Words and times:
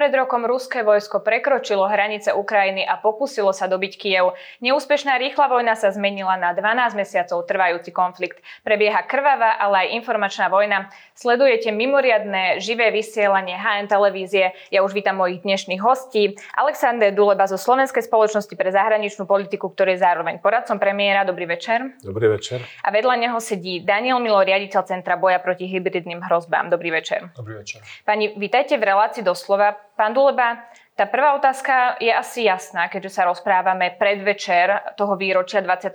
Pred 0.00 0.16
rokom 0.16 0.48
ruské 0.48 0.80
vojsko 0.80 1.20
prekročilo 1.20 1.84
hranice 1.84 2.32
Ukrajiny 2.32 2.88
a 2.88 2.96
pokusilo 2.96 3.52
sa 3.52 3.68
dobiť 3.68 4.00
Kiev. 4.00 4.32
Neúspešná 4.64 5.20
rýchla 5.20 5.52
vojna 5.52 5.76
sa 5.76 5.92
zmenila 5.92 6.40
na 6.40 6.56
12 6.56 6.96
mesiacov 6.96 7.44
trvajúci 7.44 7.92
konflikt. 7.92 8.40
Prebieha 8.64 9.04
krvavá, 9.04 9.60
ale 9.60 9.84
aj 9.84 10.00
informačná 10.00 10.48
vojna. 10.48 10.88
Sledujete 11.12 11.68
mimoriadné 11.68 12.64
živé 12.64 12.88
vysielanie 12.88 13.52
HN 13.52 13.92
televízie. 13.92 14.56
Ja 14.72 14.80
už 14.80 14.96
vítam 14.96 15.20
mojich 15.20 15.44
dnešných 15.44 15.84
hostí. 15.84 16.32
Alexander 16.56 17.12
Duleba 17.12 17.44
zo 17.44 17.60
Slovenskej 17.60 18.00
spoločnosti 18.00 18.56
pre 18.56 18.72
zahraničnú 18.72 19.28
politiku, 19.28 19.68
ktorý 19.68 20.00
je 20.00 20.00
zároveň 20.00 20.40
poradcom 20.40 20.80
premiéra. 20.80 21.28
Dobrý 21.28 21.44
večer. 21.44 21.92
Dobrý 22.00 22.32
večer. 22.32 22.64
A 22.80 22.88
vedľa 22.88 23.20
neho 23.20 23.36
sedí 23.36 23.84
Daniel 23.84 24.16
Milo, 24.24 24.40
riaditeľ 24.40 24.80
Centra 24.80 25.20
boja 25.20 25.36
proti 25.44 25.68
hybridným 25.68 26.24
hrozbám. 26.24 26.72
Dobrý 26.72 26.88
večer. 26.88 27.28
Dobrý 27.36 27.60
večer. 27.60 27.84
Pani, 28.08 28.32
vítajte 28.40 28.80
v 28.80 28.88
relácii 28.88 29.20
doslova. 29.20 29.76
Pán 30.00 30.16
Duleba, 30.16 30.56
tá 30.96 31.04
prvá 31.04 31.36
otázka 31.36 32.00
je 32.00 32.08
asi 32.08 32.48
jasná, 32.48 32.88
keďže 32.88 33.20
sa 33.20 33.28
rozprávame 33.28 34.00
predvečer 34.00 34.96
toho 34.96 35.12
výročia 35.12 35.60
24. 35.60 35.92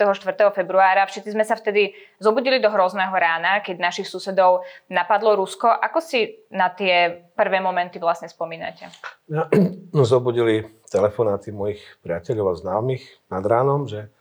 februára. 0.54 1.10
Všetci 1.10 1.34
sme 1.34 1.42
sa 1.42 1.58
vtedy 1.58 1.90
zobudili 2.22 2.62
do 2.62 2.70
hrozného 2.70 3.10
rána, 3.10 3.66
keď 3.66 3.82
našich 3.82 4.06
susedov 4.06 4.62
napadlo 4.94 5.34
Rusko. 5.42 5.66
Ako 5.66 6.06
si 6.06 6.38
na 6.54 6.70
tie 6.70 7.26
prvé 7.34 7.58
momenty 7.58 7.98
vlastne 7.98 8.30
spomínate? 8.30 8.94
Ja, 9.26 9.50
no, 9.98 10.06
zobudili 10.06 10.70
telefonáty 10.86 11.50
mojich 11.50 11.82
priateľov 12.06 12.46
a 12.54 12.60
známych 12.62 13.02
nad 13.34 13.42
ránom, 13.42 13.90
že 13.90 14.14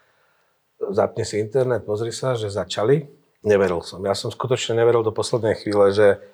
zapne 0.81 1.29
si 1.29 1.45
internet, 1.45 1.85
pozri 1.85 2.09
sa, 2.09 2.33
že 2.41 2.49
začali. 2.49 3.05
Neveril 3.45 3.85
som. 3.85 4.01
Ja 4.01 4.17
som 4.17 4.33
skutočne 4.33 4.81
neveril 4.81 5.05
do 5.05 5.13
poslednej 5.13 5.61
chvíle, 5.61 5.93
že 5.93 6.25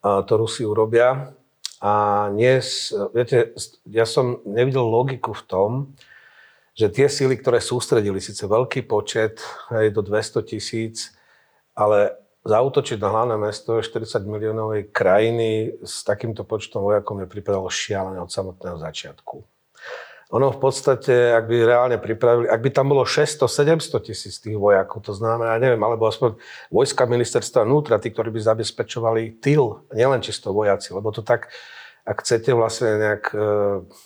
to 0.00 0.32
Rusi 0.40 0.64
urobia 0.64 1.36
a 1.78 2.26
nie, 2.34 2.58
viete, 3.14 3.54
ja 3.86 4.02
som 4.02 4.42
nevidel 4.42 4.82
logiku 4.82 5.30
v 5.30 5.46
tom, 5.46 5.70
že 6.78 6.90
tie 6.90 7.10
síly, 7.10 7.38
ktoré 7.38 7.58
sústredili 7.58 8.22
síce 8.22 8.46
veľký 8.46 8.86
počet, 8.86 9.42
aj 9.70 9.90
do 9.90 10.02
200 10.02 10.46
tisíc, 10.46 11.10
ale 11.74 12.14
zautočiť 12.46 12.98
na 13.02 13.08
hlavné 13.10 13.36
mesto 13.38 13.82
40 13.82 14.26
miliónovej 14.26 14.90
krajiny 14.94 15.78
s 15.82 16.06
takýmto 16.06 16.46
počtom 16.46 16.86
vojakov 16.86 17.18
mi 17.18 17.26
pripadalo 17.26 17.66
šialené 17.66 18.22
od 18.22 18.30
samotného 18.30 18.78
začiatku. 18.78 19.57
Ono 20.28 20.52
v 20.52 20.60
podstate, 20.60 21.32
ak 21.32 21.48
by 21.48 21.56
reálne 21.64 21.96
pripravili, 21.96 22.52
ak 22.52 22.60
by 22.60 22.68
tam 22.68 22.92
bolo 22.92 23.08
600-700 23.08 24.12
tisíc 24.12 24.36
tých 24.36 24.60
vojakov, 24.60 25.00
to 25.00 25.16
znamená, 25.16 25.56
neviem, 25.56 25.80
alebo 25.80 26.04
aspoň 26.04 26.36
vojska 26.68 27.08
ministerstva 27.08 27.64
vnútra, 27.64 27.96
tí, 27.96 28.12
ktorí 28.12 28.28
by 28.36 28.40
zabezpečovali 28.44 29.40
tyl, 29.40 29.88
nielen 29.88 30.20
čisto 30.20 30.52
vojaci, 30.52 30.92
lebo 30.92 31.08
to 31.16 31.24
tak, 31.24 31.48
ak 32.04 32.20
chcete 32.20 32.52
vlastne 32.52 33.00
nejak 33.00 33.24
e, 33.32 33.38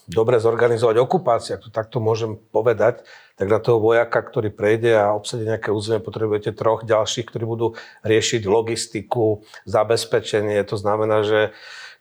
dobre 0.06 0.38
zorganizovať 0.38 1.02
okupáciu, 1.02 1.58
ak 1.58 1.66
to 1.66 1.70
takto 1.74 1.98
môžem 1.98 2.38
povedať, 2.54 3.02
tak 3.34 3.46
na 3.50 3.58
toho 3.58 3.82
vojaka, 3.82 4.22
ktorý 4.22 4.54
prejde 4.54 4.94
a 4.94 5.10
obsadí 5.18 5.42
nejaké 5.42 5.74
územie, 5.74 5.98
potrebujete 5.98 6.54
troch 6.54 6.86
ďalších, 6.86 7.26
ktorí 7.26 7.42
budú 7.42 7.74
riešiť 8.06 8.46
logistiku, 8.46 9.42
zabezpečenie. 9.66 10.62
To 10.70 10.78
znamená, 10.78 11.26
že 11.26 11.50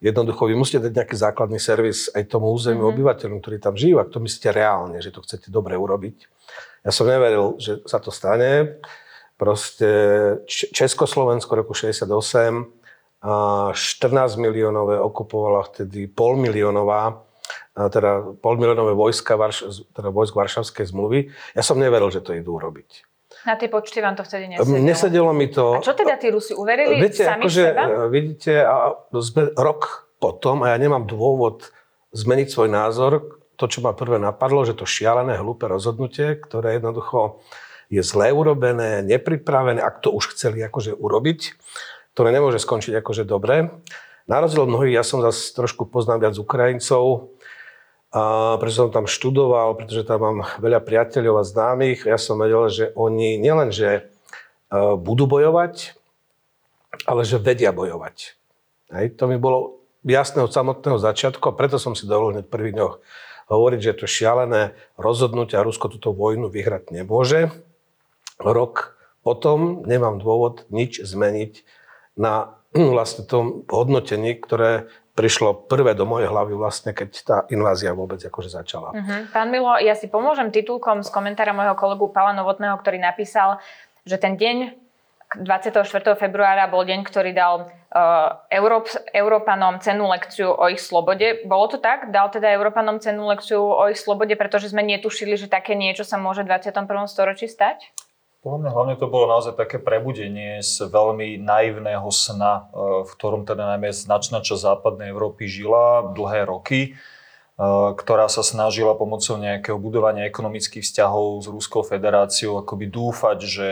Jednoducho 0.02 0.50
vy 0.50 0.58
musíte 0.58 0.82
dať 0.82 0.94
nejaký 0.98 1.16
základný 1.16 1.62
servis 1.62 2.10
aj 2.12 2.26
tomu 2.26 2.50
územiu 2.50 2.90
mm-hmm. 2.90 2.94
obyvateľom, 2.98 3.38
ktorí 3.38 3.58
tam 3.62 3.78
žijú, 3.78 4.02
ak 4.02 4.10
to 4.10 4.18
myslíte 4.18 4.50
reálne, 4.50 4.98
že 4.98 5.14
to 5.14 5.22
chcete 5.22 5.54
dobre 5.54 5.78
urobiť. 5.78 6.18
Ja 6.82 6.90
som 6.90 7.06
neveril, 7.06 7.62
že 7.62 7.86
sa 7.86 8.02
to 8.02 8.10
stane. 8.10 8.82
Proste 9.38 9.90
Československo 10.50 11.54
roku 11.54 11.78
68 11.78 12.10
a 13.22 13.34
14 13.73 14.42
miliónové 14.42 14.98
okupovala 14.98 15.70
vtedy 15.70 16.10
pol 16.10 16.42
miliónová 16.42 17.22
teda 17.76 18.36
polmilionové 18.44 18.94
vojska, 18.94 19.40
teda 19.95 20.10
vojsk 20.11 20.36
Varšavskej 20.36 20.92
zmluvy. 20.92 21.32
Ja 21.56 21.64
som 21.64 21.80
neveril, 21.80 22.11
že 22.11 22.20
to 22.20 22.36
idú 22.36 22.60
urobiť. 22.60 23.11
Na 23.42 23.58
tie 23.58 23.70
počty 23.70 24.02
vám 24.02 24.14
to 24.14 24.22
vtedy 24.22 24.54
nesedelo? 24.54 24.78
Nesedelo 24.86 25.32
mi 25.34 25.48
to. 25.50 25.78
A 25.78 25.84
čo 25.84 25.98
teda 25.98 26.18
tí 26.22 26.30
Rusi 26.30 26.54
uverili 26.54 27.02
Viete, 27.02 27.26
sami 27.26 27.46
akože, 27.46 27.64
seba? 27.74 27.84
E, 27.86 27.94
vidíte, 28.14 28.54
a 28.62 28.94
sme 29.18 29.50
rok 29.58 30.12
potom, 30.22 30.62
a 30.62 30.74
ja 30.74 30.78
nemám 30.78 31.10
dôvod 31.10 31.74
zmeniť 32.14 32.48
svoj 32.54 32.70
názor, 32.70 33.42
to, 33.58 33.66
čo 33.70 33.82
ma 33.86 33.94
prvé 33.94 34.18
napadlo, 34.18 34.66
že 34.66 34.78
to 34.78 34.90
šialené, 34.90 35.38
hlúpe 35.38 35.70
rozhodnutie, 35.70 36.38
ktoré 36.38 36.78
jednoducho 36.82 37.42
je 37.92 38.02
zle 38.02 38.32
urobené, 38.34 39.04
nepripravené, 39.04 39.84
ak 39.84 40.02
to 40.02 40.10
už 40.16 40.34
chceli 40.34 40.64
akože 40.64 40.96
urobiť, 40.96 41.40
ktoré 42.16 42.34
nemôže 42.34 42.58
skončiť 42.58 42.98
akože 43.04 43.28
dobre. 43.28 43.70
Na 44.26 44.40
rozdiel 44.40 44.64
od 44.66 44.72
mnohých, 44.72 45.02
ja 45.02 45.04
som 45.04 45.20
zase 45.20 45.52
trošku 45.52 45.90
poznám 45.92 46.30
viac 46.30 46.36
Ukrajincov, 46.40 47.36
a 48.11 48.55
pretože 48.60 48.83
som 48.83 48.92
tam 48.92 49.08
študoval, 49.08 49.80
pretože 49.80 50.04
tam 50.04 50.20
mám 50.20 50.38
veľa 50.60 50.83
priateľov 50.83 51.39
a 51.39 51.48
známych. 51.48 52.04
Ja 52.04 52.20
som 52.20 52.44
vedel, 52.44 52.67
že 52.67 52.86
oni 52.92 53.39
nielenže 53.39 53.89
e, 53.95 54.02
budú 54.99 55.32
bojovať, 55.32 55.95
ale 57.08 57.23
že 57.23 57.39
vedia 57.39 57.72
bojovať. 57.72 58.36
Hej, 58.92 59.16
to 59.16 59.32
mi 59.32 59.39
bolo 59.39 59.80
jasné 60.04 60.44
od 60.44 60.52
samotného 60.52 60.99
začiatku 60.99 61.39
a 61.48 61.55
preto 61.55 61.80
som 61.80 61.95
si 61.95 62.04
dovolil 62.04 62.44
hneď 62.44 62.52
prvých 62.52 62.76
dňoch 62.76 62.95
hovoriť, 63.48 63.80
že 63.80 63.98
to 64.04 64.05
šialené 64.11 64.76
rozhodnutie 64.99 65.55
a 65.55 65.64
Rusko 65.64 65.88
túto 65.88 66.11
vojnu 66.11 66.52
vyhrať 66.52 66.92
nemôže. 66.92 67.52
Rok 68.43 68.99
potom 69.23 69.88
nemám 69.88 70.20
dôvod 70.20 70.67
nič 70.67 70.99
zmeniť 70.99 71.64
na 72.20 72.60
vlastne 72.76 73.23
tom 73.23 73.64
hodnotení, 73.72 74.36
ktoré 74.36 74.92
prišlo 75.21 75.70
prvé 75.70 75.93
do 75.93 76.09
mojej 76.09 76.26
hlavy 76.33 76.58
vlastne, 76.58 76.98
keď 76.98 77.09
tá 77.21 77.37
invázia 77.54 77.93
vôbec 77.93 78.17
akože 78.17 78.49
začala. 78.49 78.89
Uh-huh. 78.89 79.30
Pán 79.30 79.54
Milo, 79.54 79.77
ja 79.77 79.93
si 79.93 80.09
pomôžem 80.09 80.49
titulkom 80.49 81.05
z 81.05 81.14
komentára 81.14 81.54
môjho 81.54 81.77
kolegu 81.77 82.09
Pala 82.09 82.33
Novotného, 82.33 82.73
ktorý 82.82 82.98
napísal, 82.98 83.61
že 84.02 84.17
ten 84.17 84.33
deň 84.33 84.73
24. 85.37 85.86
februára 86.20 86.67
bol 86.67 86.83
deň, 86.83 87.08
ktorý 87.08 87.31
dal 87.31 87.71
Európ, 88.52 88.92
Európanom 89.15 89.80
cenu 89.80 90.10
lekciu 90.11 90.52
o 90.52 90.67
ich 90.67 90.83
slobode. 90.83 91.48
Bolo 91.48 91.71
to 91.71 91.77
tak? 91.80 92.11
Dal 92.11 92.27
teda 92.33 92.52
Európanom 92.52 92.99
cenu 92.99 93.30
lekciu 93.31 93.64
o 93.64 93.87
ich 93.87 94.02
slobode, 94.02 94.36
pretože 94.36 94.73
sme 94.73 94.83
netušili, 94.83 95.39
že 95.39 95.48
také 95.48 95.77
niečo 95.77 96.04
sa 96.04 96.20
môže 96.20 96.43
v 96.43 96.52
21. 96.52 96.83
storočí 97.08 97.48
stať? 97.48 97.93
Podľa 98.42 98.58
mňa 98.58 98.72
hlavne 98.74 98.96
to 98.98 99.06
bolo 99.06 99.30
naozaj 99.30 99.54
také 99.54 99.78
prebudenie 99.78 100.66
z 100.66 100.90
veľmi 100.90 101.38
naivného 101.38 102.10
sna, 102.10 102.74
e, 102.74 103.06
v 103.06 103.12
ktorom 103.14 103.46
teda 103.46 103.78
najmä 103.78 103.94
značná 103.94 104.42
časť 104.42 104.66
západnej 104.66 105.14
Európy 105.14 105.46
žila 105.46 106.10
dlhé 106.10 106.50
roky, 106.50 106.82
e, 106.82 106.92
ktorá 107.94 108.26
sa 108.34 108.42
snažila 108.42 108.98
pomocou 108.98 109.38
nejakého 109.38 109.78
budovania 109.78 110.26
ekonomických 110.26 110.82
vzťahov 110.82 111.46
s 111.46 111.48
Ruskou 111.54 111.86
federáciou 111.86 112.58
akoby 112.66 112.90
dúfať, 112.90 113.38
že 113.46 113.68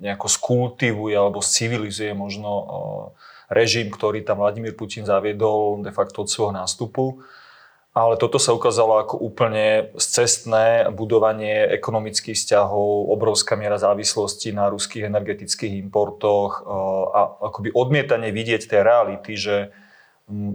nejako 0.00 0.28
skultivuje 0.32 1.12
alebo 1.12 1.44
civilizuje 1.44 2.16
možno 2.16 2.48
e, 2.48 2.64
režim, 3.52 3.92
ktorý 3.92 4.24
tam 4.24 4.40
Vladimír 4.40 4.72
Putin 4.72 5.04
zaviedol 5.04 5.84
de 5.84 5.92
facto 5.92 6.24
od 6.24 6.32
svojho 6.32 6.56
nástupu. 6.56 7.20
Ale 7.96 8.20
toto 8.20 8.36
sa 8.36 8.52
ukázalo 8.52 9.00
ako 9.00 9.16
úplne 9.16 9.88
cestné 9.96 10.92
budovanie 10.92 11.64
ekonomických 11.80 12.36
vzťahov, 12.36 13.08
obrovská 13.08 13.56
miera 13.56 13.80
závislosti 13.80 14.52
na 14.52 14.68
ruských 14.68 15.08
energetických 15.08 15.80
importoch 15.80 16.60
eh, 16.60 16.68
a 17.16 17.20
akoby 17.48 17.72
odmietanie 17.72 18.36
vidieť 18.36 18.68
tej 18.68 18.80
reality, 18.84 19.32
že 19.40 19.72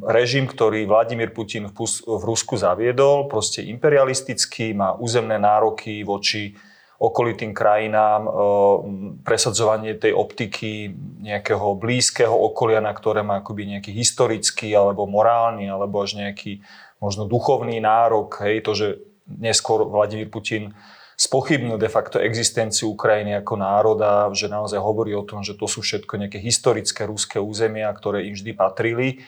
režim, 0.05 0.45
ktorý 0.45 0.85
Vladimír 0.85 1.33
Putin 1.33 1.65
v, 1.65 1.73
Rusku 2.05 2.61
zaviedol, 2.61 3.25
proste 3.25 3.65
imperialistický, 3.65 4.77
má 4.77 4.93
územné 4.93 5.41
nároky 5.41 6.05
voči 6.05 6.53
okolitým 7.01 7.57
krajinám, 7.57 8.21
eh, 8.21 8.31
presadzovanie 9.25 9.97
tej 9.97 10.13
optiky 10.13 10.93
nejakého 11.25 11.73
blízkeho 11.73 12.37
okolia, 12.53 12.85
na 12.85 12.93
ktoré 12.93 13.25
má 13.25 13.41
akoby 13.41 13.65
nejaký 13.65 13.97
historický 13.97 14.69
alebo 14.77 15.09
morálny 15.09 15.65
alebo 15.65 16.05
až 16.05 16.21
nejaký 16.21 16.61
možno 17.01 17.25
duchovný 17.25 17.81
nárok, 17.81 18.45
hej, 18.45 18.61
to, 18.61 18.71
že 18.77 18.87
neskôr 19.25 19.83
Vladimír 19.83 20.29
Putin 20.29 20.71
spochybnil 21.17 21.77
de 21.77 21.89
facto 21.89 22.17
existenciu 22.17 22.93
Ukrajiny 22.93 23.37
ako 23.41 23.53
národa, 23.57 24.29
že 24.33 24.49
naozaj 24.49 24.81
hovorí 24.81 25.13
o 25.13 25.25
tom, 25.25 25.45
že 25.45 25.53
to 25.53 25.69
sú 25.69 25.85
všetko 25.85 26.17
nejaké 26.17 26.41
historické 26.41 27.05
ruské 27.05 27.37
územia, 27.37 27.93
ktoré 27.93 28.25
im 28.25 28.33
vždy 28.33 28.57
patrili. 28.57 29.21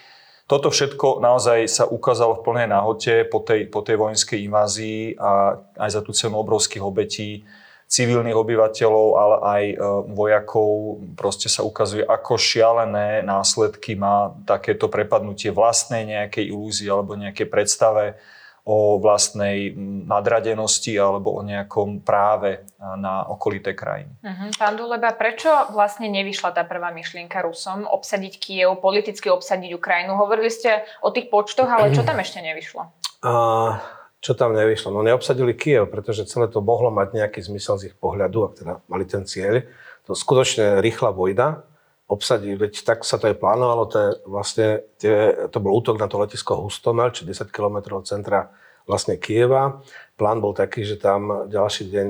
Toto 0.49 0.73
všetko 0.73 1.21
naozaj 1.21 1.69
sa 1.69 1.85
ukázalo 1.85 2.41
v 2.41 2.45
plnej 2.45 2.67
náhote 2.67 3.13
po 3.29 3.45
tej, 3.45 3.69
po 3.69 3.85
tej 3.85 3.95
vojenskej 3.95 4.43
invázii 4.43 5.15
a 5.21 5.61
aj 5.79 5.89
za 5.93 6.01
tú 6.01 6.11
cenu 6.11 6.35
obrovských 6.41 6.83
obetí 6.83 7.45
civilných 7.93 8.33
obyvateľov, 8.33 9.07
ale 9.13 9.35
aj 9.45 9.63
e, 9.69 9.75
vojakov. 10.09 10.97
Proste 11.13 11.45
sa 11.45 11.61
ukazuje, 11.61 12.01
ako 12.01 12.41
šialené 12.41 13.21
následky 13.21 13.93
má 13.93 14.33
takéto 14.49 14.89
prepadnutie 14.89 15.53
vlastnej 15.53 16.01
nejakej 16.09 16.49
ilúzie 16.49 16.89
alebo 16.89 17.13
nejakej 17.13 17.45
predstave 17.45 18.17
o 18.63 18.95
vlastnej 18.95 19.75
nadradenosti 20.07 20.95
alebo 20.95 21.35
o 21.35 21.43
nejakom 21.43 21.99
práve 21.99 22.63
na 22.79 23.27
okolité 23.27 23.75
krajiny. 23.75 24.15
Uh-huh. 24.23 24.49
Pán 24.55 24.79
Duleba, 24.79 25.11
prečo 25.11 25.51
vlastne 25.75 26.07
nevyšla 26.07 26.55
tá 26.55 26.63
prvá 26.63 26.87
myšlienka 26.95 27.43
Rusom 27.43 27.83
obsadiť 27.83 28.39
Kiev, 28.39 28.79
politicky 28.79 29.27
obsadiť 29.27 29.75
Ukrajinu? 29.75 30.15
Hovorili 30.15 30.47
ste 30.47 30.87
o 31.03 31.11
tých 31.11 31.27
počtoch, 31.27 31.67
ale 31.67 31.91
čo 31.91 32.07
tam 32.07 32.23
ešte 32.23 32.39
nevyšlo? 32.39 32.87
Uh, 33.19 33.75
čo 34.23 34.31
tam 34.39 34.55
nevyšlo? 34.55 34.95
No 34.95 35.03
neobsadili 35.03 35.51
Kiev, 35.51 35.91
pretože 35.91 36.23
celé 36.31 36.47
to 36.47 36.63
mohlo 36.63 36.87
mať 36.87 37.11
nejaký 37.11 37.43
zmysel 37.43 37.75
z 37.75 37.91
ich 37.91 37.95
pohľadu, 37.99 38.39
ak 38.47 38.53
teda 38.55 38.73
mali 38.87 39.03
ten 39.03 39.27
cieľ. 39.27 39.67
To 40.07 40.15
skutočne 40.15 40.79
rýchla 40.79 41.11
vojna, 41.11 41.67
obsadiť, 42.07 42.55
veď 42.55 42.73
tak 42.87 43.03
sa 43.03 43.19
to 43.19 43.27
aj 43.27 43.35
plánovalo, 43.35 43.83
to, 43.91 43.97
je 43.99 44.09
vlastne, 44.23 44.67
tie, 44.95 45.35
to 45.51 45.59
bol 45.59 45.75
útok 45.75 45.99
na 45.99 46.07
to 46.07 46.15
letisko 46.23 46.55
Hustomel, 46.55 47.11
či 47.11 47.27
10 47.27 47.51
km 47.51 47.99
od 47.99 48.07
centra 48.07 48.55
vlastne 48.87 49.19
Kieva. 49.19 49.83
Plán 50.15 50.39
bol 50.39 50.55
taký, 50.55 50.87
že 50.87 50.95
tam 50.95 51.51
ďalší 51.51 51.91
deň, 51.91 52.07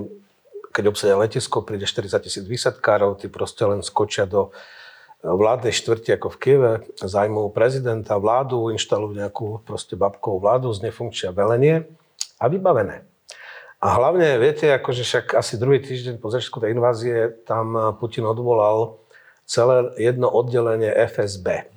keď 0.69 0.83
obsadia 0.93 1.17
letisko, 1.17 1.65
príde 1.65 1.89
40 1.89 2.13
tisíc 2.21 2.45
výsadkárov, 2.45 3.17
tí 3.17 3.25
proste 3.25 3.65
len 3.65 3.81
skočia 3.81 4.29
do 4.29 4.53
vládnej 5.25 5.73
štvrti 5.73 6.13
ako 6.13 6.29
v 6.29 6.37
Kieve, 6.37 6.71
zajmú 7.01 7.49
prezidenta, 7.49 8.21
vládu, 8.21 8.69
inštalujú 8.69 9.17
nejakú 9.17 9.47
proste 9.65 9.97
babkovú 9.97 10.37
vládu, 10.45 10.69
nefunkčia 10.77 11.33
velenie 11.33 11.89
a 12.39 12.45
vybavené. 12.47 13.05
A 13.83 13.99
hlavne, 13.99 14.39
viete, 14.39 14.71
akože 14.71 15.03
však 15.03 15.25
asi 15.35 15.59
druhý 15.59 15.83
týždeň 15.83 16.15
po 16.23 16.31
začiatku 16.31 16.63
tej 16.63 16.71
invázie 16.71 17.43
tam 17.43 17.75
Putin 17.99 18.23
odvolal 18.23 19.03
celé 19.43 19.91
jedno 19.99 20.31
oddelenie 20.31 20.87
FSB. 20.87 21.67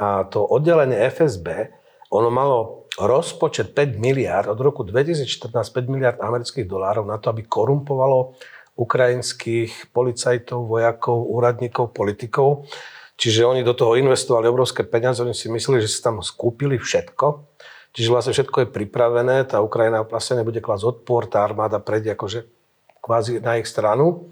A 0.00 0.24
to 0.24 0.40
oddelenie 0.40 0.96
FSB, 1.12 1.68
ono 2.08 2.32
malo 2.32 2.88
rozpočet 2.96 3.76
5 3.76 4.00
miliard, 4.00 4.48
od 4.48 4.56
roku 4.56 4.88
2014 4.88 5.52
5 5.52 5.92
miliard 5.92 6.16
amerických 6.16 6.64
dolárov 6.64 7.04
na 7.04 7.20
to, 7.20 7.28
aby 7.28 7.44
korumpovalo 7.44 8.32
ukrajinských 8.80 9.92
policajtov, 9.92 10.64
vojakov, 10.64 11.28
úradníkov, 11.28 11.92
politikov. 11.92 12.64
Čiže 13.20 13.44
oni 13.44 13.60
do 13.60 13.76
toho 13.76 14.00
investovali 14.00 14.48
obrovské 14.48 14.80
peniaze, 14.80 15.20
oni 15.20 15.36
si 15.36 15.52
mysleli, 15.52 15.84
že 15.84 15.92
si 15.92 16.00
tam 16.00 16.24
skúpili 16.24 16.80
všetko. 16.80 17.49
Čiže 17.90 18.12
vlastne 18.12 18.32
všetko 18.34 18.64
je 18.64 18.72
pripravené, 18.74 19.42
tá 19.50 19.58
Ukrajina 19.58 20.06
vlastne 20.06 20.40
nebude 20.40 20.62
klásť 20.62 20.84
odpor, 20.86 21.26
tá 21.26 21.42
armáda 21.42 21.82
prejde 21.82 22.14
akože 22.14 22.46
kvázi 23.02 23.42
na 23.42 23.58
ich 23.58 23.66
stranu 23.66 24.30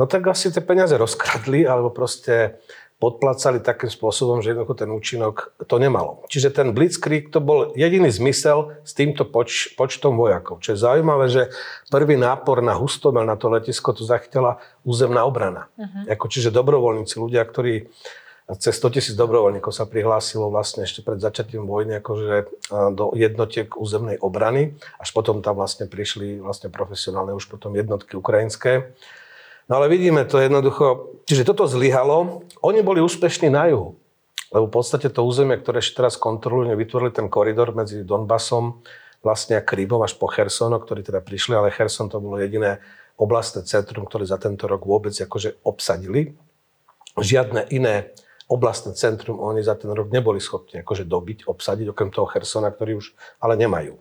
no 0.00 0.08
tak 0.08 0.32
asi 0.32 0.48
tie 0.48 0.64
peniaze 0.64 0.96
rozkradli 0.96 1.68
alebo 1.68 1.92
proste 1.92 2.56
podplácali 3.00 3.64
takým 3.64 3.88
spôsobom, 3.88 4.44
že 4.44 4.52
jednoducho 4.52 4.76
ten 4.76 4.92
účinok 4.92 5.56
to 5.64 5.80
nemalo. 5.80 6.20
Čiže 6.28 6.52
ten 6.52 6.76
Blitzkrieg 6.76 7.32
to 7.32 7.40
bol 7.40 7.72
jediný 7.72 8.12
zmysel 8.12 8.76
s 8.84 8.92
týmto 8.92 9.24
poč- 9.24 9.72
počtom 9.72 10.20
vojakov. 10.20 10.60
Čo 10.60 10.76
je 10.76 10.84
zaujímavé, 10.84 11.32
že 11.32 11.48
prvý 11.88 12.20
nápor 12.20 12.60
na 12.60 12.76
Hustomel, 12.76 13.24
na 13.24 13.40
to 13.40 13.48
letisko, 13.48 13.96
to 13.96 14.04
zachytila 14.04 14.60
územná 14.84 15.24
obrana. 15.24 15.72
Uh-huh. 15.80 16.12
Ako, 16.12 16.28
čiže 16.28 16.52
dobrovoľníci, 16.52 17.16
ľudia, 17.16 17.40
ktorí 17.40 17.88
cez 18.58 18.74
100 18.82 18.96
tisíc 18.98 19.14
dobrovoľníkov 19.14 19.70
sa 19.70 19.86
prihlásilo 19.86 20.50
vlastne 20.50 20.82
ešte 20.82 21.06
pred 21.06 21.22
začatím 21.22 21.68
vojny 21.68 22.02
akože 22.02 22.50
do 22.96 23.14
jednotiek 23.14 23.70
územnej 23.78 24.18
obrany, 24.18 24.74
až 24.98 25.14
potom 25.14 25.38
tam 25.44 25.60
vlastne 25.60 25.86
prišli 25.86 26.42
vlastne 26.42 26.72
profesionálne 26.72 27.36
už 27.36 27.46
potom 27.46 27.76
jednotky 27.76 28.18
ukrajinské. 28.18 28.90
No 29.70 29.78
ale 29.78 29.86
vidíme 29.86 30.26
to 30.26 30.42
jednoducho, 30.42 31.14
čiže 31.30 31.46
toto 31.46 31.70
zlyhalo, 31.70 32.42
oni 32.58 32.82
boli 32.82 32.98
úspešní 32.98 33.54
na 33.54 33.70
juhu. 33.70 33.94
Lebo 34.50 34.66
v 34.66 34.82
podstate 34.82 35.06
to 35.14 35.22
územie, 35.22 35.54
ktoré 35.62 35.78
ešte 35.78 36.02
teraz 36.02 36.18
kontrolujú, 36.18 36.74
vytvorili 36.74 37.14
ten 37.14 37.30
koridor 37.30 37.70
medzi 37.70 38.02
Donbasom 38.02 38.82
vlastne 39.22 39.54
a 39.54 39.62
Krymom 39.62 40.02
až 40.02 40.18
poChersono, 40.18 40.74
ktorí 40.82 41.06
teda 41.06 41.22
prišli, 41.22 41.54
ale 41.54 41.70
Cherson 41.70 42.10
to 42.10 42.18
bolo 42.18 42.34
jediné 42.42 42.82
oblastné 43.14 43.62
centrum, 43.62 44.10
ktoré 44.10 44.26
za 44.26 44.42
tento 44.42 44.66
rok 44.66 44.82
vôbec 44.82 45.14
akože 45.14 45.62
obsadili. 45.62 46.34
Žiadne 47.14 47.70
iné 47.70 48.10
oblastné 48.50 48.98
centrum 48.98 49.38
oni 49.38 49.62
za 49.62 49.78
ten 49.78 49.94
rok 49.94 50.10
neboli 50.10 50.42
schopní 50.42 50.82
akože 50.82 51.06
dobiť, 51.06 51.46
obsadiť, 51.46 51.94
okrem 51.94 52.10
toho 52.10 52.26
Chersona, 52.26 52.74
ktorý 52.74 52.98
už 52.98 53.14
ale 53.38 53.54
nemajú. 53.54 53.94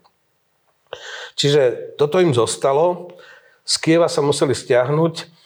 Čiže 1.38 1.94
toto 2.02 2.18
im 2.18 2.34
zostalo. 2.34 3.14
Z 3.62 3.78
Kieva 3.78 4.10
sa 4.10 4.26
museli 4.26 4.58
stiahnuť 4.58 5.40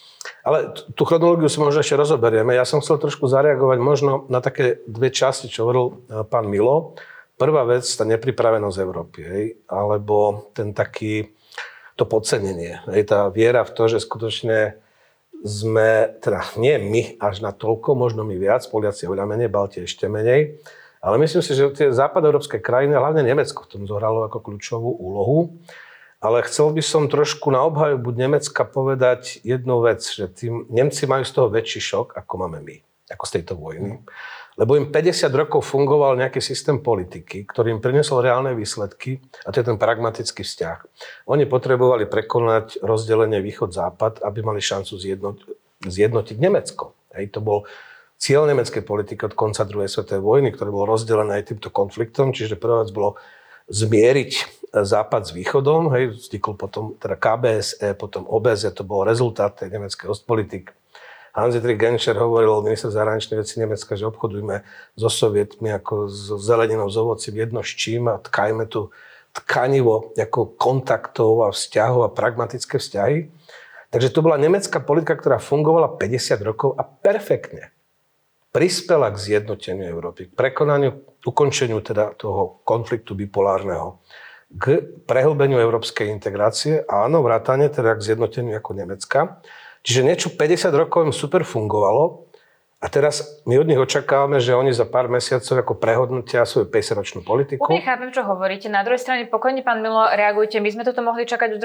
ale 0.44 0.76
tú 0.96 1.04
chronológiu 1.04 1.48
si 1.48 1.60
možno 1.60 1.84
ešte 1.84 2.00
rozoberieme. 2.00 2.56
Ja 2.56 2.68
som 2.68 2.80
chcel 2.80 3.00
trošku 3.00 3.28
zareagovať 3.28 3.80
možno 3.80 4.12
na 4.32 4.40
také 4.40 4.84
dve 4.88 5.12
časti, 5.12 5.52
čo 5.52 5.68
hovoril 5.68 5.86
e, 5.88 5.94
pán 6.28 6.48
Milo. 6.48 6.96
Prvá 7.36 7.68
vec, 7.68 7.84
tá 7.84 8.08
nepripravenosť 8.08 8.78
Európy, 8.78 9.20
hej, 9.24 9.46
alebo 9.68 10.48
ten 10.54 10.72
taký, 10.72 11.34
to 11.98 12.06
podcenenie, 12.06 12.80
hej, 12.94 13.10
tá 13.10 13.28
viera 13.34 13.66
v 13.66 13.74
to, 13.74 13.84
že 13.90 14.06
skutočne 14.06 14.78
sme, 15.44 16.16
teda 16.24 16.40
nie 16.56 16.80
my 16.80 17.02
až 17.20 17.44
na 17.44 17.52
toľko, 17.52 18.00
možno 18.00 18.24
my 18.24 18.40
viac, 18.40 18.64
Poliaci 18.64 19.06
oveľa 19.06 19.28
menej, 19.28 19.52
Baltie 19.52 19.84
ešte 19.84 20.08
menej, 20.08 20.64
ale 21.04 21.20
myslím 21.20 21.44
si, 21.44 21.52
že 21.52 21.68
tie 21.76 21.92
západoeurópske 21.92 22.64
krajiny, 22.64 22.96
hlavne 22.96 23.28
Nemecko 23.28 23.68
v 23.68 23.72
tom 23.76 23.84
zohralo 23.84 24.24
ako 24.24 24.40
kľúčovú 24.40 24.88
úlohu. 24.88 25.60
Ale 26.24 26.40
chcel 26.48 26.72
by 26.72 26.80
som 26.80 27.12
trošku 27.12 27.52
na 27.52 27.68
obhajobu 27.68 28.16
Nemecka 28.16 28.64
povedať 28.64 29.44
jednu 29.44 29.84
vec, 29.84 30.08
že 30.08 30.32
tým 30.32 30.72
Nemci 30.72 31.04
majú 31.04 31.28
z 31.28 31.36
toho 31.36 31.52
väčší 31.52 31.84
šok, 31.84 32.16
ako 32.16 32.34
máme 32.40 32.64
my, 32.64 32.80
ako 33.12 33.24
z 33.28 33.32
tejto 33.36 33.60
vojny. 33.60 34.00
Lebo 34.54 34.78
im 34.78 34.94
50 34.94 35.34
rokov 35.34 35.66
fungoval 35.66 36.14
nejaký 36.14 36.38
systém 36.38 36.78
politiky, 36.78 37.50
ktorý 37.50 37.74
im 37.74 37.82
priniesol 37.82 38.22
reálne 38.22 38.54
výsledky 38.54 39.18
a 39.46 39.50
to 39.50 39.60
je 39.62 39.66
ten 39.66 39.82
pragmatický 39.82 40.46
vzťah. 40.46 40.78
Oni 41.26 41.50
potrebovali 41.50 42.06
prekonať 42.06 42.86
rozdelenie 42.86 43.42
východ-západ, 43.42 44.22
aby 44.22 44.40
mali 44.46 44.62
šancu 44.62 44.94
zjednotiť, 44.94 45.48
zjednotiť 45.90 46.38
Nemecko. 46.38 46.94
Hej, 47.18 47.34
to 47.34 47.42
bol 47.42 47.66
cieľ 48.22 48.46
nemeckej 48.46 48.86
politiky 48.86 49.26
od 49.26 49.34
konca 49.34 49.66
druhej 49.66 49.90
svetovej 49.90 50.22
vojny, 50.22 50.50
ktorý 50.54 50.70
bol 50.70 50.86
rozdelený 50.86 51.42
aj 51.42 51.50
týmto 51.50 51.74
konfliktom. 51.74 52.30
Čiže 52.30 52.62
prvá 52.62 52.86
vec 52.86 52.94
bolo 52.94 53.18
zmieriť 53.74 54.32
západ 54.74 55.22
s 55.30 55.32
východom, 55.38 55.94
hej, 55.94 56.18
vznikol 56.18 56.58
potom 56.58 56.98
teda 56.98 57.14
KBSE, 57.18 57.94
potom 57.94 58.26
OBZ, 58.26 58.74
to 58.74 58.84
bol 58.86 59.06
rezultát 59.06 59.54
tej 59.54 59.70
nemeckej 59.78 60.10
ostpolitik. 60.10 60.74
Hans-Dietrich 61.34 61.82
Genscher 61.82 62.14
hovoril, 62.14 62.62
minister 62.62 62.94
zahraničnej 62.94 63.42
veci 63.42 63.58
Nemecka, 63.58 63.98
že 63.98 64.06
obchodujme 64.06 64.62
so 64.94 65.10
sovietmi 65.10 65.74
ako 65.74 66.06
s 66.06 66.30
zeleninou, 66.46 66.86
s 66.94 66.98
ovocím, 66.98 67.42
jedno 67.42 67.66
s 67.66 67.74
čím 67.74 68.06
a 68.06 68.22
tkajme 68.22 68.70
tu 68.70 68.94
tkanivo 69.34 70.14
ako 70.14 70.54
kontaktov 70.54 71.46
a 71.46 71.50
vzťahov 71.50 72.06
a 72.06 72.14
pragmatické 72.14 72.78
vzťahy. 72.78 73.34
Takže 73.90 74.14
to 74.14 74.22
bola 74.22 74.38
nemecká 74.38 74.78
politika, 74.78 75.18
ktorá 75.18 75.42
fungovala 75.42 75.98
50 75.98 76.38
rokov 76.46 76.78
a 76.78 76.86
perfektne 76.86 77.74
prispela 78.54 79.10
k 79.10 79.18
zjednoteniu 79.18 79.90
Európy, 79.90 80.30
k 80.30 80.38
prekonaniu, 80.38 81.02
ukončeniu 81.26 81.82
teda 81.82 82.14
toho 82.14 82.62
konfliktu 82.62 83.18
bipolárneho 83.18 83.98
k 84.54 84.86
prehlbeniu 85.10 85.58
európskej 85.58 86.14
integrácie, 86.14 86.86
áno, 86.86 87.26
vrátane 87.26 87.74
teda 87.74 87.98
k 87.98 88.06
zjednoteniu 88.06 88.54
ako 88.62 88.72
Nemecka. 88.78 89.42
Čiže 89.84 90.08
niečo 90.08 90.32
50 90.32 90.72
rokov 90.72 91.04
im 91.04 91.14
super 91.14 91.44
fungovalo 91.44 92.32
a 92.84 92.92
teraz 92.92 93.40
my 93.48 93.56
od 93.64 93.68
nich 93.68 93.80
očakávame, 93.80 94.44
že 94.44 94.52
oni 94.52 94.76
za 94.76 94.84
pár 94.84 95.08
mesiacov 95.08 95.56
ako 95.56 95.74
prehodnotia 95.80 96.44
svoju 96.44 96.68
50-ročnú 96.68 97.24
politiku. 97.24 97.64
Úplne 97.64 97.80
chápem, 97.80 98.12
čo 98.12 98.28
hovoríte. 98.28 98.68
Na 98.68 98.84
druhej 98.84 99.00
strane, 99.00 99.24
pokojne, 99.24 99.64
pán 99.64 99.80
Milo, 99.80 100.04
reagujte. 100.04 100.60
My 100.60 100.68
sme 100.68 100.84
toto 100.84 101.00
mohli 101.00 101.24
čakať 101.24 101.64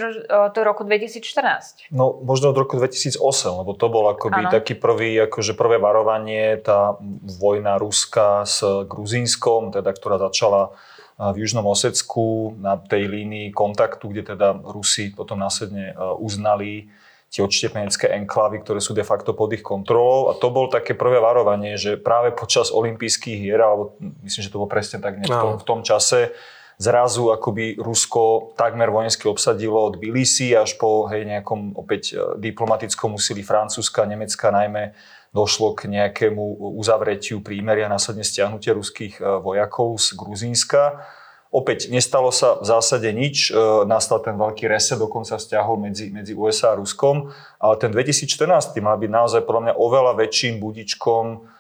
do 0.54 0.60
roku 0.62 0.87
2014. 0.87 1.90
No, 1.90 2.22
možno 2.22 2.54
od 2.54 2.58
roku 2.62 2.78
2008, 2.78 3.18
lebo 3.50 3.75
to 3.75 3.87
bol 3.90 4.06
akoby 4.14 4.46
ano. 4.46 4.54
taký 4.54 4.78
prvý, 4.78 5.18
akože 5.26 5.58
prvé 5.58 5.82
varovanie, 5.82 6.54
tá 6.62 6.94
vojna 7.38 7.82
Ruska 7.82 8.46
s 8.46 8.62
Gruzínskom, 8.87 9.75
teda, 9.75 9.90
ktorá 9.90 10.22
začala 10.22 10.70
v 11.18 11.42
Južnom 11.42 11.66
Osecku 11.66 12.54
na 12.62 12.78
tej 12.78 13.10
línii 13.10 13.50
kontaktu, 13.50 14.06
kde 14.06 14.22
teda 14.38 14.54
Rusi 14.62 15.10
potom 15.10 15.42
následne 15.42 15.98
uznali 16.22 16.94
tie 17.28 17.44
odštepenecké 17.44 18.08
enklavy, 18.25 18.64
ktoré 18.64 18.80
sú 18.80 18.97
de 18.97 19.04
facto 19.04 19.37
pod 19.37 19.52
ich 19.52 19.61
kontrolou. 19.61 20.32
A 20.32 20.37
to 20.37 20.49
bol 20.49 20.73
také 20.73 20.97
prvé 20.97 21.20
varovanie, 21.20 21.76
že 21.76 22.00
práve 22.00 22.32
počas 22.32 22.73
olympijských 22.73 23.37
hier, 23.37 23.61
alebo 23.61 24.00
myslím, 24.25 24.42
že 24.42 24.52
to 24.52 24.61
bolo 24.61 24.73
presne 24.73 25.04
tak 25.04 25.20
v 25.20 25.28
tom, 25.28 25.61
v 25.61 25.64
tom 25.68 25.80
čase, 25.85 26.32
zrazu 26.78 27.35
akoby 27.35 27.76
Rusko 27.76 28.54
takmer 28.54 28.88
vojensky 28.88 29.28
obsadilo 29.28 29.92
od 29.92 29.99
Tbilisi 29.99 30.54
až 30.54 30.78
po 30.78 31.11
hej, 31.11 31.26
nejakom 31.26 31.75
opäť 31.75 32.14
e, 32.14 32.38
diplomatickom 32.38 33.18
úsilí 33.18 33.42
Francúzska, 33.42 34.06
Nemecka 34.06 34.49
najmä 34.54 34.94
došlo 35.35 35.76
k 35.76 35.90
nejakému 35.90 36.40
uzavretiu 36.80 37.44
prímeria, 37.44 37.90
následne 37.90 38.25
stiahnutie 38.25 38.73
ruských 38.73 39.18
e, 39.18 39.23
vojakov 39.42 39.99
z 39.99 40.14
Gruzínska. 40.14 41.02
Opäť 41.49 41.88
nestalo 41.88 42.28
sa 42.28 42.61
v 42.61 42.69
zásade 42.69 43.09
nič, 43.09 43.49
e, 43.49 43.57
nastal 43.88 44.21
ten 44.21 44.37
veľký 44.37 44.69
reset 44.69 45.00
dokonca 45.00 45.40
vzťahov 45.40 45.81
medzi, 45.81 46.12
medzi 46.12 46.37
USA 46.37 46.76
a 46.76 46.78
Ruskom, 46.78 47.33
ale 47.57 47.75
ten 47.81 47.88
2014 47.88 48.76
mal 48.85 49.00
byť 49.00 49.11
naozaj 49.11 49.40
podľa 49.49 49.62
mňa 49.71 49.75
oveľa 49.81 50.12
väčším 50.21 50.61
budičkom 50.61 51.57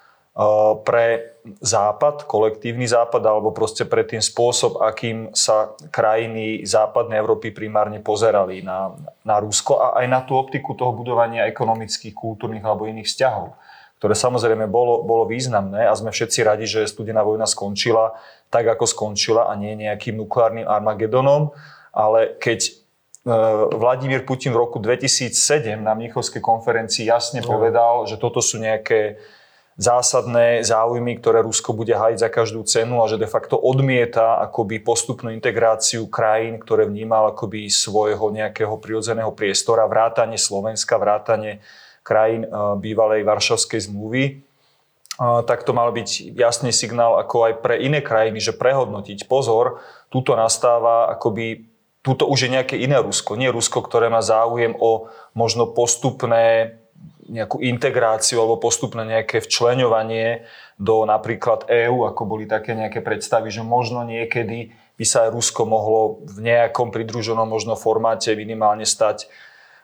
pre 0.86 1.34
západ, 1.58 2.30
kolektívny 2.30 2.86
západ, 2.86 3.26
alebo 3.26 3.50
proste 3.50 3.82
pre 3.82 4.06
tým 4.06 4.22
spôsob, 4.22 4.78
akým 4.78 5.34
sa 5.34 5.74
krajiny 5.90 6.62
západnej 6.62 7.18
Európy 7.18 7.50
primárne 7.50 7.98
pozerali 7.98 8.62
na, 8.62 8.94
na 9.26 9.42
Rusko 9.42 9.82
a 9.82 9.98
aj 9.98 10.06
na 10.06 10.20
tú 10.22 10.38
optiku 10.38 10.78
toho 10.78 10.94
budovania 10.94 11.50
ekonomických, 11.50 12.14
kultúrnych 12.14 12.62
alebo 12.62 12.86
iných 12.86 13.10
vzťahov 13.10 13.50
ktoré 13.98 14.14
samozrejme 14.14 14.70
bolo, 14.70 15.02
bolo 15.02 15.26
významné 15.26 15.90
a 15.90 15.92
sme 15.98 16.14
všetci 16.14 16.46
radi, 16.46 16.70
že 16.70 16.86
studená 16.86 17.26
vojna 17.26 17.50
skončila 17.50 18.14
tak, 18.48 18.70
ako 18.70 18.86
skončila 18.86 19.50
a 19.50 19.58
nie 19.58 19.74
nejakým 19.74 20.14
nukleárnym 20.14 20.70
Armagedonom, 20.70 21.50
ale 21.90 22.38
keď 22.38 22.58
e, 22.62 22.70
Vladimír 23.74 24.22
Putin 24.22 24.54
v 24.54 24.62
roku 24.62 24.78
2007 24.78 25.82
na 25.82 25.98
Mnichovskej 25.98 26.38
konferencii 26.38 27.10
jasne 27.10 27.42
no. 27.42 27.50
povedal, 27.50 28.06
že 28.06 28.16
toto 28.16 28.38
sú 28.38 28.62
nejaké 28.62 29.18
zásadné 29.78 30.66
záujmy, 30.66 31.22
ktoré 31.22 31.42
Rusko 31.46 31.70
bude 31.70 31.94
hájiť 31.94 32.18
za 32.18 32.28
každú 32.30 32.66
cenu 32.66 32.98
a 32.98 33.06
že 33.06 33.14
de 33.14 33.30
facto 33.30 33.54
odmieta 33.54 34.42
akoby 34.42 34.82
postupnú 34.82 35.30
integráciu 35.30 36.10
krajín, 36.10 36.58
ktoré 36.58 36.90
vnímal 36.90 37.30
akoby 37.30 37.70
svojho 37.70 38.34
nejakého 38.34 38.74
prirodzeného 38.82 39.30
priestora, 39.30 39.86
vrátanie 39.86 40.34
Slovenska, 40.34 40.98
vrátanie 40.98 41.62
krajín 42.08 42.48
eh, 42.48 42.50
bývalej 42.80 43.28
Varšavskej 43.28 43.92
zmluvy, 43.92 44.24
eh, 44.24 45.40
tak 45.44 45.68
to 45.68 45.76
mal 45.76 45.92
byť 45.92 46.32
jasný 46.32 46.72
signál 46.72 47.20
ako 47.20 47.52
aj 47.52 47.52
pre 47.60 47.76
iné 47.84 48.00
krajiny, 48.00 48.40
že 48.40 48.56
prehodnotiť 48.56 49.28
pozor, 49.28 49.84
túto 50.08 50.32
nastáva 50.32 51.12
akoby 51.12 51.68
túto 52.00 52.24
už 52.24 52.48
je 52.48 52.54
nejaké 52.56 52.80
iné 52.80 52.96
Rusko. 53.04 53.36
Nie 53.36 53.52
Rusko, 53.52 53.84
ktoré 53.84 54.08
má 54.08 54.24
záujem 54.24 54.72
o 54.80 55.12
možno 55.36 55.68
postupné 55.68 56.78
nejakú 57.28 57.60
integráciu 57.60 58.40
alebo 58.40 58.56
postupné 58.56 59.04
nejaké 59.04 59.44
včleňovanie 59.44 60.48
do 60.80 61.04
napríklad 61.04 61.68
EÚ, 61.68 62.08
ako 62.08 62.22
boli 62.24 62.48
také 62.48 62.72
nejaké 62.72 63.04
predstavy, 63.04 63.52
že 63.52 63.60
možno 63.60 64.00
niekedy 64.08 64.72
by 64.96 65.04
sa 65.04 65.28
aj 65.28 65.36
Rusko 65.36 65.68
mohlo 65.68 66.24
v 66.24 66.48
nejakom 66.48 66.88
pridruženom 66.88 67.44
možno 67.44 67.76
formáte 67.76 68.32
minimálne 68.32 68.88
stať 68.88 69.28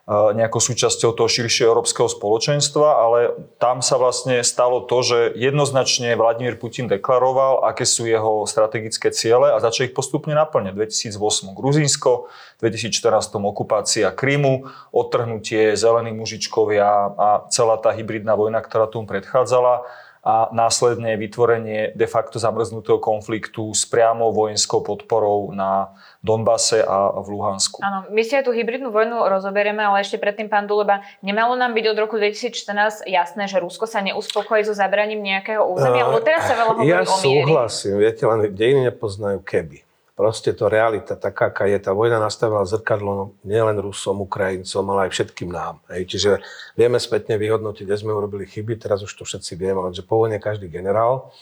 nejakou 0.05 0.61
súčasťou 0.61 1.17
toho 1.17 1.25
širšieho 1.25 1.73
európskeho 1.73 2.13
spoločenstva, 2.13 2.89
ale 3.01 3.19
tam 3.57 3.81
sa 3.81 3.97
vlastne 3.97 4.45
stalo 4.45 4.85
to, 4.85 5.01
že 5.01 5.19
jednoznačne 5.33 6.13
Vladimír 6.13 6.61
Putin 6.61 6.93
deklaroval, 6.93 7.65
aké 7.65 7.89
sú 7.89 8.05
jeho 8.05 8.45
strategické 8.45 9.09
ciele 9.17 9.49
a 9.49 9.57
začal 9.65 9.89
ich 9.89 9.97
postupne 9.97 10.37
naplňať. 10.37 10.77
2008 10.77 11.57
Gruzínsko, 11.57 12.29
2014 12.61 13.33
okupácia 13.33 14.13
Krymu, 14.13 14.69
odtrhnutie 14.93 15.73
zelených 15.73 16.21
mužičkovia 16.21 16.85
a 17.17 17.29
celá 17.49 17.81
tá 17.81 17.89
hybridná 17.97 18.37
vojna, 18.37 18.61
ktorá 18.61 18.85
tomu 18.85 19.09
predchádzala 19.09 19.89
a 20.25 20.49
následne 20.57 21.21
vytvorenie 21.21 21.93
de 21.93 22.09
facto 22.09 22.41
zamrznutého 22.41 22.97
konfliktu 22.97 23.77
s 23.77 23.85
priamou 23.85 24.33
vojenskou 24.33 24.81
podporou 24.81 25.53
na 25.53 25.93
Donbase 26.25 26.81
a 26.81 27.13
v 27.21 27.37
Luhansku. 27.37 27.85
Áno, 27.85 28.09
my 28.09 28.25
si 28.25 28.33
aj 28.33 28.49
tú 28.49 28.57
hybridnú 28.57 28.89
vojnu 28.89 29.29
rozoberieme, 29.29 29.85
ale 29.85 30.01
ešte 30.01 30.17
predtým, 30.17 30.49
pán 30.49 30.65
Duleba, 30.65 31.05
nemalo 31.21 31.53
nám 31.53 31.77
byť 31.77 31.85
od 31.93 31.99
roku 32.01 32.17
2014 32.17 33.05
jasné, 33.05 33.45
že 33.45 33.61
Rusko 33.61 33.85
sa 33.85 34.01
neuspokojí 34.01 34.65
so 34.65 34.73
zabraním 34.73 35.21
nejakého 35.21 35.61
územia, 35.69 36.09
lebo 36.09 36.25
teraz 36.25 36.49
sa 36.49 36.57
veľa 36.57 36.81
hovorí 36.81 36.89
ja 36.89 37.05
o 37.05 37.13
miery. 37.21 37.45
Ja 37.45 37.45
súhlasím, 37.45 37.95
viete, 38.01 38.25
len 38.25 38.41
dejiny 38.57 38.89
nepoznajú 38.89 39.45
keby. 39.45 39.85
Proste 40.15 40.55
to 40.55 40.71
realita, 40.71 41.19
taká, 41.19 41.51
aká 41.51 41.67
je. 41.67 41.77
Tá 41.77 41.91
vojna 41.91 42.23
nastavila 42.23 42.63
zrkadlo 42.63 43.35
nielen 43.43 43.77
Rusom, 43.83 44.23
Ukrajincom, 44.23 44.87
ale 44.95 45.11
aj 45.11 45.11
všetkým 45.11 45.51
nám. 45.51 45.83
Hej. 45.91 46.07
Čiže 46.07 46.31
vieme 46.79 47.03
spätne 47.03 47.35
vyhodnotiť, 47.35 47.83
kde 47.83 47.99
sme 47.99 48.15
urobili 48.15 48.47
chyby, 48.47 48.79
teraz 48.79 49.03
už 49.03 49.11
to 49.11 49.27
všetci 49.27 49.59
vieme, 49.59 49.83
že 49.91 50.07
po 50.07 50.23
vojne 50.23 50.39
každý 50.39 50.71
generál. 50.71 51.35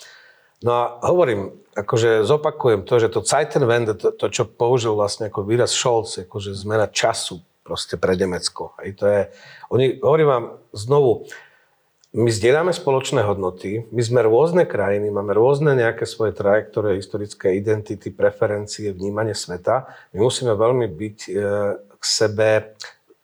No 0.62 0.70
a 0.72 0.82
hovorím, 1.02 1.62
akože 1.74 2.22
zopakujem 2.22 2.86
to, 2.86 2.94
že 3.02 3.08
to 3.10 3.26
Zeitenwende, 3.26 3.98
to, 3.98 4.14
to 4.14 4.26
čo 4.30 4.44
použil 4.46 4.94
vlastne 4.94 5.26
ako 5.26 5.42
výraz 5.42 5.74
Scholz, 5.74 6.22
akože 6.22 6.54
zmena 6.54 6.86
času 6.86 7.42
proste 7.66 7.98
pre 7.98 8.14
Nemecko. 8.14 8.74
Hej, 8.82 8.90
to 8.98 9.04
je, 9.06 9.20
oni, 9.70 9.86
hovorím 10.02 10.28
vám 10.28 10.44
znovu, 10.74 11.26
my 12.12 12.28
zdieľame 12.28 12.76
spoločné 12.76 13.24
hodnoty, 13.24 13.88
my 13.88 14.02
sme 14.04 14.20
rôzne 14.20 14.68
krajiny, 14.68 15.08
máme 15.08 15.32
rôzne 15.32 15.72
nejaké 15.72 16.04
svoje 16.04 16.36
trajektórie, 16.36 17.00
historické 17.00 17.56
identity, 17.56 18.12
preferencie, 18.12 18.92
vnímanie 18.92 19.32
sveta. 19.32 19.88
My 20.12 20.28
musíme 20.28 20.52
veľmi 20.52 20.92
byť 20.92 21.18
e, 21.24 21.30
k 21.80 22.04
sebe 22.04 22.76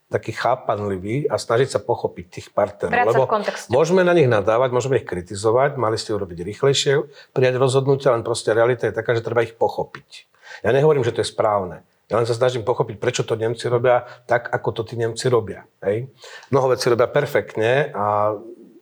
taký 0.08 0.32
chápanlivý 0.32 1.28
a 1.28 1.36
snažiť 1.36 1.68
sa 1.76 1.80
pochopiť 1.84 2.26
tých 2.32 2.48
partnerov. 2.56 3.12
Lebo 3.12 3.28
môžeme 3.68 4.00
na 4.00 4.16
nich 4.16 4.24
nadávať, 4.24 4.72
môžeme 4.72 4.96
ich 4.96 5.06
kritizovať, 5.06 5.76
mali 5.76 6.00
ste 6.00 6.16
urobiť 6.16 6.48
rýchlejšie, 6.48 6.92
prijať 7.36 7.54
rozhodnutia, 7.60 8.16
len 8.16 8.24
proste 8.24 8.56
realita 8.56 8.88
je 8.88 8.96
taká, 8.96 9.12
že 9.12 9.20
treba 9.20 9.44
ich 9.44 9.52
pochopiť. 9.52 10.24
Ja 10.64 10.72
nehovorím, 10.72 11.04
že 11.04 11.12
to 11.12 11.20
je 11.20 11.28
správne. 11.28 11.84
Ja 12.08 12.16
len 12.16 12.24
sa 12.24 12.32
snažím 12.32 12.64
pochopiť, 12.64 12.96
prečo 12.96 13.20
to 13.20 13.36
Nemci 13.36 13.68
robia 13.68 14.08
tak, 14.24 14.48
ako 14.48 14.80
to 14.80 14.82
tí 14.88 14.96
Nemci 14.96 15.28
robia. 15.28 15.68
Hej? 15.84 16.08
Mnoho 16.48 16.72
vecí 16.72 16.88
robia 16.88 17.04
perfektne 17.04 17.92
a 17.92 18.32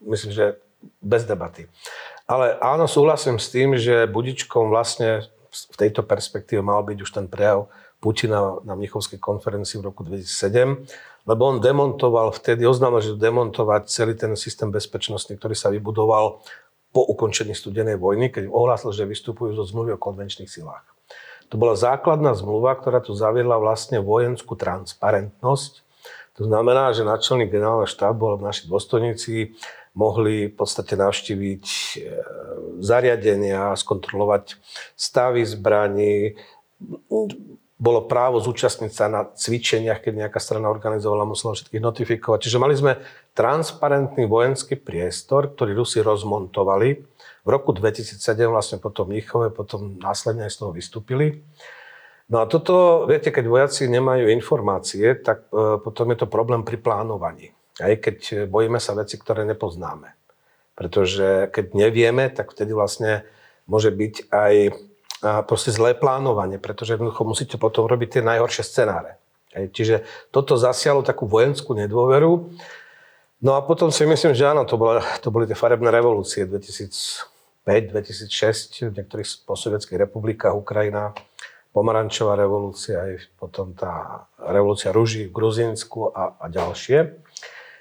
myslím, 0.07 0.31
že 0.31 0.63
bez 1.03 1.27
debaty. 1.27 1.67
Ale 2.31 2.55
áno, 2.63 2.87
súhlasím 2.87 3.43
s 3.43 3.51
tým, 3.51 3.75
že 3.75 4.07
budičkom 4.07 4.71
vlastne 4.71 5.27
v 5.51 5.77
tejto 5.79 6.07
perspektíve 6.07 6.63
mal 6.63 6.87
byť 6.87 6.99
už 7.03 7.11
ten 7.11 7.27
prejav 7.27 7.67
Putina 8.07 8.63
na 8.63 8.79
Mnichovskej 8.79 9.19
konferencii 9.19 9.83
v 9.83 9.91
roku 9.91 10.07
2007, 10.07 11.27
lebo 11.27 11.43
on 11.43 11.59
demontoval 11.59 12.31
vtedy, 12.31 12.63
oznámil, 12.63 13.03
že 13.03 13.19
demontovať 13.19 13.91
celý 13.91 14.15
ten 14.15 14.39
systém 14.39 14.71
bezpečnosti, 14.71 15.35
ktorý 15.35 15.59
sa 15.59 15.75
vybudoval 15.75 16.39
po 16.95 17.03
ukončení 17.03 17.51
studenej 17.51 17.99
vojny, 17.99 18.31
keď 18.31 18.47
ohlásil, 18.47 18.95
že 18.95 19.11
vystupujú 19.11 19.59
zo 19.59 19.67
zmluvy 19.67 19.99
o 19.99 20.01
konvenčných 20.01 20.47
silách. 20.47 20.87
To 21.51 21.59
bola 21.59 21.75
základná 21.75 22.31
zmluva, 22.39 22.79
ktorá 22.79 23.03
tu 23.03 23.11
zaviedla 23.11 23.59
vlastne 23.59 23.99
vojenskú 23.99 24.55
transparentnosť. 24.55 25.83
To 26.39 26.47
znamená, 26.47 26.95
že 26.95 27.03
načelník 27.03 27.51
generálneho 27.51 27.91
štábu 27.91 28.23
alebo 28.23 28.47
naši 28.47 28.71
dôstojníci 28.71 29.59
mohli 29.99 30.47
v 30.47 30.55
podstate 30.55 30.95
navštíviť 30.95 31.65
e, 31.67 31.79
zariadenia, 32.87 33.75
skontrolovať 33.75 34.61
stavy 34.95 35.43
zbraní, 35.43 36.39
bolo 37.77 38.09
právo 38.09 38.41
zúčastniť 38.41 38.93
sa 38.93 39.07
na 39.13 39.29
cvičeniach, 39.29 40.01
keď 40.01 40.27
nejaká 40.27 40.41
strana 40.41 40.73
organizovala, 40.73 41.29
musela 41.29 41.53
všetkých 41.53 41.85
notifikovať. 41.85 42.39
Čiže 42.49 42.59
mali 42.61 42.73
sme 42.73 42.97
transparentný 43.37 44.25
vojenský 44.25 44.81
priestor, 44.81 45.53
ktorý 45.53 45.77
Rusi 45.77 46.01
rozmontovali. 46.01 47.05
V 47.45 47.49
roku 47.49 47.77
2007 47.77 48.17
vlastne 48.49 48.81
potom 48.81 49.13
Mníchove, 49.13 49.53
potom 49.53 50.01
následne 50.01 50.49
aj 50.49 50.57
z 50.57 50.59
toho 50.65 50.73
vystúpili. 50.73 51.45
No 52.33 52.43
a 52.43 52.49
toto, 52.49 53.05
viete, 53.07 53.29
keď 53.31 53.45
vojaci 53.45 53.87
nemajú 53.87 54.33
informácie, 54.33 55.15
tak 55.21 55.47
e, 55.53 55.79
potom 55.79 56.11
je 56.11 56.19
to 56.25 56.27
problém 56.27 56.67
pri 56.67 56.81
plánovaní. 56.81 57.55
Aj 57.77 57.93
keď 57.93 58.49
bojíme 58.49 58.81
sa 58.81 58.97
veci, 58.97 59.21
ktoré 59.21 59.45
nepoznáme. 59.45 60.17
Pretože 60.75 61.53
keď 61.53 61.77
nevieme, 61.77 62.33
tak 62.33 62.57
vtedy 62.57 62.73
vlastne 62.73 63.23
môže 63.69 63.93
byť 63.93 64.33
aj 64.33 64.55
proste 65.21 65.73
zlé 65.73 65.95
plánovanie, 65.97 66.61
pretože 66.61 66.93
jednoducho 66.97 67.25
musíte 67.25 67.57
potom 67.57 67.89
robiť 67.89 68.19
tie 68.19 68.23
najhoršie 68.25 68.65
scenáre. 68.65 69.17
Čiže 69.57 70.05
toto 70.29 70.61
zasialo 70.61 71.01
takú 71.01 71.25
vojenskú 71.25 71.73
nedôveru. 71.73 72.53
No 73.41 73.57
a 73.57 73.65
potom 73.65 73.89
si 73.89 74.05
myslím, 74.05 74.37
že 74.37 74.49
áno, 74.49 74.65
to, 74.69 74.77
bola, 74.77 75.01
to 75.25 75.33
boli 75.33 75.49
tie 75.49 75.57
farebné 75.57 75.89
revolúcie 75.89 76.45
2005-2006 76.45 78.93
v 78.93 79.01
niektorých 79.01 79.29
posovietských 79.49 80.05
republikách, 80.05 80.53
Ukrajina, 80.53 81.17
pomarančová 81.73 82.37
revolúcia, 82.37 83.01
aj 83.01 83.33
potom 83.37 83.73
tá 83.73 84.25
revolúcia 84.41 84.93
rúží 84.93 85.29
v 85.29 85.37
Gruzínsku 85.37 86.13
a, 86.13 86.37
a 86.41 86.49
ďalšie 86.53 87.25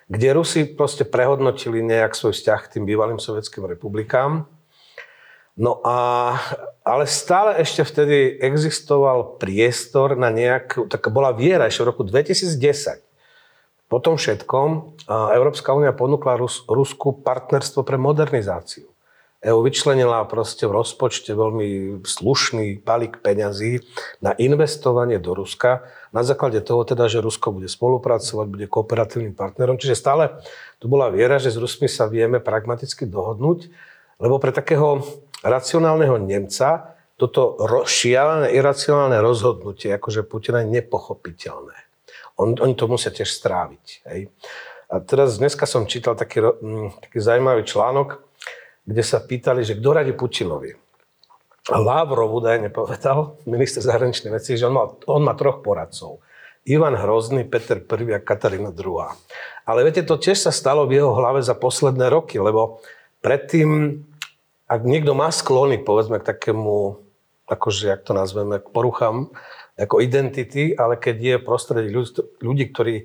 kde 0.05 0.37
Rusi 0.37 0.69
proste 0.69 1.01
prehodnotili 1.01 1.81
nejak 1.81 2.13
svoj 2.13 2.37
vzťah 2.37 2.59
k 2.61 2.77
tým 2.77 2.85
bývalým 2.85 3.17
sovietským 3.17 3.65
republikám. 3.65 4.45
No 5.55 5.79
a, 5.87 6.35
ale 6.83 7.07
stále 7.07 7.55
ešte 7.63 7.87
vtedy 7.87 8.43
existoval 8.43 9.39
priestor 9.39 10.19
na 10.19 10.27
nejakú, 10.27 10.91
taká 10.91 11.07
bola 11.07 11.31
viera 11.31 11.71
ešte 11.71 11.87
v 11.87 11.89
roku 11.95 12.03
2010. 12.03 12.99
Po 13.87 14.03
tom 14.03 14.19
všetkom 14.19 14.99
Európska 15.07 15.71
únia 15.71 15.95
ponúkla 15.95 16.35
Rus, 16.35 16.67
Rusku 16.67 17.23
partnerstvo 17.23 17.87
pre 17.87 17.95
modernizáciu. 17.95 18.91
EU 19.45 19.61
vyčlenila 19.61 20.25
proste 20.25 20.65
v 20.65 20.73
rozpočte 20.73 21.29
veľmi 21.37 22.01
slušný 22.01 22.81
balík 22.81 23.21
peňazí 23.21 23.85
na 24.17 24.33
investovanie 24.41 25.21
do 25.21 25.37
Ruska. 25.37 25.85
Na 26.09 26.25
základe 26.25 26.65
toho 26.65 26.81
teda, 26.81 27.05
že 27.05 27.21
Rusko 27.21 27.53
bude 27.53 27.69
spolupracovať, 27.69 28.45
bude 28.49 28.65
kooperatívnym 28.65 29.37
partnerom. 29.37 29.77
Čiže 29.77 30.01
stále 30.01 30.33
tu 30.81 30.89
bola 30.89 31.13
viera, 31.13 31.37
že 31.37 31.53
s 31.53 31.61
Rusmi 31.61 31.85
sa 31.85 32.09
vieme 32.09 32.41
pragmaticky 32.41 33.05
dohodnúť, 33.05 33.69
lebo 34.17 34.41
pre 34.41 34.49
takého 34.49 35.05
racionálneho 35.45 36.17
Nemca 36.17 36.95
toto 37.15 37.55
šialené, 37.87 38.51
iracionálne 38.51 39.23
rozhodnutie, 39.23 39.95
akože 39.95 40.27
Putina 40.27 40.67
je 40.67 40.83
nepochopiteľné. 40.83 41.77
On, 42.35 42.51
oni 42.51 42.75
to 42.75 42.91
musia 42.91 43.15
tiež 43.15 43.31
stráviť. 43.31 43.85
Hej. 44.11 44.27
A 44.91 44.99
teraz 44.99 45.39
dneska 45.39 45.63
som 45.63 45.87
čítal 45.87 46.19
taký, 46.19 46.43
taký 46.99 47.17
zaujímavý 47.23 47.63
článok, 47.63 48.19
kde 48.83 49.03
sa 49.03 49.23
pýtali, 49.23 49.63
že 49.63 49.79
kto 49.79 49.89
radí 49.95 50.11
Putinovi. 50.11 50.75
Lavrov 51.71 52.29
údajne 52.35 52.69
povedal, 52.69 53.39
minister 53.49 53.81
zahraničnej 53.81 54.35
veci, 54.35 54.53
že 54.59 54.69
on 54.69 54.75
má, 54.75 54.85
on 55.09 55.23
má 55.25 55.33
troch 55.33 55.65
poradcov. 55.65 56.21
Ivan 56.65 56.93
Hrozný, 56.93 57.45
Peter 57.45 57.81
I 57.81 58.17
a 58.17 58.21
Katarína 58.21 58.69
II. 58.73 59.09
Ale 59.65 59.79
viete, 59.81 60.05
to 60.05 60.17
tiež 60.17 60.37
sa 60.37 60.51
stalo 60.53 60.85
v 60.85 61.01
jeho 61.01 61.13
hlave 61.17 61.41
za 61.41 61.57
posledné 61.57 62.09
roky, 62.09 62.37
lebo 62.37 62.81
predtým, 63.25 64.01
ak 64.65 64.81
niekto 64.81 65.13
má 65.13 65.29
sklony, 65.29 65.77
povedzme, 65.77 66.17
k 66.17 66.27
takému, 66.33 67.01
akože, 67.45 67.93
jak 67.93 68.01
to 68.01 68.17
nazveme, 68.17 68.57
k 68.57 68.67
poruchám, 68.73 69.29
ako 69.77 70.01
identity, 70.01 70.73
ale 70.73 70.95
keď 70.97 71.15
je 71.19 71.35
prostredí 71.43 71.89
ľudí, 71.91 72.11
ľudí, 72.41 72.65
ktorí 72.71 72.95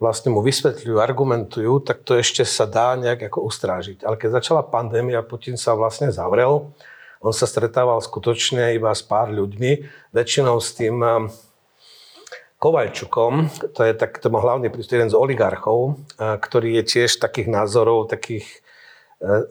vlastne 0.00 0.32
mu 0.32 0.40
vysvetľujú, 0.40 0.96
argumentujú, 0.96 1.84
tak 1.84 2.06
to 2.08 2.16
ešte 2.16 2.46
sa 2.48 2.64
dá 2.64 2.96
nejak 2.96 3.28
ako 3.28 3.44
ustrážiť. 3.44 4.04
Ale 4.04 4.16
keď 4.16 4.40
začala 4.40 4.64
pandémia, 4.64 5.20
Putin 5.20 5.60
sa 5.60 5.76
vlastne 5.76 6.08
zavrel, 6.08 6.72
on 7.20 7.36
sa 7.36 7.44
stretával 7.44 8.00
skutočne 8.00 8.72
iba 8.72 8.88
s 8.96 9.04
pár 9.04 9.28
ľuďmi, 9.28 9.84
väčšinou 10.16 10.56
s 10.56 10.72
tým 10.72 10.96
um, 11.04 11.28
Kovalčukom, 12.56 13.52
to 13.76 13.80
je 13.84 13.92
tak, 13.92 14.16
to 14.20 14.32
má 14.32 14.40
hlavný 14.40 14.72
jeden 14.72 15.12
z 15.12 15.16
oligarchov, 15.16 16.00
uh, 16.16 16.40
ktorý 16.40 16.80
je 16.80 16.84
tiež 16.96 17.20
takých 17.20 17.52
názorov, 17.52 18.08
takých 18.08 18.64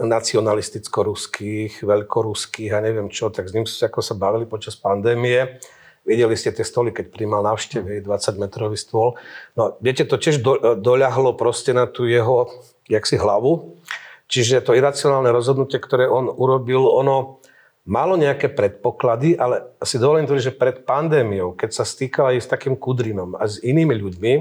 nacionalisticko-ruských, 0.02 1.86
veľkoruských 1.86 2.72
a 2.74 2.82
neviem 2.82 3.14
čo, 3.14 3.30
tak 3.30 3.46
s 3.50 3.54
ním 3.54 3.70
ako 3.70 4.02
sa 4.02 4.18
bavili 4.18 4.50
počas 4.50 4.74
pandémie. 4.74 5.62
Videli 6.10 6.34
ste 6.34 6.50
tie 6.50 6.66
stoly, 6.66 6.90
keď 6.90 7.14
príjmal 7.14 7.46
návštevy, 7.46 8.02
20-metrový 8.02 8.74
stôl. 8.74 9.14
No, 9.54 9.78
viete, 9.78 10.10
to 10.10 10.18
tiež 10.18 10.42
do, 10.42 10.58
doľahlo 10.74 11.38
proste 11.38 11.70
na 11.70 11.86
tú 11.86 12.10
jeho, 12.10 12.50
jak 12.90 13.06
si 13.06 13.22
hlavu. 13.22 13.78
Čiže 14.26 14.66
to 14.66 14.74
iracionálne 14.74 15.30
rozhodnutie, 15.30 15.78
ktoré 15.78 16.10
on 16.10 16.34
urobil, 16.34 16.90
ono 16.90 17.38
malo 17.86 18.18
nejaké 18.18 18.50
predpoklady, 18.50 19.38
ale 19.38 19.78
si 19.86 20.02
dovolím 20.02 20.26
tvrdiť, 20.26 20.46
že 20.50 20.58
pred 20.58 20.82
pandémiou, 20.86 21.54
keď 21.54 21.70
sa 21.74 21.86
stýkala 21.86 22.38
aj 22.38 22.42
s 22.42 22.50
takým 22.50 22.74
Kudrinom 22.78 23.38
a 23.38 23.46
s 23.46 23.62
inými 23.62 23.94
ľuďmi, 23.98 24.34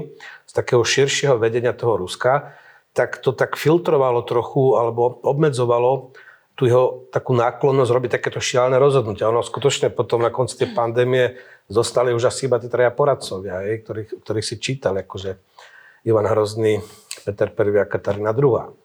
z 0.45 0.51
takého 0.53 0.81
širšieho 0.81 1.37
vedenia 1.37 1.73
toho 1.73 2.01
Ruska, 2.01 2.53
tak 2.99 3.23
to 3.23 3.31
tak 3.31 3.55
filtrovalo 3.55 4.27
trochu 4.27 4.75
alebo 4.75 5.23
obmedzovalo 5.23 6.11
tú 6.59 6.67
jeho 6.67 7.07
takú 7.15 7.31
náklonnosť 7.31 7.87
robiť 7.95 8.11
takéto 8.19 8.43
šialené 8.43 8.75
rozhodnutia. 8.75 9.31
Ono 9.31 9.39
skutočne 9.39 9.87
potom 9.95 10.19
na 10.19 10.27
konci 10.27 10.59
tej 10.59 10.75
pandémie 10.75 11.39
zostali 11.71 12.11
už 12.11 12.27
asi 12.27 12.51
iba 12.51 12.59
tí 12.59 12.67
traja 12.67 12.91
poradcovia, 12.91 13.63
ktorých, 13.63 14.19
ktorých 14.19 14.43
si 14.43 14.59
čítal, 14.59 14.99
akože 14.99 15.39
Ivan 16.03 16.27
Hrozný, 16.27 16.83
Peter 17.23 17.47
I 17.47 17.79
a 17.79 17.87
Katarína 17.87 18.35
II. 18.35 18.75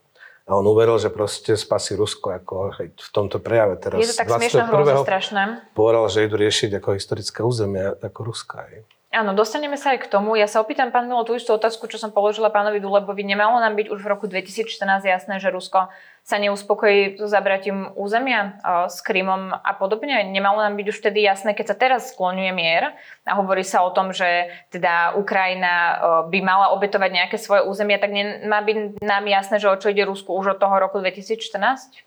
A 0.45 0.51
on 0.55 0.65
uveril, 0.71 1.03
že 1.03 1.11
proste 1.11 1.59
spasí 1.59 1.99
Rusko 1.99 2.39
ako 2.39 2.55
v 2.79 3.11
tomto 3.11 3.43
prejave 3.43 3.81
teraz. 3.83 3.99
Je 3.99 4.13
to 4.13 4.19
tak 4.23 4.31
smiešno, 4.31 4.71
hrozne 4.71 4.95
strašné. 5.03 5.43
Povedal, 5.75 6.07
že 6.07 6.31
idú 6.31 6.39
riešiť 6.39 6.79
ako 6.79 6.89
historické 6.95 7.43
územie 7.43 7.99
ako 7.99 8.21
Ruska. 8.31 8.71
Áno, 9.15 9.31
dostaneme 9.31 9.79
sa 9.79 9.95
aj 9.95 10.03
k 10.03 10.11
tomu. 10.11 10.35
Ja 10.35 10.51
sa 10.51 10.59
opýtam, 10.59 10.91
pán 10.91 11.07
Milo, 11.07 11.23
tú 11.23 11.39
istú 11.39 11.55
otázku, 11.55 11.87
čo 11.87 12.03
som 12.03 12.11
položila 12.11 12.51
pánovi 12.51 12.83
Dulebovi. 12.83 13.23
Nemalo 13.23 13.63
nám 13.63 13.79
byť 13.79 13.87
už 13.95 14.03
v 14.03 14.11
roku 14.11 14.27
2014 14.27 15.07
jasné, 15.07 15.39
že 15.39 15.55
Rusko 15.55 15.87
sa 16.27 16.37
neuspokojí 16.43 17.23
so 17.23 17.31
zabratím 17.31 17.95
územia 17.95 18.59
s 18.91 18.99
Krymom 19.07 19.55
a 19.55 19.71
podobne? 19.79 20.19
Nemalo 20.35 20.67
nám 20.67 20.75
byť 20.75 20.87
už 20.91 20.99
vtedy 20.99 21.23
jasné, 21.23 21.55
keď 21.55 21.67
sa 21.71 21.77
teraz 21.79 22.11
skloňuje 22.11 22.51
mier 22.51 22.91
a 23.23 23.39
hovorí 23.39 23.63
sa 23.63 23.87
o 23.87 23.95
tom, 23.95 24.11
že 24.11 24.51
teda 24.75 25.15
Ukrajina 25.15 26.03
by 26.27 26.39
mala 26.43 26.75
obetovať 26.75 27.11
nejaké 27.15 27.37
svoje 27.39 27.63
územia, 27.71 28.03
tak 28.03 28.11
má 28.43 28.59
byť 28.67 28.99
nám 28.99 29.31
jasné, 29.31 29.63
že 29.63 29.71
o 29.71 29.79
čo 29.79 29.95
ide 29.95 30.03
Rusku 30.03 30.35
už 30.35 30.57
od 30.57 30.59
toho 30.59 30.75
roku 30.83 30.99
2014? 30.99 32.03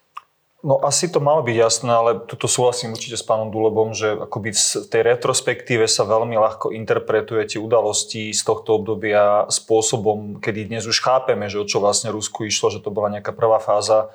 No 0.68 0.84
asi 0.84 1.08
to 1.08 1.24
malo 1.24 1.48
byť 1.48 1.56
jasné, 1.56 1.88
ale 1.88 2.28
tuto 2.28 2.52
súhlasím 2.52 2.92
určite 2.92 3.16
s 3.16 3.24
pánom 3.24 3.48
Dulebom, 3.48 3.96
že 3.96 4.20
akoby 4.20 4.52
v 4.52 4.88
tej 4.92 5.02
retrospektíve 5.16 5.88
sa 5.88 6.04
veľmi 6.04 6.36
ľahko 6.36 6.76
interpretuje 6.76 7.56
tie 7.56 7.60
udalosti 7.64 8.36
z 8.36 8.42
tohto 8.44 8.76
obdobia 8.76 9.48
spôsobom, 9.48 10.44
kedy 10.44 10.68
dnes 10.68 10.84
už 10.84 11.00
chápeme, 11.00 11.48
že 11.48 11.64
o 11.64 11.64
čo 11.64 11.80
vlastne 11.80 12.12
Rusku 12.12 12.44
išlo, 12.44 12.68
že 12.68 12.84
to 12.84 12.92
bola 12.92 13.08
nejaká 13.16 13.32
prvá 13.32 13.64
fáza 13.64 14.12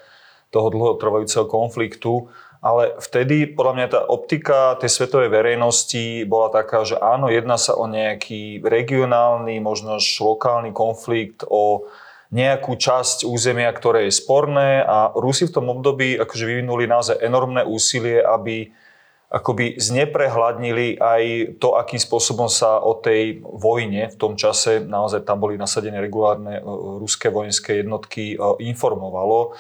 toho 0.53 0.69
dlhotrvajúceho 0.69 1.49
konfliktu. 1.49 2.29
Ale 2.61 3.01
vtedy 3.01 3.49
podľa 3.49 3.73
mňa 3.73 3.87
tá 3.88 4.01
optika 4.05 4.77
tej 4.77 4.93
svetovej 4.93 5.33
verejnosti 5.33 6.29
bola 6.29 6.53
taká, 6.53 6.85
že 6.85 7.01
áno, 7.01 7.33
jedná 7.33 7.57
sa 7.57 7.81
o 7.81 7.88
nejaký 7.88 8.61
regionálny, 8.61 9.57
možno 9.57 9.97
až 9.97 10.05
lokálny 10.21 10.77
konflikt, 10.77 11.49
o 11.49 11.88
nejakú 12.33 12.81
časť 12.81 13.29
územia, 13.29 13.68
ktoré 13.68 14.09
je 14.09 14.16
sporné 14.16 14.81
a 14.81 15.12
Rusi 15.12 15.45
v 15.45 15.55
tom 15.55 15.68
období 15.68 16.16
akože 16.16 16.49
vyvinuli 16.49 16.88
naozaj 16.88 17.21
enormné 17.21 17.61
úsilie, 17.68 18.25
aby 18.25 18.73
akoby 19.33 19.81
zneprehľadnili 19.81 21.01
aj 21.01 21.23
to, 21.57 21.73
akým 21.77 21.97
spôsobom 21.97 22.53
sa 22.53 22.81
o 22.85 22.97
tej 23.01 23.40
vojne 23.40 24.12
v 24.12 24.16
tom 24.21 24.37
čase, 24.37 24.85
naozaj 24.85 25.25
tam 25.25 25.40
boli 25.40 25.57
nasadené 25.57 26.05
regulárne 26.05 26.61
e, 26.61 26.62
ruské 27.01 27.33
vojenské 27.33 27.81
jednotky, 27.81 28.37
e, 28.37 28.37
informovalo 28.68 29.57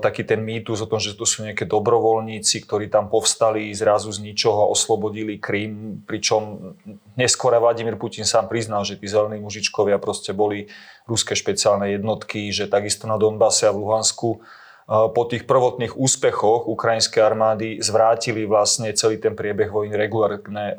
taký 0.00 0.24
ten 0.24 0.40
mýtus 0.40 0.80
o 0.80 0.88
tom, 0.88 0.96
že 0.96 1.12
to 1.12 1.28
sú 1.28 1.44
nejaké 1.44 1.68
dobrovoľníci, 1.68 2.64
ktorí 2.64 2.88
tam 2.88 3.12
povstali 3.12 3.68
zrazu 3.76 4.08
z 4.08 4.24
ničoho 4.24 4.64
a 4.64 4.70
oslobodili 4.72 5.36
Krym, 5.36 6.00
pričom 6.08 6.72
neskôr 7.20 7.52
Vladimír 7.60 8.00
Putin 8.00 8.24
sám 8.24 8.48
priznal, 8.48 8.88
že 8.88 8.96
tí 8.96 9.04
zelení 9.04 9.36
mužičkovia 9.44 10.00
proste 10.00 10.32
boli 10.32 10.72
ruské 11.04 11.36
špeciálne 11.36 11.92
jednotky, 11.92 12.48
že 12.48 12.64
takisto 12.64 13.04
na 13.04 13.20
Donbase 13.20 13.68
a 13.68 13.76
v 13.76 13.84
Luhansku 13.84 14.40
po 14.88 15.22
tých 15.28 15.44
prvotných 15.44 16.00
úspechoch 16.00 16.64
ukrajinskej 16.64 17.20
armády 17.20 17.76
zvrátili 17.84 18.48
vlastne 18.48 18.88
celý 18.96 19.20
ten 19.20 19.36
priebeh 19.36 19.68
vojny 19.68 19.92
regulárne 19.92 20.72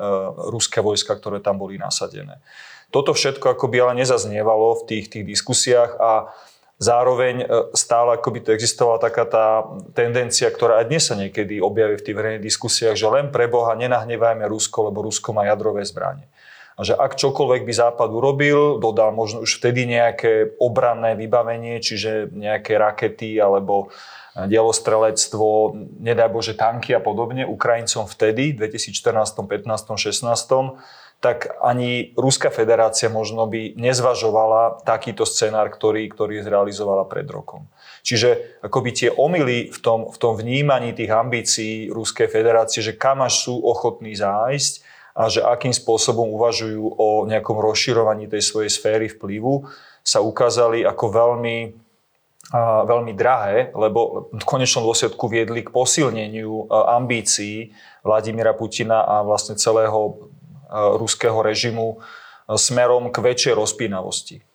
ruské 0.49 0.81
vojska, 0.81 1.13
ktoré 1.13 1.37
tam 1.45 1.61
boli 1.61 1.77
nasadené. 1.77 2.41
Toto 2.89 3.13
všetko 3.13 3.53
akoby 3.53 3.85
ale 3.85 4.01
nezaznievalo 4.01 4.81
v 4.81 4.85
tých, 4.89 5.13
tých 5.13 5.29
diskusiách 5.29 5.93
a 6.01 6.33
Zároveň 6.79 7.35
e, 7.43 7.45
stále 7.75 8.15
akoby 8.15 8.39
to 8.39 8.55
existovala 8.55 9.03
taká 9.03 9.27
tá 9.27 9.67
tendencia, 9.91 10.47
ktorá 10.47 10.79
aj 10.79 10.85
dnes 10.87 11.03
sa 11.11 11.19
niekedy 11.19 11.59
objaví 11.59 11.99
v 11.99 12.05
tých 12.07 12.15
verejných 12.15 12.47
diskusiách, 12.47 12.95
že 12.95 13.11
len 13.11 13.35
pre 13.35 13.51
Boha 13.51 13.75
nenahnevajme 13.75 14.47
Rusko, 14.47 14.87
lebo 14.87 15.03
Rusko 15.03 15.35
má 15.35 15.43
jadrové 15.43 15.83
zbranie. 15.83 16.31
A 16.79 16.87
že 16.87 16.95
ak 16.95 17.19
čokoľvek 17.19 17.67
by 17.67 17.73
Západ 17.75 18.07
urobil, 18.15 18.79
dodal 18.79 19.11
možno 19.11 19.43
už 19.43 19.59
vtedy 19.59 19.83
nejaké 19.83 20.55
obranné 20.55 21.19
vybavenie, 21.19 21.83
čiže 21.83 22.31
nejaké 22.31 22.79
rakety 22.79 23.35
alebo 23.35 23.91
e, 24.31 24.47
dielostrelectvo, 24.47 25.75
nedaj 25.99 26.31
Bože 26.31 26.55
tanky 26.55 26.95
a 26.95 27.03
podobne, 27.03 27.43
Ukrajincom 27.43 28.07
vtedy, 28.07 28.55
2014, 28.55 29.35
15, 29.35 29.67
16, 29.99 30.23
tak 31.19 31.51
ani 31.59 32.15
Ruská 32.15 32.47
federácia 32.47 33.11
možno 33.11 33.43
by 33.43 33.75
nezvažovala 33.75 34.87
takýto 34.87 35.27
scenár, 35.27 35.67
ktorý, 35.67 36.07
ktorý 36.07 36.39
zrealizovala 36.39 37.03
pred 37.11 37.27
rokom. 37.27 37.67
Čiže 38.07 38.59
akoby 38.63 38.89
tie 38.95 39.09
omily 39.11 39.67
v 39.67 39.79
tom, 39.83 40.07
v 40.07 40.17
tom 40.17 40.39
vnímaní 40.39 40.95
tých 40.95 41.11
ambícií 41.11 41.91
Ruskej 41.91 42.31
federácie, 42.31 42.79
že 42.79 42.95
kam 42.95 43.19
až 43.19 43.43
sú 43.43 43.59
ochotní 43.59 44.15
zájsť 44.15 44.73
a 45.19 45.27
že 45.27 45.43
akým 45.43 45.75
spôsobom 45.75 46.31
uvažujú 46.39 46.95
o 46.95 47.27
nejakom 47.27 47.59
rozširovaní 47.59 48.31
tej 48.31 48.39
svojej 48.39 48.71
sféry 48.71 49.11
vplyvu, 49.11 49.67
sa 49.99 50.23
ukázali 50.23 50.87
ako 50.87 51.05
veľmi 51.11 51.57
a 52.49 52.81
veľmi 52.81 53.13
drahé, 53.13 53.69
lebo 53.77 54.33
v 54.33 54.41
konečnom 54.41 54.81
dôsledku 54.81 55.29
viedli 55.29 55.61
k 55.61 55.69
posilneniu 55.69 56.65
ambícií 56.71 57.69
Vladimíra 58.01 58.57
Putina 58.57 59.05
a 59.05 59.21
vlastne 59.21 59.53
celého 59.53 60.17
ruského 60.71 61.41
režimu 61.41 61.97
e, 61.97 62.57
smerom 62.57 63.09
k 63.09 63.17
väčšej 63.19 63.53
rozpínavosti. 63.57 64.48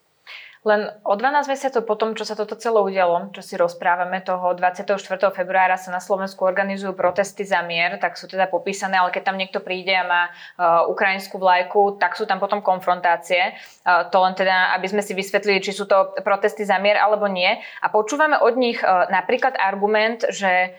Len 0.64 0.88
o 1.04 1.12
12 1.12 1.44
mesiacov 1.44 1.84
po 1.84 1.92
tom, 2.00 2.16
čo 2.16 2.24
sa 2.24 2.32
toto 2.32 2.56
celé 2.56 2.80
udialo, 2.80 3.36
čo 3.36 3.44
si 3.44 3.52
rozprávame, 3.60 4.24
toho 4.24 4.56
24. 4.56 4.96
februára 5.36 5.76
sa 5.76 5.92
na 5.92 6.00
Slovensku 6.00 6.40
organizujú 6.40 6.96
protesty 6.96 7.44
za 7.44 7.60
mier, 7.60 8.00
tak 8.00 8.16
sú 8.16 8.24
teda 8.24 8.48
popísané, 8.48 8.96
ale 8.96 9.12
keď 9.12 9.28
tam 9.28 9.36
niekto 9.36 9.60
príde 9.60 9.92
a 9.92 10.08
má 10.08 10.22
uh, 10.32 10.88
ukrajinskú 10.88 11.36
vlajku, 11.36 12.00
tak 12.00 12.16
sú 12.16 12.24
tam 12.24 12.40
potom 12.40 12.64
konfrontácie. 12.64 13.52
Uh, 13.84 14.08
to 14.08 14.16
len 14.24 14.32
teda, 14.32 14.72
aby 14.72 14.88
sme 14.88 15.04
si 15.04 15.12
vysvetlili, 15.12 15.60
či 15.60 15.76
sú 15.76 15.84
to 15.84 16.16
protesty 16.24 16.64
za 16.64 16.80
mier 16.80 16.96
alebo 16.96 17.28
nie. 17.28 17.60
A 17.84 17.92
počúvame 17.92 18.40
od 18.40 18.56
nich 18.56 18.80
uh, 18.80 19.04
napríklad 19.12 19.60
argument, 19.60 20.24
že 20.32 20.72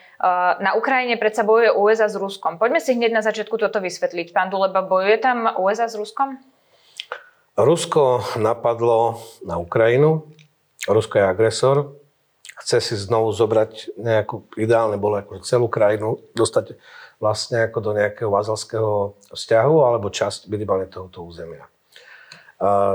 na 0.64 0.80
Ukrajine 0.80 1.20
predsa 1.20 1.44
bojuje 1.44 1.76
USA 1.76 2.08
s 2.08 2.16
Ruskom. 2.16 2.56
Poďme 2.56 2.80
si 2.80 2.96
hneď 2.96 3.12
na 3.12 3.22
začiatku 3.22 3.60
toto 3.60 3.84
vysvetliť. 3.84 4.32
Pán 4.32 4.48
Duleba, 4.48 4.80
bojuje 4.80 5.20
tam 5.20 5.44
USA 5.60 5.92
s 5.92 6.00
Ruskom? 6.00 6.40
Rusko 7.56 8.36
napadlo 8.36 9.24
na 9.48 9.56
Ukrajinu, 9.56 10.28
Rusko 10.92 11.18
je 11.18 11.24
agresor, 11.24 11.96
chce 12.60 12.84
si 12.84 12.96
znovu 13.00 13.32
zobrať 13.32 13.96
nejakú, 13.96 14.44
ideálne 14.60 15.00
bolo 15.00 15.24
ako 15.24 15.40
celú 15.40 15.72
krajinu, 15.72 16.20
dostať 16.36 16.76
vlastne 17.16 17.64
ako 17.64 17.80
do 17.80 17.92
nejakého 17.96 18.28
vazalského 18.28 19.16
vzťahu 19.32 19.76
alebo 19.88 20.12
časť 20.12 20.52
minimálne 20.52 20.92
tohoto 20.92 21.24
územia. 21.24 21.64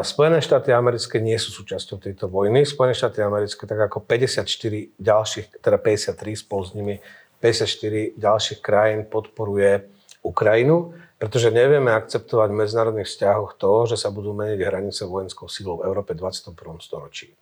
Spojené 0.04 0.44
štáty 0.44 0.76
americké 0.76 1.24
nie 1.24 1.40
sú 1.40 1.56
súčasťou 1.56 1.96
tejto 1.96 2.28
vojny. 2.28 2.68
Spojené 2.68 2.92
štáty 2.92 3.24
americké, 3.24 3.64
tak 3.64 3.80
ako 3.88 4.04
54 4.04 4.44
ďalších, 5.00 5.60
teda 5.64 5.80
53 5.80 6.36
spolu 6.36 6.62
s 6.68 6.72
nimi, 6.76 6.94
54 7.40 8.12
ďalších 8.12 8.60
krajín 8.60 9.08
podporuje 9.08 9.88
Ukrajinu, 10.20 10.92
pretože 11.20 11.52
nevieme 11.52 11.92
akceptovať 11.92 12.48
v 12.48 12.60
medzinárodných 12.64 13.04
vzťahoch 13.04 13.60
to, 13.60 13.92
že 13.92 14.00
sa 14.00 14.08
budú 14.08 14.32
meniť 14.32 14.64
hranice 14.64 15.04
vojenskou 15.04 15.52
sílou 15.52 15.84
v 15.84 15.92
Európe 15.92 16.16
21. 16.16 16.56
storočí. 16.80 17.36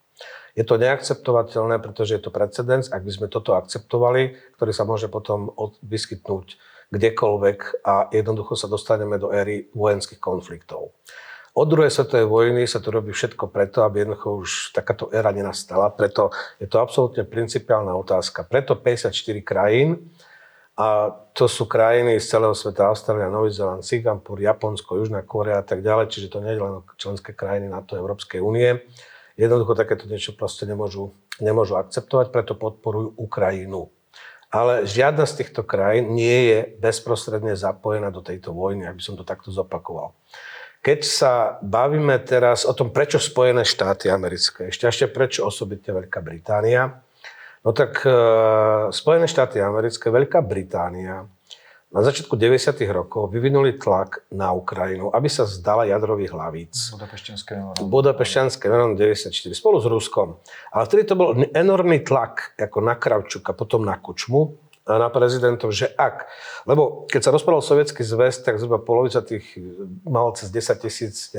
Je 0.51 0.67
to 0.67 0.75
neakceptovateľné, 0.75 1.79
pretože 1.79 2.19
je 2.19 2.21
to 2.27 2.35
precedens, 2.35 2.91
ak 2.91 3.07
by 3.07 3.11
sme 3.15 3.27
toto 3.31 3.55
akceptovali, 3.55 4.35
ktorý 4.59 4.71
sa 4.75 4.83
môže 4.83 5.07
potom 5.07 5.55
vyskytnúť 5.79 6.59
kdekoľvek 6.91 7.87
a 7.87 8.11
jednoducho 8.11 8.59
sa 8.59 8.67
dostaneme 8.67 9.15
do 9.15 9.31
éry 9.31 9.71
vojenských 9.71 10.19
konfliktov. 10.19 10.91
Od 11.55 11.65
druhej 11.65 11.87
svetovej 11.87 12.27
vojny 12.27 12.67
sa 12.67 12.83
tu 12.83 12.91
robí 12.91 13.15
všetko 13.15 13.47
preto, 13.47 13.87
aby 13.87 14.03
jednoducho 14.03 14.29
už 14.43 14.51
takáto 14.75 15.07
éra 15.15 15.31
nenastala. 15.31 15.87
Preto 15.87 16.35
je 16.59 16.67
to 16.67 16.83
absolútne 16.83 17.23
principiálna 17.23 17.95
otázka. 17.95 18.43
Preto 18.43 18.75
54 18.75 19.15
krajín, 19.39 20.11
a 20.79 21.11
to 21.35 21.51
sú 21.51 21.67
krajiny 21.67 22.23
z 22.23 22.39
celého 22.39 22.55
sveta, 22.55 22.87
Austrália, 22.87 23.27
Nový 23.27 23.51
Zeland, 23.51 23.83
Singapur, 23.83 24.39
Japonsko, 24.39 24.95
Južná 24.95 25.27
Korea 25.27 25.59
a 25.59 25.65
tak 25.67 25.83
ďalej, 25.83 26.07
čiže 26.07 26.31
to 26.31 26.39
nie 26.39 26.55
je 26.55 26.63
len 26.63 26.79
členské 26.95 27.35
krajiny 27.35 27.67
NATO 27.67 27.99
Európskej 27.99 28.39
únie. 28.39 28.79
Jednoducho 29.35 29.75
takéto 29.75 30.07
niečo 30.07 30.31
proste 30.39 30.63
nemôžu, 30.63 31.11
nemôžu 31.43 31.75
akceptovať, 31.75 32.31
preto 32.31 32.55
podporujú 32.55 33.11
Ukrajinu. 33.19 33.91
Ale 34.47 34.87
žiadna 34.87 35.27
z 35.27 35.43
týchto 35.43 35.67
krajín 35.67 36.15
nie 36.15 36.47
je 36.47 36.59
bezprostredne 36.79 37.59
zapojená 37.59 38.07
do 38.07 38.23
tejto 38.23 38.55
vojny, 38.55 38.87
aby 38.87 39.03
som 39.03 39.19
to 39.19 39.27
takto 39.27 39.51
zopakoval. 39.51 40.15
Keď 40.79 40.99
sa 41.03 41.59
bavíme 41.59 42.15
teraz 42.23 42.63
o 42.63 42.71
tom, 42.71 42.95
prečo 42.95 43.19
Spojené 43.19 43.67
štáty 43.67 44.07
americké, 44.07 44.71
ešte 44.71 44.87
ešte 44.87 45.11
prečo 45.11 45.43
osobitne 45.43 45.91
Veľká 45.91 46.23
Británia, 46.23 47.03
no 47.65 47.71
tak 47.75 48.03
e, 48.03 48.11
Spojené 48.93 49.27
štáty 49.27 49.59
americké, 49.61 50.11
Veľká 50.11 50.39
Británia 50.43 51.27
na 51.89 52.05
začiatku 52.05 52.37
90. 52.37 52.85
rokov 52.93 53.33
vyvinuli 53.33 53.73
tlak 53.81 54.21
na 54.29 54.53
Ukrajinu, 54.53 55.09
aby 55.09 55.25
sa 55.25 55.49
zdala 55.49 55.89
jadrových 55.89 56.29
hlavíc. 56.37 56.93
Budapešťanské 56.93 57.51
memorandum. 57.57 57.89
Budapešťanské 57.89 58.63
memorandum 58.69 58.97
94, 59.01 59.33
spolu 59.57 59.81
s 59.81 59.87
Ruskom. 59.89 60.37
Ale 60.69 60.85
vtedy 60.85 61.09
to 61.09 61.17
bol 61.17 61.33
enormný 61.33 62.05
tlak 62.05 62.53
ako 62.61 62.77
na 62.85 62.93
Kravčuka, 62.93 63.57
potom 63.57 63.81
na 63.81 63.97
Kučmu, 63.97 64.53
na 64.85 65.09
prezidentov, 65.09 65.69
že 65.69 65.89
ak, 65.93 66.29
lebo 66.65 67.05
keď 67.05 67.29
sa 67.29 67.33
rozprával 67.33 67.61
sovietský 67.61 68.01
zväz, 68.01 68.41
tak 68.41 68.57
zhruba 68.57 68.81
polovica 68.81 69.21
tých 69.21 69.45
mal 70.01 70.33
cez 70.33 70.49
10 70.49 70.81
tisíc 70.81 71.29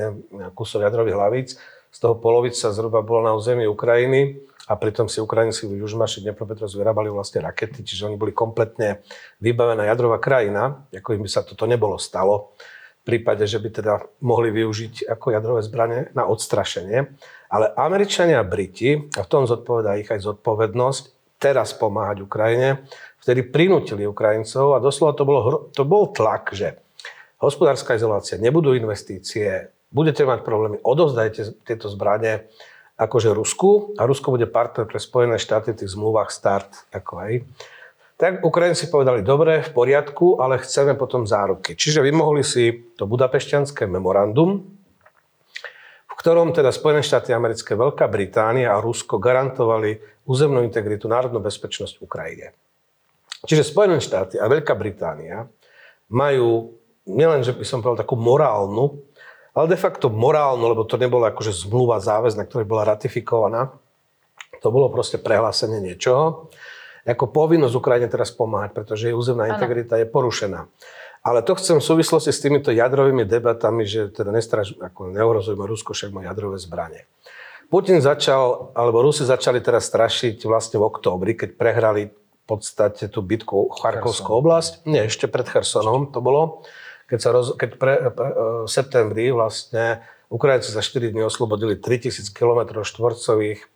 kusov 0.55 0.87
jadrových 0.87 1.19
hlavíc, 1.19 1.49
z 1.91 1.99
toho 1.99 2.15
polovica 2.19 2.71
zhruba 2.71 3.03
bola 3.03 3.31
na 3.31 3.33
území 3.35 3.67
Ukrajiny 3.67 4.50
a 4.71 4.79
pritom 4.79 5.11
si 5.11 5.19
Ukrajinci 5.19 5.67
v 5.67 5.83
Južmaši 5.83 6.23
Dnepropetrovsk 6.23 6.79
vyrábali 6.79 7.11
vlastne 7.11 7.43
rakety, 7.43 7.83
čiže 7.83 8.07
oni 8.07 8.15
boli 8.15 8.31
kompletne 8.31 9.03
vybavená 9.43 9.83
jadrová 9.91 10.23
krajina, 10.23 10.87
ako 10.95 11.19
im 11.19 11.27
by 11.27 11.31
sa 11.31 11.43
toto 11.43 11.67
nebolo 11.67 11.99
stalo 11.99 12.55
v 13.03 13.19
prípade, 13.19 13.43
že 13.51 13.59
by 13.59 13.69
teda 13.75 13.95
mohli 14.23 14.55
využiť 14.55 15.11
ako 15.11 15.27
jadrové 15.35 15.67
zbranie 15.67 16.15
na 16.15 16.29
odstrašenie. 16.31 17.17
Ale 17.51 17.67
Američania 17.75 18.39
a 18.39 18.47
Briti, 18.47 19.11
a 19.19 19.27
v 19.27 19.31
tom 19.33 19.51
zodpovedá 19.51 19.99
ich 19.99 20.07
aj 20.07 20.23
zodpovednosť, 20.23 21.03
teraz 21.41 21.73
pomáhať 21.75 22.23
Ukrajine, 22.23 22.85
vtedy 23.25 23.49
prinútili 23.49 24.05
Ukrajincov 24.05 24.77
a 24.77 24.85
doslova 24.85 25.17
to, 25.17 25.25
bolo, 25.25 25.41
to 25.73 25.83
bol 25.89 26.13
tlak, 26.13 26.53
že 26.53 26.79
hospodárska 27.41 27.97
izolácia, 27.97 28.37
nebudú 28.37 28.77
investície, 28.77 29.73
budete 29.89 30.29
mať 30.29 30.45
problémy, 30.45 30.77
odovzdajte 30.85 31.65
tieto 31.65 31.89
zbranie 31.89 32.47
akože 33.01 33.33
Rusku 33.33 33.97
a 33.97 34.05
Rusko 34.05 34.37
bude 34.37 34.45
partner 34.45 34.85
pre 34.85 35.01
Spojené 35.01 35.41
štáty 35.41 35.73
v 35.73 35.81
tých 35.81 35.97
zmluvách 35.97 36.29
START. 36.29 36.69
Ako 36.93 37.13
aj. 37.17 37.33
Tak 38.21 38.45
Ukrajinci 38.45 38.93
povedali, 38.93 39.25
dobre, 39.25 39.65
v 39.65 39.71
poriadku, 39.73 40.45
ale 40.45 40.61
chceme 40.61 40.93
potom 40.93 41.25
záruky. 41.25 41.73
Čiže 41.73 42.05
vymohli 42.05 42.45
si 42.45 42.93
to 43.01 43.09
budapešťanské 43.09 43.89
memorandum, 43.89 44.61
v 46.05 46.15
ktorom 46.21 46.53
teda 46.53 46.69
Spojené 46.69 47.01
štáty 47.01 47.33
americké, 47.33 47.73
Veľká 47.73 48.05
Británia 48.13 48.77
a 48.77 48.85
Rusko 48.85 49.17
garantovali 49.17 49.97
územnú 50.29 50.61
integritu, 50.61 51.09
národnú 51.09 51.41
bezpečnosť 51.41 52.05
Ukrajine. 52.05 52.53
Čiže 53.49 53.73
Spojené 53.73 54.05
štáty 54.05 54.37
a 54.37 54.45
Veľká 54.53 54.77
Británia 54.77 55.49
majú 56.13 56.77
nielen, 57.09 57.41
že 57.41 57.57
by 57.57 57.65
som 57.65 57.81
povedal, 57.81 58.05
takú 58.05 58.21
morálnu, 58.21 59.01
ale 59.55 59.67
de 59.71 59.79
facto 59.79 60.11
morálnu, 60.11 60.63
lebo 60.67 60.87
to 60.87 61.01
nebola 61.01 61.35
akože 61.35 61.55
zmluva 61.67 61.99
záväzna, 61.99 62.47
ktorá 62.47 62.63
bola 62.67 62.87
ratifikovaná. 62.87 63.75
To 64.61 64.69
bolo 64.69 64.93
proste 64.93 65.17
prehlásenie 65.17 65.81
niečoho. 65.81 66.53
Ako 67.09 67.33
povinnosť 67.33 67.75
Ukrajine 67.75 68.13
teraz 68.13 68.29
pomáhať, 68.31 68.77
pretože 68.77 69.09
jej 69.09 69.17
územná 69.17 69.49
ano. 69.49 69.57
integrita 69.57 69.97
je 69.97 70.07
porušená. 70.07 70.69
Ale 71.25 71.41
to 71.45 71.57
chcem 71.57 71.81
v 71.81 71.85
súvislosti 71.85 72.33
s 72.33 72.41
týmito 72.41 72.69
jadrovými 72.73 73.25
debatami, 73.25 73.85
že 73.89 74.13
teda 74.13 74.33
nestraž, 74.33 74.77
ako 74.77 75.13
neohrozujeme 75.13 75.65
Rusko, 75.65 75.97
však 75.97 76.13
má 76.13 76.25
jadrové 76.29 76.61
zbranie. 76.61 77.09
Putin 77.73 78.05
začal, 78.05 78.73
alebo 78.77 79.01
Rusi 79.01 79.25
začali 79.25 79.61
teraz 79.65 79.89
strašiť 79.89 80.45
vlastne 80.45 80.81
v 80.81 80.87
októbri, 80.89 81.33
keď 81.37 81.57
prehrali 81.57 82.03
podstate 82.51 83.07
tú 83.07 83.23
bitku 83.23 83.71
Charkovskú 83.71 84.43
oblasť. 84.43 84.83
Nie, 84.91 85.07
ešte 85.07 85.31
pred 85.31 85.47
Chersonom 85.47 86.11
to 86.11 86.19
bolo. 86.19 86.67
Keď, 87.11 87.19
sa 87.19 87.31
roz, 87.35 87.59
keď 87.59 87.71
pre, 87.75 87.95
pre, 88.15 88.29
v 88.65 88.71
septembri 88.71 89.35
vlastne 89.35 90.07
Ukrajinci 90.31 90.71
za 90.71 90.79
4 90.79 91.11
dní 91.11 91.27
oslobodili 91.27 91.75
3000 91.75 92.31
km 92.31 92.87
štvorcových 92.87 93.67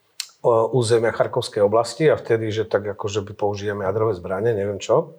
územia 0.70 1.11
Charkovskej 1.11 1.64
oblasti 1.64 2.07
a 2.07 2.20
vtedy, 2.20 2.53
že 2.53 2.68
tak 2.68 2.85
akože 2.85 3.25
použijeme 3.35 3.88
jadrové 3.88 4.12
zbranie, 4.14 4.53
neviem 4.53 4.79
čo. 4.79 5.18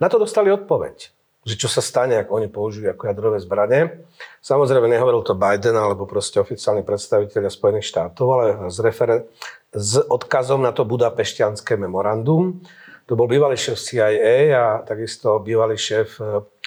Na 0.00 0.08
to 0.08 0.16
dostali 0.16 0.48
odpoveď, 0.50 1.12
že 1.44 1.54
čo 1.60 1.68
sa 1.68 1.84
stane, 1.84 2.16
ak 2.16 2.32
oni 2.32 2.48
použijú 2.48 2.88
ako 2.90 3.04
jadrové 3.06 3.38
zbranie. 3.44 4.02
Samozrejme, 4.40 4.88
nehovoril 4.88 5.20
to 5.20 5.36
Biden 5.36 5.76
alebo 5.76 6.08
proste 6.08 6.40
oficiálni 6.40 6.80
predstaviteľia 6.82 7.52
Spojených 7.52 7.86
štátov, 7.92 8.26
ale 8.32 8.46
s, 8.72 8.80
referen- 8.80 9.28
s 9.70 10.00
odkazom 10.00 10.64
na 10.64 10.72
to 10.72 10.88
budapešťanské 10.88 11.76
memorandum, 11.76 12.64
to 13.04 13.20
bol 13.20 13.28
bývalý 13.28 13.60
šéf 13.60 13.76
CIA 13.76 14.56
a 14.56 14.80
takisto 14.80 15.36
bývalý 15.44 15.76
šéf 15.76 16.16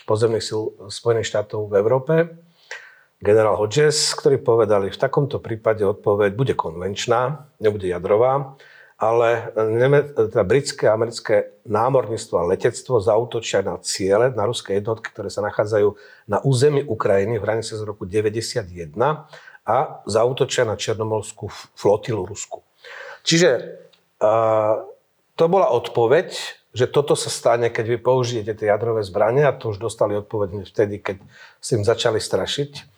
pozemných 0.08 0.44
síl 0.44 0.72
Spojených 0.88 1.28
štátov 1.28 1.68
v 1.68 1.74
Európe, 1.76 2.14
generál 3.20 3.60
Hodges, 3.60 4.16
ktorí 4.16 4.40
povedali, 4.40 4.88
v 4.88 5.02
takomto 5.02 5.44
prípade 5.44 5.84
odpoveď 5.84 6.32
bude 6.32 6.54
konvenčná, 6.56 7.52
nebude 7.60 7.92
jadrová, 7.92 8.56
ale 8.98 9.54
teda 10.18 10.42
britské 10.42 10.90
a 10.90 10.98
americké 10.98 11.54
námorníctvo 11.70 12.36
a 12.42 12.50
letectvo 12.50 12.98
zautočia 12.98 13.62
na 13.62 13.78
ciele, 13.78 14.34
na 14.34 14.50
ruské 14.50 14.82
jednotky, 14.82 15.14
ktoré 15.14 15.30
sa 15.30 15.46
nachádzajú 15.46 15.94
na 16.26 16.42
území 16.42 16.82
Ukrajiny 16.82 17.38
v 17.38 17.46
hranici 17.46 17.78
z 17.78 17.86
roku 17.86 18.10
91 18.10 18.66
a 19.68 19.78
zautočia 20.10 20.66
na 20.66 20.74
Černomorskú 20.74 21.46
flotilu 21.78 22.26
Rusku. 22.26 22.66
Čiže 23.22 23.78
uh, 24.18 24.82
to 25.38 25.46
bola 25.46 25.70
odpoveď, 25.70 26.34
že 26.78 26.86
toto 26.86 27.18
sa 27.18 27.34
stane, 27.34 27.74
keď 27.74 27.86
vy 27.90 27.98
použijete 27.98 28.54
tie 28.54 28.70
jadrové 28.70 29.02
zbranie 29.02 29.50
a 29.50 29.58
to 29.58 29.74
už 29.74 29.82
dostali 29.82 30.14
odpoveď 30.14 30.70
vtedy, 30.70 31.02
keď 31.02 31.18
si 31.58 31.74
im 31.74 31.82
začali 31.82 32.22
strašiť 32.22 32.98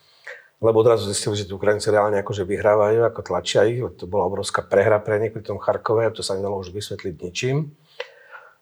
lebo 0.60 0.84
odrazu 0.84 1.08
zistili, 1.08 1.39
že 1.39 1.48
tí 1.48 1.56
Ukrajinci 1.56 1.88
reálne 1.88 2.20
akože 2.20 2.44
vyhrávajú, 2.44 3.08
ako 3.08 3.20
tlačia 3.24 3.63
ich. 3.63 3.80
To 3.80 4.04
bola 4.12 4.28
obrovská 4.28 4.60
prehra 4.60 5.00
pre 5.00 5.15
nich 5.24 5.32
pri 5.32 5.44
tom 5.44 5.56
Charkove, 5.56 6.12
to 6.12 6.20
sa 6.20 6.36
nedalo 6.36 6.60
už 6.60 6.76
vysvetliť 6.76 7.15
ničím. 7.15 7.72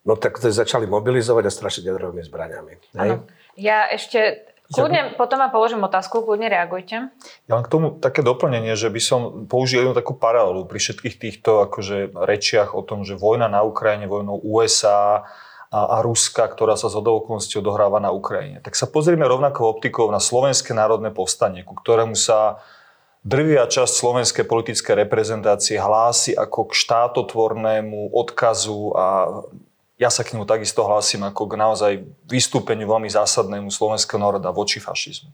No 0.05 0.15
tak 0.15 0.37
začali 0.39 0.85
mobilizovať 0.87 1.49
a 1.49 1.51
strašiť 1.51 1.83
jadrovými 1.89 2.23
zbraniami. 2.23 2.73
Ja 3.57 3.89
ešte 3.89 4.45
Kľudne, 4.67 5.15
potom 5.15 5.39
vám 5.39 5.51
položím 5.51 5.79
otázku, 5.87 6.27
kľudne 6.27 6.51
reagujte. 6.51 7.07
Ja 7.47 7.51
mám 7.55 7.63
k 7.63 7.71
tomu 7.71 7.87
také 7.95 8.19
doplnenie, 8.19 8.75
že 8.75 8.91
by 8.91 8.99
som 8.99 9.19
použil 9.47 9.87
jednu 9.87 9.95
takú 9.95 10.11
paralelu 10.11 10.67
pri 10.67 10.79
všetkých 10.83 11.15
týchto 11.15 11.63
akože, 11.71 12.11
rečiach 12.11 12.75
o 12.75 12.83
tom, 12.83 13.07
že 13.07 13.15
vojna 13.15 13.47
na 13.47 13.63
Ukrajine, 13.63 14.11
vojnou 14.11 14.35
USA 14.43 15.23
a, 15.71 15.79
a 15.79 15.97
Ruska, 16.03 16.43
ktorá 16.51 16.75
sa 16.75 16.91
z 16.91 16.99
okolností 16.99 17.59
odohráva 17.63 18.03
na 18.03 18.11
Ukrajine. 18.11 18.59
Tak 18.59 18.75
sa 18.75 18.91
pozrieme 18.91 19.23
rovnako 19.23 19.71
optikou 19.71 20.11
na 20.11 20.19
Slovenské 20.19 20.75
národné 20.75 21.15
povstanie, 21.15 21.63
ku 21.63 21.71
ktorému 21.71 22.15
sa 22.19 22.59
drvia 23.27 23.67
časť 23.67 23.91
slovenskej 23.91 24.45
politickej 24.47 25.03
reprezentácie 25.03 25.75
hlási 25.75 26.31
ako 26.35 26.71
k 26.71 26.79
štátotvornému 26.79 28.15
odkazu 28.15 28.95
a 28.95 29.05
ja 29.97 30.13
sa 30.13 30.21
k 30.21 30.37
nemu 30.37 30.45
takisto 30.45 30.85
hlásim 30.85 31.25
ako 31.25 31.49
k 31.49 31.53
naozaj 31.57 31.93
vystúpeniu 32.29 32.85
veľmi 32.85 33.09
zásadnému 33.09 33.73
slovenského 33.73 34.21
národa 34.21 34.53
voči 34.53 34.77
fašizmu. 34.77 35.33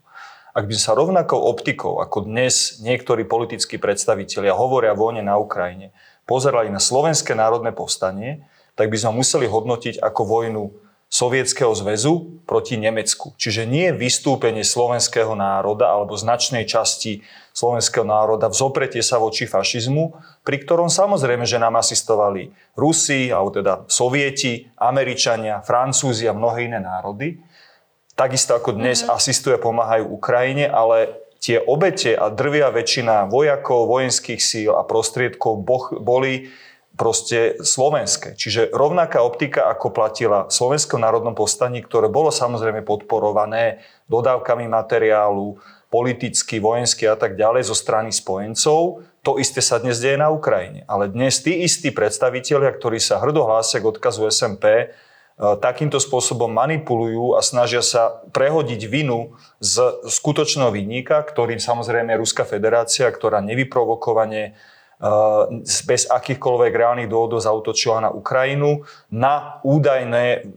Ak 0.53 0.69
by 0.69 0.75
sa 0.77 0.95
rovnakou 0.95 1.35
optikou, 1.35 1.99
ako 1.99 2.29
dnes 2.29 2.79
niektorí 2.79 3.27
politickí 3.27 3.75
predstavitelia 3.75 4.55
hovoria 4.55 4.95
vojne 4.95 5.25
na 5.25 5.35
Ukrajine, 5.35 5.91
pozerali 6.23 6.71
na 6.71 6.79
Slovenské 6.79 7.35
národné 7.35 7.75
povstanie, 7.75 8.47
tak 8.79 8.87
by 8.87 8.97
sme 8.97 9.19
museli 9.19 9.49
hodnotiť 9.49 9.99
ako 9.99 10.21
vojnu 10.23 10.63
Sovietskeho 11.13 11.77
zväzu 11.77 12.41
proti 12.49 12.73
Nemecku. 12.73 13.37
Čiže 13.37 13.69
nie 13.69 13.93
vystúpenie 13.93 14.65
slovenského 14.65 15.37
národa 15.37 15.93
alebo 15.93 16.17
značnej 16.17 16.65
časti 16.65 17.21
slovenského 17.53 18.01
národa 18.01 18.49
vzopretie 18.49 19.05
sa 19.05 19.21
voči 19.21 19.45
fašizmu, 19.45 20.17
pri 20.41 20.57
ktorom 20.65 20.89
samozrejme, 20.89 21.45
že 21.45 21.61
nám 21.61 21.77
asistovali 21.77 22.49
Rusi, 22.73 23.29
alebo 23.29 23.53
teda 23.53 23.85
Sovieti, 23.85 24.65
Američania, 24.73 25.61
Francúzi 25.61 26.25
a 26.25 26.33
mnohé 26.33 26.65
iné 26.65 26.81
národy. 26.81 27.37
Takisto 28.17 28.57
ako 28.57 28.73
dnes 28.73 29.05
mm-hmm. 29.05 29.13
asistuje, 29.13 29.61
pomáhajú 29.61 30.09
Ukrajine, 30.09 30.65
ale 30.65 31.13
tie 31.37 31.61
obete 31.61 32.17
a 32.17 32.33
drvia 32.33 32.73
väčšina 32.73 33.29
vojakov, 33.29 33.85
vojenských 33.85 34.41
síl 34.41 34.73
a 34.73 34.81
prostriedkov 34.81 35.61
boli 36.01 36.49
proste 36.93 37.57
slovenské. 37.61 38.37
Čiže 38.37 38.69
rovnaká 38.69 39.25
optika, 39.25 39.65
ako 39.65 39.89
platila 39.89 40.45
v 40.45 40.53
Slovenskom 40.53 41.01
národnom 41.01 41.33
povstaní, 41.33 41.81
ktoré 41.81 42.05
bolo 42.05 42.29
samozrejme 42.29 42.85
podporované 42.85 43.81
dodávkami 44.05 44.69
materiálu, 44.69 45.57
politicky, 45.89 46.57
vojensky 46.57 47.05
a 47.05 47.13
tak 47.13 47.37
ďalej 47.37 47.69
zo 47.69 47.77
strany 47.77 48.09
spojencov, 48.09 49.05
to 49.21 49.37
isté 49.37 49.61
sa 49.61 49.77
dnes 49.77 50.01
deje 50.01 50.17
na 50.17 50.33
Ukrajine. 50.33 50.85
Ale 50.89 51.05
dnes 51.05 51.37
tí 51.41 51.61
istí 51.61 51.93
predstavitelia, 51.93 52.73
ktorí 52.73 52.97
sa 52.97 53.21
hrdo 53.21 53.45
hlásia 53.45 53.77
k 53.77 53.89
odkazu 53.93 54.25
SMP, 54.33 54.65
e, 54.65 54.85
takýmto 55.37 56.01
spôsobom 56.01 56.49
manipulujú 56.49 57.37
a 57.37 57.45
snažia 57.45 57.85
sa 57.85 58.25
prehodiť 58.33 58.81
vinu 58.89 59.37
z 59.61 60.01
skutočného 60.09 60.73
vinníka, 60.73 61.21
ktorým 61.21 61.61
samozrejme 61.61 62.09
je 62.17 62.21
Ruská 62.25 62.43
federácia, 62.43 63.05
ktorá 63.09 63.41
nevyprovokovane 63.45 64.57
bez 65.83 66.07
akýchkoľvek 66.07 66.71
reálnych 66.71 67.11
dôvodov 67.11 67.43
zautočila 67.43 67.99
na 67.99 68.09
Ukrajinu, 68.09 68.87
na 69.11 69.59
údajné 69.67 70.47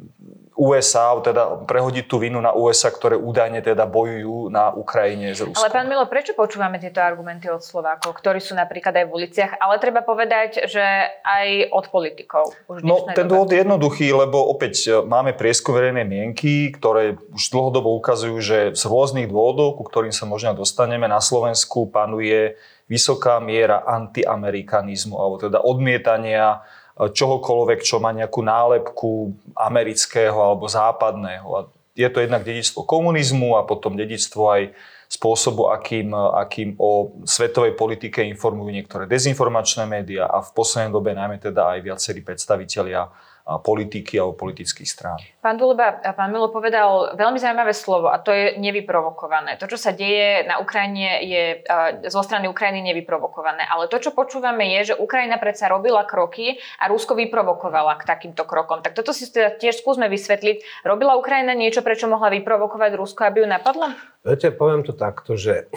USA, 0.56 1.12
teda 1.20 1.68
prehodiť 1.68 2.08
tú 2.08 2.16
vinu 2.16 2.40
na 2.40 2.56
USA, 2.56 2.88
ktoré 2.88 3.12
údajne 3.12 3.60
teda 3.60 3.84
bojujú 3.84 4.48
na 4.48 4.72
Ukrajine 4.72 5.36
s 5.36 5.44
Ruskom. 5.44 5.60
Ale 5.60 5.68
pán 5.68 5.84
Milo, 5.84 6.08
prečo 6.08 6.32
počúvame 6.32 6.80
tieto 6.80 7.04
argumenty 7.04 7.52
od 7.52 7.60
Slovákov, 7.60 8.16
ktorí 8.16 8.40
sú 8.40 8.56
napríklad 8.56 8.96
aj 8.96 9.04
v 9.04 9.12
uliciach, 9.12 9.52
ale 9.60 9.76
treba 9.76 10.00
povedať, 10.00 10.64
že 10.64 10.80
aj 11.20 11.76
od 11.76 11.84
politikov? 11.92 12.56
Už 12.72 12.80
no, 12.80 13.04
ten 13.12 13.28
dôvod 13.28 13.52
je 13.52 13.60
jednoduchý, 13.60 14.08
lebo 14.16 14.48
opäť 14.48 14.74
e, 14.88 14.90
máme 15.04 15.36
prieskum 15.36 15.76
verejnej 15.76 16.08
mienky, 16.08 16.72
ktoré 16.72 17.20
už 17.36 17.52
dlhodobo 17.52 17.92
ukazujú, 18.00 18.40
že 18.40 18.58
z 18.72 18.82
rôznych 18.88 19.28
dôvodov, 19.28 19.76
ku 19.76 19.84
ktorým 19.84 20.16
sa 20.16 20.24
možno 20.24 20.56
dostaneme, 20.56 21.04
na 21.04 21.20
Slovensku 21.20 21.84
panuje 21.92 22.56
vysoká 22.86 23.42
miera 23.42 23.82
antiamerikanizmu, 23.82 25.14
alebo 25.18 25.36
teda 25.42 25.58
odmietania 25.62 26.62
e, 26.94 27.10
čohokoľvek, 27.10 27.82
čo 27.82 27.98
má 27.98 28.14
nejakú 28.14 28.40
nálepku 28.42 29.34
amerického 29.58 30.38
alebo 30.38 30.70
západného. 30.70 31.48
A 31.50 31.60
je 31.96 32.08
to 32.12 32.22
jednak 32.22 32.44
dedictvo 32.46 32.84
komunizmu 32.84 33.56
a 33.58 33.66
potom 33.66 33.96
dedictvo 33.96 34.52
aj 34.52 34.62
spôsobu, 35.06 35.70
akým, 35.70 36.12
akým 36.14 36.74
o 36.76 37.22
svetovej 37.22 37.78
politike 37.78 38.26
informujú 38.26 38.74
niektoré 38.74 39.06
dezinformačné 39.06 39.86
médiá 39.86 40.26
a 40.26 40.42
v 40.42 40.50
poslednej 40.50 40.92
dobe 40.92 41.14
najmä 41.14 41.38
teda 41.38 41.78
aj 41.78 41.78
viacerí 41.86 42.20
predstavitelia 42.26 43.06
politiky 43.46 44.18
alebo 44.18 44.34
politických 44.34 44.90
strán. 44.90 45.22
Pán 45.38 45.54
Duleba, 45.54 46.02
pán 46.02 46.34
Milo 46.34 46.50
povedal 46.50 47.14
veľmi 47.14 47.38
zaujímavé 47.38 47.70
slovo 47.70 48.10
a 48.10 48.18
to 48.18 48.34
je 48.34 48.58
nevyprovokované. 48.58 49.54
To, 49.62 49.70
čo 49.70 49.78
sa 49.78 49.94
deje 49.94 50.42
na 50.50 50.58
Ukrajine, 50.58 51.22
je 51.22 51.62
zo 52.10 52.26
strany 52.26 52.50
Ukrajiny 52.50 52.82
nevyprovokované. 52.90 53.62
Ale 53.70 53.86
to, 53.86 54.02
čo 54.02 54.10
počúvame, 54.10 54.66
je, 54.74 54.90
že 54.90 54.98
Ukrajina 54.98 55.38
predsa 55.38 55.70
robila 55.70 56.02
kroky 56.02 56.58
a 56.82 56.90
Rusko 56.90 57.14
vyprovokovala 57.14 58.02
k 58.02 58.06
takýmto 58.10 58.42
krokom. 58.42 58.82
Tak 58.82 58.98
toto 58.98 59.14
si 59.14 59.30
teda 59.30 59.54
tiež 59.54 59.78
skúsme 59.78 60.10
vysvetliť. 60.10 60.82
Robila 60.82 61.14
Ukrajina 61.14 61.54
niečo, 61.54 61.86
prečo 61.86 62.10
mohla 62.10 62.34
vyprovokovať 62.34 62.98
Rusko, 62.98 63.30
aby 63.30 63.46
ju 63.46 63.48
napadla? 63.48 63.94
Viete, 64.26 64.50
poviem 64.50 64.82
to 64.82 64.90
takto, 64.90 65.38
že 65.38 65.70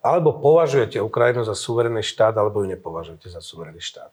alebo 0.00 0.40
považujete 0.40 0.96
Ukrajinu 0.96 1.44
za 1.44 1.52
suverénny 1.52 2.00
štát, 2.00 2.32
alebo 2.40 2.64
ju 2.64 2.72
nepovažujete 2.72 3.28
za 3.28 3.44
suverénny 3.44 3.84
štát. 3.84 4.08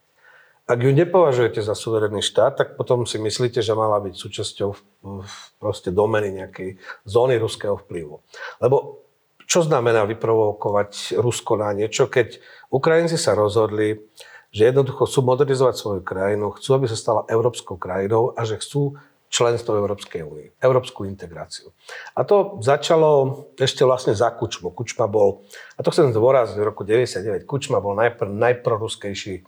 Ak 0.69 0.79
ju 0.79 0.93
nepovažujete 0.93 1.59
za 1.59 1.73
suverénny 1.73 2.21
štát, 2.21 2.55
tak 2.55 2.67
potom 2.77 3.03
si 3.09 3.17
myslíte, 3.17 3.59
že 3.59 3.73
mala 3.73 3.97
byť 3.99 4.13
súčasťou 4.13 4.69
proste 5.57 5.89
domeny 5.89 6.31
nejakej 6.31 6.77
zóny 7.03 7.41
ruského 7.41 7.75
vplyvu. 7.81 8.21
Lebo 8.61 9.01
čo 9.51 9.67
znamená 9.67 10.07
vyprovokovať 10.07 11.19
Rusko 11.19 11.59
na 11.59 11.75
niečo, 11.75 12.07
keď 12.07 12.39
Ukrajinci 12.71 13.19
sa 13.19 13.35
rozhodli, 13.35 13.99
že 14.51 14.71
jednoducho 14.71 15.07
chcú 15.07 15.19
modernizovať 15.27 15.75
svoju 15.75 16.01
krajinu, 16.07 16.55
chcú, 16.55 16.69
aby 16.79 16.87
sa 16.87 16.95
stala 16.95 17.27
európskou 17.27 17.75
krajinou 17.75 18.31
a 18.31 18.47
že 18.47 18.59
chcú 18.63 18.95
členstvo 19.31 19.79
Európskej 19.79 20.27
únie, 20.27 20.51
európsku 20.59 21.07
integráciu. 21.07 21.71
A 22.15 22.27
to 22.27 22.59
začalo 22.59 23.43
ešte 23.55 23.87
vlastne 23.87 24.11
za 24.11 24.27
Kučmu. 24.27 24.75
Kučma 24.75 25.07
bol, 25.07 25.47
a 25.75 25.83
to 25.83 25.91
chcem 25.95 26.11
zdôrazniť, 26.11 26.59
v 26.59 26.67
roku 26.67 26.83
99 26.83 27.47
Kučma 27.47 27.79
bol 27.79 27.95
najpr, 27.95 28.27
najproruskejší 28.27 29.47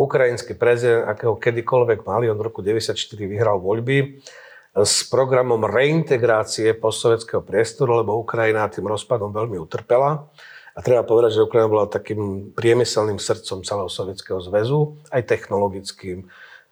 ukrajinský 0.00 0.56
prezident, 0.56 1.04
akého 1.04 1.36
kedykoľvek 1.36 2.08
mali. 2.08 2.32
V 2.32 2.40
roku 2.40 2.64
1994 2.64 3.28
vyhral 3.28 3.60
voľby 3.60 4.24
s 4.72 5.04
programom 5.04 5.60
reintegrácie 5.68 6.72
postsovetského 6.72 7.44
priestoru, 7.44 8.00
lebo 8.00 8.16
Ukrajina 8.16 8.64
tým 8.72 8.88
rozpadom 8.88 9.28
veľmi 9.28 9.60
utrpela. 9.60 10.32
A 10.72 10.78
treba 10.80 11.04
povedať, 11.04 11.36
že 11.36 11.44
Ukrajina 11.44 11.68
bola 11.68 11.90
takým 11.90 12.54
priemyselným 12.56 13.20
srdcom 13.20 13.60
celého 13.60 13.90
Sovietskeho 13.90 14.40
zväzu, 14.40 14.96
aj 15.12 15.28
technologickým. 15.28 16.30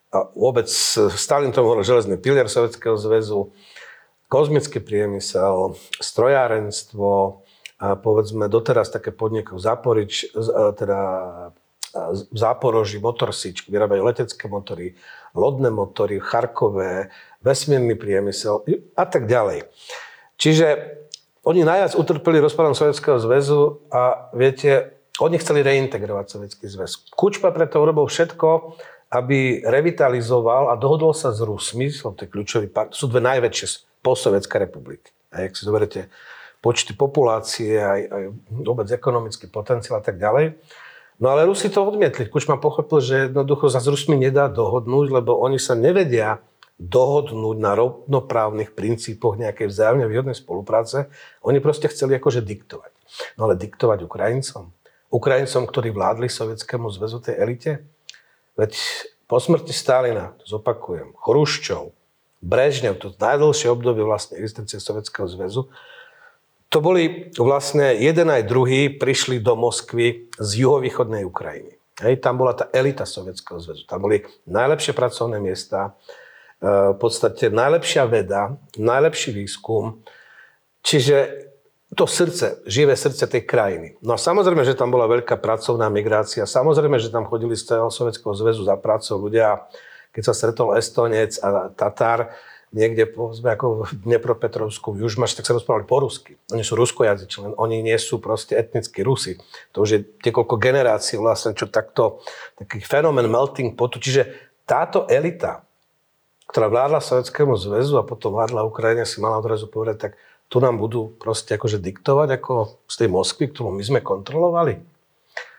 A 0.08 0.24
vôbec 0.32 0.70
Stalin 1.12 1.52
tomu 1.52 1.74
hovoril 1.74 1.84
železný 1.84 2.16
pilier 2.16 2.48
Sovietskeho 2.48 2.96
zväzu, 2.96 3.52
kozmický 4.30 4.80
priemysel, 4.80 5.76
strojárenstvo, 6.00 7.44
a 7.78 7.94
povedzme 7.94 8.50
doteraz 8.50 8.90
také 8.90 9.14
podniky 9.14 9.54
Zaporič, 9.54 10.34
teda 10.74 11.00
v 11.96 12.36
Záporoží 12.36 13.00
Motorsič, 13.00 13.64
vyrábajú 13.68 14.04
letecké 14.04 14.44
motory, 14.48 14.94
lodné 15.32 15.72
motory, 15.72 16.20
Charkové, 16.20 17.08
vesmírny 17.40 17.96
priemysel 17.96 18.64
a 18.92 19.04
tak 19.08 19.24
ďalej. 19.24 19.68
Čiže 20.36 20.66
oni 21.48 21.64
najviac 21.64 21.96
utrpeli 21.96 22.44
rozpadom 22.44 22.76
Sovjetského 22.76 23.16
zväzu 23.16 23.80
a 23.88 24.28
viete, 24.36 25.00
oni 25.18 25.40
chceli 25.40 25.64
reintegrovať 25.64 26.26
Sovietský 26.28 26.66
zväz. 26.68 27.10
Kučpa 27.10 27.50
preto 27.50 27.80
urobil 27.82 28.06
všetko, 28.06 28.78
aby 29.08 29.64
revitalizoval 29.64 30.68
a 30.68 30.76
dohodol 30.76 31.16
sa 31.16 31.32
s 31.32 31.40
Rusmi, 31.40 31.88
to 31.88 32.12
je 32.12 32.28
kľúčový 32.28 32.68
sú 32.92 33.08
dve 33.08 33.24
najväčšie 33.24 33.66
postsovetské 34.04 34.60
republiky. 34.60 35.08
A 35.32 35.48
ak 35.48 35.56
si 35.56 35.64
zoberete 35.64 36.12
počty 36.60 36.92
populácie, 36.92 37.80
aj, 37.80 38.00
aj 38.12 38.22
vôbec 38.52 38.88
ekonomický 38.92 39.48
potenciál 39.48 39.98
a 39.98 40.04
tak 40.04 40.20
ďalej, 40.20 40.58
No 41.18 41.34
ale 41.34 41.50
Rusi 41.50 41.66
to 41.66 41.82
odmietli. 41.82 42.30
Kučma 42.30 42.62
pochopil, 42.62 43.02
že 43.02 43.14
jednoducho 43.26 43.66
sa 43.66 43.82
s 43.82 43.90
Rusmi 43.90 44.14
nedá 44.14 44.46
dohodnúť, 44.46 45.10
lebo 45.10 45.34
oni 45.34 45.58
sa 45.58 45.74
nevedia 45.74 46.38
dohodnúť 46.78 47.58
na 47.58 47.74
rovnoprávnych 47.74 48.70
princípoch 48.78 49.34
nejakej 49.34 49.66
vzájomne 49.66 50.06
výhodnej 50.06 50.38
spolupráce. 50.38 51.10
Oni 51.42 51.58
proste 51.58 51.90
chceli 51.90 52.14
akože 52.14 52.38
diktovať. 52.46 52.94
No 53.34 53.50
ale 53.50 53.58
diktovať 53.58 54.06
Ukrajincom? 54.06 54.70
Ukrajincom, 55.10 55.66
ktorí 55.66 55.90
vládli 55.90 56.30
Sovietskému 56.30 56.86
zväzu 56.94 57.18
tej 57.18 57.34
elite? 57.34 57.72
Veď 58.54 58.78
po 59.26 59.42
smrti 59.42 59.74
Stalina, 59.74 60.38
to 60.38 60.58
zopakujem, 60.58 61.18
Chruščov, 61.18 61.90
Brežnev, 62.38 63.02
to 63.02 63.10
najdlhšie 63.10 63.66
obdobie 63.74 64.06
vlastne 64.06 64.38
existencie 64.38 64.78
Sovietskeho 64.78 65.26
zväzu, 65.26 65.66
to 66.68 66.78
boli 66.84 67.32
vlastne 67.40 67.96
jeden 67.96 68.28
aj 68.28 68.44
druhý 68.44 68.92
prišli 68.92 69.40
do 69.40 69.56
Moskvy 69.56 70.28
z 70.36 70.50
juhovýchodnej 70.64 71.24
Ukrajiny. 71.24 71.80
Hej, 71.98 72.22
tam 72.22 72.38
bola 72.38 72.54
tá 72.54 72.70
elita 72.70 73.08
Sovietskeho 73.08 73.58
zväzu. 73.58 73.88
Tam 73.88 73.98
boli 74.04 74.22
najlepšie 74.46 74.94
pracovné 74.94 75.42
miesta, 75.42 75.98
e, 76.62 76.94
v 76.94 76.98
podstate 77.00 77.50
najlepšia 77.50 78.06
veda, 78.06 78.54
najlepší 78.78 79.34
výskum. 79.34 79.98
Čiže 80.84 81.48
to 81.96 82.04
srdce, 82.04 82.62
živé 82.68 82.94
srdce 82.94 83.24
tej 83.26 83.42
krajiny. 83.48 83.96
No 84.04 84.14
a 84.14 84.18
samozrejme, 84.20 84.60
že 84.62 84.76
tam 84.76 84.92
bola 84.92 85.08
veľká 85.08 85.40
pracovná 85.40 85.88
migrácia. 85.88 86.44
Samozrejme, 86.44 87.00
že 87.00 87.08
tam 87.08 87.24
chodili 87.26 87.56
z 87.56 87.74
celého 87.74 87.88
Sovietskeho 87.88 88.36
zväzu 88.36 88.62
za 88.62 88.76
prácou 88.76 89.16
ľudia. 89.16 89.66
Keď 90.12 90.22
sa 90.22 90.36
stretol 90.36 90.76
Estonec 90.76 91.40
a 91.40 91.72
Tatár, 91.72 92.30
niekde 92.72 93.08
povedzme 93.08 93.54
ako 93.56 93.88
v 93.88 93.90
Dnepropetrovsku, 94.04 94.96
Južmaš, 94.96 95.36
tak 95.36 95.48
sa 95.48 95.56
rozprávali 95.56 95.88
po 95.88 96.04
rusky. 96.04 96.36
Oni 96.52 96.60
sú 96.60 96.76
ruskojazyční, 96.76 97.56
oni 97.56 97.80
nie 97.80 97.96
sú 97.96 98.20
proste 98.20 98.56
etnickí 98.56 99.00
Rusi. 99.00 99.40
To 99.72 99.84
už 99.84 99.88
je 99.88 100.00
niekoľko 100.24 100.54
generácií 100.60 101.16
vlastne, 101.16 101.56
čo 101.56 101.68
takto, 101.68 102.20
taký 102.60 102.84
fenomén 102.84 103.28
melting 103.28 103.72
potu. 103.72 103.96
Čiže 104.00 104.28
táto 104.68 105.08
elita, 105.08 105.64
ktorá 106.48 106.68
vládla 106.68 107.00
Sovjetskému 107.00 107.56
zväzu 107.56 107.96
a 108.00 108.04
potom 108.04 108.36
vládla 108.36 108.68
Ukrajine, 108.68 109.08
si 109.08 109.20
mala 109.20 109.40
odrazu 109.40 109.68
povedať, 109.68 109.96
tak 109.96 110.12
tu 110.48 110.64
nám 110.64 110.80
budú 110.80 111.12
proste 111.20 111.56
akože 111.56 111.76
diktovať 111.80 112.40
ako 112.40 112.80
z 112.88 112.94
tej 113.04 113.08
Moskvy, 113.12 113.52
ktorú 113.52 113.68
my 113.72 113.84
sme 113.84 114.00
kontrolovali. 114.00 114.80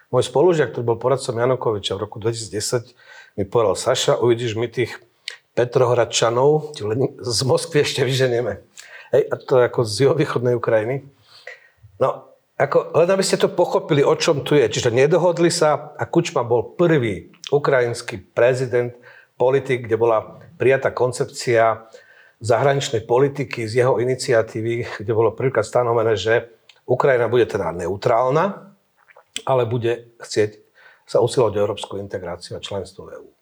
Môj 0.10 0.26
spolužiak, 0.26 0.74
ktorý 0.74 0.94
bol 0.94 0.98
poradcom 0.98 1.38
Janukoviča 1.38 1.94
v 1.94 2.10
roku 2.10 2.18
2010, 2.18 2.98
mi 3.38 3.46
povedal, 3.46 3.78
Saša, 3.78 4.18
uvidíš, 4.18 4.58
my 4.58 4.66
tých 4.66 4.98
Petrohradčanov 5.58 6.78
z 7.20 7.40
Moskvy 7.44 7.84
ešte 7.84 8.02
vyženieme. 8.06 8.62
Hej, 9.10 9.24
a 9.30 9.36
to 9.42 9.60
ako 9.60 9.82
z 9.84 10.06
juhovýchodnej 10.06 10.54
Ukrajiny. 10.54 11.06
No, 11.98 12.30
ako, 12.60 12.92
len 12.92 13.10
aby 13.10 13.24
ste 13.24 13.40
to 13.40 13.50
pochopili, 13.50 14.04
o 14.04 14.14
čom 14.20 14.44
tu 14.44 14.54
je. 14.54 14.68
Čiže 14.68 14.92
nedohodli 14.92 15.48
sa 15.48 15.96
a 15.96 16.04
Kučma 16.04 16.44
bol 16.44 16.76
prvý 16.76 17.32
ukrajinský 17.50 18.20
prezident, 18.36 18.94
politik, 19.40 19.88
kde 19.88 19.96
bola 19.96 20.44
prijatá 20.60 20.92
koncepcia 20.92 21.88
zahraničnej 22.44 23.08
politiky 23.08 23.64
z 23.64 23.84
jeho 23.84 24.04
iniciatívy, 24.04 25.00
kde 25.00 25.12
bolo 25.16 25.32
prvýkrát 25.32 25.64
stanovené, 25.64 26.20
že 26.20 26.52
Ukrajina 26.84 27.32
bude 27.32 27.48
teda 27.48 27.72
neutrálna, 27.72 28.76
ale 29.48 29.64
bude 29.64 30.12
chcieť 30.20 30.60
sa 31.08 31.24
usilovať 31.24 31.54
o 31.56 31.64
európsku 31.64 31.96
integráciu 31.98 32.60
a 32.60 32.64
členstvo 32.64 33.08
v 33.08 33.18
EU. 33.18 33.39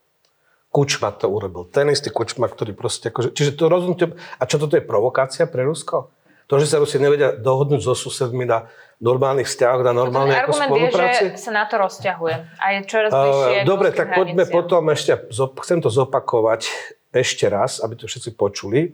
Kučma 0.78 1.10
to 1.10 1.26
urobil. 1.26 1.66
Ten 1.66 1.90
istý 1.90 2.14
Kučma, 2.14 2.46
ktorý 2.46 2.78
proste... 2.78 3.10
Akože, 3.10 3.34
čiže 3.34 3.58
to 3.58 3.66
rozhodnutie... 3.66 4.14
A 4.38 4.46
čo 4.46 4.62
toto 4.62 4.78
je 4.78 4.86
provokácia 4.86 5.50
pre 5.50 5.66
Rusko? 5.66 6.14
To, 6.46 6.62
že 6.62 6.70
sa 6.70 6.78
Rusi 6.78 7.02
nevedia 7.02 7.34
dohodnúť 7.34 7.82
so 7.82 7.98
susedmi 7.98 8.46
na 8.46 8.70
normálnych 9.02 9.50
vzťahoch, 9.50 9.82
na 9.82 9.90
normálnej 9.98 10.38
ako 10.46 10.54
spolupráci? 10.54 11.34
je, 11.34 11.34
že 11.34 11.50
sa 11.50 11.52
na 11.58 11.66
to 11.66 11.82
rozťahuje. 11.82 12.36
A 12.62 12.66
je 12.78 12.80
čoraz 12.86 13.10
bližšie 13.10 13.58
Dobre, 13.66 13.90
tak 13.90 14.14
poďme 14.14 14.46
potom 14.46 14.86
ešte, 14.94 15.18
chcem 15.34 15.82
to 15.82 15.90
zopakovať 15.90 16.70
ešte 17.10 17.50
raz, 17.50 17.82
aby 17.82 17.98
to 17.98 18.06
všetci 18.06 18.38
počuli, 18.38 18.94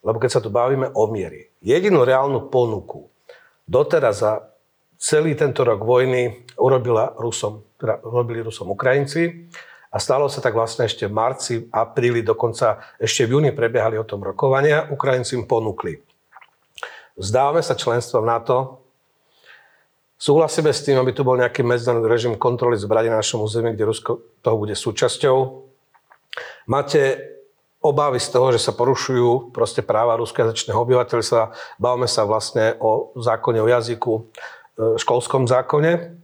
lebo 0.00 0.16
keď 0.16 0.30
sa 0.32 0.40
tu 0.40 0.48
bavíme 0.48 0.88
o 0.96 1.04
miery. 1.12 1.52
Jedinú 1.60 2.08
reálnu 2.08 2.48
ponuku 2.48 3.04
doteraz 3.68 4.24
za 4.24 4.32
celý 4.96 5.36
tento 5.36 5.60
rok 5.62 5.84
vojny 5.84 6.48
urobila 6.56 7.12
Rusom, 7.20 7.68
teda 7.76 8.00
urobili 8.00 8.40
Rusom 8.40 8.72
Ukrajinci 8.72 9.52
a 9.88 9.96
stalo 9.96 10.28
sa 10.28 10.44
tak 10.44 10.52
vlastne 10.52 10.84
ešte 10.84 11.08
v 11.08 11.16
marci, 11.16 11.54
apríli, 11.72 12.20
dokonca 12.20 12.80
ešte 13.00 13.24
v 13.24 13.40
júni 13.40 13.50
prebiehali 13.56 13.96
o 13.96 14.04
tom 14.04 14.20
rokovania. 14.20 14.88
Ukrajinci 14.92 15.40
im 15.40 15.48
ponúkli 15.48 16.08
Vzdávame 17.18 17.66
sa 17.66 17.74
členstva 17.74 18.22
v 18.22 18.30
NATO. 18.30 18.56
Súhlasíme 20.22 20.70
s 20.70 20.86
tým, 20.86 21.02
aby 21.02 21.10
tu 21.10 21.26
bol 21.26 21.34
nejaký 21.34 21.66
medzinárodný 21.66 22.06
režim 22.06 22.38
kontroly 22.38 22.78
zbraní 22.78 23.10
na 23.10 23.18
našom 23.18 23.42
území, 23.42 23.74
kde 23.74 23.90
Rusko 23.90 24.38
toho 24.38 24.54
bude 24.54 24.78
súčasťou. 24.78 25.66
Máte 26.70 27.18
obavy 27.82 28.22
z 28.22 28.28
toho, 28.30 28.54
že 28.54 28.62
sa 28.62 28.70
porušujú 28.70 29.50
proste 29.50 29.82
práva 29.82 30.14
ruskojazyčného 30.14 30.78
obyvateľstva. 30.78 31.74
Bavíme 31.82 32.06
sa 32.06 32.22
vlastne 32.22 32.78
o 32.78 33.10
zákone 33.18 33.58
o 33.62 33.66
jazyku, 33.66 34.14
e, 34.14 34.22
školskom 35.02 35.50
zákone. 35.50 36.22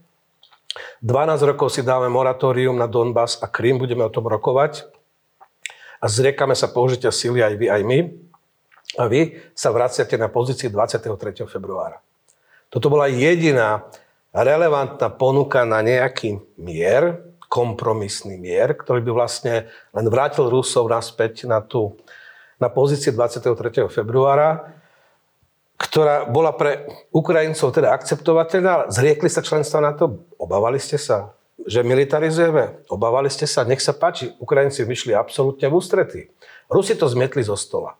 12 0.99 1.49
rokov 1.55 1.71
si 1.71 1.81
dáme 1.81 2.11
moratórium 2.11 2.75
na 2.75 2.87
Donbass 2.87 3.39
a 3.39 3.47
Krym, 3.47 3.79
budeme 3.79 4.03
o 4.03 4.11
tom 4.11 4.27
rokovať. 4.27 4.87
A 6.03 6.05
zriekame 6.11 6.53
sa 6.53 6.67
použitia 6.67 7.09
sily 7.09 7.39
aj 7.39 7.53
vy, 7.55 7.65
aj 7.71 7.81
my. 7.81 7.99
A 8.99 9.03
vy 9.07 9.39
sa 9.55 9.71
vraciate 9.71 10.19
na 10.19 10.27
pozícii 10.27 10.67
23. 10.69 11.47
februára. 11.47 11.99
Toto 12.69 12.91
bola 12.91 13.07
jediná 13.07 13.87
relevantná 14.35 15.07
ponuka 15.15 15.63
na 15.63 15.79
nejaký 15.79 16.43
mier, 16.59 17.23
kompromisný 17.47 18.35
mier, 18.35 18.75
ktorý 18.75 18.99
by 18.99 19.11
vlastne 19.15 19.71
len 19.95 20.05
vrátil 20.11 20.51
Rusov 20.51 20.91
naspäť 20.91 21.47
na, 21.47 21.63
tú, 21.63 21.95
na 22.59 22.67
pozície 22.67 23.15
23. 23.15 23.87
februára, 23.87 24.74
ktorá 25.75 26.23
bola 26.27 26.55
pre 26.55 26.87
Ukrajincov 27.11 27.75
teda 27.75 27.91
akceptovateľná, 27.91 28.69
ale 28.71 28.85
zriekli 28.91 29.27
sa 29.27 29.43
členstva 29.43 29.83
na 29.83 29.91
to. 29.91 30.23
Obávali 30.39 30.79
ste 30.79 30.95
sa, 30.95 31.35
že 31.67 31.83
militarizujeme? 31.83 32.87
Obávali 32.87 33.27
ste 33.27 33.43
sa? 33.43 33.67
Nech 33.67 33.83
sa 33.83 33.91
páči, 33.91 34.31
Ukrajinci 34.39 34.87
vyšli 34.87 35.11
absolútne 35.11 35.67
v 35.67 35.75
ústretí. 35.75 36.21
Rusi 36.71 36.95
to 36.95 37.11
zmietli 37.11 37.43
zo 37.43 37.59
stola. 37.59 37.99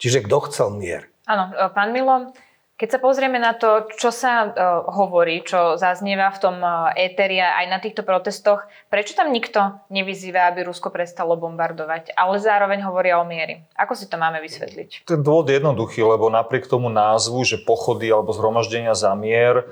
Čiže 0.00 0.24
kto 0.24 0.36
chcel 0.48 0.68
mier? 0.80 1.12
Áno, 1.28 1.52
pán 1.76 1.92
Milo, 1.92 2.32
keď 2.80 2.96
sa 2.96 3.00
pozrieme 3.04 3.36
na 3.36 3.52
to, 3.52 3.92
čo 4.00 4.08
sa 4.08 4.48
uh, 4.48 4.88
hovorí, 4.88 5.44
čo 5.44 5.76
zaznieva 5.76 6.32
v 6.32 6.40
tom 6.40 6.56
uh, 6.64 6.88
éteri 6.96 7.36
aj 7.36 7.68
na 7.68 7.76
týchto 7.76 8.00
protestoch, 8.00 8.64
prečo 8.88 9.12
tam 9.12 9.28
nikto 9.28 9.84
nevyzýva, 9.92 10.48
aby 10.48 10.64
Rusko 10.64 10.88
prestalo 10.88 11.36
bombardovať, 11.36 12.16
ale 12.16 12.40
zároveň 12.40 12.80
hovoria 12.88 13.20
o 13.20 13.28
miery? 13.28 13.60
Ako 13.76 13.92
si 13.92 14.08
to 14.08 14.16
máme 14.16 14.40
vysvetliť? 14.40 15.04
Ten 15.04 15.20
dôvod 15.20 15.52
je 15.52 15.60
jednoduchý, 15.60 16.00
lebo 16.00 16.32
napriek 16.32 16.64
tomu 16.64 16.88
názvu, 16.88 17.44
že 17.44 17.60
pochody 17.60 18.08
alebo 18.08 18.32
zhromaždenia 18.32 18.96
za 18.96 19.12
mier, 19.12 19.68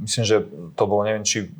myslím, 0.00 0.24
že 0.24 0.36
to 0.72 0.82
bolo, 0.88 1.04
neviem, 1.04 1.28
či 1.28 1.52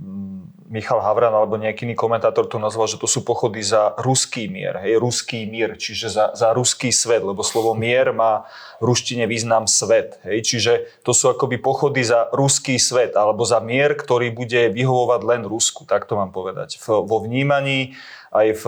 Michal 0.66 0.98
Havran 0.98 1.30
alebo 1.30 1.54
nejaký 1.54 1.86
iný 1.86 1.94
komentátor 1.94 2.50
to 2.50 2.58
nazval, 2.58 2.90
že 2.90 2.98
to 2.98 3.06
sú 3.06 3.22
pochody 3.22 3.62
za 3.62 3.94
ruský 4.02 4.50
mier, 4.50 4.74
hej, 4.82 4.98
ruský 4.98 5.46
mier, 5.46 5.78
čiže 5.78 6.10
za, 6.10 6.26
za 6.34 6.50
ruský 6.50 6.90
svet, 6.90 7.22
lebo 7.22 7.46
slovo 7.46 7.72
mier 7.78 8.10
má 8.10 8.46
v 8.82 8.90
ruštine 8.90 9.30
význam 9.30 9.70
svet, 9.70 10.18
hej, 10.26 10.42
čiže 10.42 10.72
to 11.06 11.14
sú 11.14 11.30
akoby 11.30 11.62
pochody 11.62 12.02
za 12.02 12.26
ruský 12.34 12.76
svet, 12.82 13.14
alebo 13.14 13.46
za 13.46 13.62
mier, 13.62 13.94
ktorý 13.94 14.34
bude 14.34 14.68
vyhovovať 14.74 15.20
len 15.22 15.42
Rusku, 15.46 15.86
tak 15.86 16.04
to 16.10 16.18
mám 16.18 16.34
povedať. 16.34 16.82
V, 16.82 17.06
vo 17.06 17.22
vnímaní 17.22 17.94
aj 18.34 18.48
v, 18.58 18.64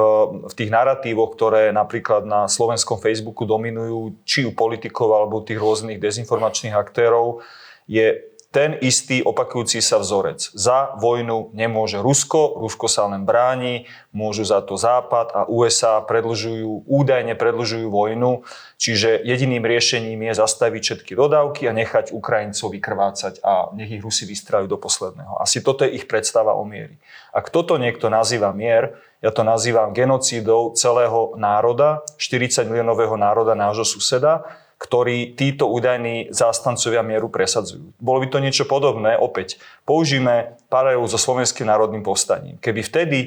v 0.49 0.53
tých 0.55 0.71
narratívoch, 0.71 1.35
ktoré 1.35 1.75
napríklad 1.75 2.25
na 2.25 2.47
slovenskom 2.49 3.03
Facebooku 3.03 3.45
dominujú, 3.45 4.23
či 4.25 4.47
u 4.47 4.55
politikov 4.55 5.13
alebo 5.13 5.45
tých 5.45 5.61
rôznych 5.61 5.99
dezinformačných 6.01 6.73
aktérov, 6.73 7.45
je 7.89 8.23
ten 8.59 8.75
istý 8.83 9.23
opakujúci 9.23 9.79
sa 9.79 10.03
vzorec. 10.03 10.51
Za 10.51 10.99
vojnu 10.99 11.55
nemôže 11.55 12.03
Rusko, 12.03 12.59
Rusko 12.59 12.90
sa 12.90 13.07
len 13.07 13.23
bráni, 13.23 13.87
môžu 14.11 14.42
za 14.42 14.59
to 14.66 14.75
Západ 14.75 15.31
a 15.31 15.47
USA 15.47 16.03
predlžujú, 16.03 16.83
údajne 16.90 17.38
predlžujú 17.38 17.87
vojnu, 17.87 18.42
čiže 18.75 19.23
jediným 19.23 19.62
riešením 19.62 20.27
je 20.27 20.42
zastaviť 20.42 20.83
všetky 20.83 21.14
dodávky 21.14 21.71
a 21.71 21.77
nechať 21.79 22.11
Ukrajincov 22.11 22.75
vykrvácať 22.75 23.47
a 23.47 23.71
nech 23.79 23.94
ich 23.94 24.03
Rusi 24.03 24.27
vystrajú 24.27 24.66
do 24.66 24.75
posledného. 24.75 25.38
Asi 25.38 25.62
toto 25.62 25.87
je 25.87 25.94
ich 25.94 26.11
predstava 26.11 26.59
o 26.59 26.66
miery. 26.66 26.99
Ak 27.31 27.55
toto 27.55 27.79
niekto 27.79 28.11
nazýva 28.11 28.51
mier, 28.51 28.99
ja 29.23 29.31
to 29.31 29.47
nazývam 29.47 29.94
genocídou 29.94 30.75
celého 30.75 31.38
národa, 31.38 32.03
40 32.18 32.66
miliónového 32.66 33.14
národa 33.14 33.55
nášho 33.55 33.87
suseda, 33.87 34.51
ktorý 34.79 35.35
títo 35.35 35.67
údajní 35.67 36.31
zástancovia 36.31 37.03
mieru 37.03 37.27
presadzujú. 37.27 37.99
Bolo 37.99 38.23
by 38.23 38.27
to 38.31 38.38
niečo 38.38 38.64
podobné, 38.64 39.19
opäť, 39.19 39.59
použijeme 39.83 40.55
paralelu 40.71 41.03
so 41.11 41.19
Slovenským 41.19 41.67
národným 41.67 42.07
povstaním. 42.07 42.62
Keby 42.62 42.81
vtedy 42.87 43.19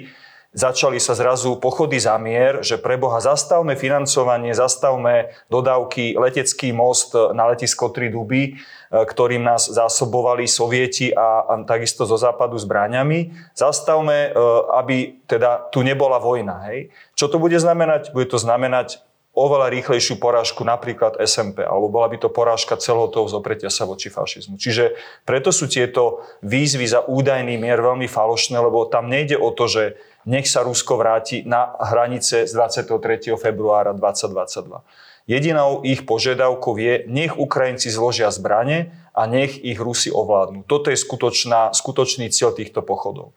začali 0.51 0.99
sa 0.99 1.15
zrazu 1.15 1.59
pochody 1.59 1.99
za 1.99 2.15
mier, 2.19 2.63
že 2.63 2.79
pre 2.79 2.99
Boha 2.99 3.19
zastavme 3.23 3.75
financovanie, 3.75 4.51
zastavme 4.51 5.31
dodávky, 5.47 6.19
letecký 6.19 6.75
most 6.75 7.15
na 7.15 7.47
letisko 7.51 7.91
Tri 7.91 8.11
Duby, 8.11 8.41
e, 8.43 8.51
ktorým 8.91 9.43
nás 9.43 9.71
zásobovali 9.71 10.47
sovieti 10.47 11.11
a, 11.11 11.47
a 11.47 11.53
takisto 11.63 12.03
zo 12.03 12.19
západu 12.19 12.59
zbráňami. 12.59 13.31
Zastavme, 13.55 14.31
e, 14.31 14.39
aby 14.75 15.23
teda 15.27 15.71
tu 15.71 15.83
nebola 15.87 16.19
vojna. 16.19 16.67
Hej. 16.71 16.91
Čo 17.15 17.31
to 17.31 17.37
bude 17.39 17.55
znamenať? 17.55 18.11
Bude 18.11 18.27
to 18.27 18.39
znamenať 18.39 18.99
oveľa 19.31 19.71
rýchlejšiu 19.71 20.19
porážku 20.19 20.67
napríklad 20.67 21.15
SMP, 21.23 21.63
alebo 21.63 21.87
bola 21.87 22.11
by 22.11 22.19
to 22.19 22.27
porážka 22.27 22.75
celého 22.75 23.07
toho 23.07 23.31
zopretia 23.31 23.71
sa 23.71 23.87
voči 23.87 24.11
fašizmu. 24.11 24.59
Čiže 24.59 24.99
preto 25.23 25.55
sú 25.55 25.71
tieto 25.71 26.27
výzvy 26.43 26.83
za 26.83 27.07
údajný 27.07 27.55
mier 27.55 27.79
veľmi 27.79 28.11
falošné, 28.11 28.59
lebo 28.59 28.91
tam 28.91 29.07
nejde 29.07 29.39
o 29.39 29.55
to, 29.55 29.71
že 29.71 29.83
nech 30.27 30.45
sa 30.45 30.61
Rusko 30.61 30.99
vráti 30.99 31.47
na 31.47 31.73
hranice 31.79 32.45
z 32.45 32.51
23. 32.53 33.33
februára 33.39 33.95
2022. 33.95 34.83
Jedinou 35.29 35.85
ich 35.87 36.03
požiadavkou 36.03 36.75
je, 36.75 37.07
nech 37.07 37.37
Ukrajinci 37.37 37.87
zložia 37.87 38.27
zbrane 38.33 38.91
a 39.15 39.23
nech 39.29 39.63
ich 39.63 39.79
Rusi 39.79 40.11
ovládnu. 40.11 40.67
Toto 40.67 40.91
je 40.91 40.97
skutočná, 40.99 41.71
skutočný 41.71 42.27
cieľ 42.33 42.51
týchto 42.51 42.83
pochodov. 42.83 43.31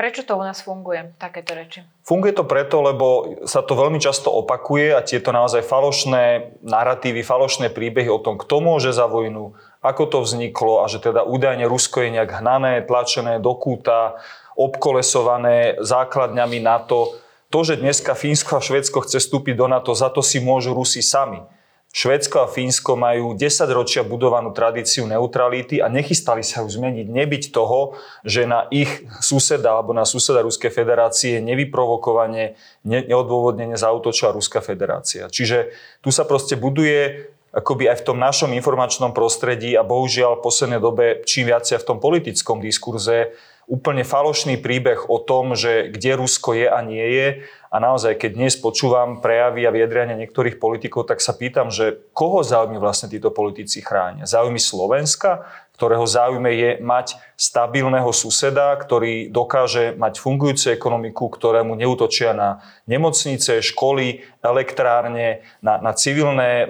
Prečo 0.00 0.24
to 0.24 0.40
u 0.40 0.40
nás 0.40 0.64
funguje, 0.64 1.12
takéto 1.20 1.52
reči? 1.52 1.84
Funguje 2.08 2.32
to 2.32 2.48
preto, 2.48 2.80
lebo 2.80 3.36
sa 3.44 3.60
to 3.60 3.76
veľmi 3.76 4.00
často 4.00 4.32
opakuje 4.32 4.96
a 4.96 5.04
tieto 5.04 5.28
naozaj 5.28 5.60
falošné 5.60 6.56
narratívy, 6.64 7.20
falošné 7.20 7.68
príbehy 7.68 8.08
o 8.08 8.16
tom, 8.16 8.40
kto 8.40 8.64
môže 8.64 8.96
za 8.96 9.04
vojnu, 9.04 9.52
ako 9.84 10.02
to 10.08 10.18
vzniklo 10.24 10.80
a 10.80 10.88
že 10.88 11.04
teda 11.04 11.20
údajne 11.28 11.68
Rusko 11.68 12.00
je 12.00 12.16
nejak 12.16 12.32
hnané, 12.32 12.80
tlačené 12.80 13.44
do 13.44 13.52
kúta, 13.52 14.16
obkolesované 14.56 15.76
základňami 15.84 16.64
NATO. 16.64 17.20
To, 17.52 17.60
že 17.60 17.76
dneska 17.76 18.16
Fínsko 18.16 18.56
a 18.56 18.64
Švedsko 18.64 19.04
chce 19.04 19.20
vstúpiť 19.20 19.52
do 19.52 19.68
NATO, 19.68 19.92
za 19.92 20.08
to 20.08 20.24
si 20.24 20.40
môžu 20.40 20.72
Rusi 20.72 21.04
sami. 21.04 21.44
Švédsko 21.90 22.46
a 22.46 22.50
Fínsko 22.50 22.94
majú 22.94 23.34
10 23.34 23.66
ročia 23.74 24.06
budovanú 24.06 24.54
tradíciu 24.54 25.10
neutrality 25.10 25.82
a 25.82 25.90
nechystali 25.90 26.46
sa 26.46 26.62
ju 26.62 26.70
zmeniť. 26.70 27.10
Nebyť 27.10 27.44
toho, 27.50 27.98
že 28.22 28.46
na 28.46 28.70
ich 28.70 29.10
suseda 29.18 29.74
alebo 29.74 29.90
na 29.90 30.06
suseda 30.06 30.38
Ruskej 30.46 30.70
federácie 30.70 31.42
nevyprovokovane, 31.42 32.54
neodôvodnene 32.86 33.74
zautočila 33.74 34.30
Ruská 34.30 34.62
federácia. 34.62 35.26
Čiže 35.26 35.74
tu 35.98 36.14
sa 36.14 36.22
proste 36.22 36.54
buduje 36.54 37.26
akoby 37.50 37.90
aj 37.90 38.06
v 38.06 38.06
tom 38.06 38.18
našom 38.22 38.54
informačnom 38.54 39.10
prostredí 39.10 39.74
a 39.74 39.82
bohužiaľ 39.82 40.38
v 40.38 40.44
poslednej 40.46 40.78
dobe 40.78 41.26
čím 41.26 41.50
viacej 41.50 41.82
v 41.82 41.86
tom 41.90 41.98
politickom 41.98 42.62
diskurze 42.62 43.34
úplne 43.68 44.06
falošný 44.06 44.58
príbeh 44.58 45.08
o 45.10 45.18
tom, 45.20 45.56
že 45.56 45.90
kde 45.92 46.20
Rusko 46.20 46.56
je 46.56 46.66
a 46.66 46.80
nie 46.80 47.06
je. 47.16 47.28
A 47.70 47.78
naozaj, 47.78 48.18
keď 48.18 48.30
dnes 48.34 48.54
počúvam 48.58 49.22
prejavy 49.22 49.62
a 49.62 49.70
vyjadrenia 49.70 50.18
niektorých 50.18 50.58
politikov, 50.58 51.06
tak 51.06 51.22
sa 51.22 51.32
pýtam, 51.36 51.70
že 51.70 52.02
koho 52.10 52.42
záujmy 52.42 52.82
vlastne 52.82 53.06
títo 53.06 53.30
politici 53.30 53.78
chránia? 53.78 54.26
Záujmy 54.26 54.58
Slovenska? 54.58 55.46
ktorého 55.80 56.04
záujme 56.04 56.52
je 56.52 56.70
mať 56.84 57.16
stabilného 57.40 58.12
suseda, 58.12 58.76
ktorý 58.76 59.32
dokáže 59.32 59.96
mať 59.96 60.20
fungujúcu 60.20 60.76
ekonomiku, 60.76 61.32
ktorému 61.32 61.72
neutočia 61.72 62.36
na 62.36 62.60
nemocnice, 62.84 63.64
školy, 63.64 64.20
elektrárne, 64.44 65.40
na, 65.64 65.80
na 65.80 65.96
civilné, 65.96 66.68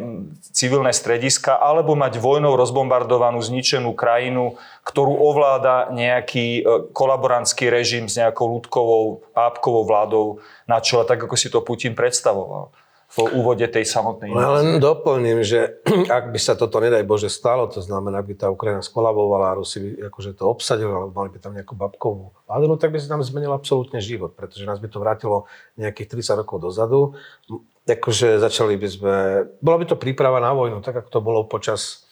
civilné 0.54 0.94
strediska, 0.94 1.58
alebo 1.58 1.98
mať 1.98 2.22
vojnou 2.22 2.54
rozbombardovanú, 2.54 3.42
zničenú 3.42 3.98
krajinu, 3.98 4.54
ktorú 4.90 5.14
ovláda 5.14 5.94
nejaký 5.94 6.46
e, 6.58 6.62
kolaborantský 6.90 7.70
režim 7.70 8.10
s 8.10 8.18
nejakou 8.18 8.58
ľudkovou, 8.58 9.22
pápkovou 9.30 9.86
vládou 9.86 10.26
na 10.66 10.82
čele, 10.82 11.06
tak 11.06 11.22
ako 11.22 11.38
si 11.38 11.46
to 11.46 11.62
Putin 11.62 11.94
predstavoval 11.94 12.74
v 13.10 13.26
úvode 13.34 13.66
tej 13.66 13.82
samotnej 13.82 14.30
invázie. 14.30 14.54
len 14.54 14.68
doplním, 14.78 15.42
že 15.42 15.82
ak 16.18 16.30
by 16.30 16.38
sa 16.38 16.54
toto, 16.54 16.78
nedaj 16.78 17.02
Bože, 17.02 17.26
stalo, 17.26 17.66
to 17.66 17.82
znamená, 17.82 18.22
ak 18.22 18.26
by 18.30 18.34
tá 18.38 18.46
Ukrajina 18.50 18.86
skolabovala 18.86 19.50
a 19.50 19.58
Rusi 19.58 19.82
by 19.82 19.90
akože 20.10 20.38
to 20.38 20.46
obsadili, 20.46 20.90
alebo 20.90 21.10
mali 21.10 21.30
by 21.34 21.38
tam 21.42 21.54
nejakú 21.58 21.74
babkovú 21.74 22.30
vládu, 22.46 22.64
no 22.70 22.78
tak 22.78 22.94
by 22.94 23.02
sa 23.02 23.18
nám 23.18 23.26
zmenil 23.26 23.50
absolútne 23.50 23.98
život, 23.98 24.38
pretože 24.38 24.62
nás 24.62 24.78
by 24.78 24.86
to 24.86 25.02
vrátilo 25.02 25.50
nejakých 25.74 26.22
30 26.22 26.40
rokov 26.46 26.62
dozadu. 26.62 27.18
Akože 27.90 28.38
začali 28.38 28.78
by 28.78 28.88
sme, 28.90 29.14
bola 29.58 29.82
by 29.82 29.86
to 29.90 29.98
príprava 29.98 30.38
na 30.38 30.54
vojnu, 30.54 30.78
tak 30.78 31.02
ako 31.02 31.08
to 31.10 31.18
bolo 31.18 31.40
počas 31.50 32.06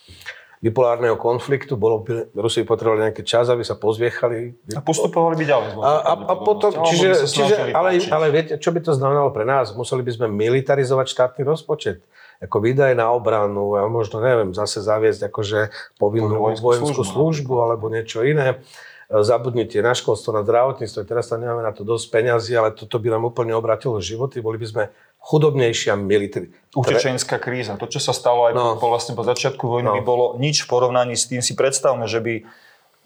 bipolárneho 0.59 1.15
konfliktu, 1.15 1.79
bolo 1.79 2.03
by, 2.03 2.35
Rusi 2.35 2.67
potrebovali 2.67 3.11
nejaký 3.11 3.23
čas, 3.23 3.47
aby 3.47 3.63
sa 3.63 3.79
pozviechali. 3.79 4.59
A 4.75 4.83
postupovali 4.83 5.39
by 5.39 5.45
ďalej. 5.47 5.69
A, 5.79 5.93
a, 6.03 6.13
a 6.15 6.35
potom, 6.43 6.75
čiže, 6.91 7.27
čiže 7.31 7.71
ale, 7.71 8.03
ale 8.11 8.27
viete, 8.35 8.59
čo 8.59 8.75
by 8.75 8.83
to 8.83 8.93
znamenalo 8.95 9.31
pre 9.31 9.47
nás? 9.47 9.71
Museli 9.75 10.03
by 10.03 10.13
sme 10.19 10.27
militarizovať 10.27 11.07
štátny 11.09 11.43
rozpočet 11.47 12.03
ako 12.39 12.63
výdaje 12.63 12.95
na 12.95 13.11
obranu 13.11 13.75
a 13.75 13.91
možno, 13.91 14.23
neviem, 14.23 14.55
zase 14.55 14.79
zaviesť 14.79 15.27
akože 15.27 15.61
povinnú 15.99 16.39
vojenskú, 16.39 16.71
vojenskú 16.71 17.03
službu, 17.03 17.15
službu 17.19 17.55
alebo 17.59 17.91
niečo 17.91 18.23
iné. 18.23 18.63
Zabudnite 19.09 19.81
na 19.81 19.97
školstvo, 19.97 20.37
na 20.37 20.45
zdravotníctvo, 20.45 21.01
teraz 21.09 21.33
sa 21.33 21.41
nemáme 21.41 21.65
na 21.65 21.73
to 21.73 21.81
dosť 21.81 22.13
peňazí, 22.13 22.53
ale 22.53 22.77
toto 22.77 23.01
by 23.01 23.09
nám 23.09 23.25
úplne 23.25 23.57
obratilo 23.57 23.97
životy, 24.05 24.45
boli 24.45 24.61
by 24.61 24.67
sme 24.69 24.85
chudobnejšia 25.19 25.99
military. 25.99 26.55
Utečenská 26.73 27.37
kríza. 27.43 27.77
To, 27.77 27.91
čo 27.91 28.01
sa 28.01 28.17
stalo 28.17 28.49
aj 28.49 28.53
no. 28.55 28.65
po, 28.79 28.89
vlastne 28.89 29.19
po 29.19 29.27
začiatku 29.27 29.65
vojny, 29.67 29.91
no. 29.91 29.97
by 29.99 30.03
bolo 30.05 30.27
nič 30.39 30.65
v 30.65 30.71
porovnaní 30.71 31.19
s 31.19 31.27
tým. 31.27 31.43
Si 31.45 31.53
predstavme, 31.59 32.07
že 32.07 32.23
by 32.23 32.35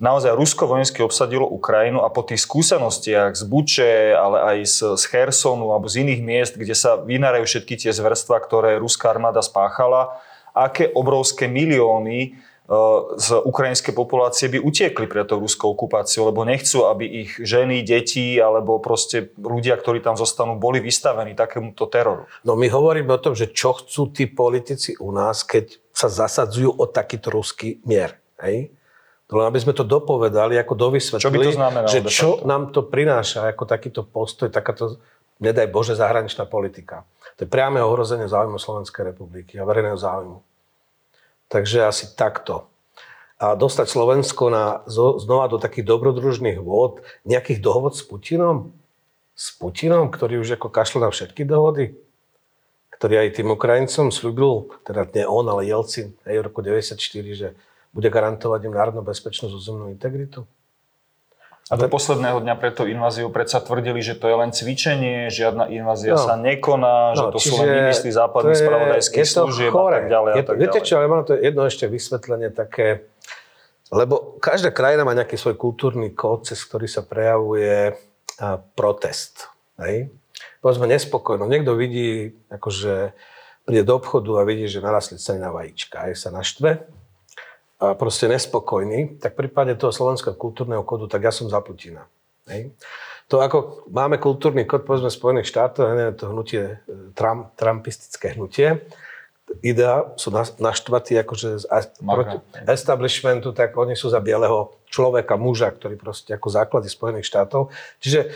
naozaj 0.03 0.35
Rusko 0.35 0.67
vojensky 0.67 1.03
obsadilo 1.03 1.47
Ukrajinu 1.47 2.03
a 2.03 2.11
po 2.11 2.27
tých 2.27 2.43
skúsenostiach 2.43 3.39
z 3.39 3.43
Buče, 3.47 3.95
ale 4.19 4.39
aj 4.43 4.57
z, 4.67 4.77
z 4.99 5.03
Chersonu 5.09 5.71
alebo 5.71 5.87
z 5.87 6.03
iných 6.03 6.21
miest, 6.23 6.55
kde 6.59 6.75
sa 6.75 6.99
vynárajú 6.99 7.47
všetky 7.47 7.79
tie 7.79 7.95
zverstva, 7.95 8.43
ktoré 8.43 8.83
ruská 8.83 9.15
armáda 9.15 9.41
spáchala, 9.41 10.19
aké 10.53 10.91
obrovské 10.93 11.49
milióny 11.49 12.37
z 13.19 13.29
ukrajinskej 13.43 13.91
populácie 13.91 14.47
by 14.47 14.63
utiekli 14.63 15.11
pre 15.11 15.27
tú 15.27 15.37
ruskou 15.43 15.75
okupáciu, 15.75 16.31
lebo 16.31 16.47
nechcú, 16.47 16.87
aby 16.87 17.27
ich 17.27 17.31
ženy, 17.43 17.83
deti 17.83 18.39
alebo 18.39 18.79
proste 18.79 19.35
ľudia, 19.35 19.75
ktorí 19.75 19.99
tam 19.99 20.15
zostanú, 20.15 20.55
boli 20.57 20.79
vystavení 20.79 21.35
takémuto 21.35 21.91
teroru. 21.91 22.31
No 22.47 22.55
my 22.55 22.71
hovoríme 22.71 23.11
o 23.11 23.21
tom, 23.21 23.35
že 23.35 23.51
čo 23.51 23.75
chcú 23.75 24.15
tí 24.15 24.31
politici 24.31 24.95
u 25.03 25.11
nás, 25.11 25.43
keď 25.43 25.75
sa 25.91 26.07
zasadzujú 26.07 26.71
o 26.79 26.85
takýto 26.87 27.35
ruský 27.35 27.83
mier. 27.83 28.17
Hej? 28.39 28.71
Len 29.33 29.45
aby 29.49 29.59
sme 29.59 29.75
to 29.75 29.83
dopovedali, 29.83 30.55
ako 30.61 30.77
dovysvetlili, 30.77 31.25
čo 31.25 31.33
by 31.33 31.41
to 31.43 31.53
znamenalo, 31.57 31.91
že 31.91 32.01
čo 32.07 32.29
nám 32.45 32.71
to 32.71 32.85
prináša 32.85 33.49
ako 33.49 33.65
takýto 33.65 34.05
postoj, 34.05 34.53
takáto, 34.53 35.01
nedaj 35.41 35.67
Bože, 35.73 35.97
zahraničná 35.97 36.45
politika. 36.45 37.09
To 37.41 37.45
je 37.45 37.49
priame 37.49 37.81
ohrozenie 37.81 38.29
záujmu 38.29 38.61
Slovenskej 38.61 39.09
republiky 39.09 39.57
a 39.57 39.65
verejného 39.65 39.97
záujmu. 39.97 40.52
Takže 41.53 41.85
asi 41.85 42.17
takto. 42.17 42.73
A 43.37 43.53
dostať 43.53 43.93
Slovensko 43.93 44.49
na, 44.49 44.81
znova 44.89 45.53
do 45.53 45.61
takých 45.61 45.85
dobrodružných 45.85 46.57
vôd, 46.57 47.05
nejakých 47.29 47.61
dohod 47.61 47.93
s 47.93 48.01
Putinom? 48.01 48.73
S 49.37 49.53
Putinom, 49.61 50.09
ktorý 50.09 50.41
už 50.41 50.57
ako 50.57 50.73
kašľal 50.73 51.09
na 51.09 51.11
všetky 51.13 51.45
dohody? 51.45 51.93
Ktorý 52.97 53.29
aj 53.29 53.37
tým 53.37 53.53
Ukrajincom 53.53 54.09
slúbil, 54.09 54.73
teda 54.87 55.05
nie 55.13 55.29
on, 55.29 55.45
ale 55.45 55.69
Jelcin, 55.69 56.17
aj 56.25 56.41
v 56.41 56.47
roku 56.49 56.65
94, 56.65 56.97
že 57.37 57.49
bude 57.93 58.09
garantovať 58.09 58.61
im 58.65 58.73
národnú 58.73 59.05
bezpečnosť, 59.05 59.53
územnú 59.53 59.93
integritu? 59.93 60.49
A 61.71 61.79
do 61.79 61.87
posledného 61.87 62.43
dňa 62.43 62.55
pred 62.59 62.75
tou 62.75 62.85
inváziou 62.91 63.31
predsa 63.31 63.63
tvrdili, 63.63 64.03
že 64.03 64.19
to 64.19 64.27
je 64.29 64.37
len 64.37 64.51
cvičenie, 64.51 65.31
žiadna 65.31 65.71
invázia 65.71 66.19
no. 66.19 66.21
sa 66.21 66.35
nekoná, 66.35 67.15
no, 67.15 67.17
že 67.17 67.25
to 67.33 67.39
sú 67.39 67.55
len 67.63 67.69
vymysly 67.87 68.11
západných 68.13 68.59
spravodajských 68.59 69.29
služieb 69.29 69.71
a 69.73 69.83
tak 69.95 70.07
ďalej. 70.11 70.33
Je 70.37 70.43
to, 70.43 70.51
a 70.51 70.53
tak 70.53 70.61
viete 70.61 70.81
čo, 70.83 70.93
ale 71.01 71.07
mám 71.09 71.25
to 71.25 71.33
jedno 71.39 71.63
ešte 71.65 71.87
vysvetlenie 71.89 72.51
také, 72.53 73.09
lebo 73.89 74.37
každá 74.43 74.75
krajina 74.75 75.07
má 75.07 75.17
nejaký 75.17 75.39
svoj 75.39 75.57
kultúrny 75.57 76.13
kód, 76.13 76.51
cez 76.51 76.61
ktorý 76.61 76.91
sa 76.91 77.07
prejavuje 77.07 77.97
protest. 78.75 79.49
Hej? 79.81 80.13
Povedzme 80.61 80.91
nespokojno. 80.91 81.47
Niekto 81.47 81.79
vidí, 81.79 82.37
akože 82.51 83.15
príde 83.63 83.83
do 83.87 83.95
obchodu 83.97 84.43
a 84.43 84.49
vidí, 84.49 84.67
že 84.67 84.83
narastli 84.83 85.17
ceny 85.17 85.39
na 85.39 85.55
vajíčka. 85.55 86.11
Aj 86.11 86.13
sa 86.19 86.35
naštve, 86.35 86.85
a 87.83 87.99
proste 87.99 88.31
nespokojný, 88.31 89.19
tak 89.19 89.35
v 89.35 89.47
prípade 89.47 89.75
toho 89.75 89.91
slovenského 89.91 90.39
kultúrneho 90.39 90.87
kodu, 90.87 91.11
tak 91.11 91.27
ja 91.27 91.35
som 91.35 91.51
za 91.51 91.59
Putina. 91.59 92.07
Hej. 92.47 92.71
To 93.27 93.43
ako 93.43 93.89
máme 93.91 94.23
kultúrny 94.23 94.63
kód, 94.63 94.87
povedzme 94.87 95.11
Spojených 95.11 95.51
štátov, 95.51 95.91
neviem, 95.91 96.15
to 96.15 96.31
hnutie, 96.31 96.79
e, 96.79 97.11
Trump, 97.19 97.59
trumpistické 97.59 98.39
hnutie, 98.39 98.87
idea 99.61 100.15
sú 100.15 100.33
naštvatí 100.63 101.19
akože 101.21 101.49
z 101.61 101.67
proti 102.01 102.39
establishmentu, 102.65 103.53
tak 103.53 103.75
oni 103.75 103.99
sú 103.99 104.09
za 104.09 104.23
bieleho 104.23 104.73
človeka, 104.89 105.37
muža, 105.37 105.75
ktorý 105.75 105.99
proste 105.99 106.33
ako 106.33 106.49
základy 106.49 106.89
Spojených 106.89 107.29
štátov. 107.29 107.69
Čiže 108.01 108.33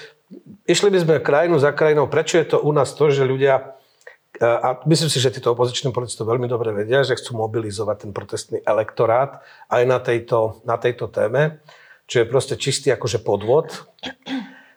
išli 0.68 0.88
by 0.92 0.98
sme 1.00 1.24
krajinu 1.24 1.56
za 1.56 1.72
krajinou. 1.72 2.10
Prečo 2.10 2.36
je 2.36 2.46
to 2.50 2.58
u 2.60 2.72
nás 2.74 2.92
to, 2.92 3.08
že 3.08 3.24
ľudia 3.24 3.75
a 4.42 4.80
myslím 4.84 5.10
si, 5.10 5.20
že 5.20 5.32
títo 5.32 5.52
opoziční 5.52 5.92
politici 5.92 6.20
to 6.20 6.28
veľmi 6.28 6.44
dobre 6.48 6.72
vedia, 6.72 7.04
že 7.06 7.16
chcú 7.16 7.40
mobilizovať 7.40 7.96
ten 8.08 8.12
protestný 8.12 8.58
elektorát 8.64 9.40
aj 9.72 9.82
na 9.88 9.98
tejto, 9.98 10.60
na 10.68 10.76
tejto 10.76 11.08
téme, 11.08 11.60
čo 12.04 12.22
je 12.22 12.30
proste 12.30 12.54
čistý 12.60 12.92
akože 12.92 13.24
podvod. 13.24 13.88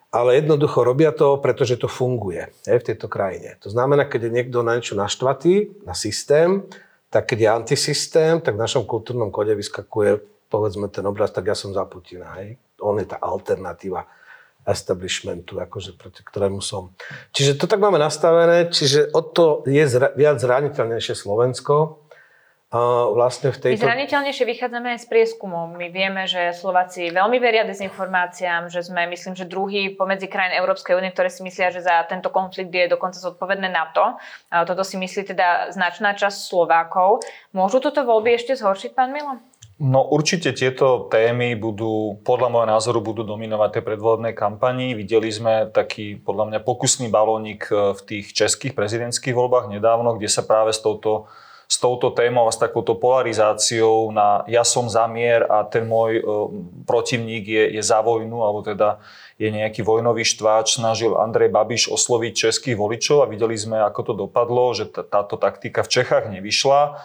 Ale 0.09 0.41
jednoducho 0.41 0.81
robia 0.81 1.13
to, 1.13 1.37
pretože 1.37 1.77
to 1.77 1.85
funguje 1.85 2.49
aj 2.65 2.77
v 2.81 2.87
tejto 2.93 3.05
krajine. 3.05 3.61
To 3.61 3.69
znamená, 3.69 4.09
keď 4.09 4.25
je 4.25 4.35
niekto 4.41 4.65
na 4.65 4.73
niečo 4.73 4.97
naštvatý, 4.97 5.69
na 5.85 5.93
systém, 5.93 6.65
tak 7.13 7.29
keď 7.29 7.37
je 7.37 7.49
antisystém, 7.49 8.33
tak 8.41 8.57
v 8.57 8.63
našom 8.65 8.89
kultúrnom 8.89 9.29
kode 9.29 9.53
vyskakuje 9.53 10.17
povedzme 10.49 10.89
ten 10.89 11.05
obraz, 11.05 11.29
tak 11.29 11.45
ja 11.45 11.53
som 11.53 11.69
za 11.69 11.85
Putina. 11.85 12.41
Hej? 12.41 12.57
On 12.81 12.97
je 12.97 13.05
tá 13.05 13.21
alternatíva 13.21 14.09
establishmentu, 14.69 15.57
akože 15.57 15.97
proti 15.97 16.21
ktorému 16.21 16.61
som. 16.61 16.93
Čiže 17.33 17.57
to 17.57 17.65
tak 17.65 17.81
máme 17.81 17.97
nastavené, 17.97 18.69
čiže 18.69 19.09
o 19.11 19.25
to 19.25 19.65
je 19.65 19.83
zra, 19.89 20.13
viac 20.13 20.37
zraniteľnejšie 20.37 21.17
Slovensko. 21.17 22.05
Vlastne 22.69 23.49
v 23.49 23.57
tejto... 23.65 23.81
My 23.81 23.89
zraniteľnejšie 23.89 24.45
vychádzame 24.45 24.93
aj 24.93 25.01
z 25.01 25.07
prieskumov. 25.09 25.73
My 25.73 25.89
vieme, 25.89 26.29
že 26.29 26.53
Slováci 26.53 27.09
veľmi 27.09 27.41
veria 27.41 27.65
dezinformáciám, 27.65 28.69
že 28.69 28.85
sme, 28.85 29.09
myslím, 29.09 29.33
že 29.33 29.49
druhý 29.49 29.97
pomedzi 29.97 30.29
krajín 30.29 30.53
Európskej 30.53 30.93
únie, 30.93 31.09
ktoré 31.09 31.33
si 31.33 31.41
myslia, 31.41 31.73
že 31.73 31.81
za 31.81 32.05
tento 32.05 32.29
konflikt 32.29 32.69
je 32.69 32.85
dokonca 32.85 33.17
zodpovedné 33.17 33.73
NATO. 33.73 34.21
A 34.53 34.69
toto 34.69 34.85
si 34.85 35.01
myslí 35.01 35.33
teda 35.33 35.73
značná 35.73 36.13
časť 36.13 36.37
Slovákov. 36.45 37.25
Môžu 37.57 37.81
toto 37.81 38.05
voľby 38.05 38.37
ešte 38.37 38.53
zhoršiť, 38.53 38.93
pán 38.93 39.17
Milo? 39.17 39.41
No 39.79 40.03
určite 40.03 40.51
tieto 40.51 41.07
témy 41.07 41.55
budú, 41.55 42.19
podľa 42.27 42.51
môjho 42.51 42.67
názoru, 42.67 42.99
budú 42.99 43.23
dominovať 43.23 43.79
tej 43.79 43.83
predvolebnej 43.87 44.35
kampani. 44.35 44.91
Videli 44.91 45.31
sme 45.31 45.71
taký, 45.71 46.19
podľa 46.19 46.51
mňa, 46.51 46.59
pokusný 46.67 47.07
balónik 47.07 47.71
e, 47.71 47.95
v 47.95 48.01
tých 48.03 48.35
českých 48.35 48.75
prezidentských 48.75 49.31
voľbách 49.31 49.71
nedávno, 49.71 50.19
kde 50.19 50.27
sa 50.27 50.43
práve 50.43 50.75
s 50.75 50.83
touto, 50.83 51.31
s 51.63 51.79
touto 51.79 52.11
témou 52.11 52.43
a 52.43 52.51
s 52.51 52.59
takouto 52.59 52.99
polarizáciou 52.99 54.11
na 54.11 54.43
ja 54.51 54.67
som 54.67 54.91
za 54.91 55.07
mier 55.07 55.47
a 55.47 55.63
ten 55.63 55.87
môj 55.87 56.11
e, 56.19 56.23
protivník 56.83 57.47
je, 57.47 57.79
je 57.79 57.83
za 57.83 58.03
vojnu, 58.03 58.35
alebo 58.43 58.59
teda 58.59 58.99
je 59.39 59.47
nejaký 59.47 59.79
vojnový 59.79 60.27
štváč, 60.27 60.75
snažil 60.75 61.15
Andrej 61.15 61.55
Babiš 61.55 61.87
osloviť 61.87 62.51
českých 62.51 62.75
voličov 62.75 63.23
a 63.23 63.31
videli 63.31 63.55
sme, 63.55 63.79
ako 63.79 64.11
to 64.11 64.13
dopadlo, 64.27 64.75
že 64.75 64.91
táto 64.91 65.39
taktika 65.39 65.87
v 65.87 66.03
Čechách 66.03 66.27
nevyšla 66.27 66.99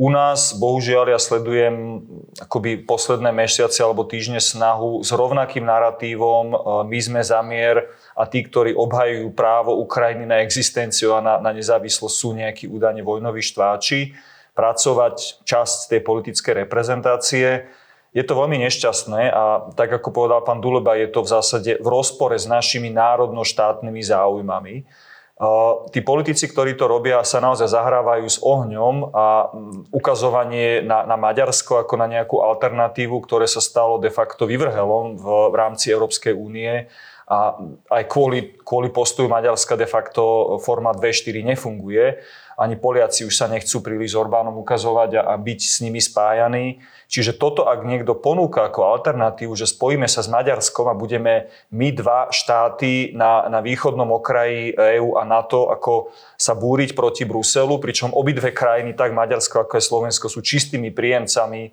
u 0.00 0.08
nás, 0.08 0.56
bohužiaľ, 0.56 1.12
ja 1.12 1.20
sledujem 1.20 2.00
akoby 2.40 2.88
posledné 2.88 3.36
mesiace 3.36 3.84
alebo 3.84 4.08
týždne 4.08 4.40
snahu 4.40 5.04
s 5.04 5.12
rovnakým 5.12 5.60
narratívom 5.68 6.46
e, 6.48 6.56
my 6.88 6.98
sme 7.04 7.20
za 7.20 7.44
mier 7.44 7.84
a 8.16 8.24
tí, 8.24 8.40
ktorí 8.40 8.72
obhajujú 8.72 9.28
právo 9.36 9.76
Ukrajiny 9.76 10.24
na 10.24 10.40
existenciu 10.40 11.12
a 11.12 11.20
na, 11.20 11.36
na 11.36 11.52
nezávislosť 11.52 12.16
sú 12.16 12.32
nejakí 12.32 12.64
údajne 12.64 13.04
vojnoví 13.04 13.44
štváči, 13.44 14.16
pracovať 14.56 15.44
časť 15.44 15.92
tej 15.92 16.00
politickej 16.00 16.64
reprezentácie. 16.64 17.68
je 18.16 18.24
to 18.24 18.32
veľmi 18.32 18.56
nešťastné 18.56 19.28
a 19.28 19.68
tak 19.76 20.00
ako 20.00 20.16
povedal 20.16 20.40
pán 20.40 20.64
Duleba, 20.64 20.96
je 20.96 21.12
to 21.12 21.28
v 21.28 21.28
zásade 21.28 21.72
v 21.76 21.86
rozpore 21.86 22.40
s 22.40 22.48
našimi 22.48 22.88
národno-štátnymi 22.88 24.00
záujmami. 24.00 24.74
Tí 25.88 26.04
politici, 26.04 26.44
ktorí 26.52 26.76
to 26.76 26.84
robia, 26.84 27.24
sa 27.24 27.40
naozaj 27.40 27.72
zahrávajú 27.72 28.28
s 28.28 28.36
ohňom 28.44 29.08
a 29.08 29.48
ukazovanie 29.88 30.84
na, 30.84 31.08
na 31.08 31.16
Maďarsko 31.16 31.80
ako 31.80 31.96
na 31.96 32.04
nejakú 32.12 32.44
alternatívu, 32.44 33.16
ktoré 33.24 33.48
sa 33.48 33.64
stalo 33.64 33.96
de 33.96 34.12
facto 34.12 34.44
vyvrhelom 34.44 35.16
v, 35.16 35.24
v 35.48 35.54
rámci 35.56 35.88
Európskej 35.88 36.36
únie 36.36 36.92
a 37.30 37.54
aj 37.94 38.04
kvôli, 38.10 38.58
kvôli 38.66 38.90
postoju 38.90 39.30
Maďarska 39.30 39.78
de 39.78 39.86
facto 39.86 40.58
formát 40.58 40.98
V4 40.98 41.46
nefunguje 41.46 42.18
ani 42.60 42.76
Poliaci 42.76 43.24
už 43.24 43.32
sa 43.32 43.48
nechcú 43.48 43.80
príliš 43.80 44.12
Orbánom 44.20 44.52
ukazovať 44.60 45.16
a, 45.16 45.32
a 45.32 45.34
byť 45.40 45.60
s 45.64 45.80
nimi 45.80 45.96
spájaní. 45.96 46.76
Čiže 47.08 47.40
toto, 47.40 47.64
ak 47.64 47.88
niekto 47.88 48.12
ponúka 48.12 48.68
ako 48.68 48.84
alternatívu, 48.84 49.56
že 49.56 49.64
spojíme 49.64 50.04
sa 50.04 50.20
s 50.20 50.28
Maďarskom 50.28 50.84
a 50.92 50.94
budeme 50.94 51.48
my 51.72 51.88
dva 51.96 52.28
štáty 52.28 53.16
na, 53.16 53.48
na 53.48 53.64
východnom 53.64 54.12
okraji 54.12 54.76
EÚ 54.76 55.16
a 55.16 55.24
NATO 55.24 55.72
ako 55.72 56.12
sa 56.36 56.52
búriť 56.52 56.92
proti 56.92 57.24
Bruselu, 57.24 57.80
pričom 57.80 58.12
obidve 58.12 58.52
krajiny, 58.52 58.92
tak 58.92 59.16
Maďarsko 59.16 59.64
ako 59.64 59.80
aj 59.80 59.84
Slovensko, 59.88 60.28
sú 60.28 60.44
čistými 60.44 60.92
príjemcami, 60.92 61.72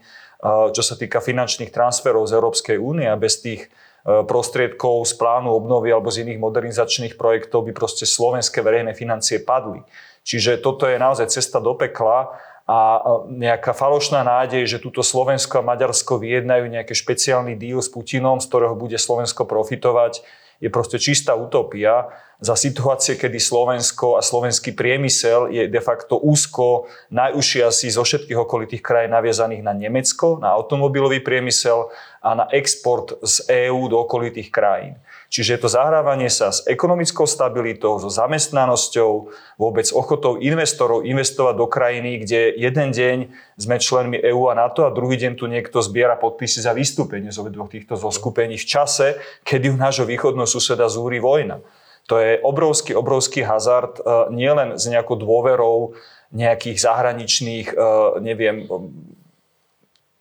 čo 0.71 0.81
sa 0.85 0.95
týka 0.95 1.19
finančných 1.19 1.67
transferov 1.67 2.31
z 2.31 2.39
Európskej 2.39 2.77
únie 2.79 3.11
a 3.11 3.19
bez 3.19 3.43
tých 3.43 3.67
prostriedkov 4.07 5.03
z 5.03 5.13
plánu 5.19 5.51
obnovy 5.51 5.91
alebo 5.91 6.07
z 6.07 6.23
iných 6.23 6.39
modernizačných 6.39 7.19
projektov 7.19 7.67
by 7.67 7.75
proste 7.75 8.07
slovenské 8.07 8.63
verejné 8.63 8.95
financie 8.95 9.43
padli. 9.43 9.83
Čiže 10.23 10.63
toto 10.63 10.87
je 10.87 10.95
naozaj 10.95 11.27
cesta 11.27 11.59
do 11.59 11.75
pekla 11.75 12.31
a 12.67 12.99
nejaká 13.31 13.71
falošná 13.71 14.27
nádej, 14.27 14.67
že 14.67 14.83
túto 14.83 14.99
Slovensko 14.99 15.59
a 15.59 15.67
Maďarsko 15.67 16.19
vyjednajú 16.19 16.67
nejaký 16.67 16.91
špeciálny 16.91 17.55
díl 17.55 17.79
s 17.79 17.87
Putinom, 17.87 18.43
z 18.43 18.47
ktorého 18.47 18.75
bude 18.75 18.99
Slovensko 18.99 19.47
profitovať, 19.47 20.23
je 20.61 20.69
proste 20.69 20.97
čistá 20.99 21.37
utopia 21.37 22.09
za 22.37 22.53
situácie, 22.53 23.17
kedy 23.17 23.41
Slovensko 23.41 24.17
a 24.17 24.21
slovenský 24.21 24.77
priemysel 24.77 25.49
je 25.49 25.65
de 25.65 25.81
facto 25.81 26.21
úzko, 26.21 26.85
najúžšie 27.09 27.61
asi 27.65 27.89
zo 27.89 28.05
všetkých 28.05 28.37
okolitých 28.37 28.85
krajín 28.85 29.17
naviazaných 29.17 29.65
na 29.65 29.73
Nemecko, 29.73 30.37
na 30.37 30.53
automobilový 30.53 31.25
priemysel 31.25 31.89
a 32.21 32.37
na 32.37 32.45
export 32.53 33.17
z 33.25 33.41
EÚ 33.49 33.89
do 33.89 34.05
okolitých 34.05 34.53
krajín. 34.53 35.01
Čiže 35.27 35.59
je 35.59 35.61
to 35.61 35.69
zahrávanie 35.69 36.31
sa 36.31 36.55
s 36.55 36.63
ekonomickou 36.63 37.27
stabilitou, 37.27 37.99
so 37.99 38.07
zamestnanosťou, 38.07 39.11
vôbec 39.59 39.87
ochotou 39.91 40.39
investorov 40.39 41.03
investovať 41.03 41.55
do 41.59 41.67
krajiny, 41.67 42.23
kde 42.23 42.55
jeden 42.55 42.89
deň 42.95 43.17
sme 43.59 43.75
členmi 43.75 44.15
EÚ 44.23 44.47
a 44.47 44.55
NATO 44.55 44.87
a 44.87 44.95
druhý 44.95 45.19
deň 45.19 45.35
tu 45.35 45.51
niekto 45.51 45.83
zbiera 45.83 46.15
podpisy 46.15 46.63
za 46.63 46.71
vystúpenie 46.71 47.27
z 47.35 47.43
obidvoch 47.43 47.67
týchto 47.67 47.99
zoskupení 47.99 48.55
v 48.55 48.65
čase, 48.65 49.19
kedy 49.43 49.75
u 49.75 49.77
nášho 49.77 50.07
východného 50.07 50.47
suseda 50.47 50.87
zúri 50.87 51.19
vojna. 51.19 51.59
To 52.07 52.23
je 52.23 52.39
obrovský, 52.39 52.95
obrovský 52.95 53.43
hazard, 53.43 53.99
e, 53.99 54.31
nielen 54.31 54.79
s 54.79 54.87
nejakou 54.87 55.19
dôverou 55.19 55.91
nejakých 56.31 56.79
zahraničných, 56.79 57.75
e, 57.75 57.75
neviem, 58.23 58.63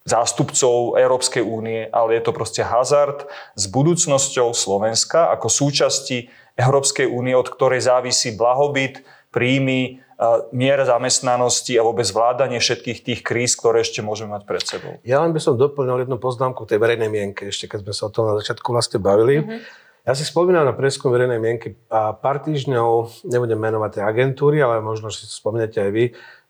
zástupcov 0.07 0.95
Európskej 0.97 1.43
únie, 1.43 1.91
ale 1.91 2.17
je 2.17 2.23
to 2.23 2.33
proste 2.33 2.63
hazard 2.63 3.27
s 3.59 3.67
budúcnosťou 3.67 4.55
Slovenska 4.55 5.35
ako 5.35 5.51
súčasti 5.51 6.31
Európskej 6.55 7.11
únie, 7.11 7.35
od 7.35 7.51
ktorej 7.51 7.85
závisí 7.85 8.39
blahobyt, 8.39 9.03
príjmy, 9.35 10.01
miera 10.49 10.89
zamestnanosti 10.89 11.77
a 11.77 11.85
vôbec 11.85 12.09
zvládanie 12.09 12.57
všetkých 12.57 12.99
tých 13.05 13.21
kríz, 13.21 13.53
ktoré 13.53 13.85
ešte 13.85 14.01
môžeme 14.01 14.33
mať 14.33 14.49
pred 14.49 14.65
sebou. 14.65 14.97
Ja 15.05 15.21
len 15.21 15.37
by 15.37 15.41
som 15.45 15.61
doplnil 15.61 16.09
jednu 16.09 16.17
poznámku 16.17 16.65
tej 16.65 16.81
verejnej 16.81 17.13
mienke, 17.13 17.53
ešte 17.53 17.69
keď 17.69 17.85
sme 17.85 17.93
sa 17.93 18.03
o 18.09 18.15
tom 18.15 18.25
na 18.33 18.41
začiatku 18.41 18.65
vlastne 18.73 18.97
bavili. 18.97 19.45
Mm-hmm. 19.45 19.85
Ja 20.07 20.15
si 20.15 20.23
spomínam 20.23 20.65
na 20.65 20.73
preskum 20.73 21.11
verejnej 21.13 21.43
mienky 21.43 21.75
a 21.91 22.15
pár 22.15 22.41
týždňov, 22.41 23.27
nebudem 23.29 23.59
menovať 23.59 23.91
tie 23.99 24.03
agentúry, 24.07 24.63
ale 24.63 24.79
možno 24.79 25.11
si 25.13 25.27
spomínate 25.29 25.83
aj 25.83 25.91
vy, 25.91 26.05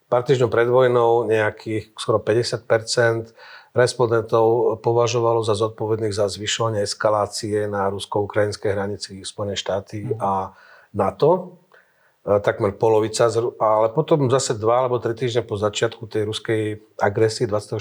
pár 0.07 0.23
týždňov 0.23 0.51
pred 0.51 0.69
vojnou 0.71 1.27
nejakých 1.27 1.99
skoro 1.99 2.23
50% 2.23 3.35
respondentov 3.77 4.79
považovalo 4.81 5.45
za 5.45 5.53
zodpovedných 5.53 6.15
za 6.15 6.33
zvyšovanie 6.33 6.87
eskalácie 6.87 7.69
na 7.69 7.93
rusko-ukrajinskej 7.93 8.73
hranici 8.73 9.21
Spojené 9.21 9.53
štáty 9.53 10.17
a 10.17 10.57
NATO. 10.97 11.61
E, 12.25 12.41
takmer 12.41 12.73
polovica, 12.73 13.29
ale 13.61 13.93
potom 13.93 14.33
zase 14.33 14.57
dva 14.57 14.89
alebo 14.89 14.97
tri 14.97 15.13
týždne 15.13 15.45
po 15.45 15.61
začiatku 15.61 16.09
tej 16.09 16.25
ruskej 16.25 16.81
agresie 16.97 17.45
24. 17.45 17.77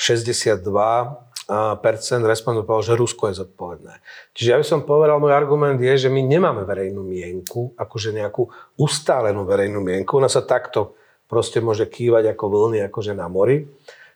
62 0.00 2.24
respondentov 2.24 2.64
povedal, 2.64 2.88
že 2.88 2.94
Rusko 2.96 3.28
je 3.28 3.34
zodpovedné. 3.44 3.94
Čiže 4.32 4.48
ja 4.48 4.56
by 4.56 4.64
som 4.64 4.80
povedal, 4.86 5.20
môj 5.20 5.34
argument 5.34 5.76
je, 5.76 6.06
že 6.06 6.08
my 6.08 6.24
nemáme 6.24 6.64
verejnú 6.64 7.04
mienku, 7.04 7.76
akože 7.76 8.16
nejakú 8.16 8.48
ustálenú 8.80 9.44
verejnú 9.44 9.82
mienku. 9.82 10.16
Ona 10.16 10.30
sa 10.30 10.40
takto 10.40 10.96
proste 11.30 11.62
môže 11.62 11.86
kývať 11.86 12.34
ako 12.34 12.44
vlny, 12.50 12.82
akože 12.90 13.14
na 13.14 13.30
mori. 13.30 13.70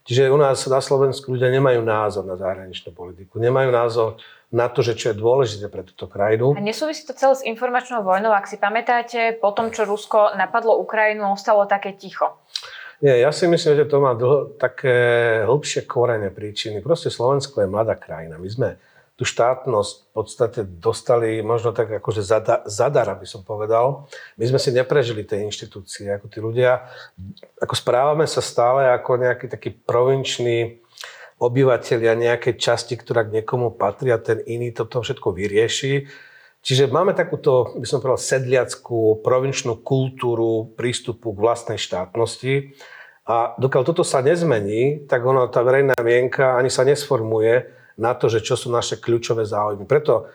Čiže 0.05 0.29
u 0.29 0.37
nás 0.37 0.61
na 0.69 0.85
Slovensku 0.85 1.33
ľudia 1.33 1.49
nemajú 1.49 1.81
názor 1.81 2.29
na 2.29 2.37
zahraničnú 2.37 2.93
politiku, 2.93 3.41
nemajú 3.41 3.71
názor 3.73 4.09
na 4.53 4.69
to, 4.69 4.85
že 4.85 5.01
čo 5.01 5.11
je 5.11 5.17
dôležité 5.17 5.73
pre 5.73 5.81
túto 5.81 6.05
krajinu. 6.05 6.53
A 6.53 6.61
nesúvisí 6.61 7.09
to 7.09 7.17
celé 7.17 7.33
s 7.33 7.47
informačnou 7.47 8.05
vojnou, 8.05 8.29
ak 8.29 8.45
si 8.45 8.61
pamätáte, 8.61 9.41
po 9.41 9.57
tom, 9.57 9.73
čo 9.73 9.89
Rusko 9.89 10.37
napadlo 10.37 10.77
Ukrajinu, 10.77 11.33
ostalo 11.33 11.65
také 11.65 11.97
ticho. 11.97 12.37
Nie, 13.01 13.25
ja 13.25 13.33
si 13.33 13.49
myslím, 13.49 13.81
že 13.81 13.89
to 13.89 13.99
má 13.99 14.13
dlho, 14.13 14.55
také 14.61 14.95
hĺbšie 15.49 15.89
korene 15.89 16.29
príčiny. 16.29 16.85
Proste 16.85 17.09
Slovensko 17.09 17.65
je 17.65 17.69
mladá 17.69 17.97
krajina. 17.97 18.37
My 18.37 18.49
sme 18.53 18.69
tú 19.15 19.23
štátnosť 19.23 19.95
v 19.95 20.09
podstate 20.11 20.61
dostali 20.67 21.39
možno 21.39 21.71
tak 21.71 21.87
akože 22.03 22.19
zada, 22.19 22.67
zadar, 22.67 23.07
aby 23.15 23.23
som 23.23 23.47
povedal. 23.47 24.11
My 24.35 24.45
sme 24.51 24.59
si 24.59 24.75
neprežili 24.75 25.23
tie 25.23 25.47
inštitúcie, 25.47 26.11
ako 26.11 26.27
tí 26.27 26.39
ľudia, 26.43 26.91
ako 27.63 27.75
správame 27.79 28.27
sa 28.27 28.43
stále 28.43 28.91
ako 28.91 29.23
nejaký 29.23 29.47
taký 29.47 29.71
provinčný 29.71 30.83
obyvateľia 31.39 32.15
nejakej 32.19 32.59
časti, 32.59 32.99
ktorá 32.99 33.23
k 33.27 33.43
niekomu 33.43 33.79
patrí 33.79 34.11
a 34.11 34.19
ten 34.19 34.43
iný 34.51 34.75
toto 34.75 34.99
všetko 34.99 35.31
vyrieši. 35.31 36.11
Čiže 36.65 36.89
máme 36.89 37.13
takúto, 37.13 37.77
by 37.77 37.87
som 37.87 38.01
povedal, 38.01 38.19
sedliackú 38.19 39.21
provinčnú 39.21 39.85
kultúru 39.85 40.75
prístupu 40.75 41.37
k 41.37 41.43
vlastnej 41.45 41.79
štátnosti. 41.79 42.73
A 43.29 43.53
dokiaľ 43.61 43.83
toto 43.85 44.03
sa 44.03 44.25
nezmení, 44.25 45.07
tak 45.07 45.23
ono, 45.23 45.47
tá 45.53 45.61
verejná 45.61 45.95
mienka 46.01 46.57
ani 46.57 46.73
sa 46.73 46.83
nesformuje 46.83 47.84
na 47.99 48.13
to, 48.15 48.27
že 48.27 48.43
čo 48.43 48.59
sú 48.59 48.71
naše 48.71 48.99
kľúčové 48.99 49.47
záujmy. 49.47 49.87
Preto 49.87 50.31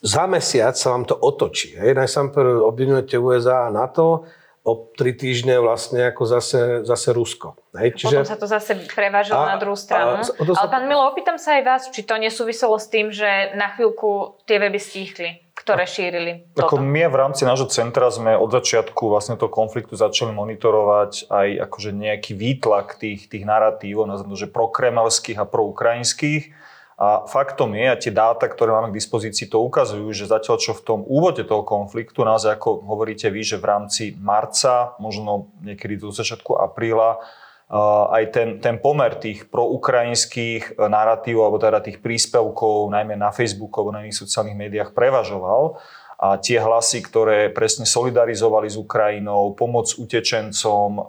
za 0.00 0.28
mesiac 0.28 0.76
sa 0.76 0.92
vám 0.92 1.08
to 1.08 1.16
otočí. 1.16 1.76
Hej. 1.76 1.96
Najsám 1.96 2.36
obvinujete 2.64 3.16
USA 3.16 3.68
a 3.68 3.72
NATO, 3.72 4.28
o 4.66 4.90
tri 4.98 5.14
týždne 5.14 5.62
vlastne 5.62 6.10
ako 6.10 6.22
zase, 6.26 6.60
zase 6.82 7.14
Rusko. 7.14 7.54
Hej, 7.78 8.02
čiže... 8.02 8.18
Potom 8.18 8.26
sa 8.26 8.34
to 8.34 8.50
zase 8.50 8.74
prevážilo 8.90 9.38
na 9.38 9.54
druhú 9.62 9.78
stranu. 9.78 10.18
A, 10.18 10.26
a, 10.26 10.42
Ale 10.58 10.68
pán 10.68 10.84
Milo, 10.90 11.06
opýtam 11.06 11.38
sa 11.38 11.54
aj 11.54 11.62
vás, 11.62 11.82
či 11.94 12.02
to 12.02 12.18
nesúviselo 12.18 12.74
s 12.74 12.90
tým, 12.90 13.14
že 13.14 13.54
na 13.54 13.70
chvíľku 13.78 14.42
tie 14.42 14.58
weby 14.58 14.82
stíchli, 14.82 15.38
ktoré 15.54 15.86
šírili 15.86 16.50
toto. 16.50 16.66
Ako 16.66 16.76
my 16.82 17.06
v 17.06 17.14
rámci 17.14 17.46
nášho 17.46 17.70
centra 17.70 18.10
sme 18.10 18.34
od 18.34 18.50
začiatku 18.50 19.06
vlastne 19.06 19.38
toho 19.38 19.54
konfliktu 19.54 19.94
začali 19.94 20.34
monitorovať 20.34 21.30
aj 21.30 21.48
akože 21.70 21.90
nejaký 21.94 22.34
výtlak 22.34 22.98
tých, 22.98 23.30
tých 23.30 23.46
narratívov, 23.46 24.10
nazvem 24.10 24.34
to, 24.34 24.50
že 24.50 24.50
prokremelských 24.50 25.38
a 25.38 25.46
proukrajinských 25.46 26.65
a 26.96 27.28
faktom 27.28 27.76
je, 27.76 27.84
a 27.92 28.00
tie 28.00 28.08
dáta, 28.08 28.48
ktoré 28.48 28.72
máme 28.72 28.88
k 28.88 28.96
dispozícii, 28.96 29.52
to 29.52 29.60
ukazujú, 29.60 30.08
že 30.16 30.32
zatiaľ 30.32 30.56
čo 30.56 30.72
v 30.72 30.80
tom 30.80 31.00
úvode 31.04 31.44
toho 31.44 31.60
konfliktu, 31.60 32.24
naozaj 32.24 32.56
ako 32.56 32.88
hovoríte 32.88 33.28
vy, 33.28 33.44
že 33.44 33.60
v 33.60 33.68
rámci 33.68 34.04
marca, 34.16 34.96
možno 34.96 35.52
niekedy 35.60 36.00
do 36.00 36.08
začiatku 36.08 36.56
apríla, 36.56 37.20
aj 38.08 38.24
ten, 38.30 38.48
ten 38.62 38.78
pomer 38.78 39.18
tých 39.18 39.50
proukrajinských 39.50 40.78
e, 40.78 40.86
narratívov, 40.86 41.50
alebo 41.50 41.58
teda 41.58 41.82
tých 41.82 41.98
príspevkov, 41.98 42.94
najmä 42.94 43.18
na 43.18 43.34
Facebooku 43.34 43.82
alebo 43.82 43.90
na 43.90 44.06
iných 44.06 44.22
sociálnych 44.22 44.54
médiách, 44.54 44.94
prevažoval. 44.94 45.82
A 46.16 46.38
tie 46.38 46.62
hlasy, 46.62 47.02
ktoré 47.02 47.50
presne 47.50 47.82
solidarizovali 47.82 48.70
s 48.70 48.78
Ukrajinou, 48.78 49.52
pomoc 49.58 49.90
utečencom, 49.98 50.90
e, 50.94 51.02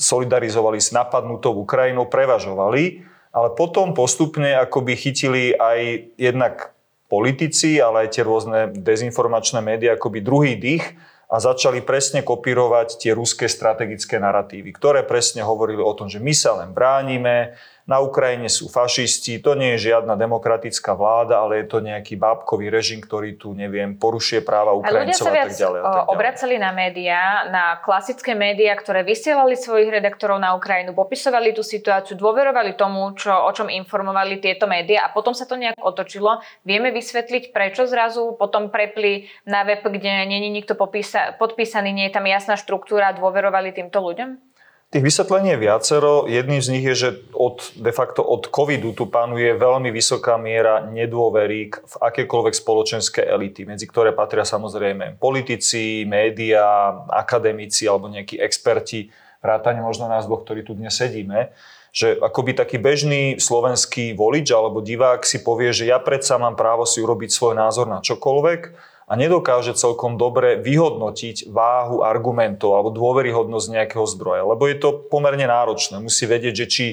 solidarizovali 0.00 0.80
s 0.80 0.96
napadnutou 0.96 1.52
Ukrajinou, 1.60 2.08
prevažovali 2.08 3.13
ale 3.34 3.50
potom 3.58 3.98
postupne 3.98 4.54
akoby 4.54 4.94
chytili 4.94 5.58
aj 5.58 5.78
jednak 6.14 6.70
politici, 7.10 7.82
ale 7.82 8.06
aj 8.06 8.08
tie 8.14 8.22
rôzne 8.22 8.58
dezinformačné 8.70 9.58
médiá 9.58 9.98
akoby 9.98 10.22
druhý 10.22 10.54
dých 10.54 10.94
a 11.26 11.42
začali 11.42 11.82
presne 11.82 12.22
kopírovať 12.22 13.02
tie 13.02 13.10
ruské 13.10 13.50
strategické 13.50 14.22
narratívy, 14.22 14.70
ktoré 14.70 15.02
presne 15.02 15.42
hovorili 15.42 15.82
o 15.82 15.92
tom, 15.98 16.06
že 16.06 16.22
my 16.22 16.30
sa 16.30 16.62
len 16.62 16.70
bránime, 16.70 17.58
na 17.84 18.00
Ukrajine 18.00 18.48
sú 18.48 18.72
fašisti, 18.72 19.44
to 19.44 19.52
nie 19.52 19.76
je 19.76 19.92
žiadna 19.92 20.16
demokratická 20.16 20.96
vláda, 20.96 21.44
ale 21.44 21.60
je 21.60 21.66
to 21.68 21.84
nejaký 21.84 22.16
bábkový 22.16 22.72
režim, 22.72 23.04
ktorý 23.04 23.36
tu, 23.36 23.52
neviem, 23.52 23.92
porušuje 24.00 24.40
práva 24.40 24.72
Ukrajincov 24.72 25.28
a, 25.28 25.44
a 25.44 25.44
tak 25.44 25.52
ďalej. 25.52 25.80
A 25.80 25.84
tak 25.84 25.92
ďalej. 25.92 26.08
obracali 26.08 26.54
na 26.56 26.72
médiá, 26.72 27.22
na 27.52 27.64
klasické 27.84 28.32
médiá, 28.32 28.72
ktoré 28.72 29.04
vysielali 29.04 29.52
svojich 29.52 29.92
redaktorov 29.92 30.40
na 30.40 30.56
Ukrajinu, 30.56 30.96
popisovali 30.96 31.52
tú 31.52 31.60
situáciu, 31.60 32.16
dôverovali 32.16 32.72
tomu, 32.72 33.12
čo, 33.20 33.36
o 33.36 33.52
čom 33.52 33.68
informovali 33.68 34.40
tieto 34.40 34.64
médiá 34.64 35.04
a 35.04 35.12
potom 35.12 35.36
sa 35.36 35.44
to 35.44 35.60
nejak 35.60 35.76
otočilo. 35.76 36.40
Vieme 36.64 36.88
vysvetliť, 36.88 37.52
prečo 37.52 37.84
zrazu 37.84 38.32
potom 38.40 38.72
prepli 38.72 39.28
na 39.44 39.60
web, 39.68 39.84
kde 39.84 40.24
není 40.24 40.48
nikto 40.48 40.72
popísa, 40.72 41.36
podpísaný, 41.36 41.92
nie 41.92 42.08
je 42.08 42.16
tam 42.16 42.24
jasná 42.24 42.56
štruktúra 42.56 43.12
dôverovali 43.12 43.76
týmto 43.76 44.00
ľuďom? 44.00 44.53
Tých 44.94 45.02
vysvetlení 45.02 45.58
je 45.58 45.64
viacero. 45.66 46.30
Jedným 46.30 46.62
z 46.62 46.70
nich 46.70 46.86
je, 46.86 46.94
že 46.94 47.10
od, 47.34 47.58
de 47.74 47.90
facto 47.90 48.22
od 48.22 48.46
covidu 48.46 48.94
tu 48.94 49.10
panuje 49.10 49.50
veľmi 49.50 49.90
vysoká 49.90 50.38
miera 50.38 50.86
nedôvery 50.86 51.74
v 51.74 51.94
akékoľvek 51.98 52.54
spoločenské 52.54 53.26
elity, 53.26 53.66
medzi 53.66 53.90
ktoré 53.90 54.14
patria 54.14 54.46
samozrejme 54.46 55.18
politici, 55.18 56.06
médiá, 56.06 56.94
akademici 57.10 57.90
alebo 57.90 58.06
nejakí 58.06 58.38
experti, 58.38 59.10
vrátane 59.42 59.82
možno 59.82 60.06
nás 60.06 60.30
dvoch, 60.30 60.46
ktorí 60.46 60.62
tu 60.62 60.78
dnes 60.78 60.94
sedíme, 60.94 61.50
že 61.90 62.14
akoby 62.14 62.54
taký 62.54 62.78
bežný 62.78 63.42
slovenský 63.42 64.14
volič 64.14 64.54
alebo 64.54 64.78
divák 64.78 65.26
si 65.26 65.42
povie, 65.42 65.74
že 65.74 65.90
ja 65.90 65.98
predsa 65.98 66.38
mám 66.38 66.54
právo 66.54 66.86
si 66.86 67.02
urobiť 67.02 67.34
svoj 67.34 67.58
názor 67.58 67.90
na 67.90 67.98
čokoľvek, 67.98 68.93
a 69.14 69.20
nedokáže 69.20 69.78
celkom 69.78 70.18
dobre 70.18 70.58
vyhodnotiť 70.58 71.46
váhu 71.46 72.02
argumentov 72.02 72.74
alebo 72.74 72.90
dôveryhodnosť 72.90 73.66
nejakého 73.70 74.02
zdroja. 74.10 74.42
Lebo 74.42 74.66
je 74.66 74.74
to 74.74 75.06
pomerne 75.06 75.46
náročné. 75.46 76.02
Musí 76.02 76.26
vedieť, 76.26 76.54
že 76.58 76.66
či 76.66 76.86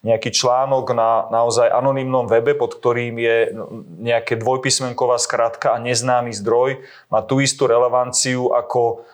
nejaký 0.00 0.32
článok 0.32 0.96
na 0.96 1.28
naozaj 1.28 1.68
anonymnom 1.68 2.32
webe, 2.32 2.56
pod 2.56 2.80
ktorým 2.80 3.20
je 3.20 3.52
nejaké 4.00 4.40
dvojpísmenková 4.40 5.20
skratka 5.20 5.76
a 5.76 5.82
neznámy 5.84 6.32
zdroj, 6.32 6.80
má 7.12 7.20
tú 7.20 7.44
istú 7.44 7.68
relevanciu 7.68 8.56
ako 8.56 9.04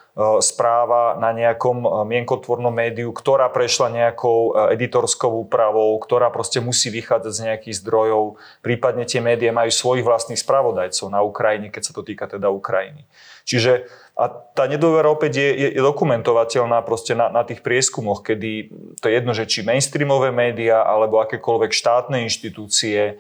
správa 0.45 1.17
na 1.17 1.33
nejakom 1.33 1.79
e, 1.81 1.89
mienkotvornom 2.05 2.69
médiu, 2.69 3.17
ktorá 3.17 3.49
prešla 3.49 3.89
nejakou 3.89 4.53
e, 4.53 4.77
editorskou 4.77 5.41
úpravou, 5.49 5.97
ktorá 5.97 6.29
proste 6.29 6.61
musí 6.61 6.93
vychádzať 6.93 7.33
z 7.33 7.45
nejakých 7.49 7.81
zdrojov. 7.81 8.37
Prípadne 8.61 9.09
tie 9.09 9.25
médiá 9.25 9.57
majú 9.57 9.73
svojich 9.73 10.05
vlastných 10.05 10.37
spravodajcov 10.37 11.09
na 11.09 11.25
Ukrajine, 11.25 11.73
keď 11.73 11.83
sa 11.89 11.93
to 11.97 12.05
týka 12.05 12.29
teda 12.29 12.53
Ukrajiny. 12.53 13.09
Čiže 13.49 13.89
a 14.13 14.29
tá 14.29 14.69
nedôvera 14.69 15.09
opäť 15.09 15.41
je, 15.41 15.73
je 15.73 15.81
dokumentovateľná 15.81 16.85
proste 16.85 17.17
na, 17.17 17.33
na 17.33 17.49
tých 17.49 17.65
prieskumoch, 17.65 18.21
kedy 18.21 18.69
to 19.01 19.09
je 19.09 19.17
jedno, 19.17 19.33
že 19.33 19.49
či 19.49 19.65
mainstreamové 19.65 20.29
médiá 20.29 20.85
alebo 20.85 21.25
akékoľvek 21.25 21.73
štátne 21.73 22.21
inštitúcie 22.29 23.17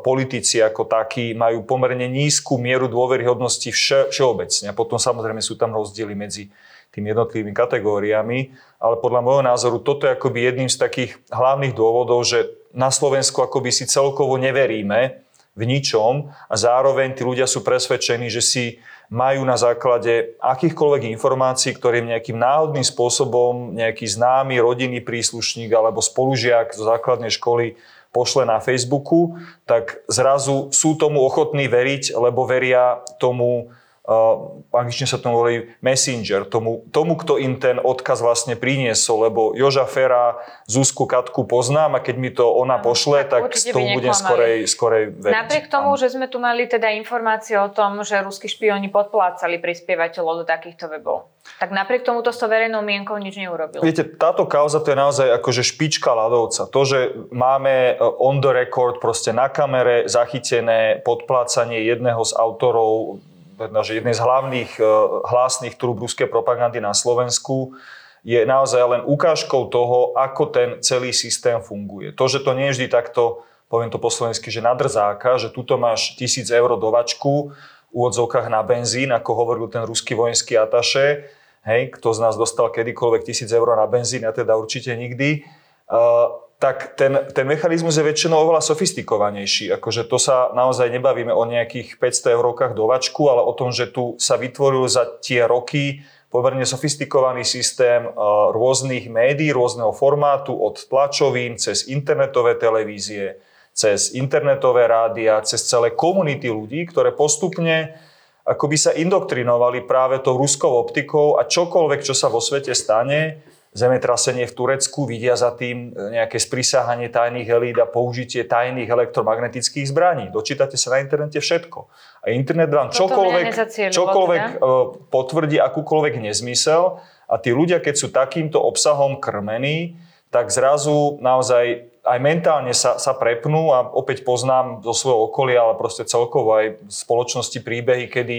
politici 0.00 0.62
ako 0.62 0.88
takí 0.88 1.36
majú 1.36 1.66
pomerne 1.66 2.08
nízku 2.08 2.56
mieru 2.56 2.88
dôveryhodnosti 2.88 3.68
vše, 3.68 4.00
všeobecne. 4.14 4.72
A 4.72 4.76
potom 4.76 4.96
samozrejme 4.96 5.42
sú 5.42 5.58
tam 5.58 5.74
rozdiely 5.76 6.14
medzi 6.16 6.48
tými 6.90 7.14
jednotlivými 7.14 7.54
kategóriami, 7.54 8.50
ale 8.82 8.96
podľa 8.98 9.20
môjho 9.22 9.42
názoru 9.46 9.78
toto 9.78 10.10
je 10.10 10.14
akoby 10.14 10.38
jedným 10.42 10.70
z 10.70 10.80
takých 10.80 11.10
hlavných 11.30 11.74
dôvodov, 11.74 12.26
že 12.26 12.50
na 12.74 12.90
Slovensku 12.90 13.42
akoby 13.46 13.70
si 13.70 13.84
celkovo 13.86 14.34
neveríme 14.38 15.22
v 15.54 15.62
ničom 15.66 16.30
a 16.30 16.54
zároveň 16.54 17.14
tí 17.14 17.22
ľudia 17.22 17.46
sú 17.46 17.62
presvedčení, 17.62 18.30
že 18.30 18.42
si 18.42 18.64
majú 19.10 19.42
na 19.42 19.58
základe 19.58 20.38
akýchkoľvek 20.38 21.10
informácií, 21.10 21.74
ktorým 21.74 22.14
nejakým 22.14 22.38
náhodným 22.38 22.86
spôsobom 22.86 23.74
nejaký 23.74 24.06
známy 24.06 24.62
rodinný 24.62 25.02
príslušník 25.02 25.70
alebo 25.74 25.98
spolužiak 25.98 26.70
zo 26.74 26.86
základnej 26.86 27.34
školy 27.34 27.74
pošle 28.10 28.46
na 28.46 28.58
Facebooku, 28.58 29.38
tak 29.66 30.02
zrazu 30.10 30.70
sú 30.74 30.98
tomu 30.98 31.22
ochotní 31.22 31.70
veriť, 31.70 32.18
lebo 32.18 32.46
veria 32.46 33.02
tomu, 33.22 33.70
uh, 34.06 34.62
anglične 34.72 35.06
sa 35.08 35.20
tomu 35.20 35.40
volí 35.40 35.68
messenger, 35.84 36.48
tomu, 36.48 36.86
tomu, 36.94 37.16
kto 37.20 37.36
im 37.36 37.60
ten 37.60 37.76
odkaz 37.76 38.24
vlastne 38.24 38.56
priniesol, 38.56 39.28
lebo 39.28 39.52
Joža 39.52 39.84
Fera, 39.84 40.40
Zuzku 40.64 41.04
Katku 41.04 41.44
poznám 41.44 41.98
a 41.98 42.00
keď 42.00 42.16
mi 42.16 42.30
to 42.32 42.48
ona 42.48 42.80
pošle, 42.80 43.28
tak, 43.28 43.52
tak 43.52 43.74
tomu 43.74 43.96
budem 43.96 44.14
skorej, 44.16 44.64
skorej 44.64 45.04
veriť. 45.14 45.34
Napriek 45.34 45.66
tomu, 45.68 45.92
že 46.00 46.12
sme 46.12 46.26
tu 46.30 46.40
mali 46.40 46.64
teda 46.64 46.88
informácie 46.96 47.58
o 47.60 47.68
tom, 47.68 48.00
že 48.06 48.20
ruskí 48.24 48.48
špioni 48.48 48.88
podplácali 48.88 49.60
prispievateľov 49.60 50.42
do 50.42 50.44
takýchto 50.48 50.88
webov. 50.88 51.28
Tak 51.58 51.72
napriek 51.72 52.04
tomu 52.04 52.24
to 52.24 52.32
s 52.32 52.38
to 52.40 52.48
verejnou 52.48 52.80
mienkou 52.84 53.16
nič 53.20 53.36
neurobilo. 53.36 53.84
Viete, 53.84 54.04
táto 54.04 54.44
kauza 54.48 54.80
to 54.80 54.92
je 54.92 54.98
naozaj 54.98 55.28
akože 55.40 55.60
špička 55.64 56.12
ľadovca. 56.12 56.68
To, 56.68 56.80
že 56.84 56.98
máme 57.32 57.96
e, 57.96 58.00
on 58.00 58.40
the 58.40 58.52
record, 58.52 59.00
proste 59.00 59.32
na 59.32 59.48
kamere 59.48 60.08
zachytené 60.08 61.00
podplácanie 61.04 61.84
jedného 61.84 62.22
z 62.24 62.32
autorov, 62.36 63.20
teda, 63.60 63.84
že 63.84 64.00
jednej 64.00 64.16
z 64.16 64.24
hlavných 64.24 64.70
e, 64.80 64.84
hlásnych 65.28 65.76
trúb 65.76 66.00
ruskej 66.00 66.32
propagandy 66.32 66.80
na 66.80 66.96
Slovensku, 66.96 67.76
je 68.24 68.40
naozaj 68.44 68.80
len 68.84 69.02
ukážkou 69.04 69.68
toho, 69.72 70.12
ako 70.16 70.42
ten 70.52 70.68
celý 70.84 71.12
systém 71.12 71.60
funguje. 71.60 72.12
To, 72.12 72.24
že 72.28 72.44
to 72.44 72.52
nie 72.52 72.68
je 72.72 72.80
vždy 72.80 72.86
takto, 72.92 73.44
poviem 73.68 73.88
to 73.88 73.96
po 73.96 74.12
slovensky, 74.12 74.52
že 74.52 74.64
nadrzáka, 74.64 75.40
že 75.40 75.52
tuto 75.52 75.80
máš 75.80 76.16
tisíc 76.16 76.52
eur 76.52 76.76
dovačku, 76.76 77.52
úvodzovkách 77.90 78.52
na 78.52 78.60
benzín, 78.62 79.10
ako 79.10 79.30
hovoril 79.34 79.66
ten 79.72 79.82
ruský 79.82 80.14
vojenský 80.14 80.56
ataše. 80.60 81.26
Hej, 81.64 81.92
kto 81.96 82.16
z 82.16 82.18
nás 82.24 82.34
dostal 82.40 82.72
kedykoľvek 82.72 83.28
tisíc 83.28 83.50
eur 83.52 83.76
na 83.76 83.84
benzín, 83.84 84.24
ja 84.24 84.32
teda 84.32 84.56
určite 84.56 84.96
nikdy. 84.96 85.44
Uh, 85.90 86.49
tak 86.60 86.92
ten, 86.92 87.24
ten 87.32 87.48
mechanizmus 87.48 87.96
je 87.96 88.04
väčšinou 88.04 88.36
oveľa 88.44 88.60
sofistikovanejší. 88.60 89.72
Akože 89.80 90.04
to 90.04 90.20
sa 90.20 90.52
naozaj 90.52 90.92
nebavíme 90.92 91.32
o 91.32 91.48
nejakých 91.48 91.96
500 91.96 92.36
eurokách 92.36 92.76
dovačku, 92.76 93.32
ale 93.32 93.40
o 93.40 93.56
tom, 93.56 93.72
že 93.72 93.88
tu 93.88 94.20
sa 94.20 94.36
vytvoril 94.36 94.84
za 94.84 95.08
tie 95.24 95.48
roky 95.48 96.04
pomerne 96.28 96.68
sofistikovaný 96.68 97.48
systém 97.48 98.04
rôznych 98.52 99.08
médií, 99.08 99.56
rôzneho 99.56 99.90
formátu, 99.96 100.52
od 100.52 100.84
tlačovín 100.84 101.56
cez 101.56 101.88
internetové 101.88 102.60
televízie, 102.60 103.40
cez 103.72 104.12
internetové 104.12 104.84
rádia, 104.84 105.40
cez 105.40 105.64
celé 105.64 105.96
komunity 105.96 106.52
ľudí, 106.52 106.84
ktoré 106.86 107.16
postupne 107.16 107.96
akoby 108.44 108.76
sa 108.76 108.92
indoktrinovali 108.96 109.86
práve 109.86 110.18
tou 110.20 110.36
ruskou 110.36 110.76
optikou 110.80 111.38
a 111.38 111.46
čokoľvek, 111.46 112.00
čo 112.02 112.14
sa 112.16 112.26
vo 112.26 112.42
svete 112.42 112.74
stane, 112.74 113.40
zemetrasenie 113.70 114.50
v 114.50 114.54
Turecku, 114.54 115.06
vidia 115.06 115.38
za 115.38 115.54
tým 115.54 115.94
nejaké 115.94 116.42
sprísahanie 116.42 117.06
tajných 117.06 117.46
elít 117.46 117.78
a 117.78 117.86
použitie 117.86 118.42
tajných 118.42 118.90
elektromagnetických 118.90 119.86
zbraní. 119.86 120.26
Dočítate 120.34 120.74
sa 120.74 120.98
na 120.98 121.06
internete 121.06 121.38
všetko. 121.38 121.86
A 122.26 122.34
internet 122.34 122.74
vám 122.74 122.90
čokoľvek, 122.90 123.46
čokoľvek 123.94 124.42
teda? 124.42 124.58
E, 124.58 124.74
potvrdí 125.06 125.56
akúkoľvek 125.62 126.18
nezmysel 126.18 126.98
a 127.30 127.34
tí 127.38 127.54
ľudia, 127.54 127.78
keď 127.78 127.94
sú 127.94 128.10
takýmto 128.10 128.58
obsahom 128.58 129.22
krmení, 129.22 129.94
tak 130.34 130.50
zrazu 130.50 131.22
naozaj 131.22 131.90
aj 132.02 132.18
mentálne 132.18 132.74
sa, 132.74 132.98
sa 132.98 133.14
prepnú 133.14 133.70
a 133.70 133.86
opäť 133.86 134.26
poznám 134.26 134.82
zo 134.82 134.94
svojho 134.94 135.30
okolia, 135.30 135.62
ale 135.62 135.78
proste 135.78 136.02
celkovo 136.02 136.58
aj 136.58 136.66
v 136.74 136.90
spoločnosti 136.90 137.58
príbehy, 137.62 138.10
kedy 138.10 138.38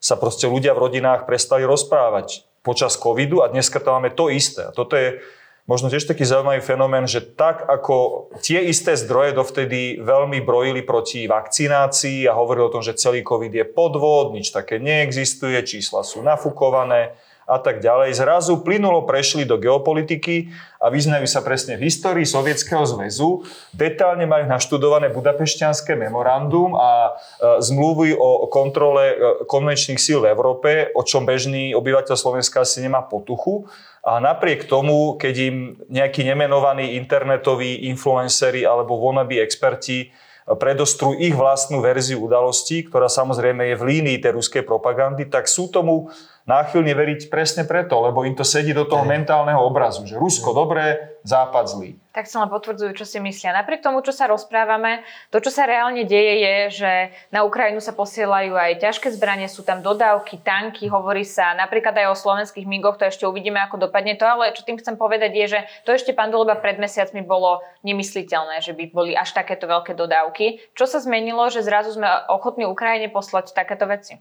sa 0.00 0.16
proste 0.16 0.48
ľudia 0.48 0.72
v 0.72 0.88
rodinách 0.88 1.28
prestali 1.28 1.68
rozprávať 1.68 2.48
počas 2.62 2.94
covidu 2.96 3.42
a 3.42 3.50
dneska 3.50 3.82
to 3.82 3.90
máme 3.90 4.14
to 4.14 4.30
isté. 4.30 4.70
A 4.70 4.74
toto 4.74 4.94
je 4.94 5.18
možno 5.66 5.90
tiež 5.90 6.10
taký 6.10 6.26
zaujímavý 6.26 6.62
fenomén, 6.62 7.06
že 7.06 7.22
tak 7.22 7.62
ako 7.66 8.28
tie 8.42 8.66
isté 8.66 8.98
zdroje 8.98 9.34
dovtedy 9.34 10.02
veľmi 10.02 10.42
brojili 10.42 10.82
proti 10.82 11.30
vakcinácii 11.30 12.26
a 12.26 12.34
hovorili 12.34 12.66
o 12.66 12.74
tom, 12.74 12.82
že 12.82 12.98
celý 12.98 13.22
covid 13.22 13.54
je 13.54 13.66
podvod, 13.66 14.34
nič 14.34 14.50
také 14.50 14.82
neexistuje, 14.82 15.58
čísla 15.62 16.02
sú 16.02 16.22
nafukované, 16.22 17.14
a 17.46 17.58
tak 17.58 17.82
ďalej, 17.82 18.14
zrazu 18.14 18.62
plynulo 18.62 19.02
prešli 19.04 19.42
do 19.42 19.58
geopolitiky 19.58 20.54
a 20.78 20.90
vyznajú 20.90 21.26
sa 21.26 21.42
presne 21.42 21.74
v 21.74 21.90
histórii 21.90 22.26
Sovietskeho 22.26 22.86
zväzu, 22.86 23.42
detálne 23.74 24.26
majú 24.26 24.46
naštudované 24.46 25.10
budapešťanské 25.10 25.98
memorandum 25.98 26.74
a 26.78 27.12
e, 27.12 27.62
zmluvy 27.62 28.14
o 28.14 28.46
kontrole 28.46 29.04
e, 29.10 29.16
konvenčných 29.46 30.00
síl 30.00 30.22
v 30.22 30.30
Európe, 30.30 30.90
o 30.94 31.02
čom 31.02 31.26
bežný 31.26 31.74
obyvateľ 31.74 32.14
Slovenska 32.14 32.62
asi 32.62 32.82
nemá 32.82 33.02
potuchu. 33.02 33.66
A 34.02 34.18
napriek 34.18 34.66
tomu, 34.66 35.14
keď 35.14 35.34
im 35.38 35.56
nejakí 35.86 36.26
nemenovaní 36.26 36.98
internetoví 36.98 37.86
influenceri 37.86 38.66
alebo 38.66 38.98
wannabe 38.98 39.38
experti 39.38 40.10
predostrú 40.42 41.14
ich 41.14 41.38
vlastnú 41.38 41.78
verziu 41.78 42.18
udalostí, 42.18 42.82
ktorá 42.82 43.06
samozrejme 43.06 43.72
je 43.72 43.76
v 43.78 43.86
línii 43.86 44.18
tej 44.18 44.34
ruskej 44.34 44.66
propagandy, 44.66 45.30
tak 45.30 45.46
sú 45.46 45.70
tomu 45.70 46.10
náchylne 46.46 46.92
veriť 46.92 47.30
presne 47.30 47.62
preto, 47.62 47.98
lebo 48.02 48.26
im 48.26 48.34
to 48.34 48.42
sedí 48.42 48.74
do 48.74 48.86
toho 48.86 49.06
mentálneho 49.06 49.62
obrazu, 49.62 50.06
že 50.06 50.18
Rusko 50.18 50.50
dobré, 50.54 51.12
Západ 51.22 51.70
zlý. 51.70 51.94
Tak 52.10 52.26
sa 52.26 52.42
len 52.42 52.50
potvrdzujú, 52.50 52.98
čo 52.98 53.06
si 53.06 53.22
myslia. 53.22 53.54
Napriek 53.54 53.78
tomu, 53.78 54.02
čo 54.02 54.10
sa 54.10 54.26
rozprávame, 54.26 55.06
to, 55.30 55.38
čo 55.38 55.54
sa 55.54 55.70
reálne 55.70 56.02
deje, 56.02 56.34
je, 56.42 56.56
že 56.82 56.92
na 57.30 57.46
Ukrajinu 57.46 57.78
sa 57.78 57.94
posielajú 57.94 58.58
aj 58.58 58.82
ťažké 58.82 59.14
zbranie, 59.14 59.46
sú 59.46 59.62
tam 59.62 59.86
dodávky, 59.86 60.42
tanky, 60.42 60.90
hovorí 60.90 61.22
sa 61.22 61.54
napríklad 61.54 61.94
aj 61.94 62.10
o 62.10 62.18
slovenských 62.18 62.66
migoch, 62.66 62.98
to 62.98 63.06
ešte 63.06 63.22
uvidíme, 63.22 63.62
ako 63.62 63.86
dopadne 63.86 64.18
to, 64.18 64.26
ale 64.26 64.50
čo 64.50 64.66
tým 64.66 64.82
chcem 64.82 64.98
povedať 64.98 65.30
je, 65.30 65.46
že 65.56 65.60
to 65.86 65.94
ešte 65.94 66.10
pán 66.10 66.34
Duleba 66.34 66.58
pred 66.58 66.76
mesiacmi 66.82 67.22
bolo 67.22 67.62
nemysliteľné, 67.86 68.66
že 68.66 68.74
by 68.74 68.84
boli 68.90 69.14
až 69.14 69.30
takéto 69.30 69.70
veľké 69.70 69.94
dodávky. 69.94 70.74
Čo 70.74 70.90
sa 70.90 70.98
zmenilo, 70.98 71.54
že 71.54 71.62
zrazu 71.62 71.94
sme 71.94 72.10
ochotní 72.28 72.66
Ukrajine 72.66 73.14
poslať 73.14 73.54
takéto 73.54 73.86
veci? 73.86 74.18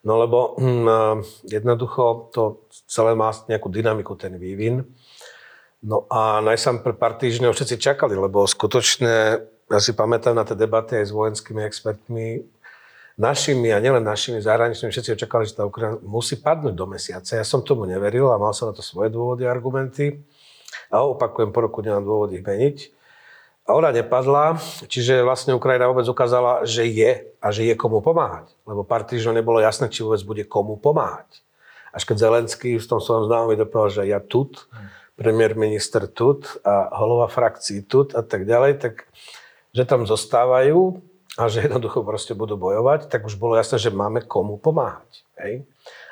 No 0.00 0.16
lebo 0.16 0.56
hm, 0.56 1.24
jednoducho 1.44 2.32
to 2.32 2.64
celé 2.88 3.12
má 3.12 3.30
nejakú 3.48 3.68
dynamiku, 3.68 4.16
ten 4.16 4.36
vývin. 4.40 4.88
No 5.80 6.04
a 6.12 6.44
najsám 6.44 6.84
pre 6.84 6.92
pár 6.92 7.16
týždňov 7.16 7.56
všetci 7.56 7.76
čakali, 7.80 8.12
lebo 8.12 8.44
skutočne, 8.44 9.40
ja 9.68 9.78
si 9.80 9.96
pamätám 9.96 10.36
na 10.36 10.44
tie 10.44 10.52
debaty 10.52 11.00
aj 11.00 11.08
s 11.08 11.16
vojenskými 11.16 11.64
expertmi, 11.64 12.44
našimi 13.20 13.72
a 13.72 13.80
nielen 13.80 14.04
našimi 14.04 14.40
zahraničnými, 14.40 14.92
všetci 14.92 15.16
očakali, 15.16 15.44
že 15.48 15.56
tá 15.56 15.68
Ukrajina 15.68 16.00
musí 16.04 16.40
padnúť 16.40 16.72
do 16.76 16.84
mesiaca. 16.88 17.36
Ja 17.36 17.44
som 17.44 17.60
tomu 17.60 17.84
neveril 17.84 18.28
a 18.32 18.40
mal 18.40 18.56
som 18.56 18.72
na 18.72 18.74
to 18.76 18.84
svoje 18.84 19.12
dôvody 19.12 19.44
a 19.44 19.52
argumenty. 19.52 20.20
A 20.88 21.04
opakujem, 21.04 21.52
po 21.52 21.64
roku 21.64 21.84
nemám 21.84 22.04
dôvod 22.04 22.32
ich 22.32 22.44
meniť. 22.44 22.99
A 23.70 23.78
ona 23.78 23.94
nepadla, 23.94 24.58
čiže 24.90 25.22
vlastne 25.22 25.54
Ukrajina 25.54 25.86
vôbec 25.86 26.02
ukázala, 26.10 26.66
že 26.66 26.90
je 26.90 27.30
a 27.38 27.54
že 27.54 27.70
je 27.70 27.78
komu 27.78 28.02
pomáhať. 28.02 28.50
Lebo 28.66 28.82
pár 28.82 29.06
týždňov 29.06 29.38
nebolo 29.38 29.62
jasné, 29.62 29.86
či 29.86 30.02
vôbec 30.02 30.18
bude 30.26 30.42
komu 30.42 30.74
pomáhať. 30.74 31.38
Až 31.94 32.02
keď 32.02 32.18
Zelenský 32.18 32.82
v 32.82 32.88
tom 32.90 32.98
svojom 32.98 33.30
známom 33.30 33.54
dopovedal, 33.54 34.02
že 34.02 34.10
ja 34.10 34.18
tut, 34.18 34.66
premiér 35.14 35.54
minister 35.54 36.10
tut 36.10 36.50
a 36.66 36.90
holova 36.98 37.30
frakcií 37.30 37.86
tut 37.86 38.10
a 38.18 38.26
tak 38.26 38.42
ďalej, 38.42 38.82
tak 38.82 39.06
že 39.70 39.86
tam 39.86 40.02
zostávajú 40.02 40.98
a 41.38 41.46
že 41.46 41.70
jednoducho 41.70 42.02
proste 42.02 42.34
budú 42.34 42.58
bojovať, 42.58 43.06
tak 43.06 43.22
už 43.22 43.38
bolo 43.38 43.54
jasné, 43.54 43.78
že 43.78 43.94
máme 43.94 44.26
komu 44.26 44.58
pomáhať. 44.58 45.22
Hej? 45.38 45.62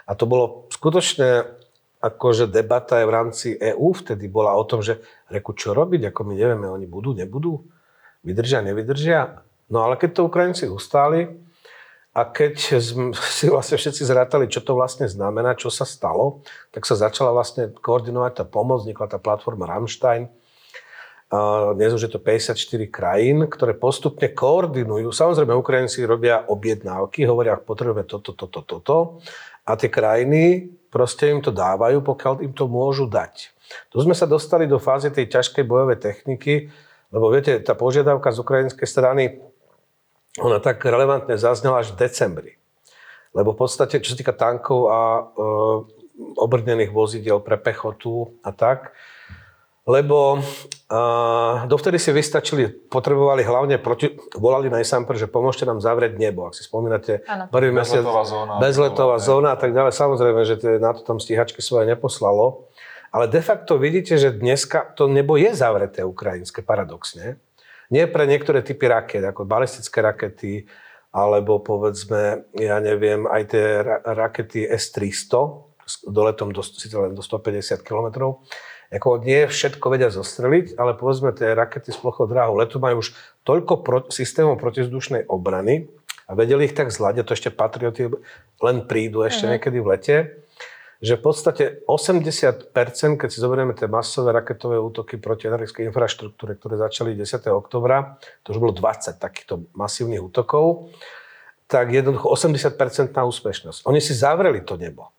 A 0.06 0.14
to 0.14 0.30
bolo 0.30 0.70
skutočne 0.70 1.57
akože 1.98 2.46
debata 2.46 3.02
aj 3.02 3.06
v 3.06 3.14
rámci 3.14 3.48
EÚ 3.58 3.94
vtedy 4.02 4.30
bola 4.30 4.54
o 4.54 4.62
tom, 4.62 4.80
že 4.82 5.02
reku, 5.26 5.54
čo 5.54 5.74
robiť, 5.74 6.14
ako 6.14 6.20
my 6.22 6.34
nevieme, 6.38 6.66
oni 6.70 6.86
budú, 6.86 7.10
nebudú, 7.14 7.66
vydržia, 8.22 8.62
nevydržia. 8.62 9.42
No 9.68 9.84
ale 9.84 9.98
keď 9.98 10.10
to 10.14 10.28
Ukrajinci 10.30 10.64
ustáli, 10.70 11.26
a 12.18 12.26
keď 12.26 12.54
si 13.38 13.46
vlastne 13.46 13.76
všetci 13.78 14.02
zrátali, 14.02 14.50
čo 14.50 14.58
to 14.64 14.74
vlastne 14.74 15.06
znamená, 15.06 15.54
čo 15.54 15.70
sa 15.70 15.86
stalo, 15.86 16.42
tak 16.74 16.82
sa 16.82 16.98
začala 16.98 17.30
vlastne 17.30 17.70
koordinovať 17.70 18.42
tá 18.42 18.44
pomoc, 18.46 18.82
vznikla 18.82 19.06
tá 19.06 19.18
platforma 19.22 19.70
Rammstein. 19.70 20.26
Dnes 21.76 21.92
už 21.92 22.08
je 22.08 22.12
to 22.16 22.24
54 22.24 22.56
krajín, 22.88 23.44
ktoré 23.52 23.76
postupne 23.76 24.32
koordinujú. 24.32 25.12
Samozrejme, 25.12 25.52
Ukrajinci 25.52 26.00
robia 26.08 26.40
objednávky, 26.48 27.28
hovoria, 27.28 27.60
potrebujeme 27.60 28.08
toto, 28.08 28.32
toto, 28.32 28.64
toto. 28.64 29.20
A 29.68 29.76
tie 29.76 29.92
krajiny 29.92 30.72
proste 30.88 31.28
im 31.28 31.40
to 31.44 31.52
dávajú, 31.52 32.00
pokiaľ 32.04 32.44
im 32.44 32.52
to 32.52 32.64
môžu 32.68 33.08
dať. 33.08 33.52
Tu 33.92 33.96
sme 34.00 34.16
sa 34.16 34.24
dostali 34.24 34.64
do 34.64 34.80
fázy 34.80 35.12
tej 35.12 35.28
ťažkej 35.28 35.64
bojovej 35.64 36.00
techniky, 36.00 36.72
lebo 37.12 37.32
viete, 37.32 37.60
tá 37.60 37.72
požiadavka 37.72 38.32
z 38.32 38.40
ukrajinskej 38.40 38.88
strany 38.88 39.40
ona 40.38 40.60
tak 40.60 40.84
relevantne 40.84 41.34
zaznela 41.40 41.80
až 41.82 41.96
v 41.96 42.00
decembri. 42.04 42.52
Lebo 43.32 43.52
v 43.52 43.60
podstate, 43.64 44.00
čo 44.00 44.14
sa 44.14 44.18
týka 44.20 44.32
tankov 44.32 44.88
a 44.88 45.00
e, 45.00 45.22
obrnených 46.38 46.94
vozidel 46.94 47.40
pre 47.44 47.60
pechotu 47.60 48.36
a 48.40 48.50
tak, 48.54 48.92
lebo 49.88 50.36
uh, 50.36 51.64
dovtedy 51.64 51.96
si 51.96 52.12
vystačili, 52.12 52.68
potrebovali 52.68 53.40
hlavne, 53.40 53.80
proti, 53.80 54.12
volali 54.36 54.68
na 54.68 54.84
ISAMPR, 54.84 55.16
že 55.16 55.32
pomôžte 55.32 55.64
nám 55.64 55.80
zavrieť 55.80 56.20
nebo. 56.20 56.44
Ak 56.44 56.52
si 56.52 56.60
spomínate, 56.60 57.24
ano. 57.24 57.48
prvý 57.48 57.72
mesiac, 57.72 58.04
zóna. 58.04 58.60
bezletová 58.60 59.16
zóna 59.16 59.56
a 59.56 59.58
tak 59.58 59.72
ďalej. 59.72 59.96
Samozrejme, 59.96 60.40
že 60.44 60.54
na 60.76 60.92
to 60.92 61.00
tam 61.08 61.16
stíhačky 61.16 61.64
svoje 61.64 61.88
neposlalo. 61.88 62.68
Ale 63.08 63.32
de 63.32 63.40
facto 63.40 63.80
vidíte, 63.80 64.20
že 64.20 64.36
dneska 64.36 64.92
to 64.92 65.08
nebo 65.08 65.40
je 65.40 65.56
zavreté 65.56 66.04
ukrajinské, 66.04 66.60
paradoxne. 66.60 67.40
Nie 67.88 68.04
pre 68.04 68.28
niektoré 68.28 68.60
typy 68.60 68.84
raket, 68.84 69.24
ako 69.24 69.48
balistické 69.48 70.04
rakety, 70.04 70.68
alebo 71.08 71.64
povedzme, 71.64 72.44
ja 72.52 72.76
neviem, 72.84 73.24
aj 73.24 73.42
tie 73.48 73.64
rakety 74.04 74.68
S-300, 74.68 75.32
doletom 76.04 76.52
do, 76.52 76.60
síce 76.60 76.92
len 76.92 77.16
do 77.16 77.24
150 77.24 77.80
km. 77.80 78.36
Ako 78.88 79.20
nie 79.20 79.44
všetko 79.44 79.84
vedia 79.92 80.08
zostreliť, 80.08 80.80
ale 80.80 80.96
povedzme 80.96 81.36
tie 81.36 81.52
rakety 81.52 81.92
z 81.92 81.98
plochou 82.00 82.24
dráhou 82.24 82.56
letu 82.56 82.80
majú 82.80 83.04
už 83.04 83.12
toľko 83.44 83.74
pro, 83.84 83.98
systémov 84.08 84.56
protizdušnej 84.56 85.28
obrany 85.28 85.92
a 86.24 86.32
vedeli 86.32 86.64
ich 86.64 86.76
tak 86.76 86.88
zladiť, 86.88 87.24
to 87.28 87.36
ešte 87.36 87.50
patrioty 87.52 88.08
len 88.64 88.76
prídu 88.88 89.24
ešte 89.24 89.44
uh-huh. 89.44 89.52
niekedy 89.60 89.78
v 89.80 89.88
lete, 89.92 90.16
že 90.98 91.14
v 91.14 91.22
podstate 91.22 91.64
80%, 91.86 92.74
keď 93.20 93.28
si 93.30 93.38
zoberieme 93.38 93.70
tie 93.76 93.86
masové 93.86 94.34
raketové 94.34 94.82
útoky 94.82 95.14
proti 95.20 95.46
energetickej 95.46 95.94
infraštruktúre, 95.94 96.58
ktoré 96.58 96.74
začali 96.80 97.14
10. 97.14 97.44
oktobra, 97.54 98.18
to 98.42 98.50
už 98.50 98.58
bolo 98.58 98.72
20 98.74 99.14
takýchto 99.20 99.68
masívnych 99.78 100.18
útokov, 100.18 100.90
tak 101.70 101.92
jednoducho 101.92 102.32
80% 102.32 103.14
na 103.14 103.22
úspešnosť. 103.28 103.86
Oni 103.86 104.00
si 104.02 104.16
zavreli 104.16 104.64
to 104.64 104.74
nebo. 104.74 105.12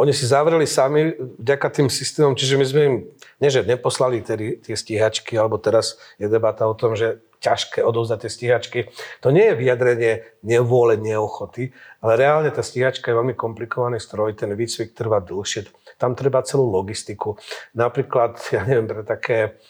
Oni 0.00 0.16
si 0.16 0.24
zavreli 0.24 0.64
sami 0.64 1.12
vďaka 1.36 1.68
tým 1.68 1.92
systémom, 1.92 2.32
čiže 2.32 2.56
my 2.56 2.64
sme 2.64 2.80
im, 2.88 2.94
nie 3.36 3.52
že 3.52 3.68
neposlali 3.68 4.24
tie 4.24 4.72
stíhačky, 4.72 5.36
alebo 5.36 5.60
teraz 5.60 6.00
je 6.16 6.24
debata 6.24 6.64
o 6.64 6.72
tom, 6.72 6.96
že 6.96 7.20
ťažké 7.44 7.84
odovzdať 7.84 8.24
tie 8.24 8.30
stíhačky. 8.32 8.78
To 9.20 9.28
nie 9.28 9.52
je 9.52 9.58
vyjadrenie 9.60 10.12
nevôle, 10.40 10.96
neochoty, 10.96 11.72
ale 12.00 12.16
reálne 12.16 12.48
tá 12.52 12.64
stíhačka 12.64 13.12
je 13.12 13.18
veľmi 13.20 13.36
komplikovaný 13.36 14.00
stroj, 14.00 14.36
ten 14.36 14.52
výcvik 14.52 14.96
trvá 14.96 15.20
dlhšie, 15.20 15.68
tam 15.96 16.16
treba 16.16 16.44
celú 16.44 16.68
logistiku. 16.68 17.36
Napríklad, 17.76 18.40
ja 18.56 18.64
neviem, 18.64 18.88
pre 18.88 19.04
také 19.04 19.60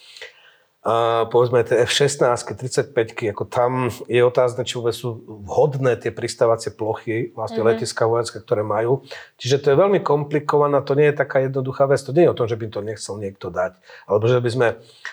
a 0.81 1.28
povedzme 1.28 1.61
tie 1.61 1.85
F-16, 1.85 2.24
35 2.57 3.37
ako 3.37 3.45
tam 3.45 3.93
je 4.09 4.24
otázne, 4.24 4.64
či 4.64 4.81
vôbec 4.81 4.97
sú 4.97 5.20
vhodné 5.45 6.01
tie 6.01 6.09
pristávacie 6.09 6.72
plochy, 6.72 7.37
vlastne 7.37 7.61
mm-hmm. 7.61 7.76
letiska 7.76 8.09
vojenské, 8.09 8.41
ktoré 8.41 8.64
majú. 8.64 9.05
Čiže 9.37 9.61
to 9.61 9.66
je 9.72 9.76
veľmi 9.76 10.01
komplikovaná, 10.01 10.81
to 10.81 10.97
nie 10.97 11.12
je 11.12 11.20
taká 11.20 11.45
jednoduchá 11.45 11.85
vec, 11.85 12.01
to 12.01 12.16
nie 12.16 12.24
je 12.24 12.33
o 12.33 12.39
tom, 12.39 12.49
že 12.49 12.57
by 12.57 12.64
to 12.72 12.81
nechcel 12.81 13.20
niekto 13.20 13.53
dať, 13.53 13.76
alebo 14.09 14.24
že 14.24 14.41
by 14.41 14.51
sme 14.51 14.68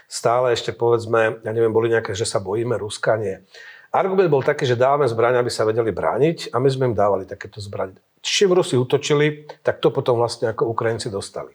stále 0.08 0.56
ešte 0.56 0.72
povedzme, 0.72 1.44
ja 1.44 1.52
neviem, 1.52 1.76
boli 1.76 1.92
nejaké, 1.92 2.16
že 2.16 2.24
sa 2.24 2.40
bojíme 2.40 2.80
Ruska, 2.80 3.20
nie. 3.20 3.44
Argument 3.92 4.32
bol 4.32 4.48
taký, 4.48 4.64
že 4.64 4.80
dávame 4.80 5.04
zbrania, 5.08 5.44
aby 5.44 5.52
sa 5.52 5.68
vedeli 5.68 5.92
brániť 5.92 6.56
a 6.56 6.64
my 6.64 6.70
sme 6.72 6.92
im 6.92 6.96
dávali 6.96 7.28
takéto 7.28 7.60
zbranie. 7.60 8.00
Čím 8.24 8.56
Rusi 8.56 8.80
útočili, 8.80 9.48
tak 9.64 9.84
to 9.84 9.92
potom 9.92 10.20
vlastne 10.20 10.52
ako 10.52 10.72
Ukrajinci 10.72 11.12
dostali. 11.12 11.52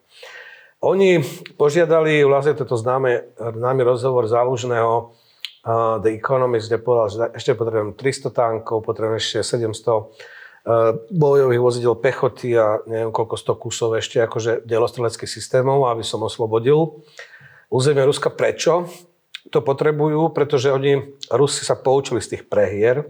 Oni 0.83 1.23
požiadali, 1.55 2.27
vlastne 2.27 2.59
toto 2.59 2.75
známe, 2.75 3.39
známy 3.39 3.87
rozhovor 3.87 4.27
zálužného 4.27 5.15
uh, 5.63 6.03
The 6.03 6.19
Economist, 6.19 6.67
kde 6.67 6.83
povedal, 6.83 7.07
že 7.07 7.17
ešte 7.39 7.55
potrebujem 7.55 7.95
300 7.95 8.35
tankov, 8.35 8.83
potrebujem 8.83 9.23
ešte 9.23 9.47
700 9.47 9.71
uh, 9.71 10.03
bojových 11.07 11.63
vozidel 11.63 11.95
pechoty 11.95 12.59
a 12.59 12.83
neviem 12.91 13.15
koľko 13.15 13.39
100 13.39 13.63
kusov 13.63 13.95
ešte 13.95 14.27
akože 14.27 14.67
delostreleckých 14.67 15.31
systémov, 15.31 15.87
aby 15.87 16.03
som 16.03 16.19
oslobodil 16.27 17.07
územie 17.71 18.03
Ruska. 18.03 18.35
Prečo? 18.35 18.91
To 19.55 19.63
potrebujú, 19.63 20.35
pretože 20.35 20.75
oni, 20.75 21.15
Rusi 21.31 21.63
sa 21.63 21.79
poučili 21.79 22.19
z 22.19 22.35
tých 22.35 22.43
prehier, 22.51 23.07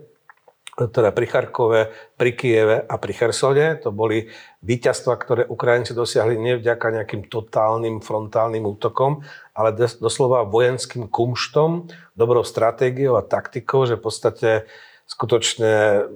teda 0.72 1.12
pri 1.12 1.26
Charkove, 1.28 1.92
pri 2.16 2.32
Kieve 2.32 2.76
a 2.88 2.94
pri 2.96 3.12
Chersone. 3.12 3.76
To 3.84 3.92
boli 3.92 4.32
víťazstva, 4.64 5.14
ktoré 5.20 5.42
Ukrajinci 5.44 5.92
dosiahli 5.92 6.40
nevďaka 6.40 6.88
nejakým 6.88 7.28
totálnym 7.28 8.00
frontálnym 8.00 8.64
útokom, 8.64 9.20
ale 9.52 9.76
doslova 9.76 10.48
vojenským 10.48 11.12
kumštom, 11.12 11.92
dobrou 12.16 12.40
stratégiou 12.40 13.20
a 13.20 13.26
taktikou, 13.26 13.84
že 13.84 14.00
v 14.00 14.04
podstate 14.08 14.50
skutočne 15.04 16.08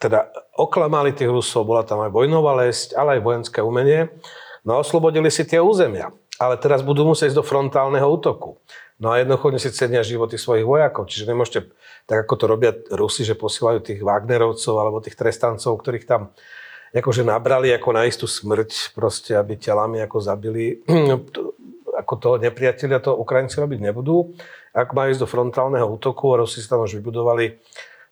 teda 0.00 0.32
oklamali 0.56 1.12
tých 1.12 1.28
Rusov, 1.28 1.68
bola 1.68 1.84
tam 1.84 2.02
aj 2.02 2.10
vojnová 2.10 2.58
lesť, 2.64 2.96
ale 2.96 3.20
aj 3.20 3.24
vojenské 3.24 3.60
umenie. 3.60 4.08
No 4.64 4.78
a 4.78 4.82
oslobodili 4.82 5.28
si 5.28 5.44
tie 5.44 5.60
územia. 5.60 6.10
Ale 6.40 6.58
teraz 6.58 6.82
budú 6.82 7.06
musieť 7.06 7.30
ísť 7.30 7.38
do 7.38 7.46
frontálneho 7.46 8.08
útoku. 8.08 8.58
No 8.98 9.14
a 9.14 9.22
jednoducho 9.22 9.54
si 9.62 9.70
cenia 9.70 10.02
životy 10.02 10.34
svojich 10.34 10.66
vojakov. 10.66 11.06
Čiže 11.06 11.30
nemôžete, 11.30 11.70
tak 12.12 12.28
ako 12.28 12.34
to 12.36 12.44
robia 12.44 12.76
Rusi, 12.92 13.24
že 13.24 13.32
posielajú 13.32 13.80
tých 13.80 14.04
Wagnerovcov 14.04 14.74
alebo 14.76 15.00
tých 15.00 15.16
trestancov, 15.16 15.80
ktorých 15.80 16.04
tam 16.04 16.36
akože 16.92 17.24
nabrali 17.24 17.72
ako 17.72 17.88
na 17.96 18.04
istú 18.04 18.28
smrť, 18.28 18.92
proste, 18.92 19.32
aby 19.32 19.56
telami 19.56 20.04
ako 20.04 20.20
zabili, 20.20 20.84
ako 22.04 22.12
toho 22.20 22.36
nepriatelia, 22.36 23.00
to 23.00 23.16
Ukrajinci 23.16 23.56
robiť 23.56 23.80
nebudú. 23.80 24.36
Ak 24.76 24.92
majú 24.92 25.08
ísť 25.08 25.24
do 25.24 25.28
frontálneho 25.28 25.88
útoku 25.88 26.36
Rusi 26.36 26.60
tam 26.68 26.84
už 26.84 27.00
vybudovali 27.00 27.56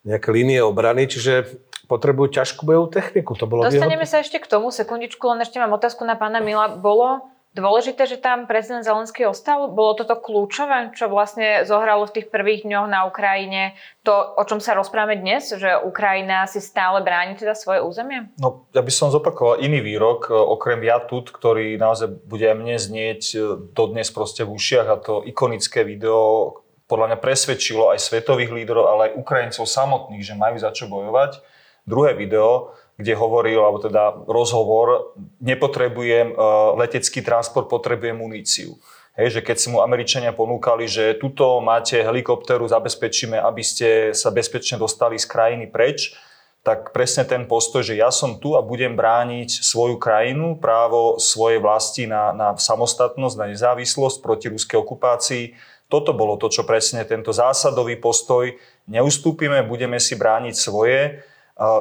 nejaké 0.09 0.32
línie 0.32 0.64
obrany, 0.64 1.05
čiže 1.05 1.61
potrebujú 1.84 2.40
ťažkú 2.40 2.64
bojovú 2.64 2.88
techniku. 2.88 3.36
To 3.36 3.44
bolo 3.44 3.68
Dostaneme 3.68 4.09
sa 4.09 4.24
ešte 4.24 4.40
k 4.40 4.48
tomu, 4.48 4.72
sekundičku, 4.72 5.20
len 5.28 5.44
ešte 5.44 5.61
mám 5.61 5.76
otázku 5.76 6.09
na 6.09 6.16
pána 6.16 6.40
Mila. 6.40 6.72
Bolo 6.72 7.28
dôležité, 7.55 8.07
že 8.07 8.22
tam 8.22 8.46
prezident 8.46 8.86
Zelenský 8.86 9.26
ostal? 9.26 9.70
Bolo 9.70 9.98
toto 9.98 10.14
kľúčové, 10.18 10.94
čo 10.94 11.11
vlastne 11.11 11.66
zohralo 11.66 12.07
v 12.07 12.20
tých 12.20 12.26
prvých 12.30 12.62
dňoch 12.62 12.86
na 12.86 13.07
Ukrajine? 13.11 13.74
To, 14.07 14.38
o 14.38 14.42
čom 14.46 14.62
sa 14.62 14.78
rozprávame 14.78 15.18
dnes, 15.18 15.51
že 15.51 15.74
Ukrajina 15.82 16.46
si 16.46 16.62
stále 16.62 17.03
bráni 17.03 17.34
teda 17.34 17.59
svoje 17.59 17.82
územie? 17.82 18.30
No, 18.38 18.70
ja 18.70 18.82
by 18.82 18.92
som 18.94 19.11
zopakoval 19.11 19.59
iný 19.62 19.82
výrok, 19.82 20.30
e, 20.30 20.34
okrem 20.34 20.80
Jatut, 20.86 21.34
ktorý 21.34 21.74
naozaj 21.74 22.09
bude 22.26 22.46
aj 22.46 22.57
mne 22.57 22.76
znieť 22.78 23.22
e, 23.34 23.38
dodnes 23.74 24.09
proste 24.14 24.46
v 24.46 24.55
ušiach 24.55 24.86
a 24.86 24.96
to 25.03 25.26
ikonické 25.26 25.82
video 25.82 26.55
podľa 26.90 27.14
mňa 27.14 27.18
presvedčilo 27.22 27.94
aj 27.94 28.03
svetových 28.03 28.51
lídrov, 28.51 28.90
ale 28.90 29.01
aj 29.14 29.16
Ukrajincov 29.22 29.62
samotných, 29.62 30.26
že 30.26 30.34
majú 30.34 30.59
za 30.59 30.74
čo 30.74 30.90
bojovať. 30.90 31.38
Druhé 31.86 32.18
video 32.18 32.74
kde 33.01 33.16
hovoril, 33.16 33.64
alebo 33.64 33.80
teda 33.80 34.28
rozhovor, 34.28 35.16
nepotrebujem 35.40 36.30
e, 36.30 36.34
letecký 36.76 37.24
transport, 37.24 37.72
potrebujem 37.72 38.14
muníciu. 38.14 38.76
Hej, 39.16 39.36
že 39.36 39.40
keď 39.42 39.57
si 39.59 39.68
mu 39.72 39.82
Američania 39.82 40.30
ponúkali, 40.36 40.86
že 40.86 41.18
tuto 41.18 41.59
máte 41.64 41.98
helikopteru, 41.98 42.68
zabezpečíme, 42.68 43.40
aby 43.40 43.62
ste 43.64 43.88
sa 44.14 44.30
bezpečne 44.30 44.78
dostali 44.78 45.18
z 45.18 45.26
krajiny 45.26 45.66
preč, 45.66 46.14
tak 46.61 46.92
presne 46.92 47.24
ten 47.24 47.48
postoj, 47.48 47.80
že 47.80 47.96
ja 47.96 48.12
som 48.12 48.36
tu 48.36 48.53
a 48.53 48.61
budem 48.61 48.92
brániť 48.92 49.64
svoju 49.64 49.96
krajinu, 49.96 50.61
právo 50.61 51.16
svojej 51.16 51.57
vlasti 51.57 52.05
na, 52.05 52.36
na 52.36 52.53
samostatnosť, 52.53 53.34
na 53.40 53.46
nezávislosť 53.48 54.20
proti 54.20 54.53
ruskej 54.53 54.76
okupácii. 54.76 55.57
Toto 55.88 56.12
bolo 56.12 56.36
to, 56.36 56.53
čo 56.53 56.68
presne 56.68 57.03
tento 57.09 57.32
zásadový 57.32 57.96
postoj. 57.96 58.53
Neustúpime, 58.86 59.64
budeme 59.64 59.96
si 59.96 60.14
brániť 60.14 60.55
svoje 60.55 61.24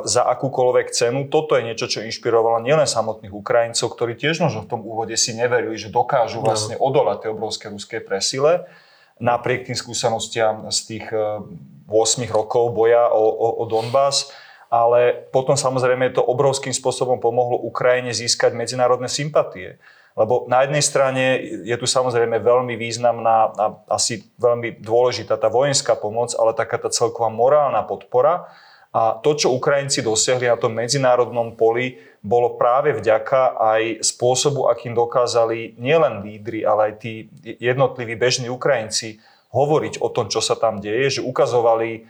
za 0.04 0.28
akúkoľvek 0.28 0.92
cenu. 0.92 1.32
Toto 1.32 1.56
je 1.56 1.64
niečo, 1.64 1.88
čo 1.88 2.04
inšpirovalo 2.04 2.60
nielen 2.60 2.84
samotných 2.84 3.32
Ukrajincov, 3.32 3.96
ktorí 3.96 4.20
tiež 4.20 4.44
možno 4.44 4.68
v 4.68 4.72
tom 4.76 4.82
úvode 4.84 5.16
si 5.16 5.32
neverili, 5.32 5.80
že 5.80 5.88
dokážu 5.88 6.44
no. 6.44 6.52
vlastne 6.52 6.76
odolať 6.76 7.24
tej 7.24 7.30
obrovské 7.32 7.72
ruské 7.72 8.04
presile, 8.04 8.68
napriek 9.24 9.72
tým 9.72 9.80
skúsenostiam 9.80 10.68
z 10.68 10.80
tých 10.84 11.06
8 11.16 11.88
e, 11.88 12.28
rokov 12.28 12.76
boja 12.76 13.08
o, 13.08 13.24
o, 13.24 13.48
o 13.62 13.72
Donbass. 13.72 14.28
Ale 14.70 15.26
potom 15.34 15.58
samozrejme 15.58 16.14
to 16.14 16.22
obrovským 16.22 16.76
spôsobom 16.76 17.18
pomohlo 17.18 17.58
Ukrajine 17.58 18.14
získať 18.14 18.54
medzinárodné 18.54 19.10
sympatie. 19.10 19.82
Lebo 20.14 20.46
na 20.46 20.62
jednej 20.62 20.84
strane 20.86 21.24
je 21.66 21.74
tu 21.80 21.90
samozrejme 21.90 22.38
veľmi 22.38 22.78
významná 22.78 23.56
a 23.56 23.66
asi 23.90 24.30
veľmi 24.38 24.78
dôležitá 24.84 25.42
tá 25.42 25.50
vojenská 25.50 25.98
pomoc, 25.98 26.38
ale 26.38 26.54
taká 26.54 26.78
tá 26.78 26.94
celková 26.94 27.34
morálna 27.34 27.82
podpora, 27.82 28.46
a 28.90 29.22
to, 29.22 29.38
čo 29.38 29.54
Ukrajinci 29.54 30.02
dosiahli 30.02 30.50
na 30.50 30.58
tom 30.58 30.74
medzinárodnom 30.74 31.54
poli, 31.54 32.02
bolo 32.26 32.58
práve 32.58 32.98
vďaka 32.98 33.56
aj 33.56 34.02
spôsobu, 34.02 34.66
akým 34.66 34.98
dokázali 34.98 35.78
nielen 35.78 36.26
lídry, 36.26 36.66
ale 36.66 36.92
aj 36.92 36.94
tí 36.98 37.30
jednotliví 37.62 38.18
bežní 38.18 38.50
Ukrajinci 38.50 39.22
hovoriť 39.54 40.02
o 40.02 40.10
tom, 40.10 40.26
čo 40.28 40.42
sa 40.42 40.58
tam 40.58 40.82
deje, 40.82 41.22
že 41.22 41.22
ukazovali 41.22 42.10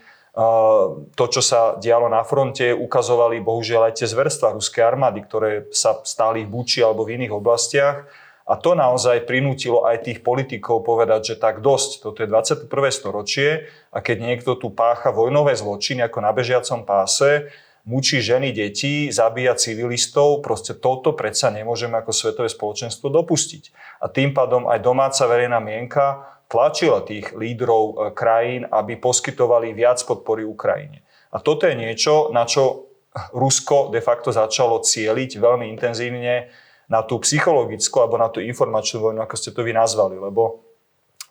to, 1.20 1.26
čo 1.28 1.42
sa 1.44 1.76
dialo 1.76 2.08
na 2.08 2.24
fronte, 2.24 2.72
ukazovali 2.72 3.44
bohužiaľ 3.44 3.92
aj 3.92 3.94
tie 4.00 4.08
zverstva 4.08 4.56
ruskej 4.56 4.84
armády, 4.86 5.20
ktoré 5.26 5.68
sa 5.76 6.00
stáli 6.06 6.48
v 6.48 6.54
Buči 6.54 6.80
alebo 6.80 7.04
v 7.04 7.20
iných 7.20 7.34
oblastiach 7.34 8.08
a 8.50 8.58
to 8.58 8.74
naozaj 8.74 9.30
prinútilo 9.30 9.86
aj 9.86 10.10
tých 10.10 10.26
politikov 10.26 10.82
povedať, 10.82 11.34
že 11.34 11.36
tak 11.38 11.62
dosť, 11.62 12.02
toto 12.02 12.26
je 12.26 12.28
21. 12.28 12.66
storočie 12.89 13.70
a 13.93 14.02
keď 14.02 14.18
niekto 14.26 14.58
tu 14.58 14.74
pácha 14.74 15.14
vojnové 15.14 15.54
zločiny 15.54 16.02
ako 16.02 16.26
na 16.26 16.34
bežiacom 16.34 16.82
páse, 16.82 17.54
mučí 17.86 18.18
ženy, 18.26 18.50
deti, 18.50 19.14
zabíja 19.14 19.54
civilistov, 19.54 20.41
proste 20.41 20.74
toto 20.74 21.14
predsa 21.14 21.54
nemôžeme 21.54 22.02
ako 22.02 22.10
svetové 22.10 22.50
spoločenstvo 22.50 23.14
dopustiť. 23.14 23.64
A 24.02 24.10
tým 24.10 24.34
pádom 24.34 24.66
aj 24.66 24.82
domáca 24.82 25.30
verejná 25.30 25.62
mienka 25.62 26.26
tlačila 26.50 27.06
tých 27.06 27.30
lídrov 27.38 27.84
e, 27.86 27.93
krajín, 28.18 28.66
aby 28.66 28.97
poskytovali 28.97 29.78
viac 29.78 30.02
podpory 30.02 30.41
Ukrajine. 30.41 31.06
A 31.30 31.38
toto 31.38 31.70
je 31.70 31.78
niečo, 31.78 32.34
na 32.34 32.50
čo 32.50 32.89
Rusko 33.34 33.93
de 33.93 34.02
facto 34.02 34.34
začalo 34.34 34.82
cieliť 34.82 35.38
veľmi 35.38 35.70
intenzívne 35.70 36.50
na 36.90 37.06
tú 37.06 37.22
psychologickú 37.22 38.02
alebo 38.02 38.18
na 38.18 38.28
tú 38.34 38.42
informačnú 38.42 38.98
vojnu, 39.00 39.22
ako 39.22 39.36
ste 39.38 39.54
to 39.54 39.62
vy 39.62 39.72
nazvali, 39.72 40.18
lebo 40.18 40.66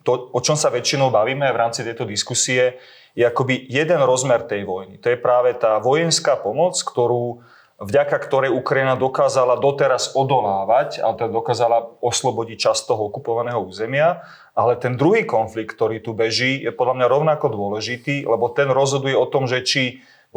to, 0.06 0.30
o 0.30 0.40
čom 0.40 0.54
sa 0.54 0.70
väčšinou 0.70 1.10
bavíme 1.10 1.44
v 1.50 1.60
rámci 1.60 1.82
tejto 1.82 2.06
diskusie, 2.06 2.78
je 3.18 3.26
akoby 3.26 3.66
jeden 3.66 3.98
rozmer 4.06 4.46
tej 4.46 4.62
vojny. 4.62 5.02
To 5.02 5.10
je 5.10 5.18
práve 5.18 5.50
tá 5.58 5.82
vojenská 5.82 6.38
pomoc, 6.38 6.78
ktorú, 6.78 7.42
vďaka 7.82 8.14
ktorej 8.14 8.54
Ukrajina 8.54 8.94
dokázala 8.94 9.58
doteraz 9.58 10.14
odolávať, 10.14 11.02
ale 11.02 11.18
teda 11.18 11.30
dokázala 11.34 11.78
oslobodiť 11.98 12.70
časť 12.70 12.94
toho 12.94 13.10
okupovaného 13.10 13.58
územia. 13.58 14.22
Ale 14.54 14.78
ten 14.78 14.94
druhý 14.94 15.26
konflikt, 15.26 15.74
ktorý 15.74 15.98
tu 15.98 16.14
beží, 16.14 16.62
je 16.62 16.70
podľa 16.70 17.02
mňa 17.02 17.06
rovnako 17.10 17.46
dôležitý, 17.50 18.22
lebo 18.22 18.54
ten 18.54 18.70
rozhoduje 18.70 19.18
o 19.18 19.26
tom, 19.26 19.50
že 19.50 19.66
či 19.66 19.82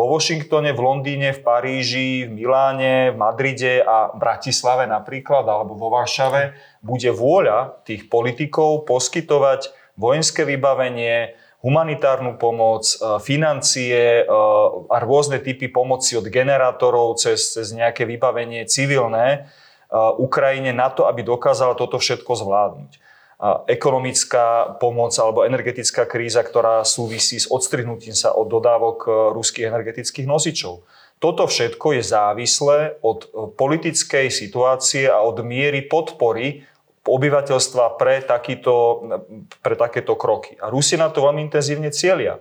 vo 0.01 0.17
Washingtone, 0.17 0.73
v 0.73 0.81
Londýne, 0.81 1.29
v 1.29 1.45
Paríži, 1.45 2.25
v 2.25 2.33
Miláne, 2.33 3.13
v 3.13 3.21
Madride 3.21 3.85
a 3.85 4.09
Bratislave 4.09 4.89
napríklad, 4.89 5.45
alebo 5.45 5.77
vo 5.77 5.93
Varšave, 5.93 6.57
bude 6.81 7.13
vôľa 7.13 7.85
tých 7.85 8.09
politikov 8.09 8.89
poskytovať 8.89 9.69
vojenské 10.01 10.41
vybavenie, 10.41 11.37
humanitárnu 11.61 12.41
pomoc, 12.41 12.89
e, 12.89 13.21
financie 13.21 14.25
e, 14.25 14.33
a 14.89 14.97
rôzne 14.97 15.37
typy 15.37 15.69
pomoci 15.69 16.17
od 16.17 16.25
generátorov 16.25 17.21
cez, 17.21 17.53
cez 17.53 17.69
nejaké 17.69 18.09
vybavenie 18.09 18.65
civilné 18.65 19.27
e, 19.29 19.39
Ukrajine 20.17 20.73
na 20.73 20.89
to, 20.89 21.05
aby 21.05 21.21
dokázala 21.21 21.77
toto 21.77 22.01
všetko 22.01 22.33
zvládnuť 22.33 23.11
ekonomická 23.65 24.77
pomoc 24.77 25.17
alebo 25.17 25.41
energetická 25.41 26.05
kríza, 26.05 26.45
ktorá 26.45 26.85
súvisí 26.85 27.41
s 27.41 27.49
odstrihnutím 27.49 28.13
sa 28.13 28.37
od 28.37 28.45
dodávok 28.45 28.97
e, 29.01 29.09
ruských 29.33 29.65
energetických 29.65 30.29
nosičov. 30.29 30.85
Toto 31.17 31.49
všetko 31.49 31.97
je 31.97 32.03
závislé 32.05 32.77
od 33.01 33.25
e, 33.25 33.27
politickej 33.57 34.29
situácie 34.29 35.09
a 35.09 35.25
od 35.25 35.41
miery 35.41 35.89
podpory 35.89 36.69
obyvateľstva 37.01 37.97
pre, 37.97 38.21
takýto, 38.21 39.09
pre 39.65 39.73
takéto 39.73 40.13
kroky. 40.13 40.53
A 40.61 40.69
Rusi 40.69 41.01
na 41.01 41.09
to 41.09 41.25
veľmi 41.25 41.41
intenzívne 41.41 41.89
cieľia. 41.89 42.37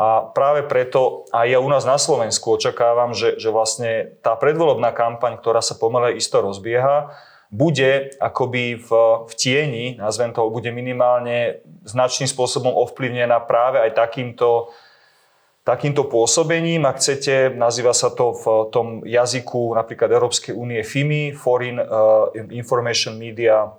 A 0.00 0.32
práve 0.32 0.64
preto 0.64 1.28
aj 1.28 1.44
ja 1.44 1.60
u 1.60 1.68
nás 1.68 1.84
na 1.84 2.00
Slovensku 2.00 2.56
očakávam, 2.56 3.12
že, 3.12 3.36
že 3.36 3.52
vlastne 3.52 4.16
tá 4.24 4.32
predvolobná 4.32 4.96
kampaň, 4.96 5.36
ktorá 5.36 5.60
sa 5.60 5.76
pomalé 5.76 6.16
isto 6.16 6.40
rozbieha, 6.40 7.12
bude 7.48 8.12
akoby 8.20 8.76
v, 8.76 8.90
v 9.24 9.32
tieni, 9.32 9.86
nazvem 9.96 10.36
to, 10.36 10.52
bude 10.52 10.68
minimálne 10.68 11.64
značným 11.88 12.28
spôsobom 12.28 12.68
ovplyvnená 12.68 13.40
práve 13.48 13.80
aj 13.80 13.96
takýmto, 13.96 14.68
takýmto 15.64 16.04
pôsobením. 16.12 16.84
Ak 16.84 17.00
chcete, 17.00 17.56
nazýva 17.56 17.96
sa 17.96 18.12
to 18.12 18.36
v 18.36 18.44
tom 18.68 19.00
jazyku 19.00 19.72
napríklad 19.72 20.12
Európskej 20.12 20.52
únie 20.52 20.84
FIMI, 20.84 21.32
Foreign 21.32 21.80
uh, 21.80 22.28
Information 22.52 23.16
Media 23.16 23.72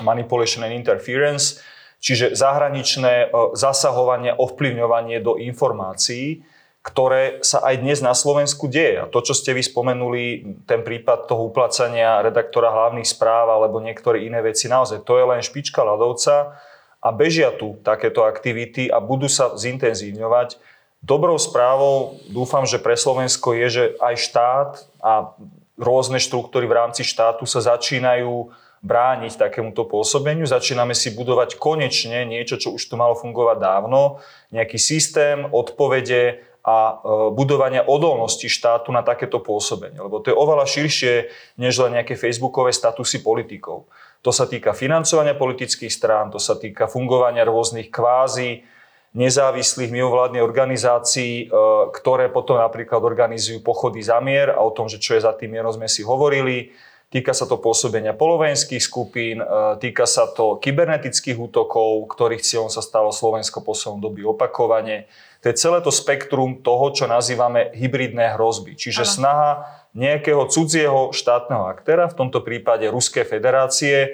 Manipulation 0.00 0.64
and 0.64 0.72
Interference, 0.72 1.60
čiže 2.00 2.32
zahraničné 2.32 3.28
uh, 3.28 3.52
zasahovanie, 3.52 4.32
ovplyvňovanie 4.32 5.20
do 5.20 5.36
informácií 5.36 6.40
ktoré 6.84 7.40
sa 7.40 7.64
aj 7.64 7.80
dnes 7.80 8.04
na 8.04 8.12
Slovensku 8.12 8.68
deje. 8.68 9.00
A 9.00 9.08
to, 9.08 9.24
čo 9.24 9.32
ste 9.32 9.56
vy 9.56 9.64
spomenuli, 9.64 10.24
ten 10.68 10.84
prípad 10.84 11.24
toho 11.24 11.48
uplacania 11.48 12.20
redaktora 12.20 12.68
hlavných 12.68 13.08
správ 13.08 13.48
alebo 13.48 13.80
niektoré 13.80 14.28
iné 14.28 14.44
veci, 14.44 14.68
naozaj 14.68 15.00
to 15.00 15.16
je 15.16 15.24
len 15.24 15.40
špička 15.40 15.80
ľadovca 15.80 16.60
a 17.00 17.08
bežia 17.08 17.56
tu 17.56 17.80
takéto 17.80 18.28
aktivity 18.28 18.92
a 18.92 19.00
budú 19.00 19.32
sa 19.32 19.56
zintenzívňovať. 19.56 20.60
Dobrou 21.00 21.40
správou, 21.40 22.20
dúfam, 22.28 22.68
že 22.68 22.76
pre 22.76 23.00
Slovensko 23.00 23.56
je, 23.56 23.66
že 23.72 23.84
aj 24.04 24.14
štát 24.20 24.70
a 25.00 25.32
rôzne 25.80 26.20
štruktúry 26.20 26.68
v 26.68 26.84
rámci 26.84 27.00
štátu 27.00 27.48
sa 27.48 27.64
začínajú 27.64 28.52
brániť 28.84 29.40
takémuto 29.40 29.88
pôsobeniu. 29.88 30.44
Začíname 30.44 30.92
si 30.92 31.08
budovať 31.16 31.56
konečne 31.56 32.28
niečo, 32.28 32.60
čo 32.60 32.76
už 32.76 32.92
tu 32.92 33.00
malo 33.00 33.16
fungovať 33.16 33.56
dávno, 33.56 34.20
nejaký 34.52 34.76
systém, 34.76 35.48
odpovede 35.48 36.44
a 36.64 36.76
e, 36.76 36.94
budovania 37.36 37.84
odolnosti 37.84 38.48
štátu 38.48 38.88
na 38.88 39.04
takéto 39.04 39.36
pôsobenie. 39.44 40.00
Lebo 40.00 40.24
to 40.24 40.32
je 40.32 40.36
oveľa 40.36 40.64
širšie, 40.64 41.14
než 41.60 41.76
len 41.84 42.00
nejaké 42.00 42.16
facebookové 42.16 42.72
statusy 42.72 43.20
politikov. 43.20 43.84
To 44.24 44.32
sa 44.32 44.48
týka 44.48 44.72
financovania 44.72 45.36
politických 45.36 45.92
strán, 45.92 46.32
to 46.32 46.40
sa 46.40 46.56
týka 46.56 46.88
fungovania 46.88 47.44
rôznych 47.44 47.92
kvázi, 47.92 48.64
nezávislých 49.12 49.92
mimovládnych 49.92 50.40
organizácií, 50.40 51.46
e, 51.46 51.56
ktoré 51.92 52.32
potom 52.32 52.56
napríklad 52.56 53.04
organizujú 53.04 53.60
pochody 53.60 54.00
za 54.00 54.18
mier 54.24 54.50
a 54.56 54.64
o 54.64 54.72
tom, 54.72 54.88
že 54.88 54.96
čo 54.96 55.14
je 55.14 55.22
za 55.22 55.36
tým 55.36 55.52
mierom 55.52 55.70
sme 55.70 55.86
si 55.86 56.00
hovorili. 56.00 56.72
Týka 57.14 57.30
sa 57.30 57.46
to 57.46 57.62
pôsobenia 57.62 58.10
polovojenských 58.10 58.82
skupín, 58.82 59.38
e, 59.38 59.46
týka 59.78 60.02
sa 60.02 60.26
to 60.32 60.58
kybernetických 60.58 61.38
útokov, 61.38 62.10
ktorých 62.10 62.42
cieľom 62.42 62.72
sa 62.72 62.82
stalo 62.82 63.14
Slovensko 63.14 63.62
poslednom 63.62 64.02
doby 64.02 64.26
opakovane. 64.26 65.06
To 65.44 65.52
je 65.52 65.60
celé 65.60 65.84
to 65.84 65.92
spektrum 65.92 66.64
toho, 66.64 66.88
čo 66.96 67.04
nazývame 67.04 67.68
hybridné 67.76 68.32
hrozby. 68.32 68.80
Čiže 68.80 69.04
ano. 69.04 69.12
snaha 69.12 69.50
nejakého 69.92 70.48
cudzieho 70.48 71.12
štátneho 71.12 71.68
aktéra, 71.68 72.08
v 72.08 72.16
tomto 72.16 72.40
prípade 72.40 72.88
Ruskej 72.88 73.28
federácie, 73.28 73.96
e, 74.08 74.10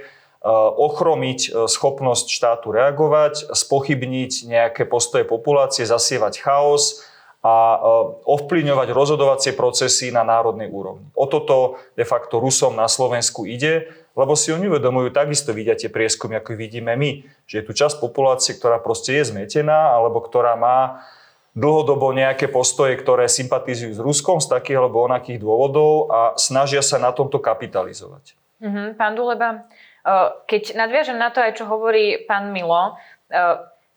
ochromiť 0.75 1.41
e, 1.47 1.71
schopnosť 1.71 2.27
štátu 2.35 2.75
reagovať, 2.75 3.55
spochybniť 3.55 4.51
nejaké 4.51 4.83
postoje 4.91 5.23
populácie, 5.23 5.87
zasievať 5.87 6.43
chaos, 6.43 7.07
a 7.41 7.55
e, 7.55 7.79
ovplyvňovať 8.29 8.89
rozhodovacie 8.93 9.53
procesy 9.57 10.13
na 10.13 10.21
národnej 10.21 10.69
úrovni. 10.69 11.09
O 11.17 11.25
toto 11.25 11.81
de 11.97 12.05
facto 12.05 12.37
Rusom 12.37 12.77
na 12.77 12.85
Slovensku 12.85 13.49
ide, 13.49 13.89
lebo 14.13 14.37
si 14.37 14.53
oni 14.53 14.69
uvedomujú, 14.69 15.09
takisto 15.15 15.57
vidia 15.57 15.73
tie 15.73 15.89
prieskumy, 15.89 16.37
ako 16.37 16.53
vidíme 16.53 16.93
my, 16.93 17.25
že 17.49 17.63
je 17.63 17.65
tu 17.65 17.73
časť 17.73 17.97
populácie, 17.97 18.59
ktorá 18.61 18.77
proste 18.83 19.17
je 19.17 19.33
zmetená, 19.33 19.97
alebo 19.97 20.21
ktorá 20.21 20.53
má 20.59 21.01
dlhodobo 21.61 22.17
nejaké 22.17 22.49
postoje, 22.49 22.97
ktoré 22.97 23.29
sympatizujú 23.29 23.93
s 23.93 24.01
Ruskom 24.01 24.41
z 24.41 24.49
takých 24.49 24.81
alebo 24.81 25.05
onakých 25.05 25.37
dôvodov 25.45 26.09
a 26.09 26.21
snažia 26.41 26.81
sa 26.81 26.97
na 26.97 27.13
tomto 27.13 27.37
kapitalizovať. 27.37 28.33
Mm-hmm. 28.65 28.87
Pán 28.97 29.13
Duleba, 29.13 29.49
e, 29.53 29.59
keď 30.49 30.81
nadviažem 30.81 31.21
na 31.21 31.29
to 31.29 31.45
aj, 31.45 31.61
čo 31.61 31.69
hovorí 31.69 32.25
pán 32.25 32.49
Milo, 32.57 32.97
e, 33.29 33.41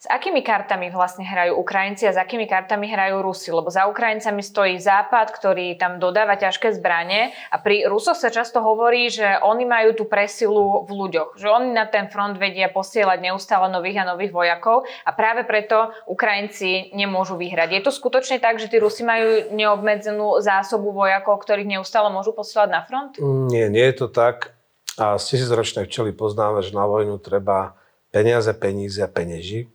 s 0.03 0.11
akými 0.11 0.43
kartami 0.43 0.91
vlastne 0.91 1.23
hrajú 1.23 1.55
Ukrajinci 1.63 2.03
a 2.03 2.11
s 2.11 2.19
akými 2.19 2.43
kartami 2.43 2.91
hrajú 2.91 3.23
Rusi? 3.23 3.55
Lebo 3.55 3.71
za 3.71 3.87
Ukrajincami 3.87 4.43
stojí 4.43 4.75
Západ, 4.75 5.31
ktorý 5.31 5.79
tam 5.79 5.95
dodáva 5.95 6.35
ťažké 6.35 6.75
zbranie 6.75 7.31
a 7.47 7.55
pri 7.55 7.87
Rusoch 7.87 8.19
sa 8.19 8.27
často 8.27 8.59
hovorí, 8.59 9.07
že 9.07 9.23
oni 9.39 9.63
majú 9.63 9.95
tú 9.95 10.03
presilu 10.03 10.83
v 10.83 10.91
ľuďoch, 10.91 11.39
že 11.39 11.47
oni 11.47 11.71
na 11.71 11.87
ten 11.87 12.11
front 12.11 12.35
vedia 12.35 12.67
posielať 12.67 13.15
neustále 13.23 13.71
nových 13.71 14.03
a 14.03 14.11
nových 14.11 14.35
vojakov 14.35 14.83
a 15.07 15.15
práve 15.15 15.47
preto 15.47 15.95
Ukrajinci 16.03 16.91
nemôžu 16.91 17.39
vyhrať. 17.39 17.71
Je 17.71 17.81
to 17.87 17.95
skutočne 17.95 18.43
tak, 18.43 18.59
že 18.59 18.67
tí 18.67 18.83
Rusi 18.83 19.07
majú 19.07 19.55
neobmedzenú 19.55 20.43
zásobu 20.43 20.91
vojakov, 20.91 21.39
ktorých 21.47 21.79
neustále 21.79 22.11
môžu 22.11 22.35
posielať 22.35 22.69
na 22.75 22.83
front? 22.83 23.15
Nie, 23.47 23.71
nie 23.71 23.87
je 23.87 24.03
to 24.03 24.11
tak. 24.11 24.51
A 24.99 25.15
z 25.15 25.31
tisícročnej 25.31 25.87
včely 25.87 26.11
poznáme, 26.11 26.59
že 26.59 26.75
na 26.75 26.83
vojnu 26.91 27.23
treba 27.23 27.79
peniaze, 28.11 28.51
peníze 28.51 28.99
a 28.99 29.07
penieži 29.07 29.71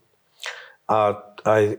a 0.89 1.21
aj 1.45 1.77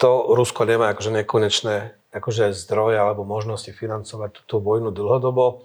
to 0.00 0.32
Rusko 0.32 0.64
nemá 0.64 0.96
akože 0.96 1.12
nekonečné 1.12 2.00
akože 2.10 2.50
zdroje 2.54 2.98
alebo 2.98 3.22
možnosti 3.22 3.70
financovať 3.70 4.42
túto 4.42 4.58
vojnu 4.58 4.90
dlhodobo. 4.90 5.62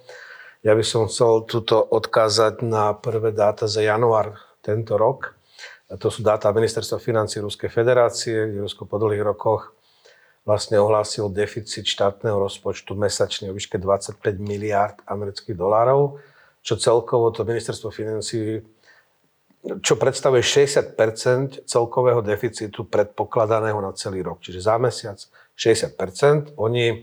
Ja 0.61 0.73
by 0.77 0.85
som 0.85 1.09
chcel 1.09 1.45
túto 1.45 1.77
odkázať 1.77 2.65
na 2.65 2.93
prvé 2.93 3.33
dáta 3.33 3.69
za 3.69 3.81
január 3.81 4.37
tento 4.61 4.97
rok. 4.97 5.37
A 5.89 5.97
to 5.97 6.09
sú 6.09 6.25
dáta 6.25 6.49
Ministerstva 6.49 6.97
financí 6.97 7.37
Ruskej 7.37 7.69
federácie, 7.69 8.49
kde 8.49 8.65
Rusko 8.65 8.89
po 8.89 8.97
dlhých 8.97 9.21
rokoch 9.21 9.77
vlastne 10.45 10.77
ohlásil 10.81 11.29
deficit 11.29 11.85
štátneho 11.85 12.37
rozpočtu 12.37 12.93
mesačne 12.97 13.49
o 13.49 13.53
výške 13.57 13.77
25 13.81 14.21
miliárd 14.41 15.01
amerických 15.05 15.57
dolárov, 15.57 16.21
čo 16.65 16.77
celkovo 16.77 17.29
to 17.33 17.45
ministerstvo 17.45 17.89
financí 17.89 18.61
čo 19.65 19.97
predstavuje 19.97 20.45
60% 20.45 21.65
celkového 21.65 22.21
deficitu 22.21 22.85
predpokladaného 22.85 23.81
na 23.81 23.91
celý 23.97 24.21
rok. 24.21 24.37
Čiže 24.41 24.59
za 24.61 24.75
mesiac 24.77 25.17
60% 25.57 26.53
Oni 26.61 27.01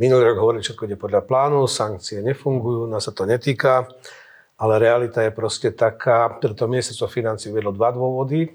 minulý 0.00 0.32
rok 0.32 0.38
hovorili, 0.40 0.64
všetko 0.64 0.88
ide 0.88 0.96
podľa 0.96 1.22
plánu, 1.28 1.68
sankcie 1.68 2.24
nefungujú, 2.24 2.88
nás 2.88 3.04
sa 3.04 3.12
to 3.12 3.28
netýka, 3.28 3.84
ale 4.56 4.80
realita 4.80 5.20
je 5.20 5.34
proste 5.34 5.74
taká, 5.74 6.32
preto 6.40 6.70
ministerstvo 6.70 7.10
financí 7.10 7.52
uvedlo 7.52 7.74
dva 7.74 7.92
dôvody 7.92 8.48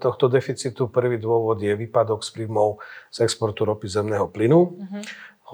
tohto 0.00 0.26
deficitu. 0.26 0.88
Prvý 0.88 1.20
dôvod 1.20 1.60
je 1.60 1.72
výpadok 1.76 2.24
z 2.24 2.32
príjmov 2.32 2.80
z 3.12 3.28
exportu 3.28 3.68
ropy 3.68 3.86
zemného 3.86 4.26
plynu. 4.32 4.60
Mm-hmm. 4.74 5.02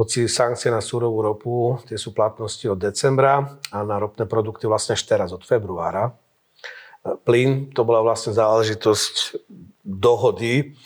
Hoci 0.00 0.30
sankcie 0.30 0.70
na 0.70 0.80
súrovú 0.80 1.20
ropu, 1.20 1.76
tie 1.84 1.98
sú 1.98 2.14
platnosti 2.14 2.62
od 2.70 2.78
decembra 2.78 3.60
a 3.74 3.78
na 3.82 3.98
ropné 3.98 4.24
produkty 4.24 4.70
vlastne 4.70 4.94
až 4.94 5.02
teraz, 5.04 5.34
od 5.34 5.42
februára 5.42 6.14
plyn, 7.00 7.72
to 7.72 7.82
bola 7.82 8.04
vlastne 8.04 8.36
záležitosť 8.36 9.40
dohody. 9.84 10.76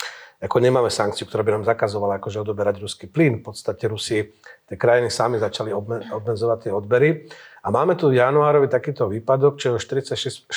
Ako 0.45 0.61
nemáme 0.61 0.93
sankciu, 0.93 1.25
ktorá 1.25 1.41
by 1.41 1.57
nám 1.57 1.65
zakazovala 1.65 2.21
akože 2.21 2.45
odoberať 2.45 2.85
ruský 2.85 3.09
plyn. 3.09 3.41
V 3.41 3.49
podstate 3.49 3.89
Rusi, 3.89 4.29
tie 4.69 4.77
krajiny 4.77 5.09
sami 5.09 5.41
začali 5.41 5.73
obmedzovať 6.13 6.59
tie 6.69 6.73
odbery. 6.77 7.25
A 7.65 7.73
máme 7.73 7.97
tu 7.97 8.13
v 8.13 8.21
januárovi 8.21 8.69
takýto 8.69 9.09
výpadok, 9.09 9.57
čo 9.57 9.73
je 9.73 9.81
46% 9.81 10.53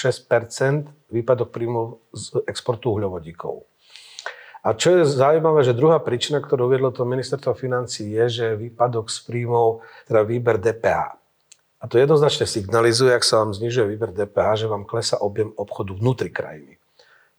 výpadok 1.07 1.49
príjmu 1.55 2.03
z 2.11 2.43
exportu 2.51 2.99
uhľovodíkov. 2.99 3.63
A 4.67 4.75
čo 4.75 4.99
je 4.99 5.07
zaujímavé, 5.07 5.63
že 5.63 5.71
druhá 5.71 6.03
príčina, 6.03 6.43
ktorú 6.43 6.67
uviedlo 6.67 6.91
to 6.91 7.07
ministerstvo 7.07 7.55
financí, 7.55 8.11
je, 8.11 8.25
že 8.27 8.59
výpadok 8.59 9.07
z 9.07 9.23
príjmov, 9.23 9.87
teda 10.03 10.27
výber 10.27 10.59
DPH. 10.59 11.16
A 11.77 11.85
to 11.85 12.01
jednoznačne 12.01 12.49
signalizuje, 12.49 13.13
ak 13.13 13.21
sa 13.21 13.45
vám 13.45 13.53
znižuje 13.53 13.85
výber 13.93 14.09
DPH, 14.09 14.65
že 14.65 14.67
vám 14.71 14.89
klesa 14.89 15.21
objem 15.21 15.53
obchodu 15.53 15.93
vnútri 15.93 16.33
krajiny. 16.33 16.81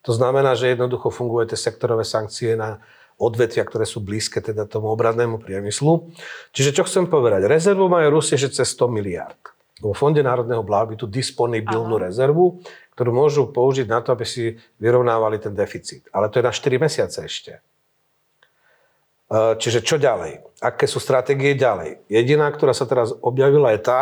To 0.06 0.14
znamená, 0.14 0.54
že 0.54 0.70
jednoducho 0.70 1.10
fungujú 1.10 1.50
tie 1.50 1.58
sektorové 1.58 2.06
sankcie 2.06 2.54
na 2.54 2.78
odvetvia, 3.18 3.66
ktoré 3.66 3.82
sú 3.82 3.98
blízke 3.98 4.38
teda 4.38 4.62
tomu 4.70 4.94
obradnému 4.94 5.42
priemyslu. 5.42 6.14
Čiže 6.54 6.70
čo 6.70 6.86
chcem 6.86 7.10
povedať? 7.10 7.50
Rezervu 7.50 7.90
majú 7.90 8.14
Rusie, 8.14 8.38
že 8.38 8.54
cez 8.54 8.70
100 8.78 8.94
miliard. 8.94 9.42
Vo 9.82 9.94
Fonde 9.94 10.22
národného 10.22 10.62
blahobytu 10.62 11.10
disponibilnú 11.10 11.98
Aha. 11.98 12.10
rezervu, 12.10 12.62
ktorú 12.94 13.10
môžu 13.14 13.50
použiť 13.50 13.86
na 13.90 14.02
to, 14.02 14.14
aby 14.14 14.26
si 14.26 14.58
vyrovnávali 14.78 15.38
ten 15.42 15.54
deficit. 15.54 16.06
Ale 16.14 16.30
to 16.30 16.38
je 16.38 16.46
na 16.46 16.54
4 16.54 16.78
mesiace 16.78 17.18
ešte. 17.22 17.62
Čiže 19.28 19.84
čo 19.84 20.00
ďalej? 20.00 20.40
Aké 20.64 20.88
sú 20.88 21.04
stratégie 21.04 21.52
ďalej? 21.52 22.00
Jediná, 22.08 22.48
ktorá 22.48 22.72
sa 22.72 22.88
teraz 22.88 23.12
objavila, 23.20 23.76
je 23.76 23.80
tá, 23.84 24.00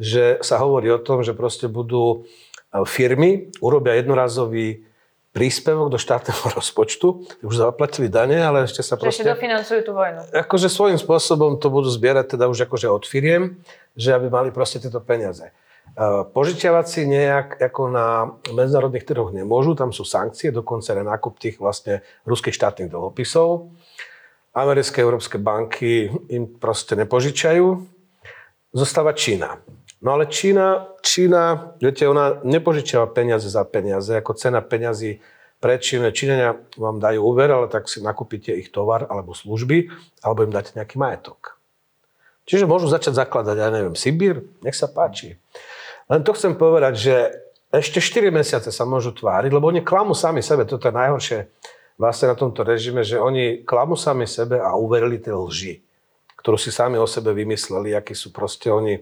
že 0.00 0.40
sa 0.40 0.56
hovorí 0.56 0.88
o 0.88 0.96
tom, 0.96 1.20
že 1.20 1.36
proste 1.36 1.68
budú 1.68 2.24
e, 2.72 2.80
firmy, 2.88 3.52
urobia 3.60 4.00
jednorazový 4.00 4.88
príspevok 5.36 5.92
do 5.92 6.00
štátneho 6.00 6.40
rozpočtu, 6.58 7.28
už 7.44 7.54
zaplatili 7.60 8.08
dane, 8.08 8.40
ale 8.40 8.64
ešte 8.64 8.80
sa 8.80 8.96
proste... 8.96 9.20
Ešte 9.20 9.36
dofinancujú 9.36 9.80
tú 9.84 9.92
vojnu. 9.92 10.32
Akože 10.32 10.72
svojím 10.72 10.96
spôsobom 10.96 11.60
to 11.60 11.68
budú 11.68 11.92
zbierať 11.92 12.34
teda 12.40 12.48
už 12.48 12.64
akože 12.64 12.88
od 12.88 13.04
firiem, 13.04 13.60
že 13.92 14.16
aby 14.16 14.32
mali 14.32 14.48
proste 14.48 14.80
tieto 14.80 15.04
peniaze. 15.04 15.52
E, 15.92 16.24
požičiavať 16.24 16.86
si 16.88 17.04
nejak 17.04 17.60
ako 17.60 17.82
na 17.92 18.32
medzinárodných 18.48 19.04
trhoch 19.04 19.28
nemôžu, 19.28 19.76
tam 19.76 19.92
sú 19.92 20.08
sankcie, 20.08 20.48
dokonca 20.48 20.96
na 20.96 21.04
nákup 21.04 21.36
tých 21.36 21.60
vlastne 21.60 22.00
ruských 22.24 22.56
štátnych 22.56 22.88
dlhopisov 22.88 23.68
americké 24.54 25.02
európske 25.02 25.36
banky 25.36 26.08
im 26.30 26.46
proste 26.46 26.94
nepožičajú, 26.94 27.66
zostáva 28.70 29.12
Čína. 29.12 29.58
No 29.98 30.14
ale 30.14 30.30
Čína, 30.30 30.94
Čína, 31.02 31.74
viete, 31.82 32.06
ona 32.06 32.38
nepožičiava 32.46 33.10
peniaze 33.10 33.50
za 33.50 33.66
peniaze, 33.66 34.14
ako 34.14 34.36
cena 34.38 34.62
peňazí 34.62 35.18
pre 35.58 35.80
Číne. 35.80 36.14
Číňania 36.14 36.60
vám 36.78 37.00
dajú 37.00 37.24
úver, 37.24 37.50
ale 37.50 37.66
tak 37.66 37.88
si 37.90 38.04
nakúpite 38.04 38.52
ich 38.54 38.68
tovar 38.68 39.08
alebo 39.10 39.32
služby, 39.32 39.90
alebo 40.20 40.44
im 40.44 40.52
dáte 40.52 40.76
nejaký 40.76 41.00
majetok. 41.00 41.56
Čiže 42.44 42.68
môžu 42.68 42.92
začať 42.92 43.16
zakladať, 43.16 43.56
ja 43.56 43.72
neviem, 43.72 43.96
Sibír, 43.96 44.44
nech 44.60 44.76
sa 44.76 44.92
páči. 44.92 45.40
Len 46.12 46.20
to 46.20 46.36
chcem 46.36 46.52
povedať, 46.60 46.94
že 47.00 47.14
ešte 47.72 48.04
4 48.04 48.28
mesiace 48.28 48.68
sa 48.68 48.84
môžu 48.84 49.16
tváriť, 49.16 49.48
lebo 49.48 49.72
oni 49.72 49.80
klamú 49.80 50.12
sami 50.12 50.44
sebe, 50.44 50.68
toto 50.68 50.86
je 50.86 50.94
najhoršie 50.94 51.38
vlastne 51.98 52.30
na 52.30 52.36
tomto 52.36 52.66
režime, 52.66 53.06
že 53.06 53.20
oni 53.20 53.62
klamú 53.62 53.94
sami 53.94 54.26
sebe 54.26 54.58
a 54.58 54.74
uverili 54.74 55.22
tie 55.22 55.34
lži, 55.34 55.80
ktorú 56.38 56.58
si 56.58 56.74
sami 56.74 56.98
o 56.98 57.06
sebe 57.06 57.30
vymysleli, 57.32 57.94
akí 57.94 58.12
sú 58.12 58.34
proste 58.34 58.68
oni, 58.68 58.98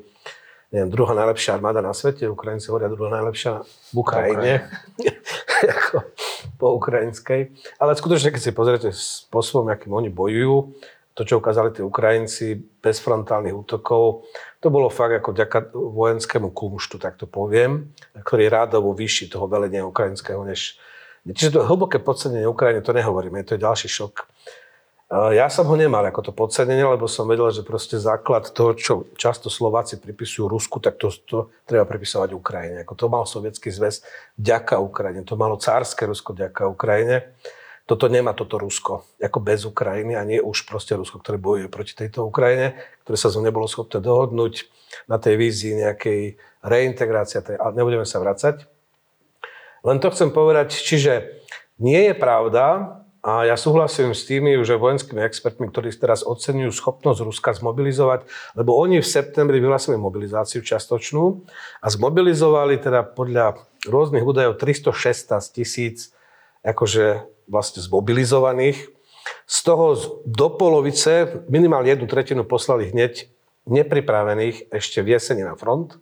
neviem, 0.71 0.91
druhá 0.93 1.17
najlepšia 1.17 1.57
armáda 1.57 1.81
na 1.81 1.97
svete, 1.97 2.29
Ukrajinci 2.29 2.69
hovoria 2.69 2.93
druhá 2.93 3.11
najlepšia 3.19 3.65
v 3.65 3.97
Ukrajine, 3.97 4.53
ako 5.75 5.97
po 6.63 6.79
ukrajinskej. 6.79 7.51
Ale 7.83 7.99
skutočne, 7.99 8.31
keď 8.31 8.43
si 8.43 8.55
pozriete 8.55 8.89
spôsobom, 8.95 9.67
akým 9.73 9.91
oni 9.91 10.15
bojujú, 10.15 10.71
to, 11.13 11.29
čo 11.29 11.45
ukázali 11.45 11.77
tí 11.77 11.85
Ukrajinci 11.85 12.57
bez 12.81 12.97
frontálnych 13.05 13.53
útokov, 13.53 14.25
to 14.65 14.73
bolo 14.73 14.89
fakt 14.89 15.21
ako 15.21 15.37
ďaká 15.37 15.75
vojenskému 15.75 16.55
kumštu, 16.57 16.97
tak 16.97 17.21
to 17.21 17.29
poviem, 17.29 17.93
ktorý 18.17 18.49
je 18.49 18.55
rádovo 18.55 18.97
vyšší 18.97 19.29
toho 19.29 19.45
velenia 19.45 19.85
ukrajinského, 19.85 20.41
než, 20.41 20.81
Čiže 21.23 21.55
to 21.55 21.69
hlboké 21.71 22.03
podcenenie 22.03 22.51
Ukrajiny, 22.51 22.83
to 22.83 22.91
nehovoríme, 22.91 23.47
to 23.47 23.55
je 23.55 23.63
ďalší 23.63 23.87
šok. 23.87 24.27
Ja 25.13 25.53
som 25.53 25.69
ho 25.69 25.77
nemal 25.77 26.01
ako 26.09 26.21
to 26.25 26.33
podcenenie, 26.33 26.89
lebo 26.89 27.05
som 27.05 27.29
vedel, 27.29 27.53
že 27.53 27.61
proste 27.61 28.01
základ 28.01 28.49
toho, 28.49 28.73
čo 28.73 28.93
často 29.21 29.53
Slováci 29.53 30.01
pripisujú 30.01 30.49
Rusku, 30.49 30.81
tak 30.81 30.97
to, 30.97 31.13
to 31.29 31.53
treba 31.69 31.85
pripisovať 31.85 32.33
Ukrajine. 32.33 32.81
Ako 32.81 32.97
to 32.97 33.07
mal 33.13 33.29
Sovietský 33.29 33.69
zväz 33.69 34.01
vďaka 34.41 34.81
Ukrajine, 34.81 35.21
to 35.29 35.37
malo 35.37 35.61
cárske 35.61 36.09
Rusko 36.09 36.33
vďaka 36.33 36.65
Ukrajine. 36.65 37.29
toto 37.85 38.09
nemá 38.09 38.33
toto 38.33 38.57
Rusko, 38.57 39.05
ako 39.21 39.39
bez 39.45 39.69
Ukrajiny 39.69 40.17
a 40.17 40.25
nie 40.25 40.41
už 40.41 40.65
proste 40.65 40.97
Rusko, 40.97 41.21
ktoré 41.21 41.37
bojuje 41.37 41.69
proti 41.69 41.93
tejto 41.93 42.25
Ukrajine, 42.25 42.81
ktoré 43.05 43.21
sa 43.21 43.29
zo 43.29 43.45
nebolo 43.45 43.69
schopné 43.69 44.01
dohodnúť 44.01 44.65
na 45.13 45.21
tej 45.21 45.37
vízii 45.37 45.77
nejakej 45.77 46.41
reintegrácie, 46.65 47.45
ale 47.61 47.77
nebudeme 47.77 48.09
sa 48.09 48.17
vracať. 48.17 48.65
Len 49.83 49.99
to 49.99 50.11
chcem 50.15 50.31
povedať, 50.31 50.75
čiže 50.75 51.43
nie 51.83 52.11
je 52.11 52.15
pravda, 52.15 52.99
a 53.23 53.47
ja 53.47 53.55
súhlasím 53.55 54.19
s 54.19 54.27
tými 54.27 54.59
už 54.59 54.83
vojenskými 54.83 55.23
expertmi, 55.23 55.71
ktorí 55.71 55.95
teraz 55.95 56.27
ocenujú 56.27 56.75
schopnosť 56.75 57.23
Ruska 57.23 57.55
zmobilizovať, 57.55 58.27
lebo 58.59 58.75
oni 58.75 58.99
v 58.99 59.07
septembri 59.07 59.63
vyhlásili 59.63 59.95
mobilizáciu 59.95 60.59
častočnú 60.59 61.47
a 61.79 61.87
zmobilizovali 61.87 62.83
teda 62.83 63.07
podľa 63.07 63.63
rôznych 63.87 64.27
údajov 64.27 64.59
316 64.59 65.39
tisíc 65.55 66.11
akože 66.67 67.23
vlastne 67.47 67.79
zmobilizovaných. 67.87 68.91
Z 69.47 69.59
toho 69.71 69.95
do 70.27 70.49
polovice, 70.59 71.47
minimálne 71.47 71.95
jednu 71.95 72.11
tretinu 72.11 72.43
poslali 72.43 72.91
hneď 72.91 73.31
nepripravených 73.71 74.75
ešte 74.75 74.99
v 74.99 75.15
jeseni 75.15 75.47
na 75.47 75.55
front. 75.55 75.95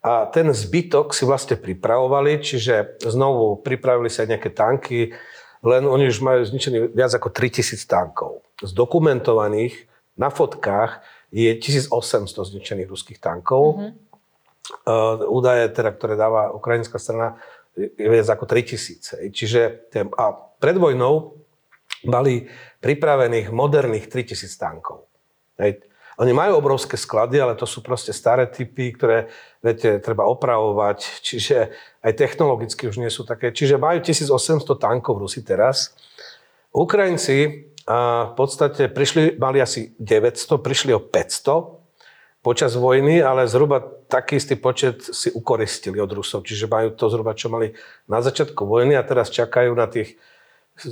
A 0.00 0.24
ten 0.32 0.48
zbytok 0.48 1.12
si 1.12 1.28
vlastne 1.28 1.60
pripravovali, 1.60 2.40
čiže 2.40 3.00
znovu 3.04 3.60
pripravili 3.60 4.08
sa 4.08 4.24
nejaké 4.24 4.48
tanky, 4.48 5.12
len 5.60 5.84
oni 5.84 6.08
už 6.08 6.24
majú 6.24 6.40
zničený 6.40 6.96
viac 6.96 7.12
ako 7.12 7.28
3000 7.28 7.76
tankov. 7.84 8.40
Zdokumentovaných 8.64 9.84
na 10.16 10.32
fotkách 10.32 11.04
je 11.28 11.52
1800 11.52 11.92
zničených 12.32 12.88
ruských 12.88 13.20
tankov. 13.20 13.76
Mm-hmm. 13.76 13.92
Uh, 14.88 15.26
údaje, 15.28 15.68
teda, 15.68 15.92
ktoré 15.92 16.16
dáva 16.16 16.48
ukrajinská 16.56 16.96
strana, 16.96 17.36
je 17.76 18.08
viac 18.08 18.28
ako 18.28 18.48
3000. 18.48 19.28
Čiže 19.36 19.92
a 20.16 20.24
pred 20.32 20.76
vojnou 20.80 21.36
mali 22.08 22.48
pripravených 22.80 23.52
moderných 23.52 24.08
3000 24.08 24.48
tankov. 24.56 25.04
Hej. 25.60 25.84
Oni 26.20 26.36
majú 26.36 26.60
obrovské 26.60 27.00
sklady, 27.00 27.40
ale 27.40 27.56
to 27.56 27.64
sú 27.64 27.80
proste 27.80 28.12
staré 28.12 28.44
typy, 28.44 28.92
ktoré, 28.92 29.32
viete, 29.64 29.96
treba 30.04 30.28
opravovať, 30.28 31.24
čiže 31.24 31.72
aj 32.04 32.12
technologicky 32.12 32.92
už 32.92 33.00
nie 33.00 33.08
sú 33.08 33.24
také. 33.24 33.48
Čiže 33.48 33.80
majú 33.80 34.04
1800 34.04 34.68
tankov 34.76 35.16
Rusi 35.16 35.40
teraz. 35.40 35.96
Ukrajinci 36.76 37.72
a 37.88 38.30
v 38.30 38.34
podstate 38.36 38.92
prišli, 38.92 39.40
mali 39.40 39.64
asi 39.64 39.96
900, 39.96 40.60
prišli 40.60 40.92
o 40.92 41.00
500 41.00 42.44
počas 42.44 42.76
vojny, 42.76 43.24
ale 43.24 43.48
zhruba 43.48 43.80
taký 44.08 44.36
istý 44.36 44.60
počet 44.60 45.00
si 45.00 45.32
ukoristili 45.32 46.00
od 46.04 46.12
Rusov. 46.12 46.44
Čiže 46.44 46.68
majú 46.68 46.92
to 46.96 47.08
zhruba, 47.08 47.32
čo 47.32 47.48
mali 47.48 47.72
na 48.04 48.20
začiatku 48.20 48.68
vojny 48.68 48.92
a 48.92 49.04
teraz 49.08 49.32
čakajú 49.32 49.72
na 49.72 49.88
tých 49.88 50.20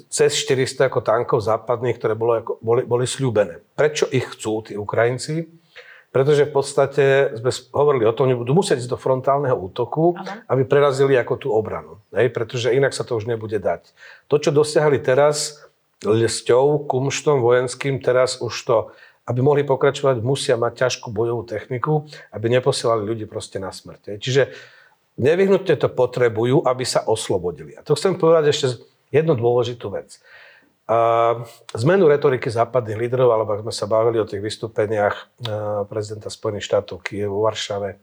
cez 0.09 0.31
400 0.45 0.93
ako 0.93 1.01
tankov 1.01 1.41
západných, 1.41 1.97
ktoré 1.97 2.15
bolo, 2.15 2.33
ako, 2.39 2.53
boli, 2.61 2.83
boli 2.85 3.05
sľúbené. 3.09 3.65
Prečo 3.75 4.09
ich 4.13 4.29
chcú 4.37 4.65
tí 4.65 4.75
Ukrajinci? 4.77 5.49
Pretože 6.09 6.49
v 6.49 6.53
podstate 6.57 7.05
sme 7.37 7.53
hovorili 7.77 8.09
o 8.09 8.17
tom, 8.17 8.33
že 8.33 8.41
budú 8.41 8.57
musieť 8.57 8.81
ísť 8.81 8.97
do 8.97 8.99
frontálneho 9.01 9.53
útoku, 9.53 10.17
Aha. 10.17 10.41
aby 10.49 10.65
prerazili 10.65 11.21
ako 11.21 11.35
tú 11.37 11.49
obranu. 11.53 12.01
Hej? 12.17 12.33
Pretože 12.33 12.73
inak 12.73 12.97
sa 12.97 13.05
to 13.05 13.21
už 13.21 13.29
nebude 13.29 13.61
dať. 13.61 13.93
To, 14.33 14.41
čo 14.41 14.49
dosiahli 14.49 15.05
teraz 15.05 15.61
lesťou, 16.01 16.89
kumštom 16.89 17.45
vojenským, 17.45 18.01
teraz 18.01 18.41
už 18.41 18.55
to, 18.65 18.77
aby 19.29 19.45
mohli 19.45 19.69
pokračovať, 19.69 20.25
musia 20.25 20.57
mať 20.57 20.89
ťažkú 20.89 21.13
bojovú 21.13 21.45
techniku, 21.45 22.09
aby 22.33 22.57
neposielali 22.57 23.05
ľudí 23.05 23.29
proste 23.29 23.61
na 23.61 23.69
smrť. 23.69 24.17
Hej? 24.17 24.19
Čiže 24.25 24.43
nevyhnutne 25.21 25.77
to 25.77 25.93
potrebujú, 25.93 26.65
aby 26.65 26.89
sa 26.89 27.05
oslobodili. 27.05 27.77
A 27.77 27.85
to 27.85 27.93
chcem 27.93 28.17
povedať 28.17 28.49
ešte 28.49 28.67
jednu 29.11 29.35
dôležitú 29.37 29.93
vec. 29.93 30.21
Zmenu 31.77 32.09
retoriky 32.09 32.49
západných 32.49 32.97
lídrov, 32.97 33.29
alebo 33.29 33.53
ak 33.53 33.63
sme 33.69 33.75
sa 33.77 33.85
bavili 33.85 34.17
o 34.17 34.29
tých 34.29 34.41
vystúpeniach 34.41 35.45
prezidenta 35.93 36.33
Spojených 36.33 36.65
štátov 36.65 37.05
Kiev 37.05 37.29
vo 37.29 37.45
Varšave 37.45 38.01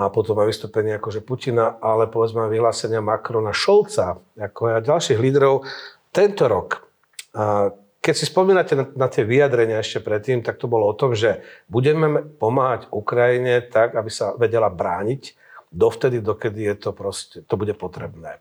a 0.00 0.08
potom 0.08 0.36
aj 0.40 0.48
vystúpenia 0.48 0.96
akože 0.96 1.20
Putina, 1.20 1.76
ale 1.80 2.08
povedzme 2.08 2.48
vyhlásenia 2.48 3.04
Macrona, 3.04 3.52
Šolca, 3.52 4.16
ako 4.36 4.80
aj 4.80 4.88
ďalších 4.88 5.20
lídrov 5.20 5.64
tento 6.08 6.48
rok. 6.48 6.88
A 7.36 7.72
keď 8.00 8.14
si 8.16 8.24
spomínate 8.24 8.72
na, 8.72 8.88
na 8.96 9.08
tie 9.12 9.28
vyjadrenia 9.28 9.84
ešte 9.84 10.00
predtým, 10.00 10.40
tak 10.40 10.56
to 10.56 10.72
bolo 10.72 10.88
o 10.88 10.96
tom, 10.96 11.12
že 11.12 11.44
budeme 11.68 12.24
pomáhať 12.24 12.88
Ukrajine 12.88 13.60
tak, 13.60 13.92
aby 13.92 14.08
sa 14.08 14.32
vedela 14.40 14.72
brániť 14.72 15.36
dovtedy, 15.68 16.24
dokedy 16.24 16.64
je 16.72 16.74
to, 16.80 16.90
proste, 16.96 17.44
to 17.44 17.54
bude 17.60 17.76
potrebné. 17.76 18.40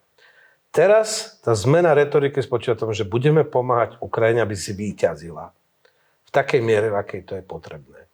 Teraz 0.69 1.41
tá 1.41 1.57
zmena 1.57 1.97
retoriky 1.97 2.45
spočíva 2.45 2.77
tom, 2.77 2.93
že 2.93 3.07
budeme 3.07 3.41
pomáhať 3.41 3.97
Ukrajine, 4.05 4.45
aby 4.45 4.53
si 4.53 4.77
výťazila. 4.77 5.49
V 6.25 6.29
takej 6.29 6.61
miere, 6.61 6.93
v 6.93 6.99
akej 7.01 7.21
to 7.25 7.33
je 7.33 7.43
potrebné. 7.43 8.05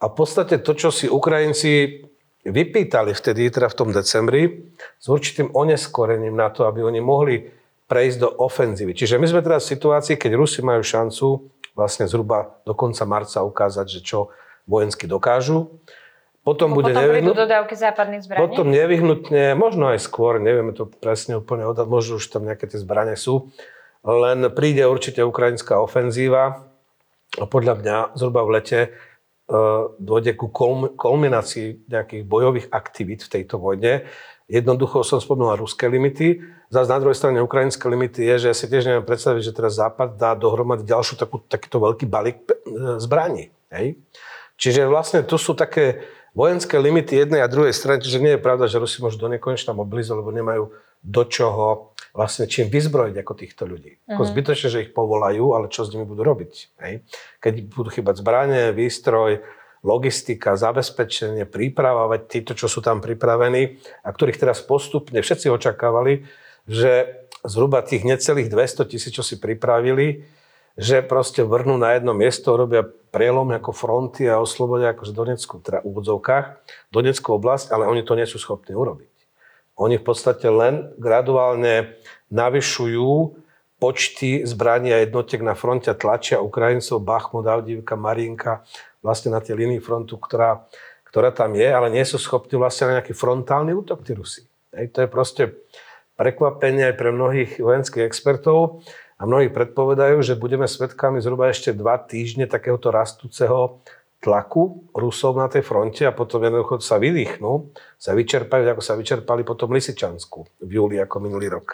A 0.00 0.08
v 0.08 0.14
podstate 0.16 0.60
to, 0.60 0.72
čo 0.72 0.88
si 0.88 1.04
Ukrajinci 1.04 2.00
vypýtali 2.48 3.12
vtedy, 3.12 3.52
teda 3.52 3.68
v 3.68 3.76
tom 3.76 3.90
decembri, 3.92 4.72
s 4.96 5.06
určitým 5.08 5.52
oneskorením 5.52 6.32
na 6.32 6.48
to, 6.48 6.64
aby 6.64 6.80
oni 6.80 7.00
mohli 7.04 7.44
prejsť 7.86 8.18
do 8.18 8.28
ofenzívy. 8.40 8.96
Čiže 8.96 9.20
my 9.20 9.26
sme 9.28 9.44
teraz 9.44 9.66
v 9.66 9.76
situácii, 9.76 10.16
keď 10.16 10.32
Rusi 10.34 10.60
majú 10.64 10.82
šancu 10.82 11.52
vlastne 11.76 12.08
zhruba 12.08 12.56
do 12.64 12.72
konca 12.72 13.04
marca 13.04 13.44
ukázať, 13.44 13.86
že 13.88 14.00
čo 14.00 14.32
vojensky 14.64 15.04
dokážu. 15.04 15.70
Potom, 16.46 16.78
bude 16.78 16.94
potom 16.94 17.02
nevyhnut... 17.02 17.34
dodávky 17.34 17.74
západných 17.74 18.22
zbraní? 18.22 18.38
Potom 18.38 18.70
nevyhnutne, 18.70 19.58
možno 19.58 19.90
aj 19.90 19.98
skôr, 19.98 20.38
nevieme 20.38 20.70
to 20.70 20.86
presne 20.86 21.42
úplne 21.42 21.66
odhať, 21.66 21.90
možno 21.90 22.22
už 22.22 22.30
tam 22.30 22.46
nejaké 22.46 22.70
tie 22.70 22.78
zbranie 22.78 23.18
sú, 23.18 23.50
len 24.06 24.46
príde 24.54 24.86
určite 24.86 25.26
ukrajinská 25.26 25.82
ofenzíva 25.82 26.70
a 27.34 27.44
podľa 27.50 27.74
mňa 27.82 27.96
zhruba 28.14 28.46
v 28.46 28.62
lete 28.62 28.80
uh, 28.94 29.90
dôjde 29.98 30.38
ku 30.38 30.46
kulminácii 30.94 31.90
nejakých 31.90 32.22
bojových 32.22 32.70
aktivít 32.70 33.26
v 33.26 33.42
tejto 33.42 33.58
vojne. 33.58 34.06
Jednoducho 34.46 35.02
som 35.02 35.18
spomínal 35.18 35.58
ruské 35.58 35.90
limity. 35.90 36.38
Zase 36.70 36.86
na 36.86 37.02
druhej 37.02 37.18
strane 37.18 37.42
ukrajinské 37.42 37.82
limity 37.90 38.22
je, 38.22 38.46
že 38.46 38.46
ja 38.46 38.54
si 38.54 38.70
tiež 38.70 38.86
neviem 38.86 39.02
predstaviť, 39.02 39.42
že 39.42 39.50
teraz 39.50 39.74
Západ 39.82 40.14
dá 40.14 40.38
dohromady 40.38 40.86
ďalšiu 40.86 41.18
takú, 41.18 41.42
takýto 41.42 41.82
veľký 41.82 42.06
balík 42.06 42.38
e, 42.46 42.54
zbraní. 43.02 43.50
Hej? 43.74 43.98
Čiže 44.54 44.86
vlastne 44.86 45.26
tu 45.26 45.34
sú 45.34 45.58
také 45.58 46.06
vojenské 46.36 46.76
limity 46.76 47.16
jednej 47.16 47.40
a 47.40 47.48
druhej 47.48 47.72
strany, 47.72 48.04
čiže 48.04 48.20
nie 48.20 48.36
je 48.36 48.44
pravda, 48.44 48.68
že 48.68 48.76
Rusi 48.76 49.00
môžu 49.00 49.16
do 49.16 49.32
nekonečna 49.32 49.72
mobilizovať, 49.72 50.20
lebo 50.20 50.30
nemajú 50.36 50.64
do 51.00 51.22
čoho 51.24 51.96
vlastne 52.12 52.44
čím 52.44 52.68
vyzbrojiť 52.68 53.16
ako 53.16 53.32
týchto 53.36 53.64
ľudí. 53.64 53.96
Uh-huh. 53.96 54.16
Ako 54.16 54.22
mhm. 54.28 54.30
zbytočne, 54.32 54.68
že 54.68 54.82
ich 54.84 54.92
povolajú, 54.92 55.56
ale 55.56 55.72
čo 55.72 55.88
s 55.88 55.92
nimi 55.96 56.04
budú 56.04 56.22
robiť? 56.24 56.52
Hej? 56.84 56.94
Keď 57.40 57.54
budú 57.72 57.88
chýbať 57.88 58.20
zbranie, 58.20 58.76
výstroj, 58.76 59.40
logistika, 59.84 60.58
zabezpečenie, 60.58 61.46
príprava, 61.46 62.10
veď 62.10 62.22
títo, 62.26 62.52
čo 62.58 62.66
sú 62.66 62.82
tam 62.82 62.98
pripravení 62.98 63.78
a 64.02 64.08
ktorých 64.10 64.40
teraz 64.40 64.58
postupne 64.64 65.20
všetci 65.20 65.46
očakávali, 65.52 66.26
že 66.66 67.22
zhruba 67.46 67.86
tých 67.86 68.02
necelých 68.02 68.50
200 68.50 68.90
tisíc, 68.90 69.14
čo 69.14 69.22
si 69.22 69.38
pripravili, 69.38 70.26
že 70.76 71.00
proste 71.00 71.40
vrnú 71.40 71.80
na 71.80 71.96
jedno 71.96 72.12
miesto, 72.12 72.52
robia 72.52 72.84
prielom 72.84 73.48
ako 73.48 73.72
fronty 73.72 74.28
a 74.28 74.36
oslobodia 74.36 74.92
akože 74.92 75.16
Donetskú, 75.16 75.64
teda 75.64 75.80
úvodzovkách, 75.80 76.60
Donetskú 76.92 77.40
oblasť, 77.40 77.72
ale 77.72 77.88
oni 77.88 78.04
to 78.04 78.12
nie 78.12 78.28
sú 78.28 78.36
schopní 78.36 78.76
urobiť. 78.76 79.08
Oni 79.80 79.96
v 79.96 80.04
podstate 80.04 80.48
len 80.52 80.92
graduálne 81.00 81.96
navyšujú 82.28 83.40
počty 83.76 84.44
zbraní 84.48 84.92
a 84.92 85.04
jednotiek 85.04 85.44
na 85.44 85.52
fronte 85.52 85.92
a 85.92 85.96
tlačia 85.96 86.40
Ukrajincov, 86.40 87.04
Bachmut, 87.04 87.44
Avdivka, 87.44 87.96
Marinka 87.96 88.64
vlastne 89.04 89.32
na 89.32 89.40
tej 89.40 89.60
línii 89.60 89.80
frontu, 89.84 90.16
ktorá, 90.16 90.64
ktorá 91.08 91.28
tam 91.32 91.52
je, 91.56 91.68
ale 91.68 91.92
nie 91.92 92.04
sú 92.04 92.16
schopní 92.16 92.56
vlastne 92.56 92.88
na 92.88 92.92
nejaký 93.00 93.12
frontálny 93.12 93.76
útok, 93.76 94.00
tí 94.00 94.16
Rusi. 94.16 94.48
Hej, 94.72 94.96
to 94.96 94.98
je 95.04 95.08
proste 95.08 95.42
prekvapenie 96.16 96.92
aj 96.92 96.94
pre 96.96 97.12
mnohých 97.12 97.60
vojenských 97.60 98.04
expertov. 98.08 98.80
A 99.16 99.24
mnohí 99.24 99.48
predpovedajú, 99.48 100.20
že 100.20 100.36
budeme 100.36 100.68
svedkami 100.68 101.24
zhruba 101.24 101.48
ešte 101.48 101.72
dva 101.72 101.96
týždne 101.96 102.44
takéhoto 102.44 102.92
rastúceho 102.92 103.80
tlaku 104.20 104.92
Rusov 104.92 105.40
na 105.40 105.48
tej 105.48 105.64
fronte 105.64 106.04
a 106.04 106.12
potom 106.12 106.44
jednoducho 106.44 106.80
sa 106.84 107.00
vydýchnú, 107.00 107.72
sa 107.96 108.12
vyčerpajú, 108.12 108.64
ako 108.64 108.82
sa 108.84 108.96
vyčerpali 108.96 109.44
potom 109.44 109.72
Lisičansku 109.72 110.64
v 110.64 110.70
júli 110.70 110.96
ako 111.00 111.16
minulý 111.24 111.48
rok. 111.52 111.64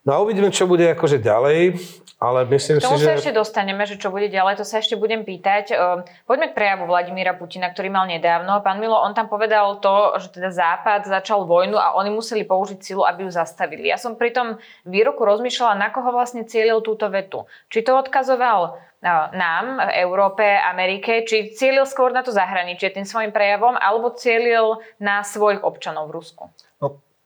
No 0.00 0.10
a 0.16 0.22
uvidíme, 0.24 0.48
čo 0.48 0.64
bude 0.64 0.88
akože 0.88 1.20
ďalej. 1.20 1.76
Ale 2.20 2.44
myslím 2.52 2.76
k 2.76 2.84
tomu 2.84 3.00
si, 3.00 3.08
sa 3.08 3.16
že... 3.16 3.24
ešte 3.24 3.32
dostaneme, 3.32 3.80
že 3.88 3.96
čo 3.96 4.12
bude 4.12 4.28
ďalej, 4.28 4.60
to 4.60 4.64
sa 4.68 4.84
ešte 4.84 4.92
budem 4.92 5.24
pýtať. 5.24 5.72
Ehm, 5.72 6.04
poďme 6.28 6.52
k 6.52 6.56
prejavu 6.56 6.84
Vladimíra 6.84 7.32
Putina, 7.32 7.72
ktorý 7.72 7.88
mal 7.88 8.04
nedávno. 8.04 8.60
Pán 8.60 8.76
Milo, 8.76 9.00
on 9.00 9.16
tam 9.16 9.32
povedal 9.32 9.80
to, 9.80 10.20
že 10.20 10.36
teda 10.36 10.52
Západ 10.52 11.08
začal 11.08 11.48
vojnu 11.48 11.80
a 11.80 11.96
oni 11.96 12.12
museli 12.12 12.44
použiť 12.44 12.76
silu, 12.84 13.08
aby 13.08 13.24
ju 13.24 13.32
zastavili. 13.32 13.88
Ja 13.88 13.96
som 13.96 14.20
pri 14.20 14.36
tom 14.36 14.60
výroku 14.84 15.24
rozmýšľala, 15.24 15.80
na 15.80 15.88
koho 15.88 16.12
vlastne 16.12 16.44
cielil 16.44 16.84
túto 16.84 17.08
vetu. 17.08 17.48
Či 17.72 17.88
to 17.88 17.96
odkazoval 17.96 18.76
no, 19.00 19.16
nám, 19.32 19.80
Európe, 19.96 20.44
Amerike, 20.44 21.24
či 21.24 21.56
cielil 21.56 21.88
skôr 21.88 22.12
na 22.12 22.20
to 22.20 22.36
zahraničie 22.36 22.92
tým 22.92 23.08
svojim 23.08 23.32
prejavom, 23.32 23.80
alebo 23.80 24.12
cielil 24.12 24.76
na 25.00 25.24
svojich 25.24 25.64
občanov 25.64 26.12
v 26.12 26.20
Rusku? 26.20 26.52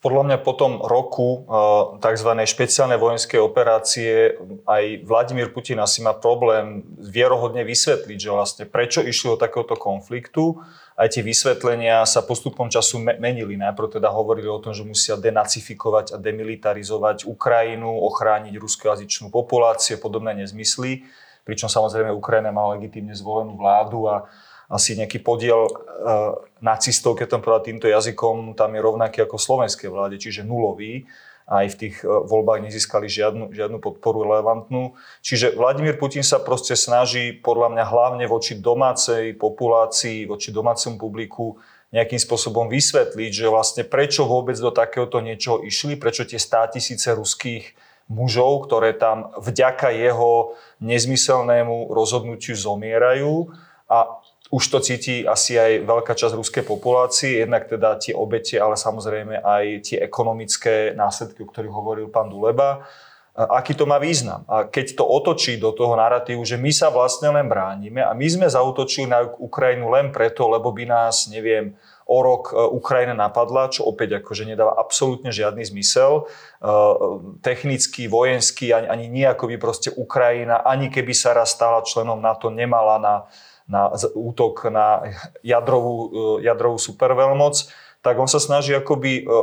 Podľa 0.05 0.23
mňa 0.29 0.39
po 0.45 0.53
tom 0.53 0.85
roku 0.85 1.49
tzv. 1.97 2.31
špeciálnej 2.45 3.01
vojenskej 3.01 3.41
operácie 3.41 4.37
aj 4.69 5.01
Vladimír 5.01 5.49
Putin 5.49 5.81
asi 5.81 6.05
má 6.05 6.13
problém 6.13 6.85
vierohodne 7.01 7.65
vysvetliť, 7.65 8.19
že 8.21 8.29
vlastne 8.29 8.65
prečo 8.69 9.01
išli 9.01 9.33
do 9.33 9.41
takéhoto 9.41 9.81
konfliktu. 9.81 10.61
Aj 10.93 11.09
tie 11.09 11.25
vysvetlenia 11.25 12.05
sa 12.05 12.21
postupom 12.21 12.69
času 12.69 13.01
menili. 13.01 13.57
Najprv 13.57 13.97
teda 13.97 14.13
hovorili 14.13 14.45
o 14.53 14.61
tom, 14.61 14.77
že 14.77 14.85
musia 14.85 15.17
denacifikovať 15.17 16.13
a 16.13 16.21
demilitarizovať 16.21 17.25
Ukrajinu, 17.25 17.89
ochrániť 18.05 18.61
ruskojazyčnú 18.61 19.33
populáciu, 19.33 19.97
podobné 19.97 20.37
nezmysly. 20.37 21.09
Pričom 21.49 21.73
samozrejme 21.73 22.13
Ukrajina 22.13 22.53
má 22.53 22.77
legitímne 22.77 23.17
zvolenú 23.17 23.57
vládu 23.57 24.05
a 24.05 24.29
asi 24.75 24.99
nejaký 24.99 25.23
podiel 25.23 25.71
uh, 25.71 26.35
nacistov, 26.59 27.15
keď 27.15 27.39
tam 27.39 27.41
povedať 27.47 27.71
týmto 27.71 27.87
jazykom, 27.87 28.59
tam 28.59 28.75
je 28.75 28.83
rovnaký 28.83 29.23
ako 29.23 29.39
slovenskej 29.39 29.87
vláde, 29.87 30.19
čiže 30.19 30.43
nulový. 30.43 31.07
Aj 31.47 31.63
v 31.71 31.79
tých 31.79 32.03
uh, 32.03 32.27
voľbách 32.27 32.67
nezískali 32.67 33.07
žiadnu, 33.07 33.55
žiadnu 33.55 33.79
podporu 33.79 34.27
relevantnú. 34.27 34.99
Čiže 35.23 35.55
Vladimír 35.55 35.95
Putin 35.95 36.27
sa 36.27 36.43
proste 36.43 36.75
snaží 36.75 37.31
podľa 37.31 37.71
mňa 37.71 37.85
hlavne 37.87 38.25
voči 38.27 38.59
domácej 38.59 39.39
populácii, 39.39 40.27
voči 40.27 40.51
domácemu 40.51 40.99
publiku 40.99 41.55
nejakým 41.95 42.19
spôsobom 42.19 42.67
vysvetliť, 42.67 43.31
že 43.31 43.47
vlastne 43.47 43.87
prečo 43.87 44.27
vôbec 44.27 44.59
do 44.59 44.75
takéhoto 44.75 45.23
niečoho 45.23 45.63
išli, 45.63 45.95
prečo 45.95 46.27
tie 46.27 46.43
stá 46.43 46.67
tisíce 46.67 47.07
ruských 47.15 47.71
mužov, 48.11 48.67
ktoré 48.67 48.99
tam 48.99 49.31
vďaka 49.39 49.95
jeho 49.95 50.59
nezmyselnému 50.83 51.95
rozhodnutiu 51.95 52.59
zomierajú 52.59 53.55
a 53.87 54.24
už 54.53 54.65
to 54.69 54.79
cíti 54.85 55.25
asi 55.25 55.57
aj 55.57 55.89
veľká 55.89 56.13
časť 56.13 56.37
ruskej 56.37 56.65
populácie, 56.69 57.41
jednak 57.41 57.65
teda 57.65 57.97
tie 57.97 58.13
obete, 58.13 58.61
ale 58.61 58.77
samozrejme 58.77 59.41
aj 59.41 59.65
tie 59.89 59.99
ekonomické 60.05 60.93
následky, 60.93 61.43
o 61.43 61.49
ktorých 61.49 61.73
hovoril 61.73 62.07
pán 62.13 62.29
Duleba. 62.29 62.85
Aký 63.35 63.75
to 63.75 63.83
má 63.83 63.99
význam? 63.99 64.47
A 64.47 64.63
keď 64.71 64.95
to 64.95 65.03
otočí 65.03 65.59
do 65.59 65.75
toho 65.75 65.99
narratívu, 65.99 66.47
že 66.47 66.55
my 66.55 66.71
sa 66.71 66.87
vlastne 66.87 67.35
len 67.35 67.51
bránime 67.51 67.99
a 67.99 68.15
my 68.15 68.27
sme 68.31 68.47
zautočili 68.47 69.11
na 69.11 69.27
Ukrajinu 69.27 69.91
len 69.91 70.15
preto, 70.15 70.47
lebo 70.47 70.71
by 70.71 70.87
nás, 70.87 71.27
neviem, 71.27 71.75
o 72.07 72.23
rok 72.23 72.53
e, 72.53 72.63
Ukrajina 72.63 73.11
napadla, 73.11 73.73
čo 73.73 73.91
opäť 73.91 74.23
akože 74.23 74.47
nedáva 74.47 74.79
absolútne 74.79 75.35
žiadny 75.35 75.67
zmysel. 75.67 76.31
E, 76.63 76.73
technický, 77.43 78.07
vojenský, 78.07 78.71
ani, 78.71 78.87
ani 78.87 79.07
nejako 79.11 79.51
by 79.51 79.57
proste 79.59 79.91
Ukrajina, 79.91 80.63
ani 80.63 80.93
keby 80.93 81.11
sa 81.11 81.35
raz 81.35 81.59
stala 81.59 81.83
členom 81.83 82.23
NATO, 82.23 82.55
nemala 82.55 83.03
na 83.03 83.15
na 83.65 83.93
útok 84.13 84.69
na 84.69 85.17
jadrovú, 85.41 85.95
e, 86.41 86.45
jadrovú 86.45 86.77
superveľmoc, 86.77 87.69
tak 88.05 88.21
on 88.21 88.29
sa 88.29 88.37
snaží 88.37 88.77
akoby 88.77 89.25
e, 89.25 89.43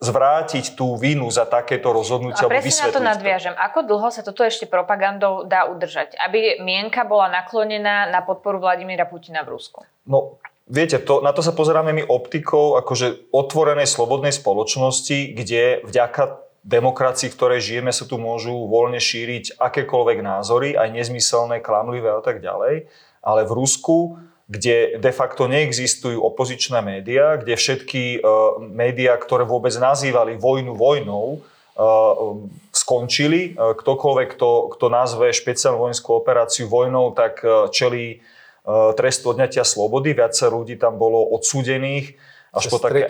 zvrátiť 0.00 0.78
tú 0.78 0.96
vínu 0.96 1.28
za 1.28 1.44
takéto 1.44 1.92
rozhodnutia. 1.92 2.48
A 2.48 2.50
presne 2.50 2.88
na 2.88 2.94
to 2.94 3.04
nadviažem. 3.04 3.52
Ako 3.52 3.84
dlho 3.84 4.08
sa 4.08 4.24
toto 4.24 4.40
ešte 4.40 4.64
propagandou 4.64 5.44
dá 5.44 5.68
udržať? 5.68 6.16
Aby 6.16 6.62
mienka 6.64 7.04
bola 7.04 7.28
naklonená 7.28 8.08
na 8.08 8.24
podporu 8.24 8.62
Vladimíra 8.64 9.04
Putina 9.04 9.44
v 9.44 9.60
Rusku? 9.60 9.84
No, 10.08 10.40
viete, 10.64 10.96
to, 11.04 11.20
na 11.20 11.36
to 11.36 11.44
sa 11.44 11.52
pozeráme 11.52 11.92
my 11.92 12.02
optikou 12.08 12.80
akože 12.80 13.28
otvorenej 13.28 13.84
slobodnej 13.84 14.32
spoločnosti, 14.32 15.36
kde 15.36 15.84
vďaka 15.84 16.48
demokracii, 16.64 17.28
v 17.28 17.36
ktorej 17.36 17.60
žijeme, 17.60 17.92
sa 17.92 18.08
tu 18.08 18.16
môžu 18.16 18.56
voľne 18.72 19.00
šíriť 19.00 19.60
akékoľvek 19.60 20.18
názory, 20.24 20.80
aj 20.80 20.96
nezmyselné, 20.96 21.60
klamlivé 21.60 22.08
a 22.08 22.24
tak 22.24 22.40
ďalej 22.40 22.88
ale 23.20 23.44
v 23.44 23.52
Rusku, 23.52 24.16
kde 24.50 24.98
de 24.98 25.12
facto 25.14 25.46
neexistujú 25.46 26.18
opozičné 26.18 26.82
médiá, 26.82 27.38
kde 27.38 27.54
všetky 27.54 28.18
uh, 28.18 28.58
médiá, 28.58 29.14
ktoré 29.14 29.46
vôbec 29.46 29.70
nazývali 29.78 30.34
vojnu 30.34 30.74
vojnou, 30.74 31.38
uh, 31.38 32.44
skončili. 32.74 33.54
Uh, 33.54 33.78
ktokoľvek, 33.78 34.28
kto, 34.34 34.74
kto 34.74 34.86
nazve 34.90 35.30
špeciálnu 35.30 35.78
vojenskú 35.78 36.18
operáciu 36.18 36.66
vojnou, 36.66 37.14
tak 37.14 37.46
čelí 37.70 38.20
trestu 38.96 39.32
odňatia 39.32 39.64
slobody. 39.64 40.12
Viacero 40.12 40.60
ľudí 40.60 40.76
tam 40.76 41.00
bolo 41.00 41.32
odsúdených 41.32 42.12
až 42.50 42.66
po 42.66 42.82
také 42.82 43.06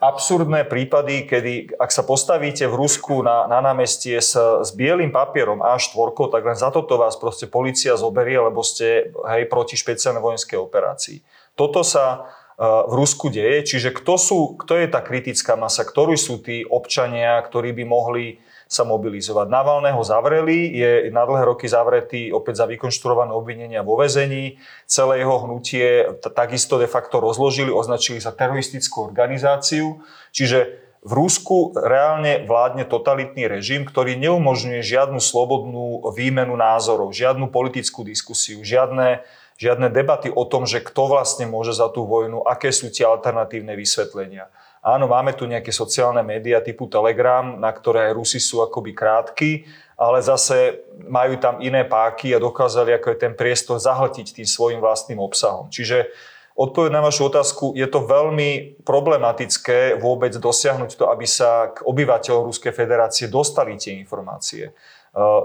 absurdné 0.00 0.64
prípady, 0.64 1.28
kedy 1.28 1.76
ak 1.76 1.92
sa 1.92 2.00
postavíte 2.08 2.64
v 2.64 2.74
Rusku 2.74 3.20
na, 3.20 3.44
na 3.44 3.60
námestie 3.60 4.16
s, 4.16 4.32
s 4.36 4.70
bielým 4.72 5.12
papierom 5.12 5.60
A4, 5.60 5.92
tak 6.32 6.42
len 6.42 6.56
za 6.56 6.72
toto 6.72 6.96
vás 6.96 7.20
proste 7.20 7.44
policia 7.44 8.00
zoberie, 8.00 8.40
lebo 8.40 8.64
ste 8.64 9.12
hej, 9.28 9.44
proti 9.52 9.76
špeciálnej 9.76 10.24
vojenskej 10.24 10.56
operácii. 10.56 11.20
Toto 11.52 11.84
sa 11.84 12.24
uh, 12.24 12.88
v 12.88 12.92
Rusku 12.96 13.28
deje, 13.28 13.76
čiže 13.76 13.92
kto, 13.92 14.16
sú, 14.16 14.38
kto 14.56 14.80
je 14.80 14.88
tá 14.88 15.04
kritická 15.04 15.52
masa, 15.52 15.84
ktorí 15.84 16.16
sú 16.16 16.40
tí 16.40 16.64
občania, 16.64 17.44
ktorí 17.44 17.76
by 17.76 17.84
mohli 17.84 18.40
sa 18.72 18.88
mobilizovať. 18.88 19.52
Navalného 19.52 20.00
zavreli, 20.00 20.72
je 20.72 21.12
na 21.12 21.28
dlhé 21.28 21.44
roky 21.44 21.68
zavretý 21.68 22.32
opäť 22.32 22.64
za 22.64 22.66
vykonštruované 22.66 23.28
obvinenia 23.36 23.84
vo 23.84 24.00
vezení. 24.00 24.56
Celé 24.88 25.20
jeho 25.20 25.44
hnutie 25.44 26.16
takisto 26.32 26.80
de 26.80 26.88
facto 26.88 27.20
rozložili, 27.20 27.68
označili 27.68 28.16
za 28.16 28.32
teroristickú 28.32 29.04
organizáciu. 29.04 30.00
Čiže 30.32 30.82
v 31.02 31.12
Rusku 31.18 31.74
reálne 31.74 32.46
vládne 32.46 32.86
totalitný 32.86 33.50
režim, 33.50 33.82
ktorý 33.82 34.14
neumožňuje 34.22 34.80
žiadnu 34.86 35.18
slobodnú 35.18 36.08
výmenu 36.14 36.54
názorov, 36.54 37.10
žiadnu 37.10 37.50
politickú 37.50 38.06
diskusiu, 38.06 38.62
žiadne, 38.62 39.26
žiadne 39.58 39.90
debaty 39.90 40.30
o 40.30 40.46
tom, 40.46 40.62
že 40.62 40.78
kto 40.78 41.10
vlastne 41.10 41.50
môže 41.50 41.74
za 41.74 41.90
tú 41.90 42.06
vojnu, 42.06 42.46
aké 42.46 42.70
sú 42.70 42.88
tie 42.88 43.02
alternatívne 43.02 43.74
vysvetlenia. 43.74 44.46
Áno, 44.82 45.06
máme 45.06 45.30
tu 45.38 45.46
nejaké 45.46 45.70
sociálne 45.70 46.26
médiá 46.26 46.58
typu 46.58 46.90
Telegram, 46.90 47.54
na 47.54 47.70
ktoré 47.70 48.10
aj 48.10 48.18
Rusi 48.18 48.42
sú 48.42 48.66
akoby 48.66 48.90
krátky, 48.90 49.50
ale 49.94 50.18
zase 50.18 50.82
majú 51.06 51.38
tam 51.38 51.62
iné 51.62 51.86
páky 51.86 52.34
a 52.34 52.42
dokázali 52.42 52.90
ako 52.98 53.14
je 53.14 53.18
ten 53.22 53.38
priestor 53.38 53.78
zahltiť 53.78 54.42
tým 54.42 54.48
svojim 54.48 54.82
vlastným 54.82 55.22
obsahom. 55.22 55.70
Čiže 55.70 56.10
odpoveď 56.58 56.98
na 56.98 57.06
vašu 57.06 57.30
otázku, 57.30 57.78
je 57.78 57.86
to 57.86 58.02
veľmi 58.02 58.82
problematické 58.82 60.02
vôbec 60.02 60.34
dosiahnuť 60.34 60.98
to, 60.98 61.06
aby 61.14 61.30
sa 61.30 61.70
k 61.70 61.86
obyvateľom 61.86 62.50
Ruskej 62.50 62.74
federácie 62.74 63.30
dostali 63.30 63.78
tie 63.78 63.94
informácie. 63.94 64.74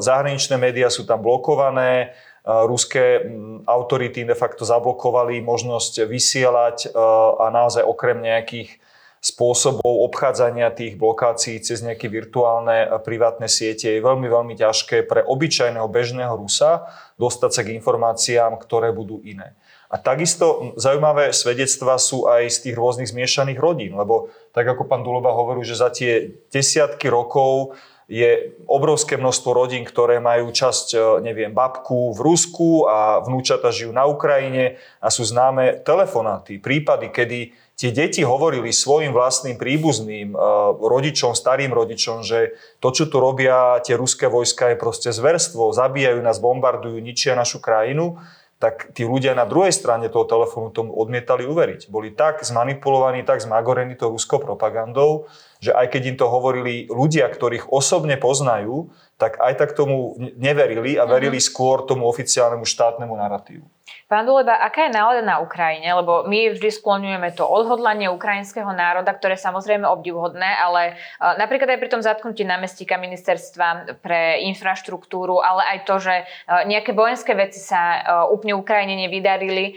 Zahraničné 0.02 0.58
médiá 0.58 0.90
sú 0.90 1.06
tam 1.06 1.22
blokované, 1.22 2.18
ruské 2.42 3.22
autority 3.70 4.24
de 4.24 4.34
facto 4.34 4.66
zablokovali 4.66 5.44
možnosť 5.44 6.08
vysielať 6.08 6.96
a 7.38 7.52
naozaj 7.52 7.84
okrem 7.84 8.24
nejakých 8.24 8.80
spôsobov 9.28 10.08
obchádzania 10.08 10.72
tých 10.72 10.96
blokácií 10.96 11.60
cez 11.60 11.84
nejaké 11.84 12.08
virtuálne 12.08 12.88
privátne 13.04 13.52
siete 13.52 13.92
je 13.92 14.00
veľmi, 14.00 14.24
veľmi 14.24 14.56
ťažké 14.56 15.04
pre 15.04 15.20
obyčajného 15.28 15.88
bežného 15.92 16.32
Rusa 16.40 16.88
dostať 17.20 17.52
sa 17.52 17.62
k 17.68 17.76
informáciám, 17.76 18.56
ktoré 18.56 18.96
budú 18.96 19.20
iné. 19.28 19.60
A 19.92 20.00
takisto 20.00 20.76
zaujímavé 20.80 21.32
svedectvá 21.32 22.00
sú 22.00 22.28
aj 22.28 22.48
z 22.52 22.58
tých 22.68 22.76
rôznych 22.76 23.12
zmiešaných 23.12 23.60
rodín, 23.60 23.96
lebo 23.96 24.32
tak 24.56 24.68
ako 24.68 24.88
pán 24.88 25.04
Duloba 25.04 25.36
hovoril, 25.36 25.64
že 25.64 25.80
za 25.80 25.92
tie 25.92 26.32
desiatky 26.52 27.08
rokov 27.08 27.76
je 28.08 28.56
obrovské 28.72 29.20
množstvo 29.20 29.52
rodín, 29.52 29.84
ktoré 29.84 30.24
majú 30.24 30.48
časť, 30.56 30.88
e, 30.96 31.00
neviem, 31.28 31.52
babku 31.52 32.16
v 32.16 32.20
Rusku 32.24 32.88
a 32.88 33.20
vnúčata 33.20 33.68
žijú 33.68 33.92
na 33.92 34.08
Ukrajine 34.08 34.80
a 35.04 35.12
sú 35.12 35.28
známe 35.28 35.84
telefonáty, 35.84 36.56
prípady, 36.64 37.12
kedy 37.12 37.40
tie 37.78 37.94
deti 37.94 38.26
hovorili 38.26 38.74
svojim 38.74 39.14
vlastným 39.14 39.62
príbuzným, 39.62 40.34
e, 40.34 40.38
rodičom, 40.82 41.38
starým 41.38 41.70
rodičom, 41.72 42.26
že 42.26 42.58
to, 42.82 42.90
čo 42.90 43.06
tu 43.06 43.22
robia 43.22 43.78
tie 43.86 43.94
ruské 43.94 44.26
vojska 44.26 44.74
je 44.74 44.82
proste 44.82 45.10
zverstvo, 45.14 45.72
zabíjajú 45.72 46.20
nás, 46.26 46.42
bombardujú, 46.42 46.98
ničia 46.98 47.38
našu 47.38 47.62
krajinu 47.62 48.18
tak 48.58 48.90
tí 48.98 49.06
ľudia 49.06 49.38
na 49.38 49.46
druhej 49.46 49.70
strane 49.70 50.10
toho 50.10 50.26
telefónu 50.26 50.74
tomu 50.74 50.90
odmietali 50.98 51.46
uveriť. 51.46 51.94
Boli 51.94 52.10
tak 52.10 52.42
zmanipulovaní, 52.42 53.22
tak 53.22 53.38
zmagorení 53.38 53.94
tou 53.94 54.10
ruskou 54.10 54.42
propagandou, 54.42 55.30
že 55.62 55.78
aj 55.78 55.94
keď 55.94 56.02
im 56.10 56.18
to 56.18 56.26
hovorili 56.26 56.90
ľudia, 56.90 57.30
ktorých 57.30 57.70
osobne 57.70 58.18
poznajú, 58.18 58.90
tak 59.22 59.38
aj 59.38 59.62
tak 59.62 59.78
tomu 59.78 60.18
neverili 60.42 60.98
a 60.98 61.06
verili 61.06 61.38
mm-hmm. 61.38 61.54
skôr 61.54 61.86
tomu 61.86 62.10
oficiálnemu 62.10 62.66
štátnemu 62.66 63.14
narratívu. 63.14 63.66
Pán 64.08 64.24
Duleba, 64.24 64.56
aká 64.64 64.88
je 64.88 64.96
nálada 64.96 65.20
na 65.20 65.44
Ukrajine? 65.44 65.92
Lebo 65.92 66.24
my 66.24 66.56
vždy 66.56 66.72
skloňujeme 66.72 67.28
to 67.36 67.44
odhodlanie 67.44 68.08
ukrajinského 68.08 68.72
národa, 68.72 69.12
ktoré 69.12 69.36
samozrejme 69.36 69.84
obdivhodné, 69.84 70.48
ale 70.64 70.96
e, 70.96 71.34
napríklad 71.36 71.76
aj 71.76 71.80
pri 71.84 71.92
tom 71.92 72.00
zatknutí 72.00 72.48
námestíka 72.48 72.96
ministerstva 72.96 74.00
pre 74.00 74.48
infraštruktúru, 74.48 75.44
ale 75.44 75.76
aj 75.76 75.78
to, 75.84 76.00
že 76.00 76.24
e, 76.24 76.26
nejaké 76.72 76.96
vojenské 76.96 77.36
veci 77.36 77.60
sa 77.60 78.00
e, 78.00 78.00
úplne 78.32 78.56
Ukrajine 78.56 78.96
nevydarili. 78.96 79.76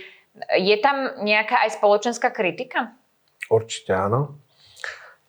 Je 0.54 0.76
tam 0.78 1.26
nejaká 1.26 1.66
aj 1.66 1.82
spoločenská 1.82 2.30
kritika? 2.30 2.94
Určite 3.50 3.98
áno. 3.98 4.38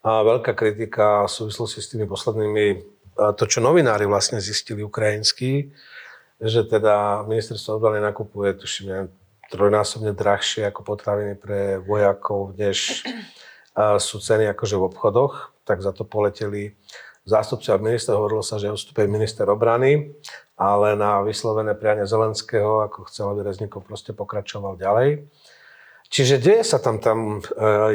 A 0.05 0.21
veľká 0.21 0.53
kritika 0.53 1.25
v 1.25 1.33
súvislosti 1.41 1.81
s 1.81 1.89
tými 1.89 2.05
poslednými, 2.05 2.65
to 3.17 3.43
čo 3.49 3.65
novinári 3.65 4.05
vlastne 4.05 4.37
zistili 4.37 4.85
ukrajinskí, 4.85 5.73
že 6.41 6.65
teda 6.65 7.21
ministerstvo 7.29 7.77
obrany 7.77 8.01
nakupuje, 8.01 8.57
tuším, 8.57 8.85
neviem, 8.89 9.09
trojnásobne 9.53 10.17
drahšie 10.17 10.65
ako 10.65 10.81
potraviny 10.81 11.37
pre 11.37 11.77
vojakov, 11.77 12.57
než 12.57 13.05
sú 13.77 14.17
ceny 14.19 14.49
akože 14.51 14.75
v 14.79 14.87
obchodoch. 14.87 15.53
tak 15.61 15.85
za 15.85 15.93
to 15.93 16.03
poleteli 16.03 16.75
zástupcovia 17.23 17.77
ministra, 17.79 18.17
hovorilo 18.17 18.41
sa, 18.41 18.57
že 18.57 18.73
odstúpil 18.73 19.05
minister 19.05 19.45
obrany, 19.47 20.17
ale 20.57 20.97
na 20.97 21.21
vyslovené 21.21 21.77
prianie 21.77 22.09
Zelenského, 22.09 22.81
ako 22.83 23.05
chcel, 23.07 23.31
aby 23.31 23.45
Reznikov 23.45 23.85
proste 23.85 24.11
pokračoval 24.11 24.75
ďalej. 24.75 25.29
Čiže 26.11 26.43
deje 26.43 26.63
sa 26.67 26.81
tam 26.81 26.99
tam 26.99 27.39
e, 27.39 27.41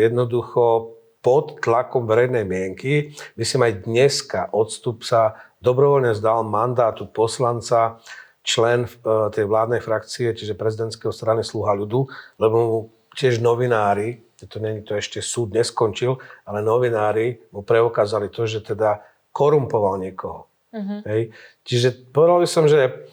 jednoducho 0.01 0.97
pod 1.21 1.59
tlakom 1.61 2.07
verejnej 2.07 2.47
mienky. 2.47 3.13
Myslím 3.37 3.67
aj 3.67 3.83
dneska 3.85 4.41
odstup 4.55 5.05
sa 5.05 5.37
dobrovoľne 5.61 6.15
zdal 6.17 6.47
mandátu 6.47 7.11
poslanca 7.11 8.01
člen 8.47 8.87
e, 8.87 8.89
tej 9.35 9.45
vládnej 9.51 9.83
frakcie, 9.83 10.31
čiže 10.31 10.55
prezidentského 10.55 11.11
strany 11.11 11.43
Sluha 11.43 11.75
ľudu, 11.75 12.07
lebo 12.39 12.57
mu 12.57 12.79
tiež 13.19 13.43
novinári, 13.43 14.23
to 14.47 14.63
není 14.63 14.87
to 14.87 14.95
ešte 14.95 15.19
súd 15.19 15.51
neskončil, 15.51 16.23
ale 16.47 16.63
novinári 16.63 17.43
mu 17.51 17.67
preukázali 17.67 18.31
to, 18.31 18.47
že 18.47 18.63
teda 18.63 19.03
korumpoval 19.35 19.99
niekoho. 19.99 20.47
Uh-huh. 20.71 21.01
Hej. 21.09 21.35
Čiže 21.67 22.13
povedal 22.15 22.45
by 22.45 22.49
som, 22.49 22.71
že 22.71 23.09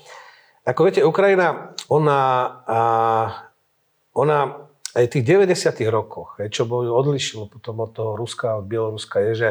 ako 0.64 0.80
viete, 0.88 1.01
Ukrajina, 1.03 1.76
ona, 1.91 2.19
a, 2.64 2.80
ona 4.15 4.68
aj 4.93 5.03
v 5.10 5.11
tých 5.19 5.26
90 5.26 5.84
rokoch, 5.91 6.39
hej, 6.39 6.53
čo 6.53 6.64
bolo 6.69 6.93
odlišilo 6.93 7.49
potom 7.49 7.84
od 7.84 7.91
toho 7.91 8.14
Ruska, 8.15 8.61
od 8.61 8.69
Bieloruska, 8.69 9.19
je, 9.19 9.31
že 9.34 9.49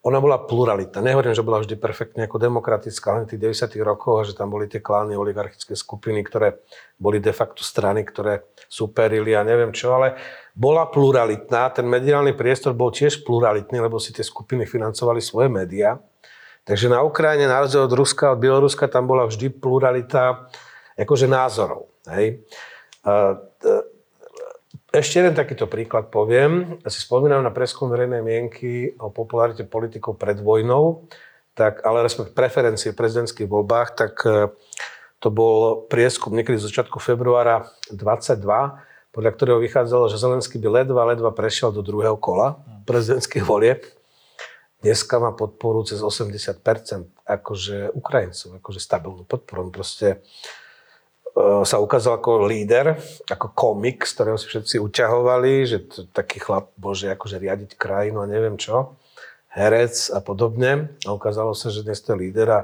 ona 0.00 0.16
bola 0.16 0.40
pluralita. 0.40 1.04
Nehovorím, 1.04 1.36
že 1.36 1.44
bola 1.44 1.60
vždy 1.60 1.76
perfektne 1.76 2.24
ako 2.24 2.40
demokratická, 2.40 3.20
len 3.20 3.28
v 3.28 3.36
tých 3.36 3.68
90 3.68 3.84
rokoch, 3.84 4.24
že 4.24 4.32
tam 4.32 4.48
boli 4.48 4.64
tie 4.64 4.80
klány, 4.80 5.12
oligarchické 5.12 5.76
skupiny, 5.76 6.24
ktoré 6.24 6.56
boli 6.96 7.20
de 7.20 7.36
facto 7.36 7.60
strany, 7.60 8.00
ktoré 8.08 8.48
superili 8.64 9.36
a 9.36 9.44
neviem 9.44 9.76
čo, 9.76 9.92
ale 9.92 10.16
bola 10.56 10.88
pluralitná. 10.88 11.68
Ten 11.76 11.84
mediálny 11.84 12.32
priestor 12.32 12.72
bol 12.72 12.88
tiež 12.88 13.28
pluralitný, 13.28 13.76
lebo 13.76 14.00
si 14.00 14.16
tie 14.16 14.24
skupiny 14.24 14.64
financovali 14.64 15.20
svoje 15.20 15.52
médiá. 15.52 16.00
Takže 16.64 16.88
na 16.88 17.04
Ukrajine, 17.04 17.44
na 17.44 17.60
rozdiel 17.60 17.84
od 17.84 17.92
Ruska, 17.92 18.32
od 18.32 18.40
Bieloruska, 18.40 18.88
tam 18.88 19.04
bola 19.04 19.28
vždy 19.28 19.52
pluralita 19.52 20.48
akože 20.96 21.28
názorov. 21.28 21.92
Hej. 22.08 22.44
Ešte 24.90 25.22
jeden 25.22 25.38
takýto 25.38 25.70
príklad 25.70 26.10
poviem. 26.10 26.82
Si 26.90 26.98
spomínam 27.06 27.46
na 27.46 27.54
preskum 27.54 27.86
verejnej 27.86 28.26
mienky 28.26 28.90
o 28.98 29.14
popularite 29.14 29.62
politikov 29.62 30.18
pred 30.18 30.42
vojnou, 30.42 31.06
tak, 31.54 31.86
ale 31.86 32.02
respektíve 32.02 32.34
preferencie 32.34 32.90
v 32.90 32.98
prezidentských 32.98 33.46
voľbách, 33.46 33.88
tak 33.94 34.18
e, 34.26 34.50
to 35.22 35.30
bol 35.30 35.86
prieskum 35.86 36.34
niekedy 36.34 36.58
z 36.58 36.66
začiatku 36.66 36.98
februára 36.98 37.70
22, 37.94 38.42
podľa 39.14 39.30
ktorého 39.30 39.62
vychádzalo, 39.62 40.10
že 40.10 40.18
Zelenský 40.18 40.58
by 40.58 40.82
ledva, 40.82 41.06
ledva 41.14 41.30
prešiel 41.30 41.70
do 41.70 41.86
druhého 41.86 42.18
kola 42.18 42.58
prezidentských 42.82 43.46
volieb. 43.46 43.86
Dneska 44.82 45.22
má 45.22 45.30
podporu 45.30 45.86
cez 45.86 46.02
80% 46.02 46.66
akože 47.30 47.94
Ukrajincov, 47.94 48.58
akože 48.58 48.80
stabilnú 48.82 49.22
podporu. 49.22 49.70
Proste 49.70 50.18
sa 51.38 51.76
ukázal 51.78 52.18
ako 52.18 52.46
líder, 52.46 52.98
ako 53.30 53.54
komik, 53.54 54.02
z 54.02 54.12
ktorého 54.18 54.38
si 54.38 54.50
všetci 54.50 54.76
uťahovali, 54.82 55.52
že 55.66 55.78
to, 55.86 56.04
taký 56.10 56.42
chlap 56.42 56.74
môže 56.76 57.06
akože 57.06 57.38
riadiť 57.38 57.70
krajinu 57.78 58.22
a 58.22 58.30
neviem 58.30 58.58
čo, 58.58 58.98
herec 59.54 60.10
a 60.10 60.18
podobne. 60.18 60.90
A 61.06 61.14
ukázalo 61.14 61.54
sa, 61.54 61.70
že 61.70 61.86
dnes 61.86 62.02
to 62.02 62.14
je 62.14 62.22
líder 62.28 62.48
a 62.50 62.60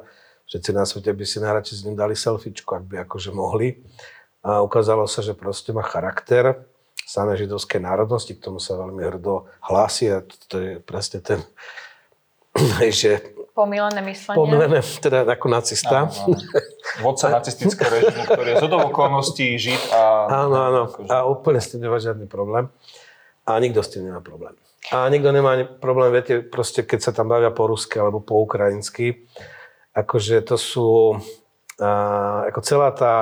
všetci 0.50 0.70
na 0.74 0.82
svete 0.82 1.10
by 1.14 1.24
si 1.26 1.38
najradšej 1.38 1.76
s 1.78 1.84
ním 1.86 1.96
dali 1.98 2.18
selfiečku, 2.18 2.70
ak 2.74 2.84
by 2.86 2.96
akože 3.06 3.30
mohli. 3.30 3.82
A 4.46 4.62
ukázalo 4.62 5.06
sa, 5.10 5.22
že 5.22 5.34
proste 5.34 5.74
má 5.74 5.82
charakter 5.82 6.66
samé 7.06 7.38
židovskej 7.38 7.78
národnosti, 7.78 8.34
k 8.34 8.42
tomu 8.50 8.58
sa 8.58 8.74
veľmi 8.74 9.02
hrdo 9.06 9.46
hlási 9.62 10.10
a 10.10 10.26
to 10.50 10.56
je 10.58 10.72
presne 10.82 11.22
ten, 11.22 11.38
že 12.90 13.35
Pomílené 13.56 14.04
myslenie. 14.04 14.36
Pomílené, 14.36 14.84
teda 15.00 15.24
ako 15.24 15.48
nacista. 15.48 16.04
Áno, 16.04 16.12
áno. 16.12 16.36
Vodca 17.00 17.32
nacistického 17.32 17.88
režimu, 17.88 18.28
ktorý 18.28 18.48
je 18.52 18.56
z 18.60 18.64
okolností 18.68 19.46
žid 19.56 19.80
a... 19.96 20.28
Áno, 20.44 20.56
áno. 20.60 20.82
A 21.08 21.24
úplne 21.24 21.64
s 21.64 21.72
tým 21.72 21.80
nemá 21.80 21.96
žiadny 21.96 22.28
problém. 22.28 22.68
A 23.48 23.56
nikto 23.56 23.80
s 23.80 23.96
tým 23.96 24.12
nemá 24.12 24.20
problém. 24.20 24.52
A 24.92 25.08
nikto 25.08 25.32
nemá 25.32 25.56
ani 25.56 25.64
problém, 25.64 26.12
viete, 26.12 26.44
proste 26.44 26.84
keď 26.84 27.00
sa 27.00 27.12
tam 27.16 27.32
bavia 27.32 27.48
po 27.48 27.64
rusky 27.64 27.96
alebo 27.96 28.20
po 28.20 28.44
ukrajinsky, 28.44 29.24
akože 29.96 30.44
to 30.44 30.60
sú, 30.60 30.88
a, 31.80 31.90
ako 32.52 32.60
celá 32.60 32.92
tá 32.92 33.14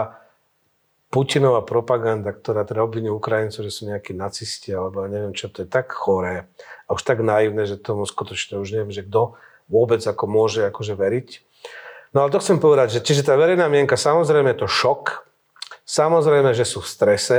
Putinová 1.14 1.62
propaganda, 1.62 2.34
ktorá 2.34 2.66
teda 2.66 2.82
obvinuje 2.82 3.14
Ukrajincov, 3.14 3.62
že 3.62 3.70
sú 3.70 3.86
nejakí 3.86 4.18
nacisti, 4.18 4.74
alebo 4.74 5.06
neviem 5.06 5.30
čo, 5.30 5.46
to 5.46 5.62
je 5.62 5.70
tak 5.70 5.94
choré 5.94 6.50
a 6.84 6.88
už 6.90 7.06
tak 7.06 7.22
naivné, 7.22 7.70
že 7.70 7.78
tomu 7.78 8.02
skutočne 8.02 8.58
už 8.58 8.74
neviem, 8.74 8.90
že 8.90 9.06
kto 9.06 9.38
vôbec 9.68 10.00
ako 10.04 10.24
môže 10.28 10.64
akože 10.68 10.94
veriť. 10.96 11.28
No 12.14 12.22
ale 12.22 12.30
to 12.30 12.38
chcem 12.38 12.62
povedať, 12.62 12.98
že 12.98 13.00
čiže 13.02 13.26
tá 13.26 13.34
verejná 13.34 13.66
mienka, 13.66 13.98
samozrejme 13.98 14.54
je 14.54 14.60
to 14.62 14.68
šok, 14.70 15.26
samozrejme, 15.82 16.54
že 16.54 16.62
sú 16.62 16.78
v 16.78 16.90
strese, 16.90 17.38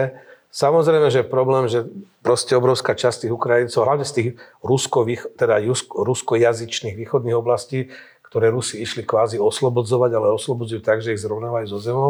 samozrejme, 0.52 1.08
že 1.08 1.24
je 1.24 1.32
problém, 1.32 1.72
že 1.72 1.88
proste 2.20 2.60
obrovská 2.60 2.92
časť 2.92 3.24
tých 3.24 3.34
Ukrajincov, 3.34 3.88
hlavne 3.88 4.04
z 4.04 4.14
tých 4.14 4.30
rusko, 4.60 5.08
teda 5.40 5.64
ruskojazyčných 5.96 7.00
východných 7.00 7.40
oblastí, 7.40 7.88
ktoré 8.28 8.52
Rusi 8.52 8.84
išli 8.84 9.08
kvázi 9.08 9.40
oslobodzovať, 9.40 10.12
ale 10.12 10.36
oslobodzujú 10.36 10.84
tak, 10.84 11.00
že 11.00 11.16
ich 11.16 11.24
zrovnávajú 11.24 11.72
zo 11.72 11.80
zemou. 11.80 12.10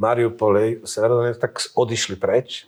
Mariupol, 0.00 0.80
Severodonetsk, 0.88 1.36
tak 1.36 1.60
odišli 1.76 2.16
preč. 2.16 2.64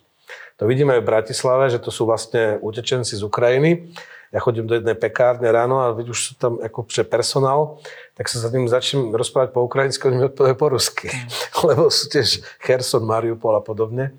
To 0.60 0.68
vidíme 0.68 0.92
aj 0.92 1.00
v 1.00 1.08
Bratislave, 1.08 1.72
že 1.72 1.80
to 1.80 1.88
sú 1.88 2.04
vlastne 2.04 2.60
utečenci 2.60 3.16
z 3.16 3.24
Ukrajiny 3.24 3.96
ja 4.28 4.38
chodím 4.44 4.68
do 4.68 4.76
jednej 4.76 4.92
pekárne 4.92 5.48
ráno 5.48 5.80
a 5.80 5.96
už 5.96 6.18
sú 6.18 6.32
tam 6.36 6.60
ako 6.60 6.84
personál, 7.08 7.80
tak 8.12 8.28
sa 8.28 8.44
za 8.44 8.52
tým 8.52 8.68
začnem 8.68 9.08
rozprávať 9.16 9.56
po 9.56 9.64
ukrajinsky, 9.64 10.04
oni 10.04 10.20
mi 10.20 10.28
odpovedajú 10.28 10.56
po 10.60 10.68
rusky. 10.68 11.08
Mm. 11.08 11.28
Lebo 11.72 11.82
sú 11.88 12.12
tiež 12.12 12.44
Kherson, 12.60 13.08
Mariupol 13.08 13.56
a 13.56 13.64
podobne. 13.64 14.12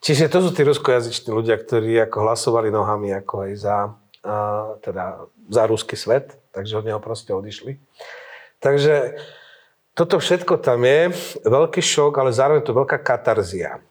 Čiže 0.00 0.32
to 0.32 0.40
sú 0.42 0.50
tí 0.50 0.64
ruskojazyční 0.64 1.30
ľudia, 1.30 1.60
ktorí 1.60 2.00
ako 2.08 2.24
hlasovali 2.24 2.72
nohami 2.72 3.12
ako 3.14 3.46
aj 3.46 3.52
za, 3.54 3.76
a, 4.24 4.34
teda 4.80 5.28
za 5.46 5.62
ruský 5.68 5.94
svet, 5.94 6.40
takže 6.50 6.80
od 6.80 6.88
neho 6.88 6.98
proste 6.98 7.30
odišli. 7.30 7.76
Takže 8.64 9.20
toto 9.92 10.16
všetko 10.16 10.58
tam 10.58 10.82
je, 10.88 11.12
veľký 11.44 11.84
šok, 11.84 12.16
ale 12.16 12.32
zároveň 12.32 12.64
to 12.64 12.72
veľká 12.72 12.96
katarzia 13.04 13.84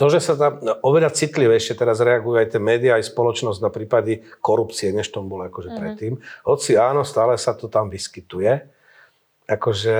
to, 0.00 0.08
že 0.08 0.24
sa 0.24 0.32
tam 0.32 0.64
oveľa 0.80 1.12
citlivejšie 1.12 1.76
teraz 1.76 2.00
reagujú 2.00 2.40
aj 2.40 2.56
tie 2.56 2.60
médiá, 2.62 2.96
aj 2.96 3.12
spoločnosť 3.12 3.60
na 3.60 3.68
prípady 3.68 4.24
korupcie, 4.40 4.96
než 4.96 5.12
tom 5.12 5.28
bolo 5.28 5.44
akože 5.52 5.68
mm-hmm. 5.68 5.80
predtým. 5.84 6.12
Hoci 6.48 6.80
áno, 6.80 7.04
stále 7.04 7.36
sa 7.36 7.52
to 7.52 7.68
tam 7.68 7.92
vyskytuje. 7.92 8.64
Akože 9.44 9.96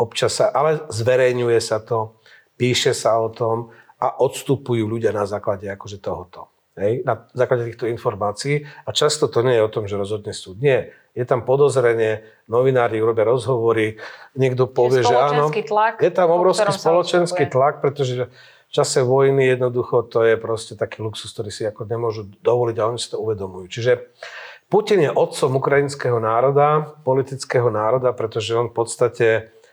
občas 0.00 0.40
sa, 0.40 0.48
ale 0.48 0.88
zverejňuje 0.88 1.60
sa 1.60 1.84
to, 1.84 2.16
píše 2.56 2.96
sa 2.96 3.20
o 3.20 3.28
tom 3.28 3.68
a 4.00 4.24
odstupujú 4.24 4.88
ľudia 4.88 5.12
na 5.12 5.28
základe 5.28 5.68
akože 5.68 6.00
tohoto. 6.00 6.48
Hej, 6.80 7.04
na 7.04 7.28
základe 7.36 7.68
týchto 7.68 7.84
informácií 7.92 8.64
a 8.88 8.90
často 8.96 9.28
to 9.28 9.44
nie 9.44 9.60
je 9.60 9.66
o 9.66 9.68
tom, 9.68 9.84
že 9.84 10.00
rozhodne 10.00 10.32
súd. 10.32 10.64
Nie. 10.64 10.96
Je 11.12 11.28
tam 11.28 11.44
podozrenie, 11.44 12.24
novinári 12.48 13.04
urobia 13.04 13.28
rozhovory, 13.28 14.00
niekto 14.32 14.64
povie, 14.64 15.04
že 15.04 15.12
áno. 15.12 15.52
Tlak, 15.52 16.00
je 16.00 16.08
tam 16.08 16.32
obrovský 16.32 16.72
spoločenský 16.72 17.52
tlak, 17.52 17.84
pretože 17.84 18.32
čase 18.70 19.02
vojny 19.02 19.50
jednoducho 19.54 20.06
to 20.06 20.22
je 20.22 20.38
proste 20.38 20.78
taký 20.78 21.02
luxus, 21.02 21.34
ktorý 21.34 21.50
si 21.50 21.66
ako 21.66 21.90
nemôžu 21.90 22.30
dovoliť 22.40 22.76
a 22.78 22.88
oni 22.88 22.98
si 22.98 23.10
to 23.10 23.18
uvedomujú. 23.18 23.66
Čiže 23.66 23.92
Putin 24.70 25.02
je 25.02 25.10
otcom 25.10 25.58
ukrajinského 25.58 26.22
národa, 26.22 26.94
politického 27.02 27.74
národa, 27.74 28.14
pretože 28.14 28.54
on 28.54 28.70
v 28.70 28.76
podstate 28.78 29.26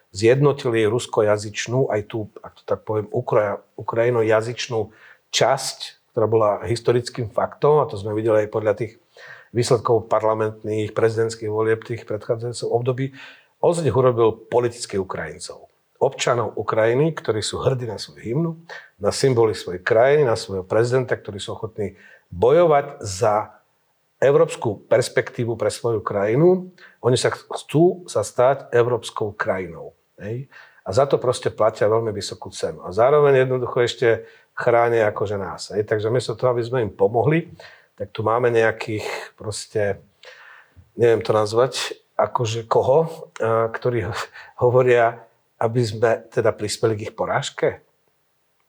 zjednotil 0.10 0.74
jej 0.74 0.90
ruskojazyčnú, 0.90 1.94
aj 1.94 2.02
tú, 2.10 2.34
ak 2.41 2.53
to 2.57 2.64
tak 2.65 2.82
poviem, 2.82 3.06
Ukra- 3.14 3.61
ukrajinojazyčnú 3.78 4.90
časť, 5.30 6.10
ktorá 6.11 6.26
bola 6.26 6.52
historickým 6.65 7.30
faktom, 7.30 7.86
a 7.86 7.86
to 7.86 7.94
sme 8.02 8.18
videli 8.18 8.45
aj 8.45 8.49
podľa 8.49 8.74
tých 8.74 8.98
výsledkov 9.53 10.10
parlamentných, 10.10 10.98
prezidentských 10.98 11.53
volieb 11.53 11.86
tých 11.86 12.10
predchádzajúcich 12.10 12.65
období, 12.74 13.14
on 13.61 13.74
z 13.78 13.86
nich 13.86 13.94
urobil 13.94 14.34
politických 14.34 15.02
Ukrajincov 15.02 15.69
občanov 15.98 16.53
Ukrajiny, 16.57 17.14
ktorí 17.14 17.41
sú 17.41 17.61
hrdí 17.61 17.90
na 17.90 17.98
svoju 17.98 18.22
hymnu, 18.22 18.52
na 19.02 19.10
symboly 19.10 19.57
svojej 19.57 19.82
krajiny, 19.82 20.26
na 20.26 20.38
svojho 20.38 20.65
prezidenta, 20.65 21.18
ktorí 21.18 21.41
sú 21.41 21.57
ochotní 21.57 21.98
bojovať 22.30 23.02
za 23.02 23.57
európsku 24.18 24.90
perspektívu 24.90 25.53
pre 25.57 25.69
svoju 25.69 26.02
krajinu. 26.02 26.74
Oni 27.06 27.18
sa 27.18 27.30
chcú 27.30 28.10
sa 28.10 28.26
stať 28.26 28.74
európskou 28.74 29.34
krajinou. 29.38 29.94
Hej? 30.18 30.49
A 30.82 30.90
za 30.90 31.06
to 31.06 31.22
proste 31.22 31.53
platia 31.53 31.86
veľmi 31.86 32.10
vysokú 32.10 32.49
cenu. 32.49 32.82
A 32.82 32.90
zároveň 32.90 33.45
jednoducho 33.45 33.78
ešte 33.86 34.26
chránia 34.57 35.14
akože 35.14 35.38
nás. 35.38 35.69
Hej? 35.69 35.86
Takže 35.86 36.10
my 36.10 36.18
toho, 36.18 36.49
aby 36.49 36.64
sme 36.65 36.80
im 36.90 36.91
pomohli, 36.94 37.53
tak 37.94 38.10
tu 38.10 38.26
máme 38.26 38.49
nejakých 38.49 39.06
proste, 39.38 40.02
neviem 40.98 41.22
to 41.22 41.34
nazvať, 41.34 41.94
akože 42.18 42.65
koho, 42.65 43.30
ktorí 43.69 44.10
hovoria, 44.64 45.27
aby 45.57 45.81
sme 45.81 46.29
teda 46.29 46.53
prispeli 46.53 46.93
k 46.97 47.11
ich 47.11 47.13
porážke? 47.13 47.88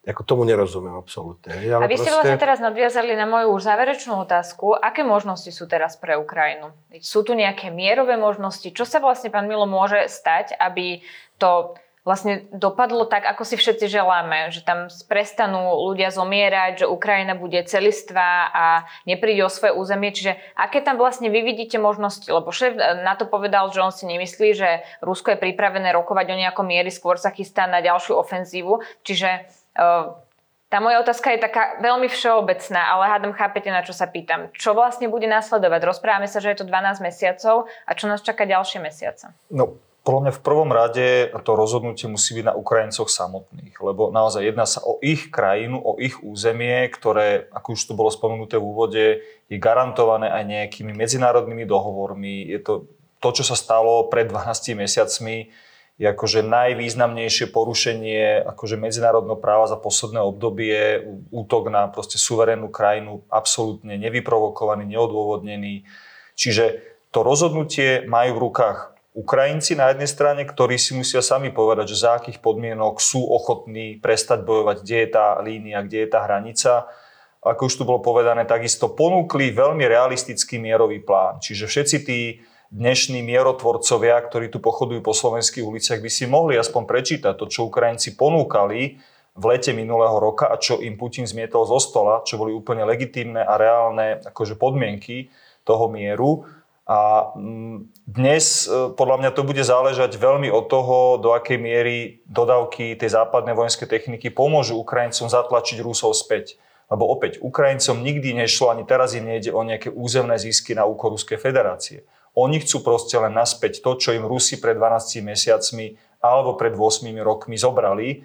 ako 0.09 0.23
tomu 0.25 0.41
nerozumiem 0.47 0.95
absolútne. 0.97 1.53
Ale 1.53 1.85
a 1.85 1.91
vy 1.91 1.99
ste 1.99 2.09
vlastne 2.09 2.39
teraz 2.39 2.57
nadviazali 2.63 3.13
na 3.19 3.27
moju 3.27 3.53
už 3.53 3.67
záverečnú 3.67 4.15
otázku. 4.23 4.73
Aké 4.73 5.05
možnosti 5.05 5.51
sú 5.51 5.67
teraz 5.67 5.99
pre 5.99 6.17
Ukrajinu? 6.17 6.71
Sú 7.03 7.21
tu 7.21 7.35
nejaké 7.37 7.69
mierové 7.69 8.15
možnosti? 8.15 8.71
Čo 8.71 8.87
sa 8.87 8.97
vlastne, 9.03 9.29
pán 9.29 9.45
Milo, 9.45 9.67
môže 9.67 10.07
stať, 10.07 10.55
aby 10.55 11.03
to 11.35 11.75
vlastne 12.07 12.47
dopadlo 12.55 13.03
tak, 13.05 13.27
ako 13.27 13.43
si 13.43 13.55
všetci 13.59 13.91
želáme, 13.91 14.49
že 14.49 14.63
tam 14.63 14.87
prestanú 15.05 15.75
ľudia 15.91 16.09
zomierať, 16.09 16.83
že 16.83 16.91
Ukrajina 16.91 17.35
bude 17.35 17.59
celistvá 17.67 18.49
a 18.49 18.65
nepríde 19.03 19.43
o 19.43 19.51
svoje 19.51 19.75
územie. 19.75 20.15
Čiže 20.15 20.39
aké 20.55 20.79
tam 20.79 20.95
vlastne 20.95 21.27
vy 21.27 21.43
vidíte 21.43 21.77
možnosti? 21.77 22.25
Lebo 22.25 22.49
šéf 22.55 22.75
na 22.77 23.13
to 23.19 23.27
povedal, 23.27 23.67
že 23.69 23.83
on 23.83 23.91
si 23.91 24.07
nemyslí, 24.07 24.49
že 24.55 24.81
Rusko 25.03 25.35
je 25.35 25.43
pripravené 25.43 25.91
rokovať 25.91 26.27
o 26.31 26.39
nejakom 26.39 26.65
miery, 26.65 26.89
skôr 26.89 27.19
sa 27.19 27.35
chystá 27.35 27.67
na 27.67 27.83
ďalšiu 27.83 28.15
ofenzívu. 28.15 28.79
Čiže 29.03 29.45
uh, 29.75 30.15
tá 30.69 30.77
moja 30.77 31.01
otázka 31.01 31.33
je 31.33 31.41
taká 31.41 31.81
veľmi 31.81 32.05
všeobecná, 32.13 32.93
ale 32.93 33.09
hádam 33.09 33.33
chápete, 33.33 33.73
na 33.73 33.81
čo 33.81 33.89
sa 33.89 34.05
pýtam. 34.05 34.53
Čo 34.53 34.77
vlastne 34.77 35.09
bude 35.09 35.25
následovať? 35.25 35.81
Rozprávame 35.81 36.29
sa, 36.29 36.37
že 36.37 36.53
je 36.53 36.61
to 36.61 36.69
12 36.69 37.01
mesiacov 37.01 37.65
a 37.89 37.91
čo 37.97 38.05
nás 38.05 38.21
čaká 38.21 38.45
ďalšie 38.45 38.77
mesiace? 38.77 39.33
No, 39.49 39.81
podľa 40.03 40.21
mňa 40.25 40.33
v 40.33 40.45
prvom 40.45 40.71
rade 40.71 41.07
to 41.43 41.51
rozhodnutie 41.53 42.07
musí 42.07 42.33
byť 42.39 42.45
na 42.49 42.57
Ukrajincoch 42.57 43.11
samotných, 43.11 43.75
lebo 43.83 44.09
naozaj 44.09 44.47
jedná 44.47 44.63
sa 44.63 44.79
o 44.81 44.97
ich 45.03 45.27
krajinu, 45.27 45.77
o 45.77 45.99
ich 45.99 46.23
územie, 46.23 46.87
ktoré, 46.87 47.51
ako 47.51 47.75
už 47.75 47.81
to 47.83 47.93
bolo 47.93 48.09
spomenuté 48.09 48.55
v 48.57 48.67
úvode, 48.67 49.05
je 49.51 49.57
garantované 49.59 50.31
aj 50.31 50.43
nejakými 50.47 50.95
medzinárodnými 50.95 51.67
dohovormi. 51.67 52.47
Je 52.47 52.59
to 52.63 52.73
to, 53.19 53.29
čo 53.35 53.43
sa 53.43 53.55
stalo 53.59 54.07
pred 54.07 54.31
12 54.31 54.79
mesiacmi, 54.79 55.51
je 55.99 56.07
akože 56.07 56.47
najvýznamnejšie 56.47 57.51
porušenie 57.51 58.47
akože 58.47 58.79
medzinárodného 58.79 59.35
práva 59.35 59.67
za 59.67 59.75
posledné 59.75 60.23
obdobie, 60.23 61.03
útok 61.27 61.67
na 61.67 61.91
proste 61.91 62.15
suverénnu 62.15 62.71
krajinu, 62.71 63.27
absolútne 63.27 63.99
nevyprovokovaný, 63.99 64.87
neodôvodnený. 64.87 65.83
Čiže 66.39 66.79
to 67.11 67.19
rozhodnutie 67.19 68.07
majú 68.07 68.39
v 68.39 68.43
rukách 68.47 68.95
Ukrajinci 69.19 69.75
na 69.75 69.91
jednej 69.91 70.07
strane, 70.07 70.47
ktorí 70.47 70.79
si 70.79 70.95
musia 70.95 71.19
sami 71.19 71.51
povedať, 71.51 71.91
že 71.91 72.07
za 72.07 72.15
akých 72.15 72.39
podmienok 72.39 73.03
sú 73.03 73.19
ochotní 73.19 73.99
prestať 73.99 74.47
bojovať, 74.47 74.79
kde 74.79 74.97
je 75.03 75.09
tá 75.11 75.27
línia, 75.43 75.83
kde 75.83 76.07
je 76.07 76.09
tá 76.09 76.23
hranica. 76.23 76.87
Ako 77.43 77.67
už 77.67 77.75
tu 77.79 77.83
bolo 77.83 77.99
povedané, 77.99 78.47
takisto 78.47 78.87
ponúkli 78.95 79.51
veľmi 79.51 79.83
realistický 79.83 80.55
mierový 80.55 81.03
plán. 81.03 81.43
Čiže 81.43 81.67
všetci 81.67 81.97
tí 82.07 82.19
dnešní 82.71 83.19
mierotvorcovia, 83.19 84.23
ktorí 84.23 84.47
tu 84.47 84.63
pochodujú 84.63 85.03
po 85.03 85.11
slovenských 85.11 85.67
uliciach, 85.67 85.99
by 85.99 86.11
si 86.11 86.23
mohli 86.23 86.55
aspoň 86.55 86.87
prečítať 86.87 87.33
to, 87.35 87.51
čo 87.51 87.67
Ukrajinci 87.67 88.15
ponúkali 88.15 89.03
v 89.35 89.43
lete 89.51 89.75
minulého 89.75 90.15
roka 90.15 90.47
a 90.47 90.55
čo 90.55 90.79
im 90.79 90.95
Putin 90.95 91.27
zmietol 91.27 91.67
zo 91.67 91.79
stola, 91.79 92.23
čo 92.23 92.39
boli 92.39 92.55
úplne 92.55 92.87
legitímne 92.87 93.43
a 93.43 93.59
reálne 93.59 94.23
akože 94.23 94.55
podmienky 94.55 95.27
toho 95.67 95.91
mieru. 95.91 96.45
A 96.89 97.29
mm, 97.37 97.93
dnes 98.09 98.65
e, 98.65 98.89
podľa 98.97 99.21
mňa 99.21 99.31
to 99.37 99.45
bude 99.45 99.61
záležať 99.61 100.17
veľmi 100.17 100.49
od 100.49 100.65
toho, 100.65 101.21
do 101.21 101.37
akej 101.37 101.61
miery 101.61 102.25
dodávky 102.25 102.97
tej 102.97 103.13
západnej 103.13 103.53
vojenskej 103.53 103.85
techniky 103.85 104.33
pomôžu 104.33 104.73
Ukrajincom 104.73 105.29
zatlačiť 105.29 105.85
Rusov 105.85 106.17
späť. 106.17 106.57
Lebo 106.89 107.05
opäť, 107.05 107.37
Ukrajincom 107.45 108.01
nikdy 108.01 108.33
nešlo, 108.33 108.73
ani 108.73 108.89
teraz 108.89 109.13
im 109.13 109.29
nejde 109.29 109.53
o 109.53 109.61
nejaké 109.61 109.93
územné 109.93 110.41
zisky 110.41 110.73
na 110.73 110.89
úkor 110.89 111.13
Ruskej 111.13 111.37
federácie. 111.37 112.09
Oni 112.33 112.57
chcú 112.57 112.81
proste 112.81 113.21
len 113.21 113.37
naspäť 113.37 113.85
to, 113.85 113.93
čo 113.93 114.17
im 114.17 114.25
Rusi 114.25 114.57
pred 114.57 114.73
12 114.73 115.21
mesiacmi 115.21 115.93
alebo 116.25 116.57
pred 116.57 116.73
8 116.73 117.05
rokmi 117.21 117.53
zobrali, 117.53 118.09
e, 118.09 118.17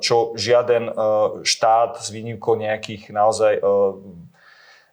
čo 0.00 0.32
žiaden 0.32 0.88
e, 0.88 0.92
štát 1.44 2.00
s 2.00 2.08
výnimkou 2.08 2.56
nejakých 2.56 3.12
naozaj 3.12 3.60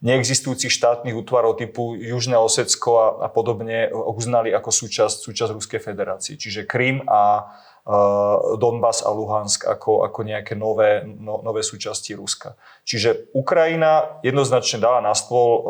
neexistujúcich 0.01 0.73
štátnych 0.73 1.13
útvarov 1.13 1.61
typu 1.61 1.93
Južné 1.93 2.33
Osecko 2.33 2.89
a, 2.97 3.07
a 3.25 3.27
podobne 3.29 3.93
uznali 3.93 4.49
ako 4.49 4.73
súčasť, 4.73 5.21
súčasť 5.21 5.51
Ruskej 5.53 5.81
federácie. 5.81 6.33
Čiže 6.41 6.65
Krym 6.65 7.05
a 7.05 7.53
uh, 7.85 8.57
Donbass 8.57 9.05
a 9.05 9.13
Luhansk 9.13 9.69
ako, 9.69 10.01
ako 10.09 10.19
nejaké 10.25 10.57
nové, 10.57 11.05
no, 11.05 11.45
nové 11.45 11.61
súčasti 11.61 12.17
Ruska. 12.17 12.57
Čiže 12.81 13.29
Ukrajina 13.37 14.17
jednoznačne 14.25 14.81
dala 14.81 15.05
na 15.05 15.13
stôl 15.13 15.49
uh, 15.53 15.63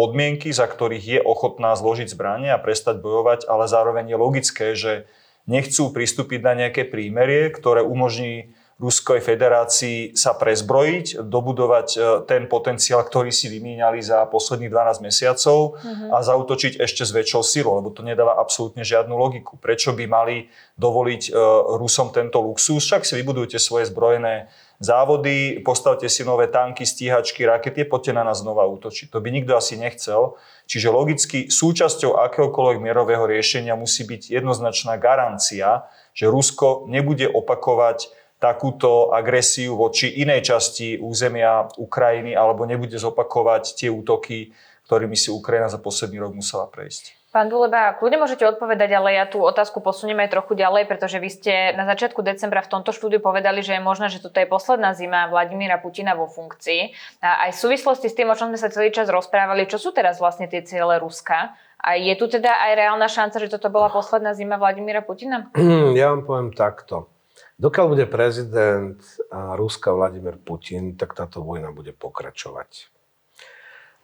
podmienky, 0.00 0.48
za 0.48 0.64
ktorých 0.64 1.04
je 1.04 1.20
ochotná 1.20 1.76
zložiť 1.76 2.08
zbranie 2.08 2.56
a 2.56 2.62
prestať 2.62 3.04
bojovať, 3.04 3.44
ale 3.44 3.68
zároveň 3.68 4.08
je 4.08 4.16
logické, 4.16 4.66
že 4.72 5.04
nechcú 5.44 5.92
pristúpiť 5.92 6.40
na 6.40 6.56
nejaké 6.56 6.88
prímerie, 6.88 7.52
ktoré 7.52 7.84
umožní 7.84 8.56
Ruskej 8.74 9.22
federácii 9.22 10.18
sa 10.18 10.34
prezbrojiť, 10.34 11.22
dobudovať 11.22 11.88
e, 11.94 11.98
ten 12.26 12.50
potenciál, 12.50 13.06
ktorý 13.06 13.30
si 13.30 13.46
vymieňali 13.46 14.02
za 14.02 14.26
posledných 14.26 14.66
12 14.66 14.98
mesiacov 14.98 15.78
uh-huh. 15.78 16.10
a 16.10 16.18
zautočiť 16.18 16.82
ešte 16.82 17.06
s 17.06 17.14
väčšou 17.14 17.42
silou, 17.46 17.78
lebo 17.78 17.94
to 17.94 18.02
nedáva 18.02 18.34
absolútne 18.34 18.82
žiadnu 18.82 19.14
logiku. 19.14 19.54
Prečo 19.62 19.94
by 19.94 20.10
mali 20.10 20.50
dovoliť 20.74 21.22
e, 21.22 21.38
Rusom 21.78 22.10
tento 22.10 22.42
luxus? 22.42 22.82
Však 22.82 23.06
si 23.06 23.14
vybudujte 23.14 23.62
svoje 23.62 23.86
zbrojené 23.86 24.50
závody, 24.82 25.62
postavte 25.62 26.10
si 26.10 26.26
nové 26.26 26.50
tanky, 26.50 26.82
stíhačky, 26.82 27.46
rakety, 27.46 27.86
poďte 27.86 28.12
na 28.18 28.26
nás 28.26 28.42
znova 28.42 28.66
útočiť. 28.66 29.06
To 29.14 29.22
by 29.22 29.30
nikto 29.30 29.54
asi 29.54 29.78
nechcel. 29.78 30.34
Čiže 30.66 30.90
logicky 30.90 31.38
súčasťou 31.46 32.18
akéhokoľvek 32.26 32.82
mierového 32.82 33.24
riešenia 33.30 33.78
musí 33.78 34.02
byť 34.02 34.34
jednoznačná 34.34 34.98
garancia, 34.98 35.86
že 36.10 36.26
Rusko 36.26 36.90
nebude 36.90 37.30
opakovať 37.30 38.23
takúto 38.44 39.16
agresiu 39.16 39.80
voči 39.80 40.20
inej 40.20 40.52
časti 40.52 41.00
územia 41.00 41.64
Ukrajiny 41.80 42.36
alebo 42.36 42.68
nebude 42.68 43.00
zopakovať 43.00 43.80
tie 43.80 43.88
útoky, 43.88 44.52
ktorými 44.84 45.16
si 45.16 45.32
Ukrajina 45.32 45.72
za 45.72 45.80
posledný 45.80 46.20
rok 46.20 46.36
musela 46.36 46.68
prejsť. 46.68 47.24
Pán 47.34 47.50
Duleba, 47.50 47.98
kľudne 47.98 48.22
môžete 48.22 48.46
odpovedať, 48.46 48.94
ale 48.94 49.18
ja 49.18 49.26
tú 49.26 49.42
otázku 49.42 49.82
posuniem 49.82 50.22
aj 50.22 50.38
trochu 50.38 50.54
ďalej, 50.54 50.86
pretože 50.86 51.18
vy 51.18 51.26
ste 51.34 51.74
na 51.74 51.82
začiatku 51.82 52.22
decembra 52.22 52.62
v 52.62 52.70
tomto 52.70 52.94
štúdiu 52.94 53.18
povedali, 53.18 53.58
že 53.58 53.74
je 53.74 53.82
možné, 53.82 54.06
že 54.06 54.22
toto 54.22 54.38
je 54.38 54.46
posledná 54.46 54.94
zima 54.94 55.26
Vladimíra 55.26 55.82
Putina 55.82 56.14
vo 56.14 56.30
funkcii. 56.30 56.94
A 57.26 57.50
aj 57.50 57.58
v 57.58 57.62
súvislosti 57.66 58.06
s 58.06 58.14
tým, 58.14 58.30
o 58.30 58.38
čom 58.38 58.54
sme 58.54 58.60
sa 58.62 58.70
celý 58.70 58.94
čas 58.94 59.10
rozprávali, 59.10 59.66
čo 59.66 59.82
sú 59.82 59.90
teraz 59.90 60.22
vlastne 60.22 60.46
tie 60.46 60.62
ciele 60.62 60.94
Ruska? 61.02 61.58
A 61.82 61.98
je 61.98 62.14
tu 62.14 62.30
teda 62.30 62.54
aj 62.70 62.72
reálna 62.78 63.10
šanca, 63.10 63.42
že 63.42 63.50
toto 63.50 63.66
bola 63.66 63.90
posledná 63.90 64.30
zima 64.30 64.54
Vladimíra 64.54 65.02
Putina? 65.02 65.50
Ja 65.98 66.14
vám 66.14 66.22
poviem 66.22 66.54
takto. 66.54 67.10
Dokiaľ 67.54 67.86
bude 67.86 68.06
prezident 68.10 68.98
Ruska 69.30 69.94
Vladimír 69.94 70.42
Putin, 70.42 70.98
tak 70.98 71.14
táto 71.14 71.38
vojna 71.38 71.70
bude 71.70 71.94
pokračovať. 71.94 72.90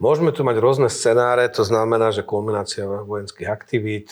Môžeme 0.01 0.31
tu 0.33 0.47
mať 0.47 0.57
rôzne 0.63 0.89
scenáre, 0.89 1.45
to 1.53 1.67
znamená, 1.67 2.15
že 2.15 2.25
kulminácia 2.25 2.87
vojenských 2.87 3.51
aktivít, 3.51 4.09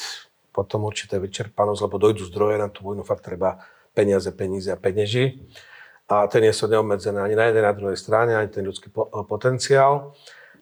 potom 0.50 0.84
určité 0.84 1.22
vyčerpanosť, 1.22 1.80
lebo 1.86 1.96
dojdú 2.02 2.26
zdroje 2.28 2.58
na 2.58 2.68
tú 2.68 2.82
vojnu, 2.82 3.06
fakt 3.06 3.24
treba 3.24 3.62
peniaze, 3.94 4.28
peníze 4.34 4.68
a 4.68 4.76
peneži. 4.76 5.38
A 6.10 6.26
ten 6.26 6.42
nie 6.42 6.52
sú 6.52 6.66
neobmedzené 6.66 7.20
ani 7.22 7.38
na 7.38 7.48
jednej, 7.48 7.62
na 7.62 7.76
druhej 7.76 7.96
strane, 7.96 8.34
ani 8.34 8.50
ten 8.50 8.66
ľudský 8.66 8.90
potenciál. 9.28 10.18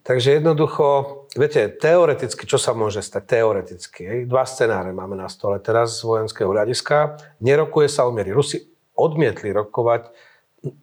Takže 0.07 0.39
jednoducho, 0.39 0.87
viete, 1.35 1.66
teoreticky, 1.66 2.47
čo 2.47 2.62
sa 2.62 2.70
môže 2.78 3.03
stať? 3.03 3.27
Teoreticky. 3.27 4.23
Dva 4.31 4.47
scenáre 4.47 4.95
máme 4.95 5.19
na 5.19 5.27
stole 5.27 5.59
teraz 5.59 5.99
z 5.99 6.07
vojenského 6.07 6.47
hľadiska. 6.47 7.19
Nerokuje 7.43 7.91
sa 7.91 8.07
o 8.07 8.15
miery. 8.15 8.31
Rusi 8.31 8.70
odmietli 8.95 9.51
rokovať, 9.51 10.15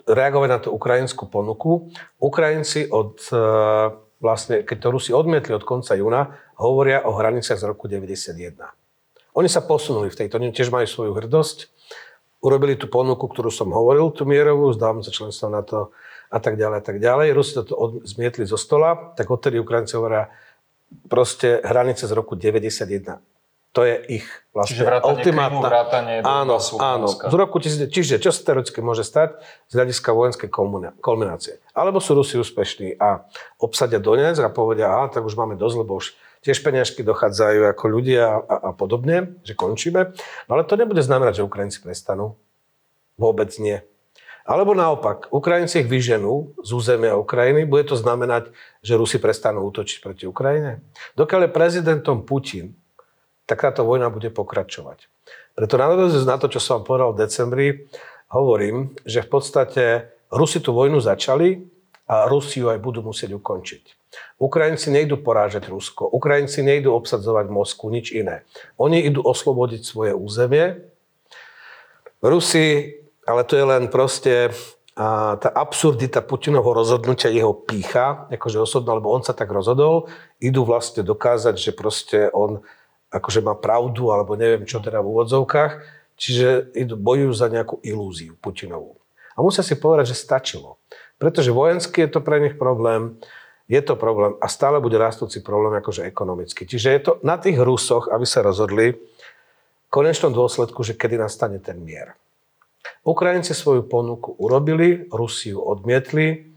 reagovať 0.04 0.50
na 0.52 0.60
tú 0.60 0.76
ukrajinskú 0.76 1.32
ponuku. 1.32 1.88
Ukrajinci 2.20 2.91
od, 2.91 3.16
e, 3.32 3.40
vlastne, 4.20 4.68
keď 4.68 4.78
to 4.84 4.88
Rusi 4.91 5.12
odmietli 5.16 5.56
od 5.56 5.64
konca 5.64 5.95
júna, 5.95 6.36
hovoria 6.60 7.08
o 7.08 7.16
hraniciach 7.16 7.64
z 7.64 7.64
roku 7.64 7.88
91. 7.88 8.76
Oni 9.40 9.48
sa 9.48 9.64
posunuli 9.64 10.12
v 10.12 10.20
tejto, 10.20 10.36
oni 10.36 10.52
tiež 10.52 10.68
majú 10.68 10.84
svoju 10.84 11.16
hrdosť. 11.16 11.72
Urobili 12.44 12.76
tú 12.76 12.91
ponuku, 12.91 13.24
ktorú 13.32 13.48
som 13.48 13.72
hovoril, 13.72 14.12
tú 14.12 14.28
mierovú, 14.28 14.76
zdávam 14.76 15.00
sa 15.00 15.16
členstvo 15.16 15.48
na 15.48 15.64
to 15.64 15.95
a 16.34 16.40
tak 16.42 16.58
ďalej 16.58 16.78
a 16.82 16.84
tak 16.84 16.98
ďalej. 16.98 17.28
Rusi 17.38 17.54
to 17.62 17.62
od, 17.78 18.02
zmietli 18.10 18.50
zo 18.50 18.58
stola, 18.58 19.14
tak 19.14 19.30
odtedy 19.30 19.62
Ukrajinci 19.62 19.94
hovoria 19.94 20.34
proste 21.06 21.62
hranice 21.62 22.10
z 22.10 22.14
roku 22.18 22.34
91. 22.34 23.22
To 23.74 23.82
je 23.82 24.22
ich 24.22 24.26
vlastne 24.54 24.86
čiže 24.86 25.02
ultimátna... 25.02 25.58
Krymu, 25.58 25.66
vrátanie 25.66 26.16
áno, 26.22 26.62
áno. 26.78 27.10
Z 27.10 27.34
roku, 27.34 27.58
čiže 27.58 28.22
čo 28.22 28.30
sa 28.30 28.42
teoreticky 28.46 28.86
môže 28.86 29.02
stať 29.02 29.42
z 29.66 29.74
hľadiska 29.74 30.14
vojenskej 30.14 30.50
kulminácie. 31.02 31.58
Alebo 31.74 31.98
sú 31.98 32.14
Rusi 32.14 32.38
úspešní 32.38 33.02
a 33.02 33.26
obsadia 33.58 33.98
Donec 33.98 34.38
a 34.38 34.54
povedia, 34.54 34.94
aha, 34.94 35.10
tak 35.10 35.26
už 35.26 35.34
máme 35.34 35.58
dosť, 35.58 35.76
lebo 35.82 35.98
už 35.98 36.14
tiež 36.46 36.62
peniažky 36.62 37.02
dochádzajú 37.02 37.74
ako 37.74 37.86
ľudia 37.90 38.46
a, 38.46 38.70
a 38.70 38.72
podobne, 38.78 39.42
že 39.42 39.58
končíme. 39.58 40.14
No 40.46 40.52
ale 40.54 40.70
to 40.70 40.78
nebude 40.78 41.02
znamenať, 41.02 41.42
že 41.42 41.48
Ukrajinci 41.50 41.82
prestanú. 41.82 42.38
Vôbec 43.18 43.50
nie. 43.58 43.82
Alebo 44.44 44.76
naopak, 44.76 45.32
Ukrajinci 45.32 45.88
ich 45.88 45.88
vyženú 45.88 46.60
z 46.60 46.70
územia 46.76 47.15
Ukrajiny, 47.15 47.64
bude 47.64 47.88
to 47.88 47.95
znamenať, 47.95 48.52
že 48.84 48.99
Rusi 48.99 49.15
prestanú 49.15 49.64
útočiť 49.72 50.03
proti 50.03 50.28
Ukrajine? 50.28 50.84
Dokiaľ 51.15 51.48
je 51.48 51.56
prezidentom 51.56 52.28
Putin, 52.28 52.76
tak 53.48 53.64
táto 53.64 53.88
vojna 53.88 54.11
bude 54.11 54.28
pokračovať. 54.36 55.07
Preto 55.56 55.76
na 55.80 55.88
na 55.95 56.36
to, 56.36 56.52
čo 56.52 56.60
som 56.60 56.82
vám 56.82 56.86
povedal 56.88 57.10
v 57.15 57.22
decembri, 57.24 57.68
hovorím, 58.36 58.91
že 59.07 59.24
v 59.24 59.30
podstate 59.32 59.84
Rusi 60.28 60.60
tú 60.60 60.76
vojnu 60.76 60.99
začali 60.99 61.64
a 62.10 62.28
Rusi 62.28 62.60
ju 62.60 62.68
aj 62.68 62.84
budú 62.84 62.99
musieť 63.06 63.38
ukončiť. 63.40 63.84
Ukrajinci 64.41 64.91
nejdú 64.91 65.24
porážať 65.24 65.72
Rusko, 65.72 66.10
Ukrajinci 66.11 66.61
nejdú 66.65 66.91
obsadzovať 66.94 67.48
Moskvu, 67.48 67.90
nič 67.94 68.11
iné. 68.11 68.44
Oni 68.76 69.02
idú 69.02 69.24
oslobodiť 69.24 69.82
svoje 69.88 70.14
územie. 70.14 70.84
Rusi, 72.20 72.98
ale 73.28 73.41
to 73.44 73.54
je 73.56 73.66
len 73.66 73.88
proste 73.88 74.52
a 74.94 75.41
tá 75.41 75.50
absurdita 75.50 76.22
Putinovho 76.22 76.70
rozhodnutia, 76.70 77.34
jeho 77.34 77.50
pícha, 77.50 78.30
akože 78.30 78.62
osobno, 78.62 78.94
lebo 78.94 79.10
on 79.10 79.26
sa 79.26 79.34
tak 79.34 79.50
rozhodol, 79.50 80.06
idú 80.38 80.70
vlastne 80.70 81.02
dokázať, 81.02 81.58
že 81.58 81.72
proste 81.74 82.30
on 82.30 82.62
akože 83.10 83.41
má 83.41 83.58
pravdu, 83.58 84.14
alebo 84.14 84.38
neviem 84.38 84.70
čo 84.70 84.78
teda 84.78 85.02
v 85.02 85.10
úvodzovkách, 85.18 85.72
čiže 86.14 86.78
idú, 86.78 86.94
bojujú 86.94 87.34
za 87.34 87.50
nejakú 87.50 87.82
ilúziu 87.82 88.38
Putinovú. 88.38 89.02
A 89.34 89.41
musia 89.41 89.66
si 89.66 89.74
povedať, 89.74 90.14
že 90.14 90.22
stačilo. 90.22 90.78
Pretože 91.18 91.50
vojenský 91.50 92.06
je 92.06 92.14
to 92.14 92.22
pre 92.22 92.38
nich 92.38 92.54
problém, 92.54 93.18
je 93.66 93.82
to 93.82 93.98
problém 93.98 94.38
a 94.38 94.45
stále 94.45 94.78
bude 94.78 95.02
rastúci 95.02 95.41
problém 95.41 95.74
akože 95.82 96.06
ekonomicky. 96.06 96.70
Čiže 96.70 96.88
je 96.94 97.02
to 97.02 97.12
na 97.26 97.41
tých 97.41 97.58
Rusoch, 97.58 98.14
aby 98.14 98.30
sa 98.30 98.45
rozhodli 98.45 98.94
v 98.94 99.88
konečnom 99.90 100.30
dôsledku, 100.30 100.86
že 100.86 100.94
kedy 100.94 101.18
nastane 101.18 101.58
ten 101.58 101.82
mier. 101.82 102.14
Ukrajinci 103.04 103.52
svoju 103.52 103.84
ponuku 103.84 104.36
urobili, 104.40 105.12
Rusi 105.12 105.52
ju 105.52 105.60
odmietli. 105.60 106.48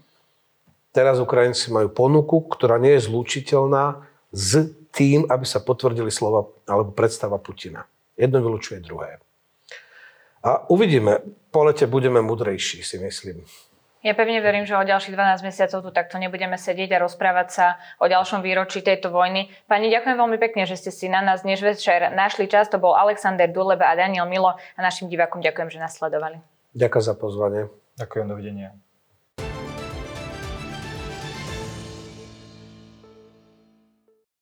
Teraz 0.95 1.19
Ukrajinci 1.19 1.69
majú 1.75 1.91
ponuku, 1.91 2.47
ktorá 2.47 2.79
nie 2.79 2.95
je 2.95 3.11
zlúčiteľná 3.11 4.07
s 4.31 4.71
tým, 4.95 5.27
aby 5.27 5.45
sa 5.45 5.59
potvrdili 5.59 6.07
slova 6.09 6.47
alebo 6.65 6.95
predstava 6.95 7.37
Putina. 7.37 7.85
Jedno 8.15 8.41
vylučuje 8.41 8.79
druhé. 8.81 9.19
A 10.41 10.63
uvidíme, 10.71 11.19
po 11.51 11.67
lete 11.67 11.85
budeme 11.85 12.23
mudrejší, 12.23 12.81
si 12.81 12.97
myslím. 12.97 13.43
Ja 14.07 14.15
pevne 14.15 14.39
verím, 14.39 14.63
že 14.63 14.71
o 14.71 14.87
ďalších 14.87 15.11
12 15.11 15.43
mesiacov 15.43 15.83
tu 15.83 15.91
takto 15.91 16.15
nebudeme 16.15 16.55
sedieť 16.55 16.95
a 16.95 17.03
rozprávať 17.03 17.47
sa 17.51 17.65
o 17.99 18.07
ďalšom 18.07 18.39
výročí 18.39 18.79
tejto 18.79 19.11
vojny. 19.11 19.51
Pani, 19.67 19.91
ďakujem 19.91 20.15
veľmi 20.15 20.39
pekne, 20.39 20.63
že 20.63 20.79
ste 20.79 20.95
si 20.95 21.11
na 21.11 21.19
nás 21.19 21.43
dnes 21.43 21.59
večer 21.59 22.15
našli 22.15 22.47
čas. 22.47 22.71
To 22.71 22.79
bol 22.79 22.95
Alexander 22.95 23.51
Duleba 23.51 23.91
a 23.91 23.99
Daniel 23.99 24.23
Milo 24.23 24.55
a 24.55 24.79
našim 24.79 25.11
divákom 25.11 25.43
ďakujem, 25.43 25.75
že 25.75 25.83
nás 25.83 25.99
sledovali. 25.99 26.39
Ďakujem 26.71 27.03
za 27.03 27.15
pozvanie. 27.19 27.67
Ďakujem, 27.99 28.25
dovidenia. 28.31 28.86